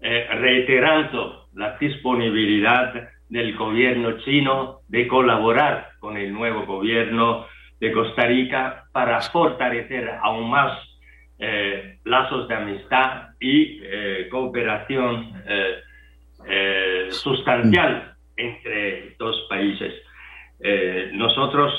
reiterando 0.00 1.46
la 1.54 1.76
disponibilidad 1.78 3.08
del 3.28 3.56
gobierno 3.56 4.18
chino 4.18 4.80
de 4.88 5.08
colaborar 5.08 5.88
con 6.00 6.16
el 6.16 6.32
nuevo 6.32 6.64
gobierno 6.66 7.46
de 7.80 7.92
Costa 7.92 8.26
Rica 8.26 8.84
para 8.92 9.20
fortalecer 9.20 10.10
aún 10.22 10.50
más 10.50 10.78
eh, 11.38 11.98
lazos 12.04 12.48
de 12.48 12.54
amistad 12.54 13.28
y 13.40 13.80
eh, 13.82 14.28
cooperación 14.30 15.42
eh, 15.46 17.08
sustancial 17.10 18.14
entre 18.36 19.16
dos 19.18 19.46
países. 19.48 19.92
nosotros, 21.12 21.72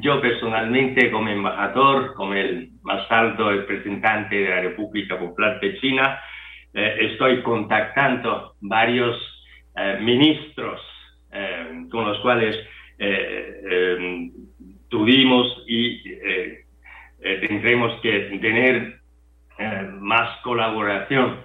yo 0.00 0.20
personalmente 0.20 1.10
como 1.10 1.28
embajador, 1.28 2.14
como 2.14 2.34
el 2.34 2.70
más 2.82 3.10
alto 3.10 3.50
representante 3.50 4.36
de 4.36 4.48
la 4.48 4.60
República 4.60 5.18
Popular 5.18 5.60
de 5.60 5.78
China, 5.78 6.18
eh, 6.74 7.10
estoy 7.12 7.42
contactando 7.42 8.54
varios 8.60 9.16
eh, 9.76 9.98
ministros 10.00 10.80
eh, 11.30 11.86
con 11.90 12.06
los 12.06 12.18
cuales 12.20 12.56
tuvimos 14.92 15.64
y 15.66 16.00
tendremos 17.18 18.00
que 18.02 18.38
tener 18.40 19.00
más 20.00 20.38
colaboración 20.42 21.40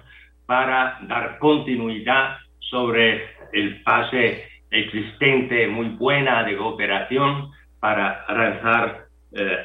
para 0.46 0.98
dar 1.08 1.38
continuidad 1.38 2.36
sobre 2.58 3.24
el 3.52 3.82
fase 3.82 4.44
existente 4.70 5.66
muy 5.66 5.88
buena 5.88 6.44
de 6.44 6.56
cooperación 6.56 7.50
para 7.80 8.24
avanzar 8.28 9.06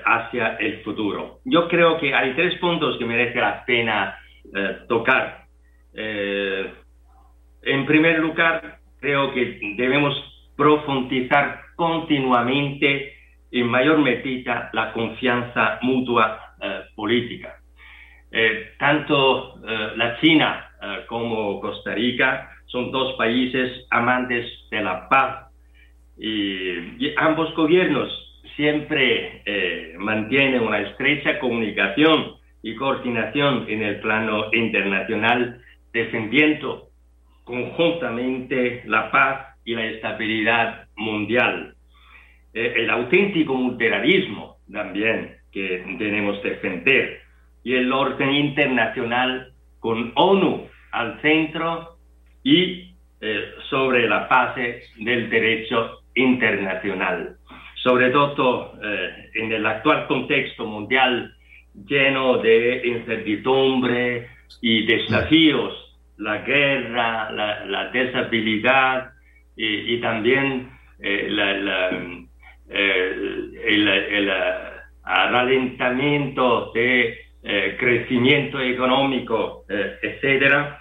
hacia 0.06 0.56
el 0.56 0.82
futuro. 0.84 1.40
Yo 1.46 1.68
creo 1.68 2.00
que 2.00 2.16
hay 2.16 2.34
tres 2.34 2.58
puntos 2.60 2.98
que 2.98 3.06
merece 3.06 3.40
la 3.40 3.66
pena 3.66 4.18
tocar 4.88 5.44
eh, 5.94 6.74
en 7.62 7.86
primer 7.86 8.20
lugar, 8.20 8.80
creo 9.00 9.34
que 9.34 9.60
debemos 9.78 10.16
profundizar 10.56 11.62
continuamente 11.76 13.13
en 13.60 13.68
mayor 13.68 14.00
medida 14.00 14.70
la 14.74 14.92
confianza 14.94 15.80
mutua 15.82 16.56
eh, 16.62 16.82
política. 16.96 17.60
Eh, 18.32 18.74
tanto 18.80 19.60
la 19.96 20.20
China 20.20 20.70
como 21.08 21.62
Costa 21.62 21.94
Rica 21.94 22.50
son 22.66 22.92
dos 22.92 23.16
países 23.16 23.86
amantes 23.92 24.46
de 24.72 24.82
la 24.82 25.08
paz 25.08 25.52
y 26.18 27.14
ambos 27.18 27.54
gobiernos 27.56 28.10
siempre 28.56 29.44
mantienen 29.98 30.64
una 30.64 30.80
estrecha 30.80 31.40
comunicación 31.40 32.36
y 32.64 32.76
coordinación 32.76 33.66
en 33.70 33.84
el 33.84 34.00
plano 34.00 34.46
internacional 34.52 35.62
defendiendo 35.94 36.90
conjuntamente 37.44 38.84
la 38.86 39.12
paz 39.12 39.58
y 39.66 39.76
la 39.76 39.86
estabilidad 39.86 40.88
mundial. 40.96 41.76
Eh, 42.54 42.74
el 42.78 42.90
auténtico 42.90 43.56
multilateralismo 43.56 44.58
también 44.72 45.38
que 45.52 45.84
debemos 45.98 46.42
defender 46.44 47.22
y 47.64 47.76
el 47.76 47.92
orden 47.92 48.32
internacional 48.32 49.54
con 49.80 50.12
ONU 50.16 50.68
al 50.92 51.22
centro 51.22 51.98
y 52.44 52.94
eh, 53.22 53.52
sobre 53.70 54.08
la 54.08 54.28
base 54.28 54.84
del 54.98 55.30
derecho 55.30 56.02
internacional. 56.16 57.38
Sobre 57.82 58.10
todo 58.12 58.74
eh, 58.84 59.30
en 59.34 59.52
el 59.52 59.66
actual 59.66 60.08
contexto 60.08 60.66
mundial 60.66 61.34
lleno 61.88 62.38
de 62.38 62.82
incertidumbre 62.86 64.28
y 64.62 64.86
desafíos, 64.86 65.74
la 66.18 66.40
guerra, 66.40 67.32
la, 67.32 67.90
desabilidad 67.92 69.12
y, 69.56 69.98
también 70.00 70.70
eh, 71.00 71.28
el, 72.70 74.32
ralentamiento 75.06 76.72
de 76.74 77.18
crecimiento 77.78 78.60
económico, 78.60 79.66
etcétera, 79.70 80.80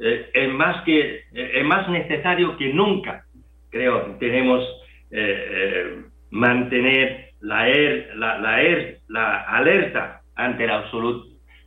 eh, 0.00 0.30
es, 0.32 0.52
más 0.52 0.84
que, 0.84 1.00
eh, 1.32 1.50
es 1.54 1.64
más 1.64 1.88
necesario 1.88 2.56
que 2.56 2.72
nunca, 2.72 3.24
creo, 3.70 4.16
tenemos 4.18 4.62
eh, 5.10 6.02
mantener 6.30 7.30
la, 7.40 7.68
er, 7.68 8.14
la, 8.16 8.62
er, 8.62 8.98
la, 9.08 9.40
alerta 9.42 10.20
ante 10.34 10.66
la 10.66 10.84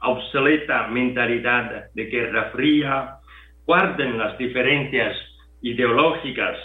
obsoleta 0.02 0.88
mentalidad 0.88 1.86
de 1.94 2.06
guerra 2.06 2.52
fría, 2.52 3.16
guarden 3.66 4.18
las 4.18 4.38
diferencias 4.38 5.16
ideológicas 5.62 6.58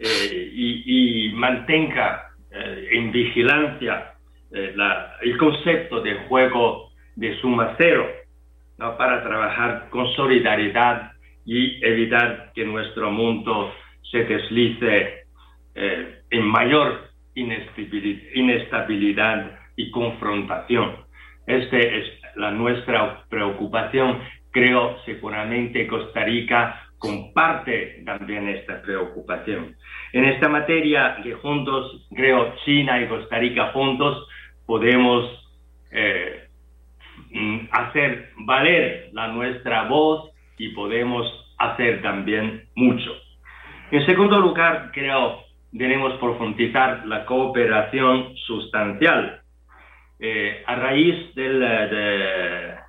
y, 0.00 1.26
y, 1.26 1.32
mantenga 1.34 2.30
en 2.50 3.12
vigilancia 3.12 4.14
el 4.50 5.36
concepto 5.38 6.00
de 6.00 6.14
juego 6.26 6.90
de 7.16 7.38
suma 7.40 7.74
cero 7.78 8.06
para 8.76 9.22
trabajar 9.22 9.88
con 9.90 10.12
solidaridad 10.14 11.12
y 11.44 11.84
evitar 11.84 12.52
que 12.54 12.64
nuestro 12.64 13.10
mundo 13.10 13.74
se 14.10 14.24
deslice 14.24 15.24
eh, 15.74 16.22
en 16.30 16.46
mayor 16.46 17.10
inestabilidad 17.34 19.58
y 19.76 19.90
confrontación. 19.90 20.96
Esta 21.46 21.78
es 21.78 22.06
la 22.36 22.50
nuestra 22.50 23.24
preocupación. 23.28 24.20
Creo 24.50 24.96
seguramente 25.04 25.86
Costa 25.86 26.24
Rica 26.24 26.89
comparte 27.00 28.04
también 28.06 28.48
esta 28.48 28.80
preocupación. 28.82 29.74
En 30.12 30.24
esta 30.26 30.48
materia 30.48 31.16
que 31.24 31.34
juntos, 31.34 32.06
creo, 32.14 32.54
China 32.64 33.02
y 33.02 33.08
Costa 33.08 33.38
Rica 33.38 33.72
juntos 33.72 34.28
podemos 34.64 35.24
eh, 35.90 36.50
Mm, 37.32 37.68
hacer 37.70 38.30
valer 38.38 39.10
la 39.12 39.28
nuestra 39.28 39.84
voz 39.84 40.30
y 40.58 40.70
podemos 40.70 41.26
hacer 41.58 42.02
también 42.02 42.64
mucho. 42.74 43.10
En 43.92 44.04
segundo 44.06 44.38
lugar, 44.40 44.90
creo, 44.92 45.44
debemos 45.70 46.14
profundizar 46.14 47.06
la 47.06 47.24
cooperación 47.24 48.34
sustancial. 48.46 49.42
Eh, 50.18 50.62
a 50.66 50.74
raíz 50.74 51.34
del 51.34 51.62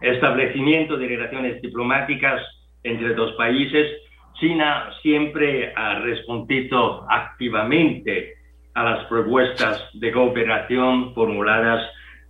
establecimiento 0.01 0.97
de 0.97 1.07
relaciones 1.07 1.61
diplomáticas 1.61 2.41
entre 2.83 3.13
dos 3.13 3.33
países, 3.33 4.01
China 4.39 4.89
siempre 5.01 5.71
ha 5.75 5.99
respondido 5.99 7.05
activamente 7.09 8.33
a 8.73 8.83
las 8.83 9.05
propuestas 9.05 9.89
de 9.93 10.11
cooperación 10.11 11.13
formuladas 11.13 11.87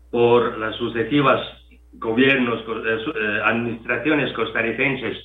por 0.10 0.57
las 0.57 0.76
sucesivas 0.76 1.40
gobiernos, 1.94 2.61
eh, 2.61 3.06
eh, 3.15 3.41
administraciones 3.45 4.34
costarricenses. 4.34 5.18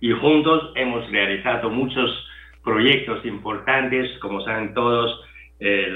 Y 0.00 0.10
juntos 0.12 0.72
hemos 0.74 1.08
realizado 1.10 1.70
muchos 1.70 2.10
proyectos 2.64 3.24
importantes, 3.24 4.18
como 4.18 4.40
saben 4.40 4.74
todos, 4.74 5.20
eh, 5.60 5.94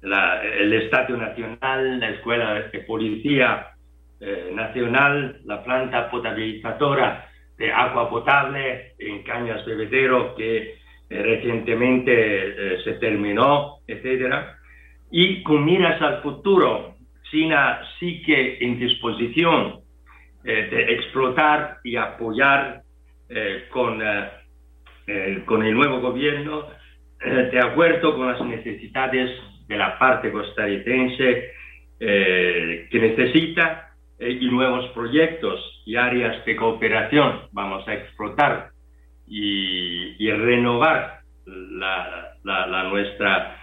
el 0.00 0.72
Estadio 0.72 1.16
Nacional, 1.16 2.00
la 2.00 2.10
Escuela 2.10 2.54
de 2.72 2.78
Policía 2.80 3.66
Nacional, 4.52 5.40
la 5.44 5.62
planta 5.62 6.10
potabilizadora 6.10 7.27
de 7.58 7.72
agua 7.72 8.08
potable 8.08 8.92
en 8.98 9.22
Cañas 9.24 9.64
Bebedero, 9.66 10.34
que 10.36 10.76
recientemente 11.10 12.82
se 12.84 12.92
terminó, 12.94 13.78
etcétera. 13.86 14.58
Y 15.10 15.42
con 15.42 15.64
miras 15.64 16.00
al 16.02 16.22
futuro, 16.22 16.94
China 17.30 17.80
sigue 17.98 18.64
en 18.64 18.78
disposición 18.78 19.80
eh, 20.44 20.68
de 20.70 20.94
explotar 20.94 21.78
y 21.84 21.96
apoyar 21.96 22.82
eh, 23.28 23.64
con, 23.70 24.00
eh, 24.02 25.42
con 25.44 25.64
el 25.64 25.74
nuevo 25.74 26.00
gobierno 26.00 26.66
de 27.20 27.58
acuerdo 27.58 28.14
con 28.16 28.28
las 28.28 28.40
necesidades 28.42 29.36
de 29.66 29.76
la 29.76 29.98
parte 29.98 30.30
costarricense 30.30 31.50
que 31.98 32.88
necesita 32.92 33.87
y 34.18 34.46
nuevos 34.50 34.88
proyectos 34.90 35.82
y 35.86 35.96
áreas 35.96 36.44
de 36.44 36.56
cooperación 36.56 37.42
vamos 37.52 37.86
a 37.86 37.94
explotar 37.94 38.70
y, 39.26 40.30
renovar 40.30 41.20
la, 41.46 42.84
nuestra 42.90 43.56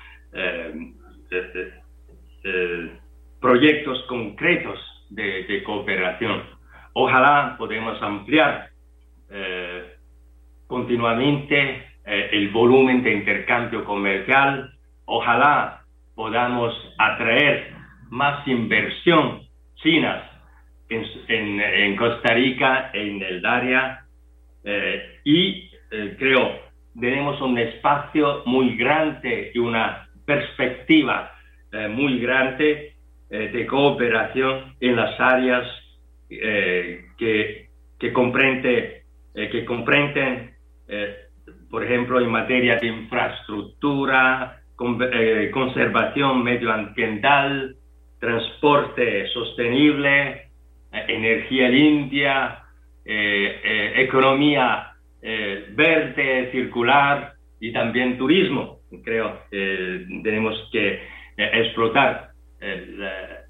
proyectos 3.39 4.01
concretos 4.07 4.79
de, 5.09 5.63
cooperación. 5.63 6.43
Ojalá 6.93 7.55
podamos 7.57 8.01
ampliar 8.01 8.69
eh, 9.29 9.95
continuamente 10.67 11.83
eh, 12.05 12.29
el 12.31 12.49
volumen 12.49 13.03
de 13.03 13.13
intercambio 13.13 13.83
comercial. 13.83 14.71
Ojalá 15.05 15.81
podamos 16.15 16.73
atraer 16.97 17.73
más 18.09 18.47
inversión 18.47 19.41
china 19.75 20.34
en, 20.89 21.95
Costa 21.95 22.33
Rica, 22.33 22.91
en 22.93 23.21
el 23.21 23.45
área. 23.45 24.05
Eh, 24.63 25.19
y 25.23 25.69
creo 26.17 26.59
tenemos 26.99 27.39
un 27.41 27.57
espacio 27.57 28.43
muy 28.45 28.75
grande 28.75 29.51
y 29.53 29.59
una 29.59 30.07
perspectiva 30.25 31.31
muy 31.89 32.19
grande 32.19 32.95
eh, 33.27 33.49
de 33.51 33.65
cooperación 33.65 34.75
en 34.79 34.95
las 34.95 35.19
áreas 35.19 35.67
eh, 36.29 37.05
que, 37.17 37.69
que, 37.97 38.13
comprende, 38.13 39.03
eh, 39.33 39.49
que 39.49 39.65
comprenden, 39.65 40.53
por 41.71 41.83
ejemplo, 41.83 42.21
en 42.21 42.29
materia 42.29 42.77
de 42.77 42.85
infraestructura, 42.85 44.61
conservación 45.51 46.43
medioambiental, 46.43 47.75
transporte 48.19 49.27
sostenible, 49.29 50.44
energía 51.07 51.69
limpia, 51.69 52.63
economía 53.03 54.91
verde, 55.21 56.49
circular 56.51 57.33
y 57.59 57.71
también 57.71 58.17
turismo. 58.17 58.79
Creo 59.03 59.41
que 59.51 60.05
tenemos 60.23 60.69
que 60.71 61.01
explotar 61.37 62.31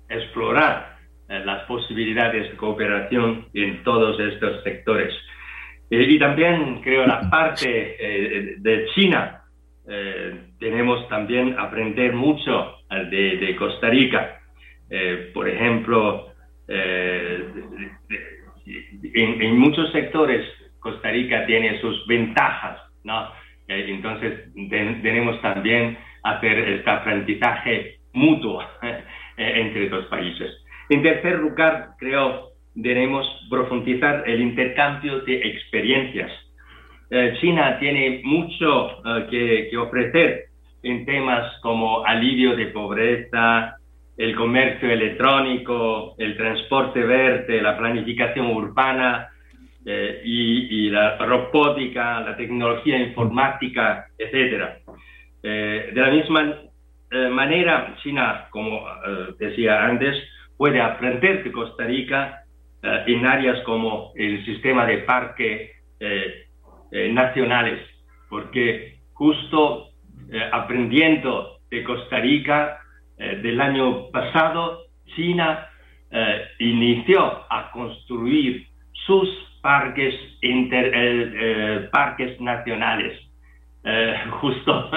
explorar 0.09 0.97
eh, 1.27 1.41
las 1.45 1.63
posibilidades 1.63 2.51
de 2.51 2.57
cooperación 2.57 3.47
en 3.53 3.83
todos 3.83 4.19
estos 4.19 4.63
sectores. 4.63 5.13
Eh, 5.89 6.05
y 6.09 6.19
también 6.19 6.81
creo 6.81 7.05
la 7.05 7.29
parte 7.29 7.95
eh, 7.99 8.55
de 8.57 8.85
China, 8.95 9.41
tenemos 10.59 11.07
también 11.09 11.59
aprender 11.59 12.11
mucho 12.11 12.77
de, 12.89 13.55
Costa 13.55 13.87
Rica. 13.87 14.41
por 15.31 15.47
ejemplo, 15.47 16.33
en, 16.67 18.47
muchos 19.57 19.91
sectores 19.91 20.45
Costa 20.79 21.11
Rica 21.11 21.45
tiene 21.45 21.79
sus 21.81 22.07
ventajas, 22.07 22.79
¿no? 23.03 23.29
entonces 23.67 24.51
tenemos 25.01 25.41
también 25.41 25.97
hacer 26.23 26.57
este 26.57 26.89
aprendizaje 26.89 27.97
mutuo 28.13 28.63
eh, 28.83 29.03
entre 29.37 29.89
dos 29.89 30.05
países. 30.05 30.51
En 30.89 31.03
tercer 31.03 31.39
lugar, 31.39 31.89
creo, 31.99 32.51
debemos 32.73 33.25
profundizar 33.49 34.23
el 34.27 34.41
intercambio 34.41 35.21
de 35.21 35.47
experiencias. 35.47 36.31
Eh, 37.09 37.37
China 37.39 37.77
tiene 37.79 38.21
mucho 38.23 39.01
eh, 39.05 39.67
que, 39.69 39.77
ofrecer 39.77 40.45
en 40.83 41.05
temas 41.05 41.59
como 41.61 42.05
alivio 42.05 42.55
de 42.55 42.67
pobreza, 42.67 43.77
el 44.17 44.35
comercio 44.35 44.89
electrónico, 44.89 46.15
el 46.17 46.37
transporte 46.37 47.01
verde, 47.01 47.61
la 47.61 47.77
planificación 47.77 48.47
urbana, 48.47 49.29
eh, 49.85 50.21
y, 50.23 50.89
la 50.89 51.17
robótica, 51.17 52.21
la 52.21 52.35
tecnología 52.35 52.97
informática, 52.97 54.07
etc. 54.17 54.81
de 55.43 55.91
la 55.93 56.09
misma 56.09 56.55
manera, 57.29 57.95
China, 58.01 58.47
como 58.49 58.83
decía 59.37 59.85
antes, 59.85 60.15
puede 60.57 60.81
aprender 60.81 61.43
de 61.43 61.51
Costa 61.51 61.83
Rica 61.85 62.45
en 62.81 63.25
áreas 63.27 63.61
como 63.61 64.11
el 64.15 64.43
sistema 64.43 64.87
de 64.87 64.99
parques 64.99 65.71
nacionales, 66.91 67.79
porque 68.27 68.97
justo 69.13 69.89
aprendiendo 70.51 71.59
de 71.69 71.83
Costa 71.83 72.19
Rica 72.19 72.79
del 73.17 73.61
año 73.61 74.09
pasado, 74.11 74.85
China 75.15 75.69
eh, 76.11 76.47
inició 76.59 77.45
a 77.49 77.71
construir 77.71 78.67
sus 79.05 79.27
parques, 79.61 80.15
inter, 80.41 80.85
eh, 80.85 81.33
eh, 81.35 81.89
parques 81.91 82.39
nacionales 82.39 83.21
justo 84.41 84.89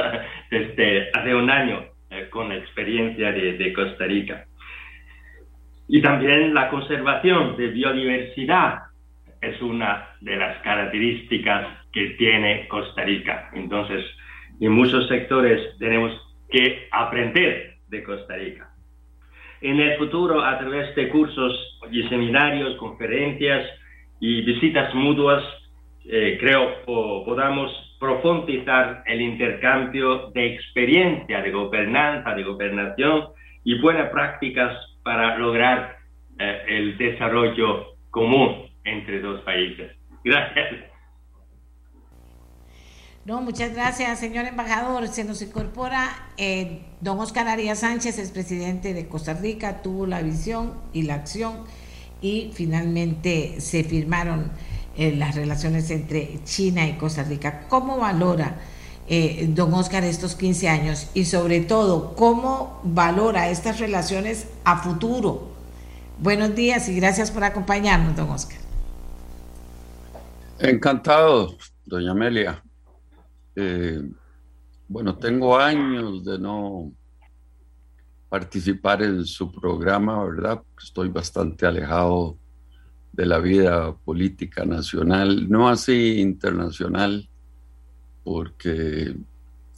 desde 0.50 1.10
hace 1.12 1.34
un 1.34 1.50
año 1.50 1.84
con 2.30 2.48
la 2.48 2.56
experiencia 2.56 3.32
de, 3.32 3.58
de, 3.58 3.72
Costa 3.74 4.06
Rica. 4.06 4.46
Y 5.88 6.00
también 6.00 6.54
la 6.54 6.70
conservación 6.70 7.56
de 7.58 7.68
biodiversidad 7.68 8.84
es 9.42 9.60
una 9.60 10.08
de 10.22 10.36
las 10.36 10.62
características 10.62 11.66
que 11.92 12.10
tiene 12.16 12.66
Costa 12.68 13.04
Rica. 13.04 13.50
Entonces, 13.52 14.06
en 14.58 14.72
muchos 14.72 15.06
sectores 15.08 15.76
tenemos 15.78 16.12
que 16.48 16.88
aprender 16.90 17.77
de 17.88 18.02
Costa 18.02 18.36
Rica 18.36 18.70
en 19.60 19.80
el 19.80 19.98
futuro 19.98 20.44
a 20.44 20.58
través 20.58 20.94
de 20.94 21.08
cursos 21.08 21.78
y 21.90 22.02
seminarios, 22.08 22.76
conferencias 22.76 23.66
y 24.20 24.42
visitas 24.42 24.94
mutuas, 24.94 25.42
eh, 26.04 26.38
creo 26.40 26.84
podamos 26.84 27.70
profundizar 27.98 29.02
el 29.06 29.20
intercambio 29.20 30.30
de 30.30 30.54
experiencia 30.54 31.42
de 31.42 31.50
gobernanza, 31.50 32.34
de 32.34 32.44
gobernación 32.44 33.28
y 33.64 33.80
buenas 33.80 34.10
prácticas 34.10 34.76
para 35.02 35.36
lograr 35.36 35.96
eh, 36.38 36.62
el 36.68 36.96
desarrollo 36.96 37.96
común 38.10 38.68
entre 38.84 39.20
dos 39.20 39.40
países. 39.40 39.96
Gracias. 40.22 40.97
No, 43.28 43.42
muchas 43.42 43.74
gracias, 43.74 44.20
señor 44.20 44.46
embajador. 44.46 45.06
Se 45.08 45.22
nos 45.22 45.42
incorpora 45.42 46.08
eh, 46.38 46.80
don 47.02 47.18
Oscar 47.20 47.46
Arias 47.46 47.80
Sánchez, 47.80 48.18
es 48.18 48.30
presidente 48.30 48.94
de 48.94 49.06
Costa 49.06 49.34
Rica, 49.34 49.82
tuvo 49.82 50.06
la 50.06 50.22
visión 50.22 50.72
y 50.94 51.02
la 51.02 51.16
acción 51.16 51.56
y 52.22 52.52
finalmente 52.54 53.60
se 53.60 53.84
firmaron 53.84 54.50
eh, 54.96 55.14
las 55.14 55.34
relaciones 55.34 55.90
entre 55.90 56.42
China 56.44 56.88
y 56.88 56.94
Costa 56.94 57.22
Rica. 57.22 57.66
¿Cómo 57.68 57.98
valora 57.98 58.56
eh, 59.08 59.46
don 59.50 59.74
Oscar 59.74 60.04
estos 60.04 60.34
15 60.34 60.70
años 60.70 61.10
y 61.12 61.26
sobre 61.26 61.60
todo 61.60 62.14
cómo 62.14 62.80
valora 62.82 63.50
estas 63.50 63.78
relaciones 63.78 64.46
a 64.64 64.78
futuro? 64.78 65.50
Buenos 66.18 66.54
días 66.54 66.88
y 66.88 66.96
gracias 66.96 67.30
por 67.30 67.44
acompañarnos, 67.44 68.16
don 68.16 68.30
Oscar. 68.30 68.56
Encantado, 70.60 71.58
doña 71.84 72.12
Amelia. 72.12 72.62
Eh, 73.60 74.00
bueno, 74.86 75.16
tengo 75.18 75.58
años 75.58 76.24
de 76.24 76.38
no 76.38 76.92
participar 78.28 79.02
en 79.02 79.24
su 79.24 79.50
programa, 79.50 80.22
¿verdad? 80.22 80.62
Estoy 80.80 81.08
bastante 81.08 81.66
alejado 81.66 82.36
de 83.12 83.26
la 83.26 83.40
vida 83.40 83.96
política 83.96 84.64
nacional, 84.64 85.50
no 85.50 85.68
así 85.68 86.20
internacional, 86.20 87.28
porque 88.22 89.16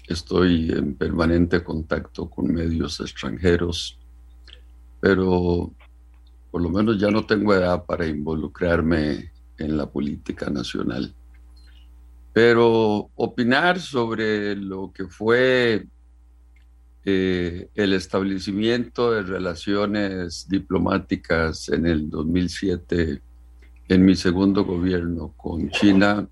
estoy 0.07 0.73
en 0.73 0.95
permanente 0.95 1.65
contacto 1.65 2.29
con 2.29 2.53
medios 2.53 3.01
extranjeros, 3.01 3.99
pero 5.01 5.73
por 6.51 6.61
lo 6.61 6.69
menos 6.69 7.01
ya 7.01 7.11
no 7.11 7.25
tengo 7.25 7.55
edad 7.55 7.87
para 7.87 8.07
involucrarme 8.07 9.33
en 9.57 9.77
la 9.79 9.87
política 9.89 10.51
nacional. 10.51 11.15
Pero 12.33 13.11
opinar 13.17 13.81
sobre 13.81 14.55
lo 14.55 14.93
que 14.93 15.07
fue 15.07 15.87
eh, 17.05 17.69
el 17.75 17.93
establecimiento 17.95 19.13
de 19.13 19.23
relaciones 19.23 20.47
diplomáticas 20.49 21.69
en 21.71 21.87
el 21.87 22.11
2007, 22.11 23.23
en 23.89 24.05
mi 24.05 24.15
segundo 24.15 24.65
gobierno 24.65 25.33
con 25.37 25.71
China, 25.71 26.29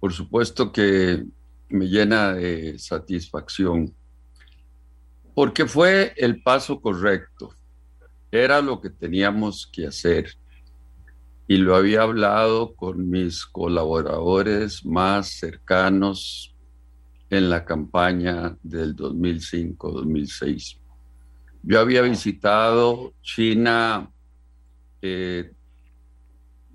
por 0.00 0.12
supuesto 0.12 0.72
que 0.72 1.24
me 1.68 1.86
llena 1.86 2.34
de 2.34 2.78
satisfacción, 2.78 3.94
porque 5.34 5.66
fue 5.66 6.12
el 6.16 6.42
paso 6.42 6.80
correcto, 6.80 7.54
era 8.30 8.60
lo 8.60 8.80
que 8.80 8.90
teníamos 8.90 9.66
que 9.72 9.86
hacer 9.86 10.36
y 11.48 11.58
lo 11.58 11.76
había 11.76 12.02
hablado 12.02 12.74
con 12.74 13.08
mis 13.08 13.46
colaboradores 13.46 14.84
más 14.84 15.28
cercanos 15.28 16.54
en 17.30 17.50
la 17.50 17.64
campaña 17.64 18.56
del 18.62 18.96
2005-2006. 18.96 20.78
Yo 21.62 21.80
había 21.80 22.02
visitado 22.02 23.12
China 23.22 24.10
eh, 25.02 25.52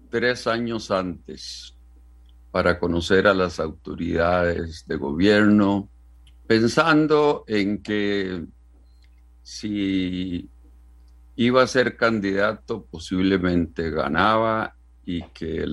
tres 0.09 0.47
años 0.47 0.91
antes 0.91 1.75
para 2.51 2.77
conocer 2.79 3.27
a 3.27 3.33
las 3.33 3.59
autoridades 3.59 4.85
de 4.85 4.97
gobierno, 4.97 5.89
pensando 6.47 7.45
en 7.47 7.81
que 7.81 8.45
si 9.41 10.50
iba 11.35 11.63
a 11.63 11.67
ser 11.67 11.95
candidato, 11.95 12.85
posiblemente 12.89 13.89
ganaba 13.89 14.75
y 15.05 15.23
que 15.33 15.65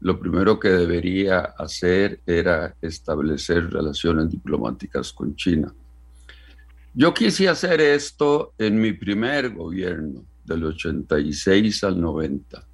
lo 0.00 0.20
primero 0.20 0.58
que 0.58 0.68
debería 0.68 1.40
hacer 1.40 2.20
era 2.26 2.74
establecer 2.80 3.70
relaciones 3.70 4.30
diplomáticas 4.30 5.12
con 5.12 5.34
China. 5.36 5.72
Yo 6.92 7.12
quise 7.12 7.48
hacer 7.48 7.80
esto 7.80 8.52
en 8.58 8.80
mi 8.80 8.92
primer 8.92 9.52
gobierno, 9.54 10.24
del 10.44 10.64
86 10.64 11.82
al 11.84 12.00
90. 12.00 12.64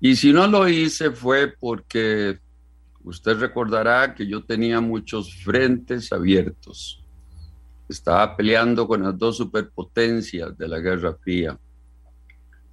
Y 0.00 0.16
si 0.16 0.32
no 0.32 0.46
lo 0.48 0.68
hice 0.68 1.12
fue 1.12 1.48
porque 1.48 2.40
usted 3.04 3.38
recordará 3.38 4.14
que 4.14 4.26
yo 4.26 4.44
tenía 4.44 4.80
muchos 4.80 5.34
frentes 5.42 6.12
abiertos 6.12 7.01
estaba 7.92 8.36
peleando 8.36 8.86
con 8.88 9.02
las 9.02 9.16
dos 9.16 9.36
superpotencias 9.36 10.56
de 10.56 10.68
la 10.68 10.78
Guerra 10.78 11.14
Fría, 11.14 11.58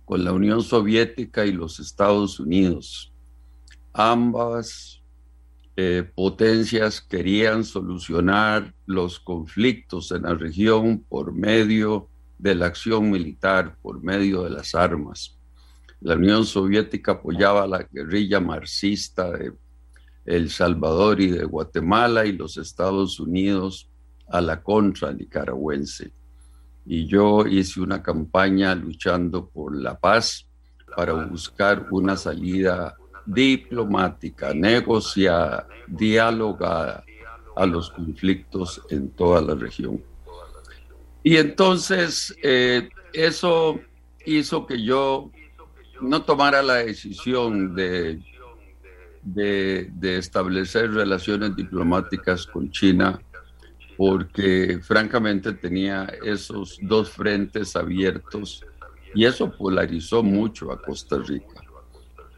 con 0.05 0.23
la 0.23 0.33
Unión 0.33 0.63
Soviética 0.63 1.45
y 1.45 1.51
los 1.51 1.79
Estados 1.79 2.39
Unidos. 2.39 3.11
Ambas 3.93 5.01
eh, 5.75 6.09
potencias 6.15 6.99
querían 7.01 7.63
solucionar 7.63 8.73
los 8.85 9.19
conflictos 9.19 10.11
en 10.11 10.23
la 10.23 10.33
región 10.33 11.05
por 11.07 11.31
medio 11.31 12.09
de 12.37 12.55
la 12.55 12.65
acción 12.65 13.11
militar, 13.11 13.77
por 13.81 14.01
medio 14.01 14.43
de 14.43 14.49
las 14.49 14.73
armas. 14.73 15.37
La 16.01 16.15
Unión 16.15 16.45
Soviética 16.45 17.13
apoyaba 17.13 17.67
la 17.67 17.83
guerrilla 17.83 18.39
marxista 18.39 19.31
de 19.31 19.53
El 20.25 20.49
Salvador 20.49 21.19
y 21.19 21.27
de 21.27 21.43
Guatemala 21.43 22.25
y 22.25 22.31
los 22.31 22.57
Estados 22.57 23.19
Unidos 23.19 23.89
a 24.31 24.41
la 24.41 24.61
contra 24.61 25.11
nicaragüense. 25.11 26.11
Y 26.85 27.06
yo 27.07 27.45
hice 27.45 27.81
una 27.81 28.01
campaña 28.01 28.73
luchando 28.76 29.47
por 29.47 29.76
la 29.76 29.97
paz 29.97 30.47
para 30.95 31.14
buscar 31.14 31.88
una 31.91 32.18
salida 32.18 32.95
diplomática, 33.26 34.53
negociada, 34.53 35.68
dialogada 35.88 37.03
a 37.56 37.65
los 37.65 37.91
conflictos 37.91 38.81
en 38.89 39.11
toda 39.11 39.41
la 39.41 39.56
región. 39.56 40.01
Y 41.22 41.38
entonces 41.38 42.35
eh, 42.41 42.89
eso 43.14 43.80
hizo 44.26 44.65
que 44.65 44.81
yo 44.81 45.31
no 46.01 46.23
tomara 46.23 46.64
la 46.64 46.76
decisión 46.76 47.76
de, 47.76 48.19
de, 49.22 49.89
de 49.91 50.18
establecer 50.18 50.91
relaciones 50.91 51.56
diplomáticas 51.56 52.47
con 52.47 52.72
China 52.72 53.19
porque 53.99 54.80
francamente 54.81 55.51
tenía 55.51 56.05
esos 56.23 56.80
dos 56.81 57.09
frentes 57.09 57.76
abiertos 57.76 58.65
y 59.13 59.26
eso 59.26 59.51
polarizó 59.51 60.23
mucho 60.23 60.71
a 60.71 60.81
Costa 60.81 61.17
Rica. 61.17 61.61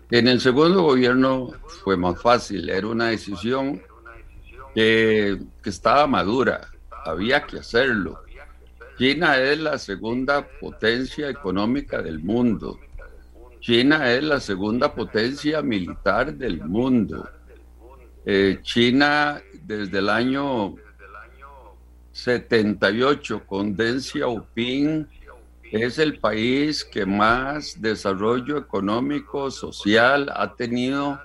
En 0.09 0.27
el 0.27 0.41
segundo 0.41 0.81
gobierno 0.81 1.51
fue 1.83 1.95
más 1.95 2.19
fácil, 2.19 2.67
era 2.67 2.87
una 2.87 3.09
decisión 3.09 3.79
que, 4.73 5.39
que 5.61 5.69
estaba 5.69 6.07
madura, 6.07 6.67
había 7.05 7.43
que 7.43 7.59
hacerlo. 7.59 8.23
China 8.97 9.37
es 9.37 9.59
la 9.59 9.77
segunda 9.77 10.47
potencia 10.59 11.29
económica 11.29 12.01
del 12.01 12.17
mundo 12.23 12.79
China 13.61 14.11
es 14.11 14.23
la 14.23 14.39
segunda 14.39 14.91
potencia 14.91 15.61
militar 15.61 16.33
del 16.33 16.63
mundo. 16.63 17.29
Eh, 18.25 18.57
China 18.63 19.39
desde 19.63 19.99
el 19.99 20.09
año 20.09 20.73
78 22.11 23.45
con 23.45 23.75
Deng 23.75 23.99
Xiaoping 23.99 25.07
es 25.71 25.99
el 25.99 26.19
país 26.19 26.83
que 26.83 27.05
más 27.05 27.81
desarrollo 27.81 28.57
económico, 28.57 29.49
social 29.49 30.29
ha 30.35 30.53
tenido, 30.53 31.19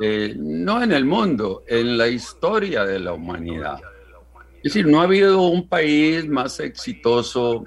eh, 0.00 0.34
no 0.38 0.82
en 0.82 0.92
el 0.92 1.04
mundo, 1.04 1.64
en 1.66 1.98
la 1.98 2.06
historia 2.06 2.84
de 2.84 3.00
la 3.00 3.12
humanidad. 3.12 3.78
Es 4.58 4.74
decir, 4.74 4.86
no 4.86 5.00
ha 5.00 5.04
habido 5.04 5.42
un 5.42 5.68
país 5.68 6.28
más 6.28 6.60
exitoso 6.60 7.66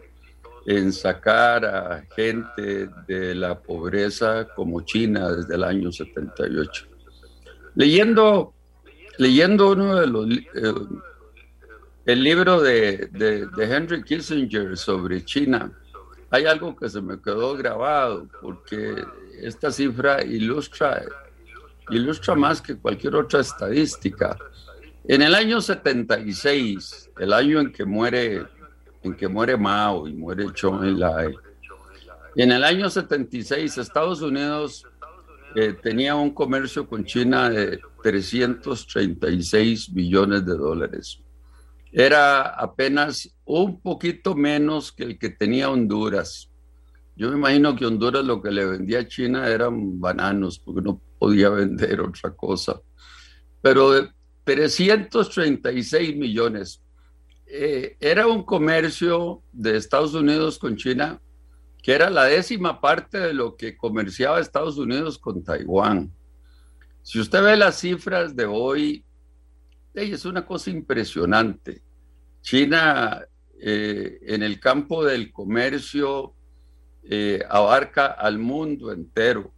en 0.66 0.94
sacar 0.94 1.66
a 1.66 2.06
gente 2.16 2.90
de 3.08 3.36
la 3.36 3.60
pobreza 3.60 4.48
como 4.56 4.82
China 4.82 5.32
desde 5.32 5.56
el 5.56 5.64
año 5.64 5.92
78. 5.92 6.86
Leyendo, 7.76 8.54
leyendo 9.18 9.72
uno 9.72 9.96
de 9.96 10.08
los... 10.08 10.30
Eh, 10.30 10.74
el 12.10 12.24
libro 12.24 12.60
de, 12.60 13.08
de, 13.12 13.48
Henry 13.64 14.02
Kissinger 14.02 14.76
sobre 14.76 15.24
China, 15.24 15.72
hay 16.32 16.46
algo 16.46 16.76
que 16.76 16.90
se 16.90 17.02
me 17.02 17.22
quedó 17.22 17.56
grabado 17.56 18.28
porque 18.42 18.96
esta 19.40 19.72
cifra 19.72 20.24
ilustra, 20.24 21.04
ilustra 21.92 22.34
más 22.34 22.64
que 22.64 22.76
cualquier 22.76 23.16
otra 23.16 23.42
estadística. 23.42 24.36
En 25.08 25.22
el 25.22 25.36
año 25.36 25.62
76, 25.62 27.12
el 27.20 27.32
año 27.32 27.60
en 27.60 27.72
que 27.72 27.86
muere, 27.86 28.44
en 29.04 29.14
que 29.16 29.28
muere 29.28 29.56
Mao 29.56 30.08
y 30.08 30.14
muere 30.14 30.52
Chong 30.52 30.84
Il-lai, 30.84 31.36
en 32.36 32.52
el 32.52 32.64
año 32.64 32.90
76 32.90 33.78
Estados 33.78 34.24
Unidos 34.24 34.84
eh, 35.56 35.74
tenía 35.74 36.16
un 36.16 36.32
comercio 36.32 36.88
con 36.88 37.06
China 37.06 37.52
de 37.52 37.80
336 38.02 39.94
billones 39.94 40.44
de 40.44 40.54
dólares 40.58 41.22
era 41.92 42.42
apenas 42.42 43.36
un 43.46 43.82
poquito 43.82 44.36
menos 44.36 44.92
que 44.92 45.04
el 45.04 45.20
que 45.20 45.30
tenía 45.30 45.70
Honduras. 45.70 46.50
Yo 47.16 47.30
me 47.30 47.38
imagino 47.38 47.76
que 47.76 47.86
Honduras 47.86 48.24
lo 48.24 48.42
que 48.42 48.52
le 48.52 48.66
vendía 48.66 49.00
a 49.00 49.08
China 49.08 49.48
eran 49.48 50.00
bananos, 50.00 50.60
porque 50.60 50.82
no 50.82 51.02
podía 51.18 51.50
vender 51.50 52.02
otra 52.02 52.32
cosa. 52.32 52.80
Pero 53.62 54.10
336 54.44 56.16
millones. 56.16 56.82
Eh, 57.46 57.98
era 58.00 58.28
un 58.28 58.44
comercio 58.44 59.42
de 59.52 59.76
Estados 59.76 60.14
Unidos 60.14 60.60
con 60.60 60.76
China 60.76 61.20
que 61.82 61.94
era 61.94 62.10
la 62.10 62.26
décima 62.26 62.82
parte 62.82 63.20
de 63.20 63.34
lo 63.34 63.56
que 63.56 63.78
comerciaba 63.78 64.40
Estados 64.40 64.78
Unidos 64.78 65.18
con 65.18 65.44
Taiwán. 65.44 66.12
Si 67.02 67.20
usted 67.20 67.42
ve 67.42 67.56
las 67.56 67.80
cifras 67.80 68.36
de 68.36 68.46
hoy, 68.46 69.06
es 69.94 70.26
una 70.26 70.46
cosa 70.46 70.70
impresionante. 70.70 71.82
China 72.42 73.22
eh, 73.60 74.20
en 74.22 74.44
el 74.44 74.60
campo 74.60 75.04
del 75.04 75.32
comercio 75.32 76.34
eh, 77.04 77.44
abarca 77.50 78.08
al 78.08 78.40
mundo 78.40 78.92
entero. 78.92 79.52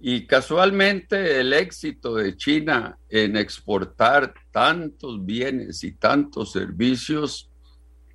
Y 0.00 0.26
casualmente 0.26 1.40
el 1.40 1.52
éxito 1.52 2.16
de 2.16 2.36
China 2.36 2.98
en 3.08 3.36
exportar 3.36 4.34
tantos 4.50 5.24
bienes 5.24 5.84
y 5.84 5.92
tantos 5.92 6.52
servicios 6.52 7.48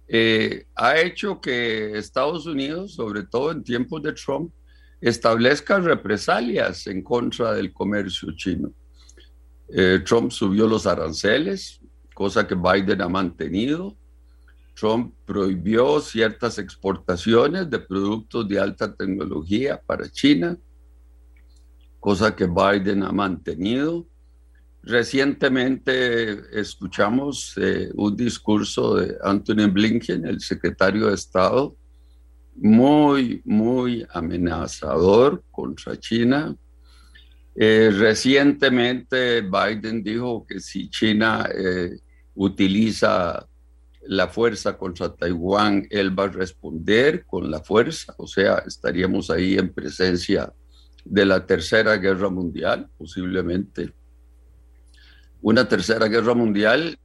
eh, 0.10 0.66
ha 0.76 1.00
hecho 1.00 1.42
que 1.42 1.98
Estados 1.98 2.46
Unidos, 2.46 2.94
sobre 2.94 3.24
todo 3.24 3.52
en 3.52 3.64
tiempos 3.64 4.02
de 4.04 4.14
Trump, 4.14 4.52
establezca 5.02 5.80
represalias 5.80 6.88
en 6.88 7.02
contra 7.04 7.54
del 7.54 7.74
comercio 7.74 8.32
chino. 8.36 8.72
Trump 10.06 10.32
subió 10.32 10.68
los 10.68 10.88
aranceles, 10.88 11.82
cosa 12.14 12.48
que 12.48 12.56
Biden 12.56 13.02
ha 13.02 13.10
mantenido. 13.10 13.96
Trump 14.74 15.14
prohibió 15.26 16.00
ciertas 16.00 16.60
exportaciones 16.60 17.70
de 17.70 17.80
productos 17.80 18.48
de 18.48 18.60
alta 18.60 18.94
tecnología 18.94 19.82
para 19.84 20.08
China, 20.10 20.58
cosa 22.00 22.36
que 22.36 22.46
Biden 22.46 23.04
ha 23.04 23.12
mantenido. 23.12 24.08
Recientemente 24.84 26.60
escuchamos 26.60 27.54
eh, 27.58 27.90
un 27.96 28.16
discurso 28.16 28.96
de 28.96 29.18
Anthony 29.22 29.68
Blinken, 29.70 30.26
el 30.26 30.40
secretario 30.40 31.08
de 31.08 31.16
Estado, 31.16 31.76
muy, 32.56 33.42
muy 33.46 34.06
amenazador 34.12 35.44
contra 35.52 36.00
China, 36.00 36.56
eh, 37.60 37.90
recientemente 37.92 39.42
Biden 39.42 40.04
dijo 40.04 40.46
que 40.46 40.60
si 40.60 40.92
China 40.92 41.50
eh, 41.52 41.98
utiliza 42.36 43.48
la 44.04 44.28
fuerza 44.28 44.78
contra 44.78 45.16
Taiwán, 45.16 45.88
él 45.90 46.18
va 46.18 46.26
a 46.26 46.28
responder 46.30 47.26
con 47.26 47.50
la 47.50 47.60
fuerza, 47.60 48.14
o 48.20 48.28
sea, 48.28 48.60
estaríamos 48.60 49.32
ahí 49.32 49.58
en 49.58 49.74
presencia 49.74 50.54
de 51.04 51.26
la 51.26 51.48
Tercera 51.48 51.98
Guerra 51.98 52.30
Mundial, 52.30 52.90
posiblemente. 52.96 53.92
Una 55.42 55.68
Tercera 55.68 56.08
Guerra 56.08 56.36
Mundial 56.36 57.00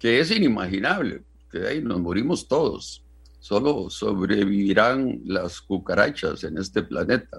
que 0.00 0.18
es 0.18 0.32
inimaginable, 0.32 1.22
que 1.48 1.68
ahí 1.68 1.80
nos 1.80 2.00
morimos 2.00 2.48
todos, 2.48 3.04
solo 3.38 3.88
sobrevivirán 3.88 5.20
las 5.26 5.60
cucarachas 5.60 6.42
en 6.42 6.58
este 6.58 6.82
planeta. 6.82 7.38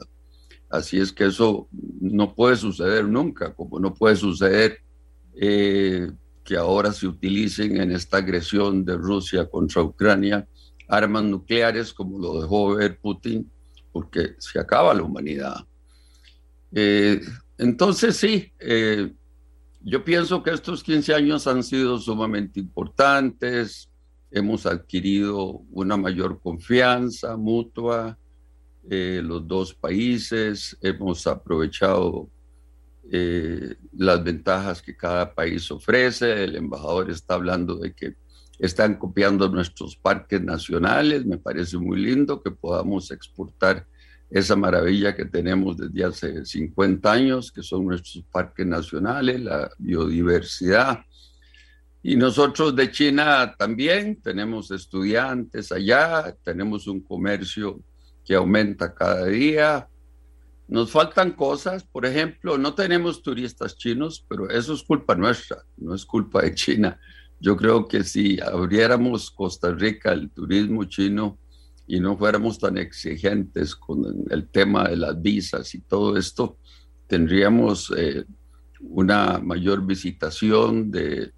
Así 0.72 1.00
es 1.00 1.12
que 1.12 1.26
eso 1.26 1.68
no 2.00 2.34
puede 2.34 2.56
suceder 2.56 3.06
nunca, 3.06 3.54
como 3.54 3.80
no 3.80 3.94
puede 3.94 4.16
suceder 4.16 4.80
eh, 5.36 6.10
que 6.44 6.56
ahora 6.56 6.94
se 6.94 7.08
utilicen 7.08 7.78
en 7.82 7.92
esta 7.92 8.18
agresión 8.18 8.86
de 8.86 8.96
Rusia 8.96 9.50
contra 9.50 9.84
Ucrania 9.84 10.48
armas 10.88 11.24
nucleares 11.24 11.94
como 11.94 12.20
lo 12.20 12.42
dejó 12.42 12.76
ver 12.76 13.00
Putin, 13.00 13.50
porque 13.92 14.36
se 14.40 14.60
acaba 14.60 14.94
la 14.94 15.04
humanidad. 15.04 15.66
Eh, 16.74 17.22
entonces 17.58 18.18
sí, 18.18 18.52
eh, 18.60 19.14
yo 19.82 20.04
pienso 20.04 20.44
que 20.44 20.52
estos 20.52 20.84
15 20.84 21.14
años 21.14 21.48
han 21.48 21.64
sido 21.64 21.98
sumamente 21.98 22.60
importantes, 22.60 23.90
hemos 24.32 24.66
adquirido 24.66 25.62
una 25.72 25.98
mayor 25.98 26.40
confianza 26.42 27.36
mutua, 27.36 28.18
eh, 28.90 29.22
los 29.24 29.48
dos 29.48 29.74
países, 29.74 30.78
hemos 30.82 31.28
aprovechado 31.28 32.30
eh, 33.12 33.76
las 33.98 34.24
ventajas 34.24 34.82
que 34.82 34.96
cada 34.96 35.34
país 35.34 35.70
ofrece. 35.72 36.44
El 36.44 36.56
embajador 36.56 37.12
está 37.12 37.36
hablando 37.36 37.76
de 37.76 37.94
que 37.94 38.16
están 38.58 38.96
copiando 38.96 39.50
nuestros 39.50 39.96
parques 39.96 40.42
nacionales. 40.42 41.26
Me 41.26 41.38
parece 41.38 41.78
muy 41.78 42.00
lindo 42.00 42.42
que 42.42 42.52
podamos 42.52 43.12
exportar 43.12 43.86
esa 44.30 44.56
maravilla 44.56 45.16
que 45.16 45.26
tenemos 45.26 45.78
desde 45.78 46.06
hace 46.06 46.46
50 46.46 47.12
años, 47.12 47.52
que 47.52 47.62
son 47.62 47.86
nuestros 47.86 48.24
parques 48.32 48.66
nacionales, 48.66 49.42
la 49.42 49.70
biodiversidad. 49.78 51.02
Y 52.02 52.16
nosotros 52.16 52.76
de 52.76 52.90
China 52.90 53.54
también 53.58 54.22
tenemos 54.22 54.72
estudiantes 54.72 55.72
allá, 55.72 56.36
tenemos 56.44 56.88
un 56.88 57.02
comercio 57.02 57.84
que 58.26 58.36
aumenta 58.36 58.94
cada 58.94 59.26
día. 59.26 59.88
Nos 60.68 60.92
faltan 60.92 61.32
cosas, 61.32 61.84
por 61.84 62.06
ejemplo, 62.06 62.58
no 62.58 62.74
tenemos 62.74 63.22
turistas 63.22 63.76
chinos, 63.76 64.26
pero 64.28 64.50
eso 64.50 64.74
es 64.74 64.84
culpa 64.84 65.16
nuestra, 65.16 65.64
no 65.78 65.94
es 65.94 66.06
culpa 66.06 66.42
de 66.42 66.56
China. 66.56 67.00
Yo 67.40 67.58
creo 67.58 67.88
que 67.88 68.04
si 68.04 68.40
abriéramos 68.40 69.32
Costa 69.32 69.74
Rica 69.74 70.12
al 70.12 70.30
turismo 70.30 70.86
chino 70.86 71.40
y 71.88 72.00
no 72.00 72.18
fuéramos 72.18 72.60
tan 72.60 72.78
exigentes 72.78 73.76
con 73.76 74.26
el 74.30 74.48
tema 74.48 74.88
de 74.88 74.96
las 74.96 75.22
visas 75.22 75.74
y 75.76 75.82
todo 75.82 76.16
esto, 76.18 76.58
tendríamos 77.08 77.92
eh, 77.98 78.24
una 78.80 79.40
mayor 79.40 79.86
visitación 79.86 80.92
de 80.92 81.34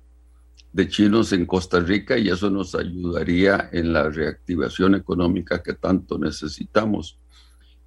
de 0.73 0.87
chinos 0.87 1.31
en 1.33 1.45
Costa 1.45 1.79
Rica 1.79 2.17
y 2.17 2.29
eso 2.29 2.49
nos 2.49 2.73
ayudaría 2.73 3.69
en 3.71 3.93
la 3.93 4.09
reactivación 4.09 4.95
económica 4.95 5.61
que 5.61 5.73
tanto 5.73 6.17
necesitamos. 6.17 7.19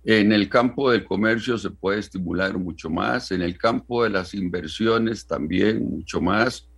En 0.05 0.31
el 0.31 0.49
campo 0.49 0.93
del 0.93 1.05
comercio 1.05 1.59
se 1.59 1.71
puede 1.71 1.99
estimular 1.99 2.57
mucho 2.57 2.89
más, 2.89 3.33
en 3.33 3.43
el 3.43 3.59
campo 3.59 4.05
de 4.05 4.11
las 4.11 4.35
inversiones 4.35 5.27
también 5.27 5.85
mucho 5.85 6.21
más. 6.21 6.69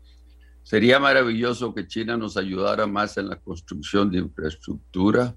Sería 0.62 0.98
maravilloso 0.98 1.74
que 1.74 1.86
China 1.86 2.16
nos 2.16 2.38
ayudara 2.38 2.86
más 2.86 3.18
en 3.18 3.28
la 3.28 3.36
construcción 3.36 4.10
de 4.10 4.18
infraestructura. 4.18 5.36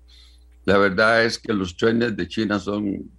La 0.63 0.77
verdad 0.77 1.25
es 1.25 1.37
que 1.37 1.51
los 1.51 1.75
trenes 1.75 2.15
de 2.15 2.29
China 2.29 2.59
son 2.59 3.11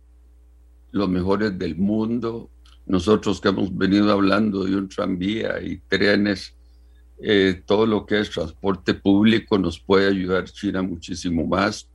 los 0.90 1.08
mejores 1.08 1.58
del 1.58 1.76
mundo. 1.76 2.50
Nosotros 2.86 3.42
que 3.42 3.48
hemos 3.48 3.76
venido 3.76 4.10
hablando 4.10 4.64
de 4.64 4.74
un 4.74 4.88
tranvía 4.88 5.60
y 5.62 5.80
trenes, 5.86 6.56
eh, 7.24 7.62
todo 7.64 7.86
lo 7.86 8.04
que 8.04 8.18
es 8.18 8.30
transporte 8.30 8.94
público 8.94 9.56
nos 9.56 9.78
puede 9.78 10.08
ayudar 10.08 10.44
China 10.50 10.82
muchísimo 10.82 11.46
más. 11.46 11.88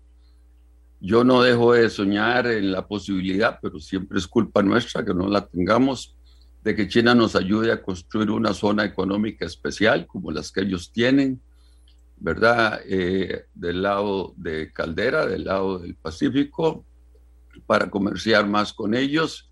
yo 1.00 1.24
no 1.24 1.44
dejo 1.44 1.74
de 1.74 1.90
soñar 1.90 2.48
en 2.48 2.72
la 2.72 2.88
posibilidad, 2.88 3.60
pero 3.62 3.80
siempre 3.80 4.18
es 4.18 4.26
culpa 4.26 4.64
nuestra 4.64 5.06
que 5.06 5.14
no 5.14 5.28
la 5.28 5.46
tengamos, 5.46 6.16
de 6.64 6.76
que 6.76 6.88
China 6.88 7.14
nos 7.14 7.36
ayude 7.36 7.72
a 7.72 7.82
construir 7.82 8.32
una 8.32 8.54
zona 8.54 8.86
económica 8.86 9.46
especial 9.46 10.08
como 10.08 10.32
las 10.32 10.52
que 10.52 10.62
ellos 10.62 10.92
tienen, 10.92 11.40
¿verdad? 12.18 12.82
Eh, 12.86 13.46
del 13.54 13.84
lado 13.84 14.34
de 14.38 14.72
Caldera, 14.72 15.28
del 15.28 15.44
lado 15.44 15.80
del 15.80 15.94
Pacífico, 15.96 16.84
para 17.66 17.90
comerciar 17.90 18.48
más 18.48 18.74
con 18.74 18.96
ellos. 18.96 19.52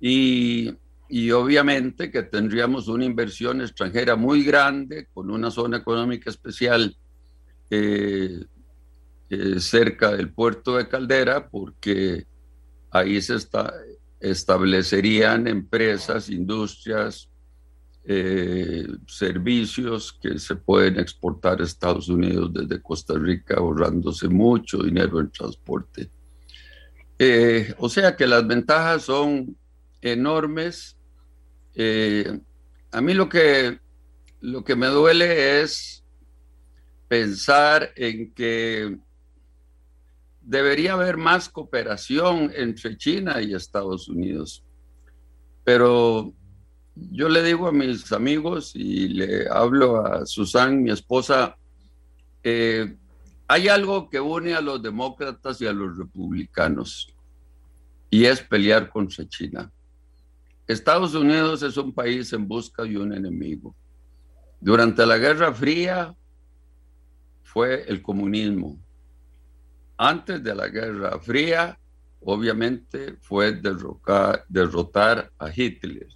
Y, 0.00 0.74
y 1.14 1.30
obviamente 1.30 2.10
que 2.10 2.24
tendríamos 2.24 2.88
una 2.88 3.04
inversión 3.04 3.60
extranjera 3.60 4.16
muy 4.16 4.42
grande 4.42 5.06
con 5.14 5.30
una 5.30 5.48
zona 5.48 5.76
económica 5.76 6.28
especial 6.28 6.96
eh, 7.70 8.44
eh, 9.30 9.60
cerca 9.60 10.10
del 10.10 10.32
puerto 10.32 10.76
de 10.76 10.88
Caldera, 10.88 11.48
porque 11.48 12.26
ahí 12.90 13.22
se 13.22 13.36
está, 13.36 13.72
establecerían 14.18 15.46
empresas, 15.46 16.30
industrias, 16.30 17.30
eh, 18.06 18.84
servicios 19.06 20.18
que 20.20 20.36
se 20.40 20.56
pueden 20.56 20.98
exportar 20.98 21.60
a 21.60 21.64
Estados 21.64 22.08
Unidos 22.08 22.52
desde 22.52 22.82
Costa 22.82 23.14
Rica, 23.16 23.58
ahorrándose 23.58 24.26
mucho 24.26 24.78
dinero 24.78 25.20
en 25.20 25.30
transporte. 25.30 26.10
O 27.78 27.88
sea 27.88 28.16
que 28.16 28.26
las 28.26 28.44
ventajas 28.44 29.04
son 29.04 29.56
enormes. 30.02 30.93
A 31.76 33.00
mí 33.00 33.14
lo 33.14 33.28
que, 33.28 33.78
lo 34.40 34.64
que 34.64 34.76
me 34.76 34.86
duele 34.86 35.60
es 35.60 36.04
pensar 37.08 37.92
en 37.96 38.32
que 38.32 38.98
debería 40.40 40.92
haber 40.92 41.16
más 41.16 41.48
cooperación 41.48 42.52
entre 42.54 42.96
China 42.96 43.40
y 43.40 43.54
Estados 43.54 44.08
Unidos. 44.08 44.62
Pero 45.64 46.34
yo 46.94 47.28
le 47.28 47.42
digo 47.42 47.66
a 47.66 47.72
mis 47.72 48.12
amigos 48.12 48.72
y 48.74 49.08
le 49.08 49.48
hablo 49.48 50.04
a 50.04 50.26
Susan, 50.26 50.82
mi 50.82 50.90
esposa, 50.90 51.56
eh, 52.42 52.96
hay 53.48 53.68
algo 53.68 54.08
que 54.08 54.20
une 54.20 54.54
a 54.54 54.60
los 54.60 54.82
demócratas 54.82 55.60
y 55.60 55.66
a 55.66 55.72
los 55.72 55.96
republicanos 55.96 57.14
y 58.10 58.26
es 58.26 58.40
pelear 58.40 58.90
contra 58.90 59.26
China. 59.28 59.70
Estados 60.66 61.14
Unidos 61.14 61.62
es 61.62 61.76
un 61.76 61.92
país 61.92 62.32
en 62.32 62.48
busca 62.48 62.84
de 62.84 62.98
un 62.98 63.12
enemigo. 63.12 63.74
Durante 64.60 65.04
la 65.04 65.18
Guerra 65.18 65.52
Fría 65.52 66.14
fue 67.42 67.84
el 67.86 68.00
comunismo 68.00 68.78
antes 69.96 70.42
de 70.42 70.54
la 70.54 70.68
Guerra 70.68 71.18
Fría, 71.20 71.78
obviamente 72.20 73.16
fue 73.20 73.52
derrotar 74.48 75.30
a 75.38 75.50
Hitler. 75.54 76.08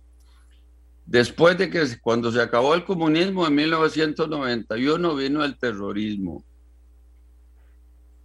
Después 1.06 1.56
de 1.56 1.70
que 1.70 1.86
cuando 2.00 2.30
se 2.30 2.40
acabó 2.40 2.74
el 2.74 2.84
comunismo 2.84 3.46
en 3.46 3.54
1991 3.54 5.14
vino 5.14 5.44
el 5.44 5.56
terrorismo. 5.56 6.44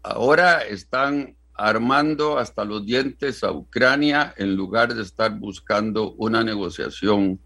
Ahora 0.01 0.63
están 0.63 1.37
armando 1.63 2.37
hasta 2.37 2.65
los 2.65 2.85
dientes 2.85 3.41
a 3.41 3.53
Ucrania 3.53 4.33
en 4.35 4.53
lugar 4.53 4.93
de 4.93 5.01
estar 5.01 5.31
buscando 5.39 6.11
una 6.15 6.43
negociación 6.43 7.39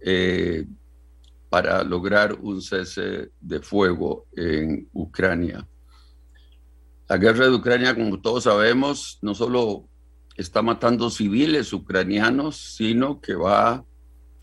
eh, 0.00 0.66
para 1.48 1.84
lograr 1.84 2.34
un 2.34 2.60
cese 2.60 3.30
de 3.40 3.60
fuego 3.60 4.26
en 4.36 4.88
Ucrania. 4.92 5.68
La 7.08 7.16
guerra 7.16 7.44
de 7.44 7.54
Ucrania, 7.54 7.94
como 7.94 8.20
todos 8.20 8.42
sabemos, 8.42 9.20
no 9.22 9.36
solo 9.36 9.88
está 10.36 10.60
matando 10.60 11.08
civiles 11.08 11.72
ucranianos, 11.72 12.56
sino 12.56 13.20
que 13.20 13.36
va 13.36 13.84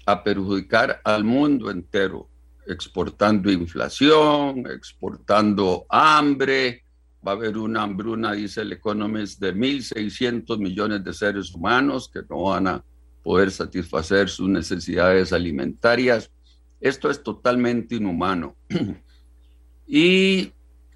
a 0.06 0.24
perjudicar 0.24 1.02
al 1.04 1.26
mundo 1.26 1.70
entero, 1.70 2.30
exportando 2.66 3.52
inflación, 3.52 4.64
exportando 4.68 5.86
hambre. 5.90 6.86
Va 7.26 7.34
a 7.34 7.35
haber 7.35 7.57
una 7.57 7.84
hambruna, 7.84 8.34
dice 8.34 8.61
el 8.61 8.73
Economist, 8.73 9.39
de 9.39 9.53
1.600 9.53 10.57
millones 10.57 11.03
de 11.03 11.14
seres 11.14 11.53
humanos 11.53 12.10
que 12.11 12.22
no 12.30 12.43
van 12.43 12.68
a 12.68 12.84
poder 13.23 13.52
satisfacer 13.52 14.30
sus 14.30 14.49
necesidades 14.49 15.31
alimentarias. 15.31 16.31
Esto 16.80 17.11
es 17.11 17.22
totalmente 17.22 17.95
inhumano. 17.95 18.56
y 19.88 20.52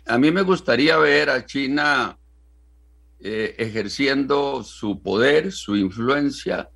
a 0.06 0.18
mí 0.18 0.32
me 0.32 0.42
gustaría 0.42 0.98
ver 0.98 1.30
a 1.30 1.46
China 1.46 2.18
eh, 3.20 3.56
ejerciendo 3.58 4.64
su 4.64 5.02
poder, 5.02 5.52
su 5.52 5.76
influencia, 5.76 6.70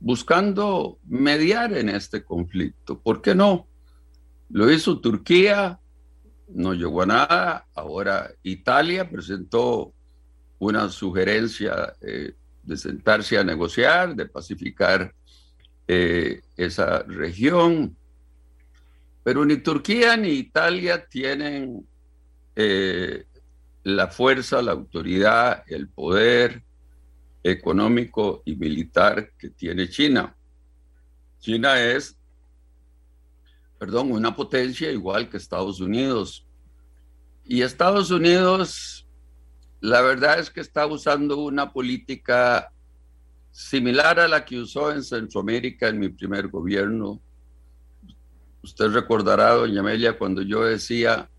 buscando 0.00 0.98
mediar 1.04 1.72
en 1.76 1.88
este 1.88 2.24
conflicto. 2.24 3.00
¿Por 3.00 3.22
qué 3.22 3.34
no? 3.34 3.66
Lo 4.50 4.70
hizo 4.70 5.00
Turquía, 5.00 5.80
no 6.48 6.74
llegó 6.74 7.02
a 7.02 7.06
nada. 7.06 7.66
Ahora 7.74 8.30
Italia 8.42 9.08
presentó 9.08 9.92
una 10.58 10.88
sugerencia 10.88 11.94
eh, 12.00 12.34
de 12.62 12.76
sentarse 12.76 13.38
a 13.38 13.44
negociar, 13.44 14.14
de 14.14 14.26
pacificar 14.26 15.14
eh, 15.86 16.42
esa 16.56 17.02
región. 17.04 17.96
Pero 19.22 19.44
ni 19.44 19.58
Turquía 19.58 20.16
ni 20.16 20.30
Italia 20.30 21.06
tienen 21.06 21.86
eh, 22.56 23.24
la 23.84 24.08
fuerza, 24.08 24.60
la 24.62 24.72
autoridad, 24.72 25.64
el 25.66 25.88
poder 25.88 26.62
económico 27.42 28.42
y 28.44 28.56
militar 28.56 29.30
que 29.38 29.50
tiene 29.50 29.88
China. 29.88 30.34
China 31.40 31.80
es, 31.80 32.17
perdón, 33.78 34.12
una 34.12 34.34
potencia 34.34 34.90
igual 34.90 35.28
que 35.28 35.36
Estados 35.36 35.80
Unidos. 35.80 36.46
Y 37.44 37.62
Estados 37.62 38.10
Unidos, 38.10 39.06
la 39.80 40.02
verdad 40.02 40.38
es 40.38 40.50
que 40.50 40.60
está 40.60 40.86
usando 40.86 41.38
una 41.38 41.72
política 41.72 42.72
similar 43.50 44.20
a 44.20 44.28
la 44.28 44.44
que 44.44 44.58
usó 44.58 44.92
en 44.92 45.02
Centroamérica 45.02 45.88
en 45.88 45.98
mi 45.98 46.08
primer 46.08 46.48
gobierno. 46.48 47.20
Usted 48.62 48.88
recordará, 48.88 49.50
doña 49.54 49.80
Amelia, 49.80 50.18
cuando 50.18 50.42
yo 50.42 50.64
decía, 50.64 51.30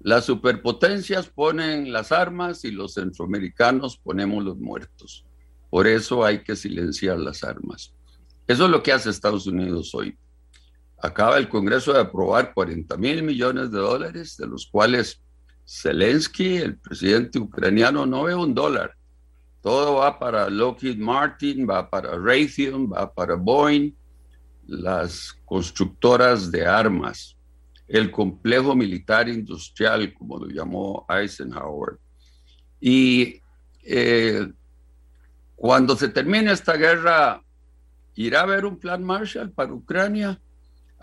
las 0.00 0.26
superpotencias 0.26 1.28
ponen 1.28 1.92
las 1.92 2.12
armas 2.12 2.64
y 2.64 2.70
los 2.70 2.94
centroamericanos 2.94 3.96
ponemos 3.96 4.44
los 4.44 4.58
muertos. 4.58 5.24
Por 5.70 5.86
eso 5.86 6.24
hay 6.24 6.42
que 6.42 6.56
silenciar 6.56 7.18
las 7.18 7.42
armas. 7.42 7.94
Eso 8.46 8.66
es 8.66 8.70
lo 8.70 8.82
que 8.82 8.92
hace 8.92 9.08
Estados 9.08 9.46
Unidos 9.46 9.94
hoy. 9.94 10.16
Acaba 11.04 11.38
el 11.38 11.48
Congreso 11.48 11.92
de 11.92 12.00
aprobar 12.00 12.54
40 12.54 12.96
mil 12.96 13.22
millones 13.22 13.70
de 13.70 13.78
dólares, 13.78 14.36
de 14.36 14.46
los 14.46 14.66
cuales 14.66 15.20
Zelensky, 15.66 16.56
el 16.56 16.76
presidente 16.78 17.38
ucraniano, 17.38 18.06
no 18.06 18.24
ve 18.24 18.34
un 18.34 18.54
dólar. 18.54 18.94
Todo 19.60 19.96
va 19.96 20.18
para 20.18 20.48
Lockheed 20.48 20.98
Martin, 20.98 21.68
va 21.68 21.88
para 21.88 22.16
Raytheon, 22.18 22.92
va 22.92 23.12
para 23.12 23.34
Boeing, 23.34 23.92
las 24.66 25.32
constructoras 25.44 26.50
de 26.50 26.66
armas 26.66 27.34
el 27.88 28.10
complejo 28.10 28.74
militar 28.74 29.28
industrial, 29.28 30.12
como 30.14 30.38
lo 30.38 30.48
llamó 30.48 31.06
Eisenhower. 31.08 31.98
Y 32.80 33.40
eh, 33.82 34.50
cuando 35.54 35.96
se 35.96 36.08
termine 36.08 36.52
esta 36.52 36.76
guerra, 36.76 37.42
irá 38.14 38.40
a 38.40 38.42
haber 38.44 38.64
un 38.64 38.78
plan 38.78 39.02
Marshall 39.02 39.50
para 39.50 39.72
Ucrania. 39.72 40.40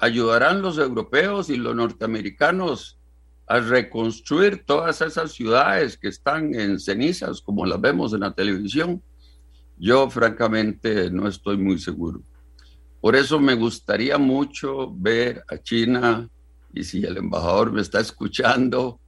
Ayudarán 0.01 0.63
los 0.63 0.79
europeos 0.79 1.51
y 1.51 1.57
los 1.57 1.75
norteamericanos 1.75 2.97
a 3.45 3.59
reconstruir 3.59 4.63
todas 4.65 4.99
esas 5.01 5.31
ciudades 5.31 5.95
que 5.95 6.07
están 6.07 6.55
en 6.55 6.79
cenizas, 6.79 7.39
como 7.39 7.67
las 7.67 7.79
vemos 7.79 8.11
en 8.11 8.21
la 8.21 8.33
televisión. 8.33 9.03
Yo 9.77 10.09
francamente 10.09 11.11
no 11.11 11.27
estoy 11.27 11.57
muy 11.57 11.77
seguro. 11.77 12.23
Por 12.99 13.15
eso 13.15 13.39
me 13.39 13.53
gustaría 13.53 14.17
mucho 14.17 14.91
ver 14.91 15.43
a 15.47 15.59
China 15.59 16.27
y 16.73 16.83
si 16.83 17.03
el 17.03 17.17
embajador 17.17 17.71
me 17.71 17.81
está 17.81 17.99
escuchando, 17.99 18.99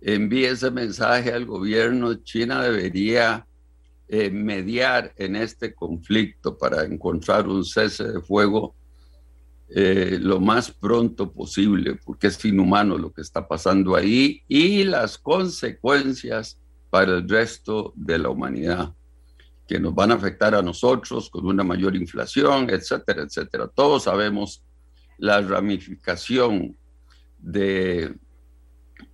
envíe 0.00 0.44
ese 0.44 0.70
mensaje 0.70 1.32
al 1.32 1.44
gobierno. 1.44 2.14
China 2.22 2.62
debería 2.62 3.48
eh, 4.06 4.30
mediar 4.30 5.12
en 5.16 5.34
este 5.34 5.74
conflicto 5.74 6.56
para 6.56 6.84
encontrar 6.84 7.48
un 7.48 7.64
cese 7.64 8.04
de 8.04 8.20
fuego 8.20 8.76
eh, 9.72 10.18
lo 10.20 10.40
más 10.40 10.72
pronto 10.72 11.32
posible, 11.32 11.94
porque 12.04 12.26
es 12.26 12.44
inhumano 12.44 12.98
lo 12.98 13.12
que 13.12 13.22
está 13.22 13.46
pasando 13.46 13.94
ahí 13.94 14.42
y 14.48 14.82
las 14.82 15.16
consecuencias 15.16 16.58
para 16.90 17.18
el 17.18 17.28
resto 17.28 17.92
de 17.94 18.18
la 18.18 18.30
humanidad, 18.30 18.92
que 19.68 19.78
nos 19.78 19.94
van 19.94 20.10
a 20.10 20.14
afectar 20.14 20.56
a 20.56 20.62
nosotros 20.62 21.30
con 21.30 21.46
una 21.46 21.62
mayor 21.62 21.94
inflación, 21.94 22.68
etcétera, 22.68 23.22
etcétera. 23.22 23.68
Todos 23.68 24.04
sabemos 24.04 24.64
la 25.18 25.40
ramificación 25.40 26.76
de, 27.38 28.12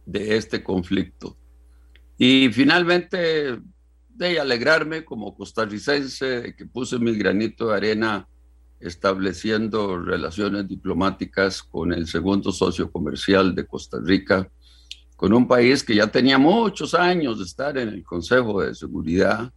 de 0.06 0.36
este 0.36 0.64
conflicto. 0.64 1.36
Y 2.16 2.48
finalmente, 2.50 3.60
de 4.08 4.40
alegrarme 4.40 5.04
como 5.04 5.36
costarricense 5.36 6.40
de 6.40 6.56
que 6.56 6.64
puse 6.64 6.98
mi 6.98 7.14
granito 7.14 7.68
de 7.68 7.76
arena 7.76 8.26
estableciendo 8.80 9.98
relaciones 9.98 10.68
diplomáticas 10.68 11.62
con 11.62 11.92
el 11.92 12.06
segundo 12.06 12.52
socio 12.52 12.90
comercial 12.90 13.54
de 13.54 13.66
Costa 13.66 13.98
Rica, 14.02 14.48
con 15.16 15.32
un 15.32 15.48
país 15.48 15.82
que 15.82 15.94
ya 15.94 16.06
tenía 16.08 16.38
muchos 16.38 16.94
años 16.94 17.38
de 17.38 17.44
estar 17.44 17.78
en 17.78 17.88
el 17.88 18.04
Consejo 18.04 18.60
de 18.60 18.74
Seguridad, 18.74 19.50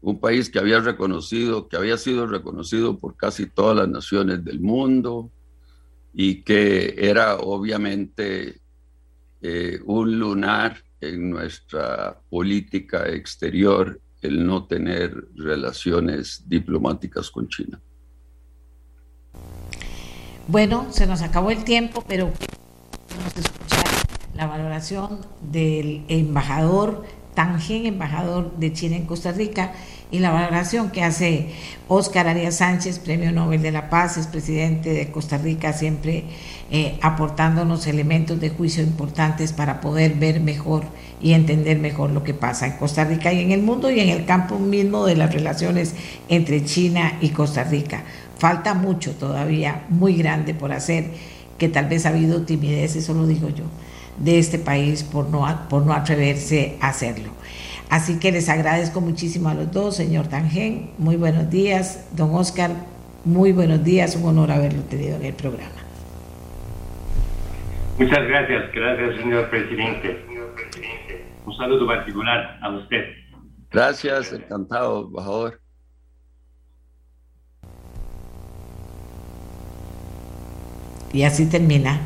un 0.00 0.20
país 0.20 0.50
que 0.50 0.58
había 0.58 0.80
reconocido, 0.80 1.68
que 1.68 1.76
había 1.76 1.96
sido 1.96 2.26
reconocido 2.26 2.98
por 2.98 3.16
casi 3.16 3.46
todas 3.46 3.76
las 3.76 3.88
naciones 3.88 4.44
del 4.44 4.60
mundo 4.60 5.30
y 6.12 6.42
que 6.42 6.94
era 6.98 7.36
obviamente 7.36 8.60
eh, 9.42 9.80
un 9.84 10.18
lunar 10.18 10.82
en 11.00 11.30
nuestra 11.30 12.18
política 12.30 13.08
exterior 13.08 14.00
el 14.22 14.46
no 14.46 14.66
tener 14.66 15.28
relaciones 15.34 16.44
diplomáticas 16.46 17.30
con 17.30 17.48
China. 17.48 17.80
Bueno, 20.46 20.86
se 20.90 21.06
nos 21.06 21.22
acabó 21.22 21.50
el 21.50 21.64
tiempo, 21.64 22.04
pero 22.06 22.26
vamos 23.16 23.36
a 23.36 23.40
escuchar 23.40 23.84
la 24.34 24.46
valoración 24.46 25.20
del 25.40 26.04
embajador 26.08 27.04
Tangen, 27.34 27.86
embajador 27.86 28.56
de 28.58 28.72
China 28.72 28.96
en 28.96 29.06
Costa 29.06 29.32
Rica, 29.32 29.72
y 30.10 30.20
la 30.20 30.30
valoración 30.30 30.90
que 30.90 31.02
hace 31.02 31.48
Óscar 31.88 32.28
Arias 32.28 32.58
Sánchez, 32.58 33.00
Premio 33.00 33.32
Nobel 33.32 33.60
de 33.62 33.72
la 33.72 33.90
Paz, 33.90 34.16
es 34.16 34.28
presidente 34.28 34.92
de 34.92 35.10
Costa 35.10 35.38
Rica, 35.38 35.72
siempre 35.72 36.24
eh, 36.70 36.98
aportándonos 37.02 37.88
elementos 37.88 38.38
de 38.40 38.50
juicio 38.50 38.84
importantes 38.84 39.52
para 39.52 39.80
poder 39.80 40.14
ver 40.14 40.40
mejor 40.40 40.84
y 41.20 41.32
entender 41.32 41.78
mejor 41.80 42.10
lo 42.10 42.22
que 42.22 42.34
pasa 42.34 42.66
en 42.66 42.74
Costa 42.74 43.04
Rica 43.04 43.32
y 43.32 43.40
en 43.40 43.50
el 43.50 43.62
mundo 43.62 43.90
y 43.90 43.98
en 43.98 44.10
el 44.10 44.24
campo 44.24 44.58
mismo 44.58 45.04
de 45.04 45.16
las 45.16 45.34
relaciones 45.34 45.94
entre 46.28 46.64
China 46.64 47.18
y 47.20 47.30
Costa 47.30 47.64
Rica. 47.64 48.04
Falta 48.38 48.74
mucho 48.74 49.12
todavía, 49.12 49.84
muy 49.88 50.16
grande 50.16 50.54
por 50.54 50.72
hacer, 50.72 51.06
que 51.58 51.68
tal 51.68 51.86
vez 51.86 52.06
ha 52.06 52.10
habido 52.10 52.42
timidez, 52.42 52.96
eso 52.96 53.14
lo 53.14 53.26
digo 53.26 53.48
yo, 53.48 53.64
de 54.18 54.38
este 54.38 54.58
país 54.58 55.02
por 55.04 55.28
no, 55.28 55.46
por 55.68 55.86
no 55.86 55.92
atreverse 55.92 56.76
a 56.80 56.88
hacerlo. 56.88 57.30
Así 57.90 58.18
que 58.18 58.32
les 58.32 58.48
agradezco 58.48 59.00
muchísimo 59.00 59.48
a 59.48 59.54
los 59.54 59.70
dos, 59.70 59.96
señor 59.96 60.26
Tangen, 60.26 60.90
muy 60.98 61.16
buenos 61.16 61.50
días, 61.50 62.08
don 62.12 62.34
Oscar, 62.34 62.70
muy 63.24 63.52
buenos 63.52 63.84
días, 63.84 64.16
un 64.16 64.28
honor 64.28 64.50
haberlo 64.50 64.82
tenido 64.82 65.16
en 65.16 65.24
el 65.24 65.34
programa. 65.34 65.70
Muchas 67.98 68.26
gracias, 68.26 68.72
gracias 68.72 69.16
señor 69.16 69.48
presidente. 69.50 70.24
Un 71.46 71.56
saludo 71.56 71.86
particular 71.86 72.58
a 72.60 72.70
usted. 72.70 73.04
Gracias, 73.70 74.32
encantado, 74.32 75.06
embajador. 75.06 75.63
Y 81.14 81.22
así 81.22 81.46
termina 81.46 82.00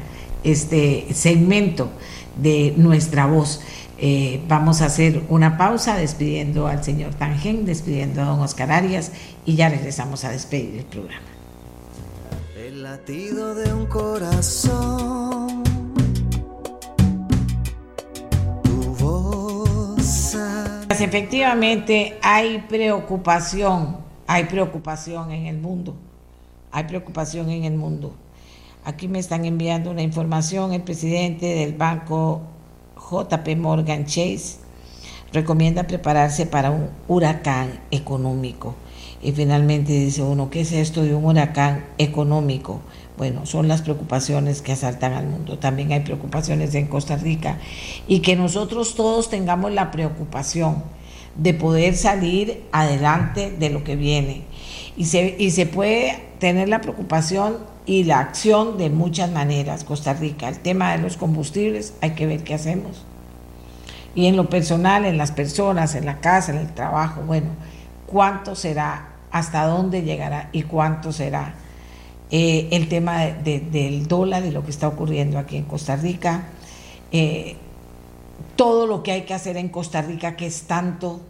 este 0.44 1.06
segmento 1.14 1.90
de 2.36 2.74
nuestra 2.76 3.26
voz. 3.26 3.62
Eh, 3.97 4.43
vamos 4.47 4.82
a 4.82 4.85
hacer 4.85 5.22
una 5.30 5.56
pausa 5.56 5.97
despidiendo 5.97 6.68
al 6.68 6.85
señor 6.85 7.14
Tangen, 7.14 7.64
despidiendo 7.64 8.20
a 8.20 8.26
don 8.26 8.40
Oscar 8.40 8.70
Arias 8.70 9.10
y 9.47 9.56
ya 9.56 9.70
regresamos 9.70 10.24
a 10.24 10.30
despedir 10.30 10.80
el 10.80 10.85
programa. 10.85 11.26
El 12.55 12.82
latido 12.82 13.55
de 13.55 13.72
un 13.72 13.86
corazón. 13.86 15.64
Tu 18.62 18.94
voz. 19.01 20.36
Pues 20.86 21.01
efectivamente 21.01 22.18
hay 22.22 22.59
preocupación, 22.68 23.97
hay 24.26 24.44
preocupación 24.44 25.30
en 25.30 25.47
el 25.47 25.56
mundo, 25.56 25.97
hay 26.70 26.85
preocupación 26.85 27.48
en 27.48 27.64
el 27.64 27.74
mundo. 27.74 28.14
Aquí 28.84 29.09
me 29.09 29.18
están 29.18 29.44
enviando 29.44 29.90
una 29.90 30.02
información. 30.02 30.72
El 30.72 30.82
presidente 30.82 31.46
del 31.46 31.74
banco 31.74 32.42
JP 32.96 33.56
Morgan 33.56 34.05
Chase 34.05 34.56
recomienda 35.32 35.86
prepararse 35.86 36.46
para 36.46 36.70
un 36.70 36.88
huracán 37.06 37.80
económico. 37.90 38.74
Y 39.20 39.32
finalmente 39.32 39.92
dice 39.92 40.22
uno, 40.22 40.48
¿qué 40.48 40.60
es 40.60 40.72
esto 40.72 41.02
de 41.02 41.14
un 41.14 41.24
huracán 41.24 41.84
económico? 41.98 42.80
Bueno, 43.16 43.46
son 43.46 43.66
las 43.66 43.82
preocupaciones 43.82 44.62
que 44.62 44.72
asaltan 44.72 45.12
al 45.12 45.26
mundo. 45.26 45.59
También 45.59 45.92
hay 45.92 46.00
preocupaciones 46.00 46.74
en 46.74 46.86
Costa 46.86 47.16
Rica. 47.16 47.59
Y 48.06 48.20
que 48.20 48.36
nosotros 48.36 48.94
todos 48.94 49.28
tengamos 49.28 49.72
la 49.72 49.90
preocupación 49.90 50.84
de 51.36 51.52
poder 51.52 51.96
salir 51.96 52.64
adelante 52.70 53.50
de 53.50 53.70
lo 53.70 53.82
que 53.82 53.96
viene. 53.96 54.42
Y 54.96 55.06
se, 55.06 55.34
y 55.38 55.50
se 55.50 55.66
puede 55.66 56.22
tener 56.38 56.68
la 56.68 56.80
preocupación 56.80 57.56
y 57.89 58.05
la 58.05 58.20
acción 58.20 58.77
de 58.77 58.90
muchas 58.90 59.31
maneras. 59.32 59.82
Costa 59.82 60.12
Rica, 60.12 60.47
el 60.48 60.59
tema 60.59 60.93
de 60.93 60.98
los 60.98 61.16
combustibles, 61.16 61.94
hay 62.02 62.10
que 62.10 62.27
ver 62.27 62.44
qué 62.44 62.52
hacemos. 62.52 63.02
Y 64.15 64.27
en 64.27 64.36
lo 64.36 64.51
personal, 64.51 65.06
en 65.06 65.16
las 65.16 65.32
personas, 65.32 65.94
en 65.94 66.05
la 66.05 66.20
casa, 66.20 66.52
en 66.52 66.59
el 66.59 66.74
trabajo, 66.74 67.23
bueno, 67.23 67.48
cuánto 68.06 68.55
será, 68.55 69.15
hasta 69.31 69.65
dónde 69.65 70.02
llegará 70.02 70.51
y 70.52 70.65
cuánto 70.65 71.12
será 71.12 71.55
eh, 72.31 72.69
el 72.73 72.89
tema 72.89 73.24
del 73.24 74.06
dólar 74.06 74.44
y 74.44 74.51
lo 74.51 74.65
que 74.65 74.70
está 74.70 74.86
ocurriendo 74.86 75.39
aquí 75.39 75.56
en 75.56 75.65
Costa 75.65 75.97
Rica. 75.97 76.43
Eh, 77.10 77.56
todo 78.55 78.86
lo 78.86 79.02
que 79.02 79.12
hay 79.12 79.23
que 79.23 79.32
hacer 79.32 79.56
en 79.56 79.70
Costa 79.70 80.02
Rica, 80.02 80.36
que 80.36 80.47
es 80.47 80.65
tanto, 80.65 81.23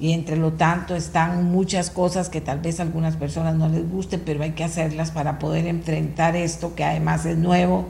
y 0.00 0.12
entre 0.12 0.36
lo 0.36 0.52
tanto 0.52 0.94
están 0.94 1.50
muchas 1.50 1.90
cosas 1.90 2.28
que 2.28 2.40
tal 2.40 2.60
vez 2.60 2.78
a 2.78 2.84
algunas 2.84 3.16
personas 3.16 3.56
no 3.56 3.68
les 3.68 3.88
gusten, 3.90 4.22
pero 4.24 4.42
hay 4.42 4.52
que 4.52 4.64
hacerlas 4.64 5.10
para 5.10 5.38
poder 5.38 5.66
enfrentar 5.66 6.36
esto 6.36 6.74
que 6.74 6.84
además 6.84 7.26
es 7.26 7.36
nuevo 7.36 7.86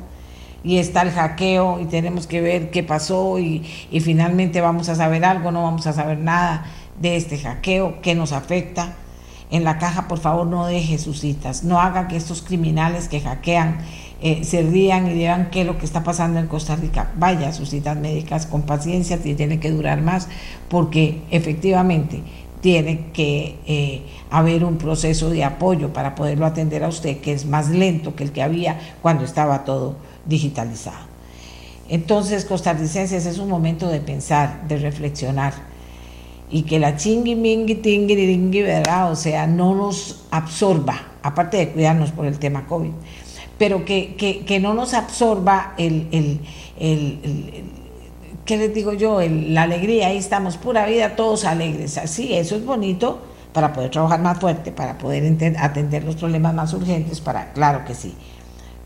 y 0.65 0.79
está 0.79 1.03
el 1.03 1.11
hackeo 1.11 1.81
y 1.81 1.87
tenemos 1.87 2.27
que 2.27 2.41
ver 2.41 2.71
qué 2.71 2.83
pasó 2.83 3.39
y, 3.39 3.67
y 3.91 4.01
finalmente 4.01 4.61
vamos 4.61 4.89
a 4.89 4.95
saber 4.95 5.25
algo, 5.25 5.53
no 5.53 5.63
vamos 5.63 5.87
a 5.87 5.93
saber 5.93 6.19
nada 6.19 6.65
de 7.01 7.17
este 7.17 7.39
hackeo, 7.39 8.01
que 8.01 8.15
nos 8.15 8.33
afecta. 8.33 8.95
En 9.51 9.65
la 9.65 9.79
caja, 9.79 10.09
por 10.09 10.19
favor, 10.19 10.47
no 10.47 10.67
deje 10.67 10.99
sus 10.99 11.21
citas, 11.21 11.65
no 11.65 11.81
haga 11.81 12.07
que 12.07 12.17
estos 12.17 12.43
criminales 12.43 13.09
que 13.09 13.21
hackean 13.21 13.79
eh, 14.21 14.43
se 14.45 14.63
rían 14.63 15.07
y 15.09 15.15
digan 15.15 15.49
qué 15.51 15.61
es 15.61 15.67
lo 15.67 15.79
que 15.79 15.87
está 15.87 16.03
pasando 16.03 16.41
en 16.41 16.49
Costa 16.49 16.77
Rica. 16.77 17.13
Vaya 17.17 17.49
a 17.49 17.53
sus 17.53 17.71
citas 17.71 17.97
médicas 17.97 18.47
con 18.47 18.63
paciencia, 18.63 19.19
tiene 19.19 19.61
que 19.61 19.71
durar 19.71 20.01
más, 20.01 20.29
porque 20.69 21.23
efectivamente 21.31 22.23
tiene 22.61 23.11
que 23.13 23.57
eh, 23.67 24.03
haber 24.31 24.65
un 24.65 24.79
proceso 24.79 25.31
de 25.31 25.45
apoyo 25.45 25.93
para 25.93 26.15
poderlo 26.15 26.47
atender 26.47 26.83
a 26.83 26.89
usted, 26.89 27.19
que 27.19 27.33
es 27.33 27.47
más 27.47 27.69
lento 27.69 28.17
que 28.17 28.25
el 28.25 28.33
que 28.33 28.43
había 28.43 28.81
cuando 29.03 29.25
estaba 29.25 29.65
todo 29.65 29.97
digitalizado. 30.27 31.07
Entonces, 31.89 32.45
costarricenses, 32.45 33.25
es 33.25 33.39
un 33.39 33.49
momento 33.49 33.89
de 33.89 34.01
pensar, 34.01 34.67
de 34.69 34.79
reflexionar 34.79 35.55
y 36.51 36.63
que 36.63 36.79
la 36.79 36.97
chingui, 36.97 37.35
mingui, 37.35 37.77
tingui, 37.77 38.63
¿verdad? 38.63 39.11
O 39.11 39.17
sea, 39.17 39.47
no 39.47 39.75
nos 39.75 40.25
absorba, 40.31 41.01
aparte 41.23 41.59
de 41.59 41.69
cuidarnos 41.71 42.11
por 42.11 42.27
el 42.27 42.39
tema 42.39 42.67
COVID, 42.67 42.93
pero 43.59 43.85
que, 43.85 44.15
que, 44.47 44.61
no 44.61 44.73
nos 44.73 44.95
absorba 44.95 45.75
el, 45.77 46.07
el, 46.13 46.41
el, 46.79 47.65
¿qué 48.45 48.57
les 48.57 48.73
digo 48.73 48.93
yo? 48.93 49.21
la 49.21 49.63
alegría, 49.63 50.07
ahí 50.07 50.17
estamos, 50.17 50.57
pura 50.57 50.87
vida, 50.87 51.17
todos 51.17 51.45
alegres. 51.45 51.99
Así, 51.99 52.33
eso 52.35 52.57
es 52.57 52.65
bonito 52.65 53.21
para 53.53 53.73
poder 53.73 53.91
trabajar 53.91 54.21
más 54.21 54.39
fuerte, 54.39 54.71
para 54.71 54.97
poder 54.97 55.57
atender 55.59 56.05
los 56.05 56.17
problemas 56.17 56.55
más 56.55 56.73
urgentes, 56.73 57.21
para, 57.21 57.53
claro 57.53 57.85
que 57.85 57.95
sí, 57.95 58.15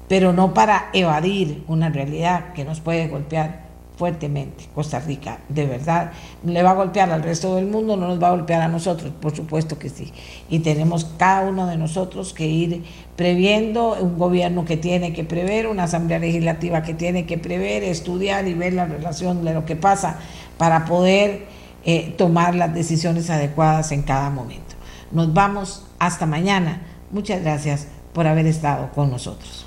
pero 0.09 0.33
no 0.33 0.55
para 0.55 0.89
evadir 0.93 1.63
una 1.69 1.91
realidad 1.91 2.53
que 2.55 2.65
nos 2.65 2.81
puede 2.81 3.09
golpear 3.09 3.62
fuertemente. 3.97 4.65
Costa 4.75 5.01
Rica, 5.01 5.39
de 5.49 5.67
verdad, 5.67 6.13
le 6.45 6.63
va 6.63 6.71
a 6.71 6.75
golpear 6.75 7.11
al 7.11 7.23
resto 7.23 7.57
del 7.57 7.67
mundo, 7.67 7.97
no 7.97 8.09
nos 8.09 8.23
va 8.23 8.29
a 8.29 8.31
golpear 8.33 8.63
a 8.63 8.69
nosotros, 8.69 9.13
por 9.21 9.35
supuesto 9.35 9.79
que 9.79 9.89
sí. 9.89 10.13
Y 10.49 10.61
tenemos 10.61 11.05
cada 11.17 11.49
uno 11.49 11.67
de 11.67 11.77
nosotros 11.77 12.33
que 12.33 12.47
ir 12.47 12.85
previendo, 13.17 13.97
un 14.01 14.19
gobierno 14.19 14.65
que 14.65 14.77
tiene 14.77 15.13
que 15.13 15.25
prever, 15.25 15.67
una 15.67 15.85
asamblea 15.85 16.19
legislativa 16.19 16.83
que 16.83 16.95
tiene 16.95 17.27
que 17.27 17.39
prever, 17.39 17.85
estudiar 17.85 18.49
y 18.49 18.55
ver 18.55 18.73
la 18.73 18.87
relación 18.87 19.45
de 19.45 19.55
lo 19.55 19.65
que 19.65 19.77
pasa 19.77 20.19
para 20.59 20.85
poder 20.85 21.47
eh, 21.85 22.15
tomar 22.17 22.55
las 22.55 22.73
decisiones 22.75 23.29
adecuadas 23.31 23.93
en 23.93 24.03
cada 24.03 24.31
momento. 24.31 24.75
Nos 25.11 25.33
vamos 25.35 25.85
hasta 25.99 26.27
mañana. 26.27 26.83
Muchas 27.11 27.43
gracias 27.43 27.89
por 28.13 28.27
haber 28.27 28.47
estado 28.47 28.91
con 28.93 29.11
nosotros. 29.11 29.67